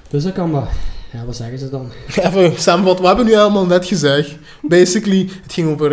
Dus 0.08 0.22
dat 0.24 0.32
kan 0.32 0.50
maar. 0.50 0.68
Ja, 1.12 1.24
wat 1.24 1.36
zeggen 1.36 1.58
ze 1.58 1.70
dan? 1.70 1.90
Even 2.16 2.60
samenvatten, 2.60 3.04
wat 3.04 3.16
hebben 3.16 3.24
we 3.24 3.30
nu 3.30 3.36
allemaal 3.38 3.66
net 3.66 3.86
gezegd? 3.86 4.36
Basically, 4.62 5.28
het 5.42 5.52
ging 5.52 5.68
over 5.68 5.92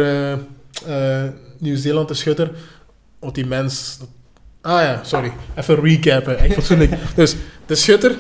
eh, 0.88 1.24
Nieuw-Zeeland, 1.58 2.08
de 2.08 2.14
schutter. 2.14 2.52
Wat 3.20 3.36
die 3.36 3.46
mens... 3.46 4.00
Ah 4.62 4.82
ja, 4.82 5.00
sorry. 5.04 5.32
Even 5.56 5.80
recappen. 5.82 6.38
Echt 6.40 6.76
dus, 7.16 7.36
de 7.66 7.76
schutter 7.76 8.16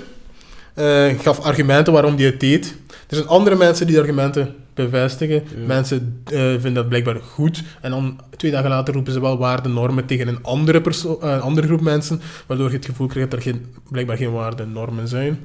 eh, 0.74 1.20
gaf 1.20 1.40
argumenten 1.40 1.94
waarom 1.94 2.16
hij 2.16 2.26
het 2.26 2.40
deed. 2.40 2.76
Er 3.08 3.16
zijn 3.16 3.28
andere 3.28 3.56
mensen 3.56 3.86
die 3.86 3.96
de 3.96 4.02
argumenten 4.02 4.56
bevestigen. 4.74 5.44
Ja. 5.56 5.66
Mensen 5.66 6.24
vinden 6.26 6.74
dat 6.74 6.88
blijkbaar 6.90 7.16
goed. 7.16 7.64
En 7.82 7.92
dan 7.92 8.20
twee 8.38 8.52
dagen 8.52 8.70
later 8.70 8.94
roepen 8.94 9.14
ze 9.14 9.22
wel 9.22 9.38
waarden-normen 9.38 10.06
tegen 10.06 10.28
een 10.28 10.44
andere, 10.44 10.82
perso- 10.82 11.18
een 11.22 11.42
andere 11.42 11.68
groep 11.68 11.82
mensen. 11.82 12.22
Waardoor 12.48 12.70
je 12.70 12.76
het 12.76 12.86
gevoel 12.86 13.08
krijgt 13.08 13.32
dat 13.32 13.40
er 13.40 13.46
geen, 13.46 13.66
blijkbaar 13.90 14.18
geen 14.18 14.32
waarden-normen 14.32 15.08
zijn. 15.08 15.40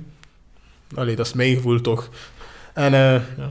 Allee, 0.94 1.16
dat 1.16 1.26
is 1.26 1.32
mijn 1.32 1.54
gevoel 1.54 1.80
toch. 1.80 2.08
En 2.74 2.94
eh, 2.94 3.22
ja. 3.36 3.50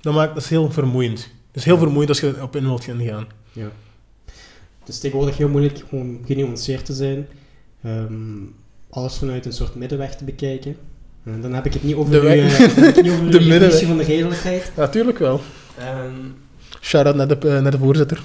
dat, 0.00 0.14
maakt, 0.14 0.34
dat 0.34 0.42
is 0.42 0.48
heel 0.48 0.70
vermoeiend. 0.70 1.18
Het 1.20 1.56
is 1.56 1.64
heel 1.64 1.78
vermoeiend 1.78 2.08
als 2.08 2.20
je 2.20 2.42
op 2.42 2.56
in 2.56 2.64
wilt 2.64 2.84
gaan 2.84 3.00
gaan. 3.04 3.26
Ja. 3.52 3.68
Het 4.80 4.88
is 4.94 4.98
tegenwoordig 5.00 5.36
heel 5.36 5.48
moeilijk 5.48 5.82
om 5.90 6.20
genuanceerd 6.26 6.84
te 6.84 6.92
zijn. 6.92 7.26
Ehm, 7.82 8.12
alles 8.90 9.16
vanuit 9.16 9.46
een 9.46 9.52
soort 9.52 9.74
middenweg 9.74 10.16
te 10.16 10.24
bekijken. 10.24 10.76
En 11.24 11.40
dan 11.40 11.52
heb 11.54 11.66
ik 11.66 11.72
het 11.72 11.82
niet 11.82 11.94
over 11.94 12.10
De 12.12 12.16
uw, 12.18 12.22
weg- 12.22 12.58
eh, 12.60 12.74
dan 12.74 12.84
heb 12.84 12.88
ik 12.88 12.94
het 12.94 13.04
niet 13.04 13.12
over 13.12 13.30
de 13.30 13.40
middenweg. 13.48 13.82
van 13.86 13.96
de 13.96 14.04
redelijkheid. 14.04 14.72
Natuurlijk 14.76 15.18
wel. 15.18 15.40
Ehm, 15.78 16.12
Shout-out 16.80 17.14
naar 17.16 17.28
de, 17.28 17.36
eh, 17.38 17.60
naar 17.60 17.70
de 17.70 17.78
voorzitter. 17.78 18.22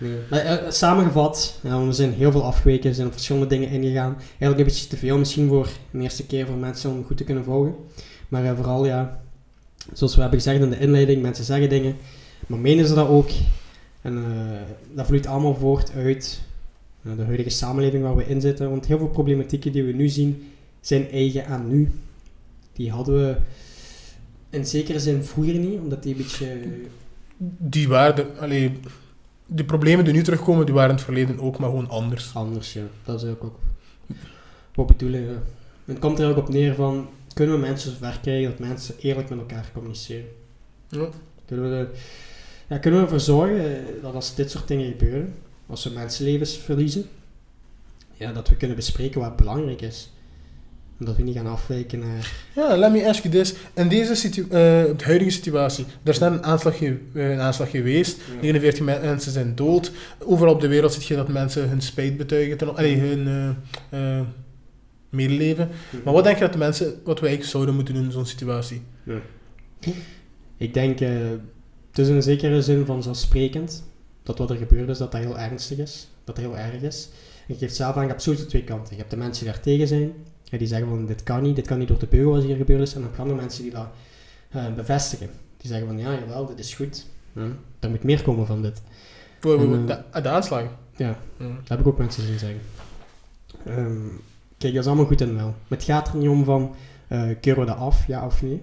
Nee. 0.00 0.18
Maar, 0.30 0.40
eh, 0.40 0.70
samengevat, 0.70 1.58
ja, 1.62 1.86
we 1.86 1.92
zijn 1.92 2.12
heel 2.12 2.30
veel 2.32 2.44
afgeweken, 2.44 2.88
we 2.88 2.94
zijn 2.94 3.06
op 3.06 3.12
verschillende 3.12 3.46
dingen 3.46 3.68
ingegaan. 3.68 4.16
Eigenlijk 4.18 4.58
een 4.58 4.64
beetje 4.64 4.86
te 4.86 4.96
veel 4.96 5.18
misschien 5.18 5.48
voor 5.48 5.68
een 5.92 6.00
eerste 6.00 6.26
keer 6.26 6.46
voor 6.46 6.56
mensen 6.56 6.90
om 6.90 7.04
goed 7.04 7.16
te 7.16 7.24
kunnen 7.24 7.44
volgen. 7.44 7.74
Maar 8.28 8.44
eh, 8.44 8.56
vooral, 8.56 8.86
ja, 8.86 9.20
zoals 9.92 10.14
we 10.14 10.20
hebben 10.20 10.40
gezegd 10.40 10.60
in 10.60 10.70
de 10.70 10.78
inleiding, 10.78 11.22
mensen 11.22 11.44
zeggen 11.44 11.68
dingen, 11.68 11.96
maar 12.46 12.58
menen 12.58 12.86
ze 12.86 12.94
dat 12.94 13.08
ook? 13.08 13.30
En 14.02 14.16
eh, 14.16 14.60
dat 14.94 15.06
vloeit 15.06 15.26
allemaal 15.26 15.54
voort 15.54 15.92
uit 15.92 16.40
eh, 17.02 17.16
de 17.16 17.22
huidige 17.22 17.50
samenleving 17.50 18.02
waar 18.02 18.16
we 18.16 18.26
in 18.26 18.40
zitten. 18.40 18.70
Want 18.70 18.86
heel 18.86 18.98
veel 18.98 19.08
problematieken 19.08 19.72
die 19.72 19.82
we 19.82 19.92
nu 19.92 20.08
zien, 20.08 20.52
zijn 20.80 21.10
eigen 21.10 21.46
aan 21.46 21.68
nu. 21.68 21.90
Die 22.72 22.90
hadden 22.90 23.14
we 23.14 23.36
in 24.50 24.66
zekere 24.66 25.00
zin 25.00 25.24
vroeger 25.24 25.54
niet, 25.54 25.78
omdat 25.78 26.02
die 26.02 26.12
een 26.12 26.22
beetje... 26.22 26.60
Die 27.58 27.88
waren, 27.88 28.38
allee, 28.38 28.72
de 29.50 29.64
problemen 29.64 30.04
die 30.04 30.14
nu 30.14 30.22
terugkomen, 30.22 30.64
die 30.66 30.74
waren 30.74 30.90
in 30.90 30.96
het 30.96 31.04
verleden 31.04 31.40
ook, 31.40 31.58
maar 31.58 31.68
gewoon 31.68 31.88
anders. 31.88 32.34
anders, 32.34 32.72
ja. 32.72 32.82
Dat 33.04 33.22
is 33.22 33.30
ook, 33.30 33.44
ook 33.44 33.58
wat 34.74 34.86
bedoelen. 34.86 35.20
Ja. 35.20 35.42
Het 35.84 35.98
komt 35.98 36.18
er 36.18 36.28
ook 36.30 36.36
op 36.36 36.48
neer 36.48 36.74
van, 36.74 37.08
kunnen 37.34 37.54
we 37.54 37.60
mensen 37.60 37.90
zover 37.90 38.18
krijgen 38.22 38.50
dat 38.50 38.58
mensen 38.58 38.94
eerlijk 38.98 39.28
met 39.28 39.38
elkaar 39.38 39.70
communiceren? 39.72 40.28
Ja. 40.88 41.08
Kunnen 41.46 41.70
we, 41.70 41.76
de- 41.76 41.98
ja, 42.68 42.78
kunnen 42.78 43.00
we 43.00 43.04
ervoor 43.06 43.20
zorgen 43.20 43.84
dat 44.02 44.14
als 44.14 44.34
dit 44.34 44.50
soort 44.50 44.68
dingen 44.68 44.90
gebeuren, 44.90 45.34
als 45.66 45.84
we 45.84 45.90
mensenlevens 45.90 46.56
verliezen, 46.56 47.04
ja, 48.12 48.32
dat 48.32 48.48
we 48.48 48.56
kunnen 48.56 48.76
bespreken 48.76 49.20
wat 49.20 49.36
belangrijk 49.36 49.80
is. 49.80 50.10
Dat 51.00 51.16
we 51.16 51.22
niet 51.22 51.36
gaan 51.36 51.46
afwijken 51.46 51.98
naar... 51.98 52.32
Ja, 52.54 52.76
let 52.76 52.92
me 52.92 53.08
ask 53.08 53.22
you 53.22 53.34
this. 53.34 53.54
In 53.74 53.88
deze 53.88 54.14
situ 54.14 54.42
eh, 54.42 54.48
de 54.50 54.94
huidige 55.04 55.30
situatie, 55.30 55.84
er 56.02 56.10
is 56.10 56.18
net 56.18 56.32
een 56.32 56.44
aanslag, 56.44 56.78
ge- 56.78 56.98
eh, 57.14 57.30
een 57.30 57.40
aanslag 57.40 57.70
geweest. 57.70 58.18
49 58.40 58.84
me- 58.84 58.98
mensen 59.02 59.32
zijn 59.32 59.54
dood. 59.54 59.92
Overal 60.24 60.54
op 60.54 60.60
de 60.60 60.68
wereld 60.68 60.92
zie 60.92 61.02
je 61.08 61.16
dat 61.16 61.28
mensen 61.28 61.68
hun 61.68 61.80
spijt 61.80 62.16
betuigen, 62.16 62.56
ten, 62.56 62.76
allee, 62.76 62.96
hun 62.98 63.54
eh, 63.90 64.20
medeleven. 65.10 65.68
Maar 66.04 66.12
wat 66.14 66.24
denk 66.24 66.36
je 66.36 66.42
dat 66.42 66.52
de 66.52 66.58
mensen, 66.58 66.86
wat 67.04 67.20
wij 67.20 67.28
eigenlijk 67.28 67.44
zouden 67.50 67.74
moeten 67.74 67.94
doen 67.94 68.04
in 68.04 68.12
zo'n 68.12 68.26
situatie? 68.26 68.82
Ik 70.56 70.74
denk, 70.74 70.98
het 70.98 71.98
is 71.98 72.08
in 72.08 72.14
een 72.14 72.22
zekere 72.22 72.62
zin 72.62 72.86
vanzelfsprekend 72.86 73.84
dat 74.22 74.38
wat 74.38 74.50
er 74.50 74.56
gebeurd 74.56 74.88
is, 74.88 74.98
dat 74.98 75.12
dat 75.12 75.20
heel 75.20 75.38
ernstig 75.38 75.78
is. 75.78 76.08
Dat 76.24 76.36
dat 76.36 76.44
heel 76.44 76.56
erg 76.58 76.82
is. 76.82 77.08
En 77.48 77.54
je 77.54 77.60
geeft 77.60 77.76
zelf 77.76 77.96
aan, 77.96 78.02
je 78.02 78.08
hebt 78.08 78.22
sowieso 78.22 78.46
twee 78.46 78.64
kanten. 78.64 78.90
Je 78.92 78.98
hebt 78.98 79.10
de 79.10 79.16
mensen 79.16 79.44
die 79.44 79.52
daar 79.52 79.62
tegen 79.62 79.88
zijn, 79.88 80.12
die 80.50 80.66
zeggen 80.66 80.88
van 80.88 81.06
dit 81.06 81.22
kan 81.22 81.42
niet, 81.42 81.56
dit 81.56 81.66
kan 81.66 81.78
niet 81.78 81.88
door 81.88 81.98
de 81.98 82.06
beugel 82.06 82.30
wat 82.32 82.42
hier 82.42 82.56
gebeurd 82.56 82.80
is. 82.80 82.94
En 82.94 83.00
dan 83.00 83.10
gaan 83.14 83.28
er 83.28 83.34
mensen 83.34 83.62
die 83.62 83.72
dat 83.72 83.86
eh, 84.50 84.74
bevestigen. 84.74 85.30
Die 85.56 85.70
zeggen 85.70 85.86
van 85.86 85.98
ja, 85.98 86.12
jawel, 86.12 86.46
dit 86.46 86.58
is 86.58 86.74
goed. 86.74 87.06
Ja, 87.32 87.46
er 87.78 87.90
moet 87.90 88.02
meer 88.02 88.22
komen 88.22 88.46
van 88.46 88.62
dit. 88.62 88.82
Voor 89.40 89.58
En, 89.60 89.86
de, 89.86 89.92
eh, 90.12 90.22
de 90.22 90.28
aanslag. 90.28 90.62
Ja, 90.96 91.18
Ja. 91.36 91.46
dat 91.46 91.68
heb 91.68 91.80
ik 91.80 91.86
ook 91.86 91.98
mensen 91.98 92.22
zien 92.26 92.38
zeggen. 92.38 92.60
Ehm, 93.66 94.06
kijk, 94.58 94.72
dat 94.74 94.82
is 94.82 94.86
allemaal 94.86 95.06
goed 95.06 95.20
en 95.20 95.34
wel. 95.36 95.54
Maar 95.68 95.78
het 95.78 95.84
gaat 95.84 96.08
er 96.08 96.16
niet 96.16 96.28
om 96.28 96.44
van, 96.44 96.74
eh 97.08 97.22
keuren 97.40 97.62
we 97.64 97.68
dat 97.70 97.78
af, 97.78 98.06
ja 98.06 98.26
of 98.26 98.42
nee? 98.42 98.62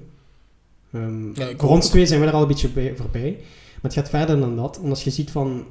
Ja, 1.34 1.54
voor 1.58 1.70
ons 1.70 1.90
twee 1.90 2.06
zijn 2.06 2.20
we 2.22 2.26
er 2.28 2.34
al 2.34 2.42
een 2.42 2.48
beetje 2.48 2.70
bij, 2.70 2.96
voorbij. 2.96 3.32
Maar 3.74 3.82
het 3.82 3.94
gaat 3.94 4.10
verder 4.10 4.40
dan 4.40 4.56
dat. 4.56 4.80
Als 4.84 5.04
je 5.04 5.10
ziet 5.10 5.32
van, 5.32 5.66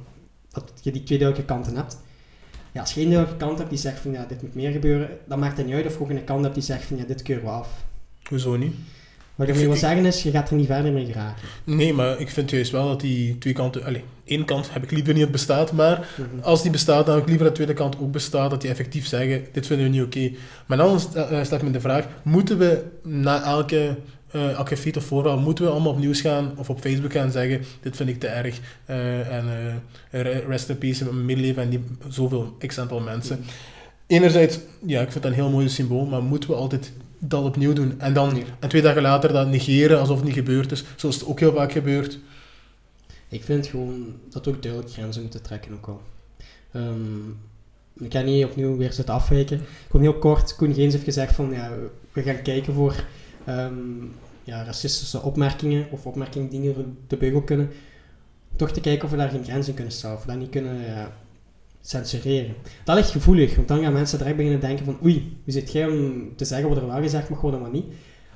dat 0.51 0.71
je 0.81 0.91
die 0.91 1.03
twee 1.03 1.17
duidelijke 1.19 1.53
kanten 1.53 1.75
hebt. 1.75 1.97
Ja, 2.75 2.81
als 2.81 2.93
je 2.93 3.01
duidelijke 3.01 3.37
kant 3.37 3.57
hebt 3.57 3.69
die 3.69 3.79
zegt 3.79 3.99
van, 3.99 4.11
ja, 4.11 4.25
dit 4.27 4.41
moet 4.41 4.55
meer 4.55 4.71
gebeuren. 4.71 5.09
Dan 5.27 5.39
maakt 5.39 5.57
het 5.57 5.65
niet 5.65 5.75
uit 5.75 5.85
of 5.85 5.93
je 5.93 5.99
ook 5.99 6.09
een 6.09 6.23
kant 6.23 6.43
hebt 6.43 6.53
die 6.55 6.63
zegt 6.63 6.83
van, 6.83 6.97
ja, 6.97 7.03
dit 7.07 7.21
keuren 7.21 7.43
we 7.45 7.49
af. 7.49 7.67
Hoezo 8.29 8.55
niet? 8.55 8.73
Wat 9.35 9.47
ik 9.47 9.55
Ik 9.55 9.65
wil 9.65 9.75
zeggen 9.75 10.05
is, 10.05 10.23
je 10.23 10.31
gaat 10.31 10.49
er 10.49 10.55
niet 10.55 10.65
verder 10.67 10.91
mee 10.91 11.05
geraken. 11.05 11.41
Nee, 11.63 11.93
maar 11.93 12.19
ik 12.19 12.29
vind 12.29 12.49
juist 12.49 12.71
wel 12.71 12.87
dat 12.87 12.99
die 13.01 13.37
twee 13.37 13.53
kanten... 13.53 13.83
Allee, 13.83 14.03
één 14.25 14.45
kant 14.45 14.73
heb 14.73 14.83
ik 14.83 14.91
liever 14.91 15.13
niet 15.13 15.21
dat 15.23 15.31
bestaat, 15.31 15.71
maar 15.71 16.07
Mhm. 16.17 16.43
als 16.43 16.61
die 16.61 16.71
bestaat, 16.71 17.05
dan 17.05 17.13
heb 17.15 17.23
ik 17.23 17.29
liever 17.29 17.45
dat 17.47 17.55
de 17.55 17.63
tweede 17.63 17.81
kant 17.81 17.99
ook 17.99 18.11
bestaat, 18.11 18.49
dat 18.49 18.61
die 18.61 18.69
effectief 18.69 19.07
zeggen, 19.07 19.45
dit 19.51 19.67
vinden 19.67 19.85
we 19.85 19.91
niet 19.91 20.03
oké. 20.05 20.31
Maar 20.65 20.77
dan 20.77 20.99
eh, 21.15 21.43
staat 21.43 21.61
me 21.61 21.71
de 21.71 21.79
vraag, 21.81 22.07
moeten 22.23 22.57
we 22.57 22.83
na 23.03 23.43
elke, 23.43 23.97
eh 24.31 24.51
elke 24.51 24.77
feat 24.77 24.97
of 24.97 25.03
voorval, 25.03 25.37
moeten 25.39 25.65
we 25.65 25.71
allemaal 25.71 25.91
op 25.91 25.99
nieuws 25.99 26.21
gaan 26.21 26.53
of 26.57 26.69
op 26.69 26.79
Facebook 26.79 27.11
gaan 27.11 27.31
zeggen, 27.31 27.61
dit 27.81 27.95
vind 27.95 28.09
ik 28.09 28.19
te 28.19 28.27
erg, 28.27 28.59
eh, 28.85 29.37
en 29.37 29.45
eh, 30.09 30.21
re- 30.21 30.43
rest 30.47 30.69
in 30.69 30.77
peace, 30.77 31.03
mijn 31.03 31.25
medeleven 31.25 31.63
en 31.63 31.69
die 31.69 31.83
zoveel 32.07 32.57
x 32.67 32.79
aantal 32.79 32.99
mensen. 32.99 33.43
Enerzijds, 34.07 34.59
ja, 34.85 35.01
ik 35.01 35.11
vind 35.11 35.23
dat 35.23 35.31
een 35.31 35.37
heel 35.37 35.49
mooi 35.49 35.69
symbool, 35.69 36.05
maar 36.05 36.23
moeten 36.23 36.49
we 36.49 36.55
altijd 36.55 36.91
dat 37.19 37.43
opnieuw 37.43 37.73
doen? 37.73 37.93
En 37.99 38.13
dan 38.13 38.43
en 38.59 38.69
twee 38.69 38.81
dagen 38.81 39.01
later 39.01 39.33
dat 39.33 39.47
negeren 39.47 39.99
alsof 39.99 40.15
het 40.15 40.25
niet 40.25 40.33
gebeurd 40.33 40.71
is, 40.71 40.83
zoals 40.95 41.15
het 41.15 41.25
ook 41.27 41.39
heel 41.39 41.53
vaak 41.53 41.71
gebeurt. 41.71 42.19
Ik 43.29 43.43
vind 43.43 43.67
gewoon 43.67 44.13
dat 44.29 44.45
we 44.45 44.51
ook 44.51 44.61
duidelijk 44.61 44.93
grenzen 44.93 45.21
moeten 45.21 45.41
trekken 45.41 45.73
ook 45.73 45.85
wel. 45.85 46.01
Ehm, 46.71 47.29
ik 48.05 48.11
ga 48.13 48.21
niet 48.21 48.45
opnieuw 48.45 48.77
weer 48.77 48.93
zitten 48.93 49.13
afwijken. 49.13 49.61
Gewoon 49.85 50.01
heel 50.01 50.19
kort, 50.19 50.55
Koen 50.55 50.73
Geens 50.73 50.93
heeft 50.93 51.05
gezegd 51.05 51.35
van 51.35 51.51
ja, 51.51 51.71
we 52.11 52.21
gaan 52.21 52.41
kijken 52.41 52.73
voor 52.73 53.03
ehm, 53.45 53.73
ja, 54.43 54.63
racistische 54.63 55.21
opmerkingen 55.21 55.87
of 55.91 56.05
opmerkingen 56.05 56.49
die 56.49 56.59
niet 56.59 56.69
over 56.69 56.85
de 57.07 57.17
beugel 57.17 57.41
kunnen. 57.41 57.69
Toch 58.55 58.71
te 58.71 58.81
kijken 58.81 59.05
of 59.05 59.11
we 59.11 59.17
daar 59.17 59.29
geen 59.29 59.43
grenzen 59.43 59.73
kunnen 59.73 59.93
stellen, 59.93 60.15
of 60.15 60.23
we 60.23 60.31
dat 60.31 60.39
niet 60.39 60.49
kunnen 60.49 60.81
ja, 60.81 61.11
censureren. 61.81 62.55
Dat 62.83 62.95
ligt 62.95 63.09
gevoelig, 63.09 63.55
want 63.55 63.67
dan 63.67 63.81
gaan 63.81 63.93
mensen 63.93 64.17
direct 64.17 64.35
beginnen 64.35 64.61
denken 64.61 64.85
van 64.85 64.97
oei, 65.03 65.37
wie 65.43 65.53
zit 65.53 65.71
jij 65.71 65.87
om 65.87 66.35
te 66.35 66.45
zeggen 66.45 66.69
wat 66.69 66.77
er 66.77 66.87
wel 66.87 67.01
gezegd 67.01 67.29
mag 67.29 67.41
worden 67.41 67.59
en 67.59 67.65
wat 67.65 67.75
niet. 67.75 67.87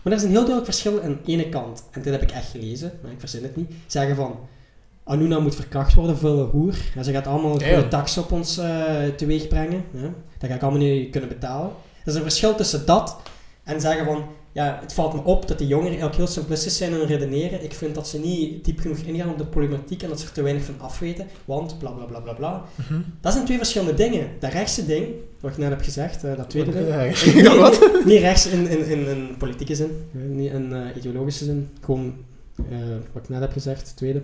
Maar 0.04 0.14
er 0.14 0.20
is 0.20 0.24
een 0.24 0.30
heel 0.30 0.46
duidelijk 0.46 0.66
verschil 0.66 1.02
aan 1.02 1.20
de 1.24 1.32
ene 1.32 1.50
kant, 1.50 1.84
en 1.92 2.02
dit 2.02 2.14
heb 2.14 2.22
ik 2.22 2.32
echt 2.32 2.50
gelezen, 2.50 2.92
maar 3.02 3.12
ik 3.12 3.20
verzin 3.20 3.44
het 3.44 3.56
niet, 3.56 3.72
zeggen 3.88 4.16
van 4.16 4.40
Anuna 5.04 5.40
moet 5.40 5.56
verkracht 5.56 5.94
worden, 5.94 6.18
vuile 6.18 6.44
hoer. 6.44 6.76
En 6.96 7.04
ze 7.04 7.12
gaat 7.12 7.28
allemaal 7.28 7.62
Ja. 7.62 7.74
goede 7.74 7.88
tax 7.88 8.18
op 8.18 8.32
ons 8.32 8.58
eh 8.58 9.06
teweeg 9.16 9.48
brengen. 9.48 9.84
Dat 10.38 10.50
ga 10.50 10.56
ik 10.56 10.62
allemaal 10.62 10.82
niet 10.82 11.10
kunnen 11.10 11.30
betalen. 11.30 11.70
Er 12.02 12.08
is 12.08 12.16
een 12.16 12.22
verschil 12.22 12.56
tussen 12.56 12.86
dat 12.86 13.18
en 13.64 13.82
zeggen 13.82 14.06
van, 14.06 14.24
ja, 14.52 14.80
het 14.82 14.94
valt 14.94 15.14
me 15.14 15.24
op 15.24 15.48
dat 15.48 15.58
die 15.58 15.68
jongeren 15.68 15.90
eigenlijk 15.90 16.18
heel 16.18 16.28
simplistisch 16.28 16.78
zijn 16.78 16.92
in 16.92 16.98
hun 16.98 17.08
redeneren. 17.08 17.64
Ik 17.64 17.74
vind 17.74 17.96
dat 17.96 18.08
ze 18.08 18.20
niet 18.20 18.66
diep 18.66 18.80
genoeg 18.80 18.98
ingaan 18.98 19.30
op 19.30 19.38
de 19.38 19.46
problematiek 19.46 20.04
en 20.04 20.10
dat 20.10 20.20
ze 20.20 20.26
er 20.26 20.32
te 20.32 20.42
weinig 20.42 20.64
van 20.64 20.76
afweten, 20.78 21.28
want 21.46 21.80
bla 21.80 21.92
bla 21.92 22.06
bla 22.06 22.20
bla 22.20 22.34
bla. 22.34 22.64
Dat 23.22 23.34
zijn 23.34 23.46
twee 23.46 23.58
verschillende 23.58 23.94
dingen. 23.94 24.28
Dat 24.40 24.52
rechtse 24.52 24.86
ding, 24.86 25.08
wat 25.40 25.52
ik 25.52 25.58
net 25.58 25.70
heb 25.70 25.82
gezegd, 25.82 26.24
eh, 26.24 26.38
dat 26.38 26.50
tweede 26.50 26.72
ding, 26.72 26.86
niet 28.06 28.20
rechts 28.20 28.48
in, 28.48 28.68
in, 28.68 28.86
in, 28.86 29.08
in 29.08 29.36
politieke 29.38 29.76
zin, 29.76 30.10
eh, 30.16 30.22
niet 30.22 30.52
in 30.52 30.74
eh, 30.74 30.96
ideologische 30.96 31.46
zin. 31.46 31.70
Gewoon 31.82 32.14
wat 33.14 33.24
ik 33.24 33.30
net 33.30 33.42
heb 33.42 33.52
gezegd, 33.52 33.88
het 33.88 33.98
tweede. 33.98 34.22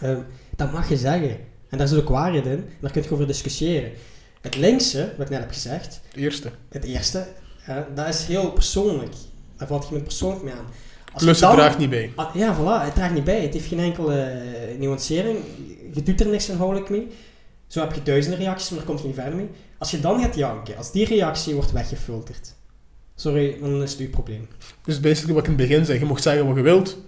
Eh, 0.00 0.18
dat 0.56 0.72
mag 0.72 0.88
je 0.88 0.96
zeggen. 0.96 1.36
En 1.68 1.78
daar 1.78 1.88
zit 1.88 1.98
ook 1.98 2.08
waarheid 2.08 2.46
in. 2.46 2.64
Daar 2.80 2.90
kun 2.90 3.02
je 3.02 3.10
over 3.10 3.26
discussiëren. 3.26 3.90
Het 4.40 4.56
linkse, 4.56 5.12
wat 5.16 5.26
ik 5.26 5.32
net 5.32 5.40
heb 5.40 5.50
gezegd, 5.50 6.00
Het 6.08 6.16
eerste. 6.16 6.50
het 6.68 6.84
eerste, 6.84 7.26
dat 7.94 8.08
is 8.08 8.24
heel 8.24 8.52
persoonlijk. 8.52 9.12
Daar 9.60 9.68
valt 9.68 9.88
je 9.88 9.94
met 9.94 10.04
persoonlijk 10.04 10.42
mee 10.42 10.52
aan. 10.52 10.66
Als 11.12 11.22
Plus 11.22 11.40
het 11.40 11.50
draagt 11.50 11.78
niet 11.78 11.90
bij. 11.90 12.12
Ah, 12.16 12.34
ja, 12.34 12.56
voilà, 12.56 12.84
het 12.84 12.94
draagt 12.94 13.14
niet 13.14 13.24
bij. 13.24 13.42
Het 13.42 13.52
heeft 13.52 13.66
geen 13.66 13.78
enkele 13.78 14.20
eh, 14.20 14.78
nuancering. 14.78 15.38
Je 15.92 16.02
doet 16.02 16.20
er 16.20 16.26
niks 16.26 16.48
inhoudelijk 16.48 16.90
mee. 16.90 17.08
Zo 17.66 17.80
heb 17.80 17.92
je 17.92 18.02
duizenden 18.02 18.40
reacties, 18.40 18.68
maar 18.68 18.78
daar 18.78 18.88
komt 18.88 19.00
je 19.00 19.06
niet 19.06 19.16
verder 19.16 19.34
mee. 19.34 19.48
Als 19.78 19.90
je 19.90 20.00
dan 20.00 20.20
gaat 20.20 20.34
janken, 20.34 20.76
als 20.76 20.92
die 20.92 21.06
reactie 21.06 21.54
wordt 21.54 21.72
weggefilterd, 21.72 22.54
sorry, 23.14 23.56
dan 23.60 23.82
is 23.82 23.90
het 23.90 24.00
uw 24.00 24.10
probleem. 24.10 24.48
Dus 24.84 25.00
basically 25.00 25.34
wat 25.34 25.46
ik 25.46 25.52
in 25.52 25.58
het 25.58 25.68
begin 25.68 25.84
zei, 25.84 25.98
je 25.98 26.04
mocht 26.04 26.22
zeggen 26.22 26.46
wat 26.46 26.56
je 26.56 26.62
wilt, 26.62 26.98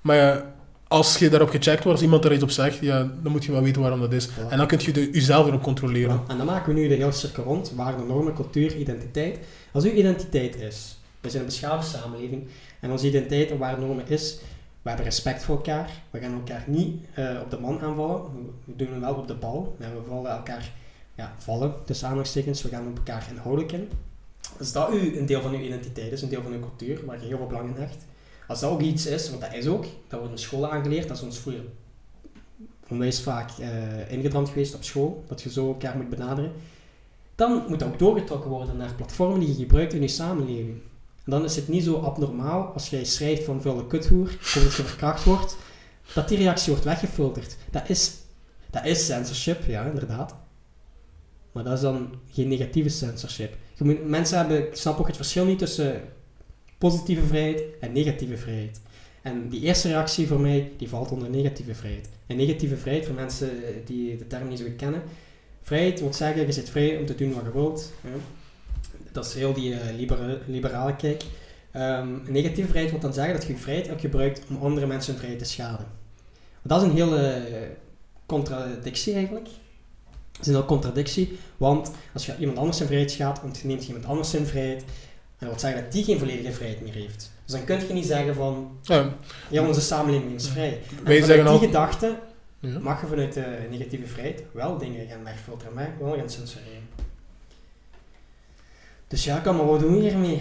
maar 0.00 0.16
ja, 0.16 0.54
als 0.88 1.18
je 1.18 1.28
daarop 1.28 1.48
gecheckt 1.48 1.84
wordt, 1.84 1.98
als 1.98 2.02
iemand 2.02 2.24
er 2.24 2.32
iets 2.32 2.42
op 2.42 2.50
zegt, 2.50 2.78
ja, 2.78 3.12
dan 3.22 3.32
moet 3.32 3.44
je 3.44 3.52
wel 3.52 3.62
weten 3.62 3.80
waarom 3.80 4.00
dat 4.00 4.12
is. 4.12 4.28
En 4.48 4.58
dan 4.58 4.66
kun 4.66 4.78
je 4.82 4.92
de, 4.92 5.10
jezelf 5.12 5.46
erop 5.46 5.62
controleren. 5.62 6.20
En 6.28 6.36
dan 6.36 6.46
maken 6.46 6.74
we 6.74 6.80
nu 6.80 6.88
de 6.88 6.94
hele 6.94 7.12
cirkel 7.12 7.44
rond, 7.44 7.72
waarde, 7.74 8.02
normen, 8.02 8.34
cultuur, 8.34 8.76
identiteit. 8.76 9.38
Als 9.72 9.84
uw 9.84 9.90
identiteit 9.90 10.56
is, 10.56 10.95
we 11.26 11.32
zijn 11.32 11.42
een 11.42 11.48
beschaafde 11.48 11.98
samenleving, 11.98 12.46
en 12.80 12.90
onze 12.90 13.06
identiteit 13.06 13.50
en 13.50 13.58
waarde, 13.58 13.80
normen 13.86 14.08
is, 14.08 14.38
we 14.82 14.88
hebben 14.88 15.04
respect 15.10 15.42
voor 15.42 15.56
elkaar, 15.56 15.90
we 16.10 16.18
gaan 16.20 16.32
elkaar 16.34 16.64
niet 16.66 17.04
eh, 17.14 17.40
op 17.42 17.50
de 17.50 17.58
man 17.60 17.80
aanvallen, 17.80 18.22
we- 18.22 18.72
doen 18.76 18.92
het 18.92 19.00
wel 19.00 19.14
op 19.14 19.28
de 19.28 19.34
bal, 19.34 19.76
en 19.78 19.94
we 19.94 20.02
vallen 20.08 20.30
elkaar, 20.30 20.72
ja, 21.14 21.34
vallen, 21.38 21.74
aanhalingstekens, 22.02 22.62
we 22.62 22.68
gaan 22.68 22.86
op 22.88 22.96
elkaar 22.96 23.26
inhoudelijk 23.30 23.72
in. 23.72 23.88
Als 24.58 24.72
dat 24.72 24.92
u 24.92 25.18
een 25.18 25.26
deel 25.26 25.42
van 25.42 25.52
uw 25.52 25.60
identiteit? 25.60 26.12
Is, 26.12 26.22
een 26.22 26.28
deel 26.28 26.42
van 26.42 26.52
uw 26.52 26.60
cultuur, 26.60 27.04
waar 27.06 27.20
je 27.20 27.26
heel 27.26 27.36
veel 27.36 27.46
belang 27.46 27.74
in 27.76 27.80
hecht, 27.82 28.04
als 28.48 28.60
dat 28.60 28.70
ook 28.70 28.80
iets 28.80 29.06
is, 29.06 29.28
want 29.30 29.40
dat 29.40 29.54
is 29.54 29.66
ook, 29.66 29.84
dat 30.08 30.18
wordt 30.18 30.34
in 30.34 30.38
school 30.40 30.70
aangeleerd, 30.72 31.08
dat 31.08 31.16
is 31.16 31.22
ons 31.22 31.38
vroeger 31.38 31.62
onwijs 32.88 33.20
vaak 33.20 33.50
eh 33.58 34.12
ingedramd 34.12 34.48
geweest 34.48 34.74
op 34.74 34.84
school, 34.84 35.24
dat 35.26 35.42
je 35.42 35.50
zo 35.50 35.66
elkaar 35.66 35.96
moet 35.96 36.08
benaderen, 36.08 36.52
dan 37.34 37.64
moet 37.68 37.78
dat 37.78 37.88
ook 37.88 37.98
doorgetrokken 37.98 38.50
worden 38.50 38.76
naar 38.76 38.94
platformen 38.94 39.40
die 39.40 39.48
je 39.48 39.54
gebruikt 39.54 39.92
in 39.92 40.00
je 40.00 40.08
samenleving. 40.08 40.78
En 41.26 41.32
dan 41.32 41.44
is 41.44 41.56
het 41.56 41.68
niet 41.68 41.84
zo 41.84 42.00
abnormaal 42.00 42.72
als 42.72 42.90
jij 42.90 43.04
schrijft 43.04 43.44
van 43.44 43.62
vuile 43.62 43.86
kuthoer, 43.86 44.26
of 44.40 44.76
je 44.76 44.82
verkracht 44.82 45.24
wordt, 45.24 45.56
dat 46.14 46.28
die 46.28 46.38
reactie 46.38 46.70
wordt 46.70 46.84
weggefilterd. 46.84 47.56
Dat 47.70 47.88
is, 47.88 48.12
dat 48.70 48.84
is 48.84 49.06
censorship, 49.06 49.64
ja, 49.66 49.84
inderdaad. 49.84 50.36
Maar 51.52 51.64
dat 51.64 51.72
is 51.72 51.80
dan 51.80 52.14
geen 52.30 52.48
negatieve 52.48 52.88
censorship. 52.88 53.56
Mensen 54.04 54.38
hebben, 54.38 54.66
ik 54.66 54.76
snap 54.76 54.98
ook 54.98 55.06
het 55.06 55.16
verschil 55.16 55.44
niet 55.44 55.58
tussen 55.58 56.02
positieve 56.78 57.26
vrijheid 57.26 57.62
en 57.80 57.92
negatieve 57.92 58.36
vrijheid. 58.36 58.80
En 59.22 59.48
die 59.48 59.60
eerste 59.60 59.88
reactie 59.88 60.26
voor 60.26 60.40
mij, 60.40 60.72
die 60.76 60.88
valt 60.88 61.10
onder 61.10 61.30
negatieve 61.30 61.74
vrijheid. 61.74 62.08
En 62.26 62.36
negatieve 62.36 62.76
vrijheid, 62.76 63.06
voor 63.06 63.14
mensen 63.14 63.50
die 63.84 64.16
de 64.16 64.26
term 64.26 64.48
niet 64.48 64.58
zo 64.58 64.64
kennen, 64.76 65.02
vrijheid 65.62 66.00
wil 66.00 66.12
zeggen, 66.14 66.46
je 66.46 66.52
zit 66.52 66.70
vrij 66.70 66.98
om 66.98 67.06
te 67.06 67.14
doen 67.14 67.34
wat 67.34 67.44
je 67.44 67.52
wilt. 67.52 67.92
hè. 68.00 68.08
Dat 69.16 69.26
is 69.26 69.34
heel 69.34 69.52
die 69.52 69.74
eh, 69.74 69.96
libera- 69.96 70.38
liberale 70.46 70.96
kijk. 70.96 71.22
Ehm, 71.72 72.08
negatieve 72.28 72.68
vrijheid 72.68 72.92
wil 72.92 73.00
dan 73.00 73.12
zeggen 73.12 73.34
dat 73.34 73.46
je 73.46 73.56
vrijheid 73.56 73.90
ook 73.90 74.00
gebruikt 74.00 74.42
om 74.48 74.56
andere 74.62 74.86
mensen 74.86 75.10
hun 75.10 75.18
vrijheid 75.18 75.44
te 75.44 75.50
schaden. 75.50 75.86
Dat 76.62 76.82
is 76.82 76.88
een 76.88 76.94
hele 76.94 77.22
eh, 77.22 77.68
contradictie 78.26 79.14
eigenlijk. 79.14 79.44
Dat 79.44 80.40
is 80.40 80.46
een 80.46 80.52
hele 80.54 80.66
contradictie, 80.66 81.38
want 81.56 81.90
als 82.14 82.26
je 82.26 82.36
iemand 82.38 82.58
anders 82.58 82.76
zijn 82.76 82.88
vrijheid 82.88 83.12
schaadt, 83.12 83.42
ontneemt 83.42 83.82
je 83.82 83.86
iemand 83.86 84.06
anders 84.06 84.30
zijn 84.30 84.46
vrijheid. 84.46 84.80
En 84.80 84.86
dat 85.38 85.48
wil 85.48 85.58
zeggen 85.58 85.82
dat 85.82 85.92
die 85.92 86.04
geen 86.04 86.18
volledige 86.18 86.52
vrijheid 86.52 86.80
meer 86.80 86.94
heeft. 86.94 87.30
Dus 87.44 87.54
dan 87.54 87.64
kun 87.64 87.86
je 87.86 87.92
niet 87.92 88.06
zeggen 88.06 88.34
van, 88.34 88.78
Ja, 88.82 89.14
ja, 89.50 89.66
onze 89.66 89.80
samenleving 89.80 90.34
is 90.34 90.48
vrij. 90.48 90.72
En 90.98 91.04
wij 91.04 91.20
vanuit 91.20 91.24
zeggen 91.24 91.44
die 91.44 91.52
al... 91.52 91.58
gedachte 91.58 92.18
mag 92.80 93.00
je 93.00 93.06
vanuit 93.06 93.32
de 93.32 93.66
negatieve 93.70 94.06
vrijheid 94.06 94.42
wel 94.52 94.78
dingen 94.78 95.08
gaan 95.08 95.24
wegfilteren, 95.24 95.74
maar 95.74 95.94
wel 96.00 96.16
gaan 96.16 96.30
censureren. 96.30 96.88
Dus 99.08 99.24
ja, 99.24 99.38
kan 99.38 99.56
maar 99.56 99.66
wat 99.66 99.80
doen 99.80 100.00
hiermee? 100.00 100.40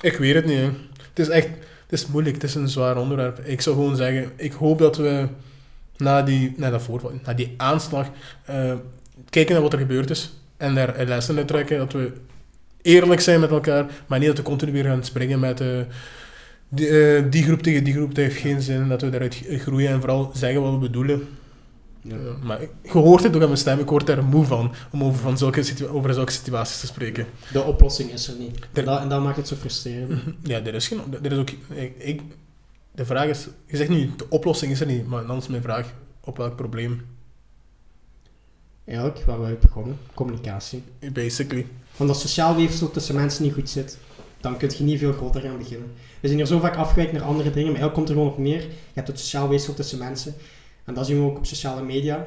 Ik 0.00 0.16
weet 0.16 0.34
het 0.34 0.44
niet. 0.44 0.58
Hè. 0.58 0.70
Het 1.08 1.18
is 1.18 1.28
echt 1.28 1.48
het 1.88 2.00
is 2.00 2.06
moeilijk, 2.06 2.34
het 2.34 2.44
is 2.44 2.54
een 2.54 2.68
zwaar 2.68 2.96
onderwerp. 2.96 3.38
Ik 3.44 3.60
zou 3.60 3.76
gewoon 3.76 3.96
zeggen, 3.96 4.30
ik 4.36 4.52
hoop 4.52 4.78
dat 4.78 4.96
we 4.96 5.28
na 5.96 6.22
die, 6.22 6.54
na 6.56 6.70
dat 6.70 6.82
voorval, 6.82 7.12
na 7.24 7.34
die 7.34 7.54
aanslag 7.56 8.10
eh, 8.44 8.72
kijken 9.30 9.52
naar 9.52 9.62
wat 9.62 9.72
er 9.72 9.78
gebeurd 9.78 10.10
is 10.10 10.32
en 10.56 10.74
daar 10.74 11.04
lessen 11.06 11.36
uit 11.36 11.48
trekken. 11.48 11.78
Dat 11.78 11.92
we 11.92 12.12
eerlijk 12.82 13.20
zijn 13.20 13.40
met 13.40 13.50
elkaar, 13.50 13.86
maar 14.06 14.18
niet 14.18 14.28
dat 14.28 14.36
we 14.36 14.42
continu 14.42 14.72
weer 14.72 14.84
gaan 14.84 15.04
springen 15.04 15.40
met 15.40 15.60
eh, 15.60 15.68
die, 16.68 16.88
eh, 16.88 17.22
die 17.30 17.42
groep 17.42 17.62
tegen 17.62 17.84
die 17.84 17.94
groep. 17.94 18.14
Dat 18.14 18.24
heeft 18.24 18.40
geen 18.40 18.62
zin. 18.62 18.88
Dat 18.88 19.02
we 19.02 19.10
daaruit 19.10 19.42
groeien 19.48 19.90
en 19.90 20.00
vooral 20.00 20.30
zeggen 20.34 20.62
wat 20.62 20.72
we 20.72 20.78
bedoelen. 20.78 21.28
Ja. 22.08 22.16
Maar 22.46 22.62
ik- 22.62 22.70
je 22.82 22.90
hoort 22.90 23.22
het 23.22 23.34
ook 23.36 23.40
aan 23.42 23.46
mijn 23.48 23.60
stem, 23.60 23.78
ik 23.78 23.88
word 23.90 24.06
daar 24.06 24.24
moe 24.24 24.44
van 24.44 24.72
om 24.90 25.04
over, 25.04 25.20
van 25.20 25.38
zulke 25.38 25.88
over 25.88 26.14
zulke 26.14 26.32
situaties 26.32 26.80
te 26.80 26.86
spreken. 26.86 27.26
De 27.52 27.62
oplossing 27.62 28.10
is 28.12 28.28
er 28.28 28.34
niet. 28.38 28.58
Er- 28.58 28.68
En 28.78 28.84
dat, 28.84 29.00
en 29.00 29.08
dat 29.08 29.22
maakt 29.22 29.36
het 29.36 29.48
zo 29.48 29.56
frustrerend. 29.56 30.22
Ja, 30.42 30.60
er 30.64 30.74
is 30.74 30.88
geen. 30.88 31.00
Er 31.22 31.32
is 31.32 31.38
ook, 31.38 31.50
ik, 31.74 31.94
ik- 31.98 32.22
de 32.94 33.04
vraag 33.04 33.26
is, 33.28 33.46
je 33.66 33.76
zegt 33.76 33.90
nu, 33.90 34.10
de 34.16 34.26
oplossing 34.28 34.72
is 34.72 34.80
er 34.80 34.86
niet, 34.86 35.06
maar 35.06 35.26
dan 35.26 35.36
is 35.36 35.46
mijn 35.48 35.62
vraag, 35.62 35.92
op 36.20 36.36
welk 36.36 36.56
probleem? 36.56 37.06
Eigenlijk, 38.84 39.22
waar 39.24 39.40
we 39.42 39.56
begonnen, 39.60 39.98
communicatie. 40.14 40.82
Basically. 41.12 41.66
Want 41.96 42.10
als 42.10 42.20
sociaal 42.20 42.56
weefsel 42.56 42.90
tussen 42.90 43.14
mensen 43.14 43.42
niet 43.42 43.52
goed 43.52 43.70
zit, 43.70 43.98
dan 44.40 44.56
kun 44.56 44.70
je 44.78 44.84
niet 44.84 44.98
veel 44.98 45.12
groter 45.12 45.40
gaan 45.40 45.58
beginnen. 45.58 45.88
We 46.20 46.26
zijn 46.28 46.38
hier 46.38 46.46
zo 46.48 46.58
vaak 46.58 46.76
afgewijkt 46.76 47.12
naar 47.12 47.22
andere 47.22 47.50
dingen, 47.50 47.72
maar 47.72 47.80
eigenlijk 47.80 47.94
komt 47.94 48.08
er 48.08 48.14
gewoon 48.14 48.30
op 48.30 48.38
neer. 48.38 48.60
Je 48.60 48.68
hebt 48.94 49.08
het 49.08 49.18
sociaal 49.18 49.48
weefsel 49.48 49.74
tussen 49.74 49.98
mensen. 49.98 50.34
En 50.88 50.94
dat 50.94 51.06
zien 51.06 51.16
we 51.16 51.22
ook 51.30 51.36
op 51.36 51.46
sociale 51.46 51.82
media. 51.82 52.26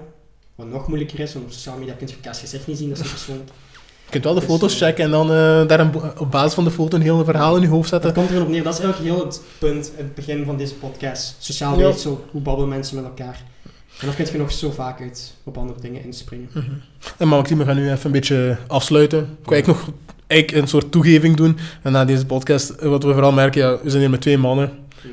Wat 0.56 0.68
nog 0.68 0.88
moeilijker 0.88 1.20
is, 1.20 1.34
want 1.34 1.46
op 1.46 1.52
sociale 1.52 1.80
media 1.80 1.94
kun 1.94 2.08
je 2.08 2.14
elkaars 2.14 2.40
gezicht 2.40 2.68
niet 2.68 2.78
zien, 2.78 2.88
dat 2.90 2.98
is 2.98 3.04
niet 3.04 3.14
persoonlijk. 3.14 3.50
Je 4.06 4.18
kunt 4.20 4.24
wel 4.24 4.34
de 4.34 4.40
Dus, 4.48 4.50
foto's 4.50 4.74
eh, 4.82 4.88
checken 4.88 5.04
en 5.06 5.12
dan 5.12 5.26
eh, 5.32 5.68
daar 5.68 5.80
een, 5.80 5.92
op 6.18 6.32
basis 6.32 6.54
van 6.54 6.64
de 6.64 6.72
foto 6.72 6.96
een 6.98 7.04
heel 7.04 7.24
verhaal 7.26 7.56
in 7.56 7.62
je 7.62 7.68
hoofd 7.68 7.90
Dat 7.90 8.02
zetten. 8.04 8.24
komt 8.24 8.38
er 8.38 8.42
op 8.46 8.50
neer, 8.50 8.64
dat 8.64 8.74
is 8.74 8.80
eigenlijk 8.80 9.14
heel 9.16 9.26
het 9.26 9.42
punt, 9.60 9.92
het 9.96 10.16
begin 10.16 10.46
van 10.46 10.58
deze 10.58 10.74
podcast. 10.76 11.36
Sociaal 11.40 11.80
Ja. 11.80 11.86
weefsel, 11.86 12.26
hoe 12.32 12.42
babbelen 12.42 12.70
mensen 12.70 12.96
met 12.96 13.06
elkaar. 13.06 13.44
En 14.00 14.06
dan 14.08 14.16
kun 14.16 14.26
je 14.32 14.38
nog 14.38 14.52
zo 14.52 14.72
vaak 14.72 15.02
uit 15.02 15.34
op 15.44 15.58
andere 15.58 15.80
dingen 15.82 16.04
inspringen. 16.04 16.50
Mhm. 16.54 16.72
En 17.18 17.28
Maxime, 17.28 17.60
we 17.60 17.66
gaan 17.66 17.76
nu 17.76 17.92
even 17.92 18.06
een 18.06 18.12
beetje 18.12 18.58
afsluiten. 18.68 19.20
Ik 19.20 19.26
wil 19.50 19.54
eigenlijk 19.54 19.86
nog 19.86 19.96
eigenlijk 20.28 20.62
een 20.64 20.70
soort 20.70 20.92
toegeving 20.92 21.36
doen. 21.36 21.58
En 21.82 21.92
na 21.92 22.06
deze 22.06 22.26
podcast, 22.26 22.70
eh, 22.70 22.90
wat 22.90 23.04
we 23.04 23.12
vooral 23.12 23.32
merken, 23.32 23.62
ja, 23.62 23.78
we 23.84 23.90
zijn 23.90 24.02
hier 24.02 24.12
met 24.12 24.22
twee 24.22 24.38
mannen 24.38 24.72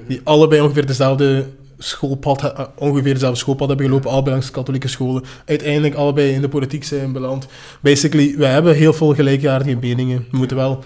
die 0.09 0.20
allebei 0.24 0.61
ongeveer 0.61 0.86
dezelfde 0.86 1.46
schoolpad, 1.79 2.43
eh, 2.43 2.64
ongeveer 2.74 3.12
dezelfde 3.12 3.39
schoolpad 3.39 3.68
hebben 3.68 3.87
gelopen, 3.87 4.11
allebei 4.11 4.31
langs 4.31 4.51
katholieke 4.51 4.89
scholen. 4.89 5.24
Uiteindelijk 5.45 5.95
allebei 5.95 6.33
in 6.33 6.41
de 6.41 6.49
politiek 6.49 6.85
zijn 6.85 7.12
beland. 7.12 7.47
Basically, 7.81 8.35
wij 8.37 8.51
hebben 8.53 8.74
heel 8.74 8.93
veel 8.93 9.14
gelijkaardige 9.14 9.76
meningen. 9.81 10.26
We 10.31 10.37
moeten 10.37 10.57
wel 10.57 10.85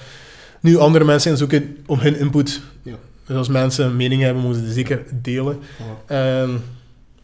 nu 0.61 0.77
andere 0.77 1.05
mensen 1.05 1.31
inzoeken 1.31 1.77
om 1.87 1.99
hun 1.99 2.19
input. 2.19 2.61
Ja. 2.83 2.95
Dus 3.27 3.37
als 3.37 3.49
mensen 3.49 3.87
een 3.87 3.97
mening 3.97 4.23
hebben, 4.23 4.43
moeten 4.43 4.61
ze 4.61 4.67
die 4.67 4.75
zeker 4.75 5.05
delen. 5.23 5.59
En 6.07 6.63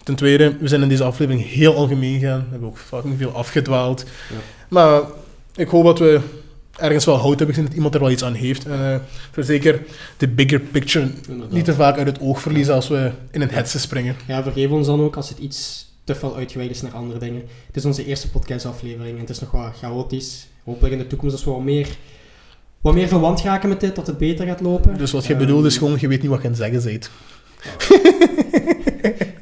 ten 0.02 0.14
tweede, 0.14 0.56
we 0.60 0.68
zijn 0.68 0.82
in 0.82 0.88
deze 0.88 1.04
aflevering 1.04 1.46
heel 1.46 1.74
algemeen 1.74 2.18
gegaan. 2.18 2.40
We 2.40 2.50
hebben 2.50 2.68
ook 2.68 2.78
fucking 2.78 3.18
veel 3.18 3.30
afgedwaald. 3.30 4.04
Ja. 4.30 4.36
Maar 4.68 5.00
ik 5.54 5.68
hoop 5.68 5.84
dat 5.84 5.98
we 5.98 6.20
ergens 6.78 7.04
wel 7.04 7.16
hout 7.16 7.28
hebben 7.38 7.48
gezien, 7.48 7.64
dat 7.64 7.74
iemand 7.76 7.94
er 7.94 8.00
wel 8.00 8.10
iets 8.10 8.24
aan 8.24 8.34
heeft. 8.34 8.64
En 8.66 9.02
eh, 9.34 9.44
zeker 9.44 9.80
de 10.16 10.28
bigger 10.28 10.60
picture 10.60 11.10
Inderdaad. 11.28 11.52
niet 11.52 11.64
te 11.64 11.74
vaak 11.74 11.96
uit 11.98 12.06
het 12.06 12.20
oog 12.20 12.40
verliezen 12.40 12.74
als 12.74 12.88
we 12.88 13.10
in 13.30 13.40
een 13.40 13.50
hetze 13.50 13.78
springen. 13.78 14.16
Ja, 14.26 14.42
vergeef 14.42 14.70
ons 14.70 14.86
dan 14.86 15.00
ook 15.00 15.16
als 15.16 15.28
het 15.28 15.38
iets 15.38 15.86
te 16.04 16.14
veel 16.14 16.36
uitgeweid 16.36 16.70
is 16.70 16.82
naar 16.82 16.92
andere 16.92 17.18
dingen. 17.18 17.42
Het 17.66 17.76
is 17.76 17.84
onze 17.84 18.04
eerste 18.06 18.30
podcastaflevering 18.30 19.14
en 19.14 19.20
het 19.20 19.30
is 19.30 19.40
nog 19.40 19.50
wat 19.50 19.72
chaotisch. 19.80 20.46
Hopelijk 20.64 20.92
in 20.92 20.98
de 20.98 21.06
toekomst 21.06 21.34
als 21.34 21.44
we 21.44 21.50
wat 21.50 21.62
meer, 21.62 21.88
wat 22.80 22.94
meer 22.94 23.08
verwant 23.08 23.40
raken 23.40 23.68
met 23.68 23.80
dit, 23.80 23.96
dat 23.96 24.06
het 24.06 24.18
beter 24.18 24.46
gaat 24.46 24.60
lopen. 24.60 24.98
Dus 24.98 25.12
wat 25.12 25.26
je 25.26 25.32
Ehm, 25.32 25.38
bedoelt 25.42 25.64
is 25.64 25.76
gewoon, 25.78 25.96
je 26.00 26.08
weet 26.08 26.20
niet 26.20 26.30
wat 26.30 26.42
je 26.42 26.48
aan 26.48 26.54
het 26.54 26.62
zeggen 26.62 26.90
bent. 26.90 27.10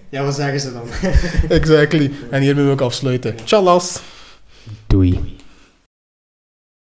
Ja, 0.08 0.24
wat 0.24 0.34
zeggen 0.34 0.60
ze 0.60 0.72
dan? 0.72 1.10
exactly. 1.48 2.10
En 2.30 2.42
hiermee 2.42 2.64
wil 2.64 2.72
ik 2.72 2.80
afsluiten. 2.80 3.34
Tjallas! 3.44 4.00
Doei. 4.86 5.36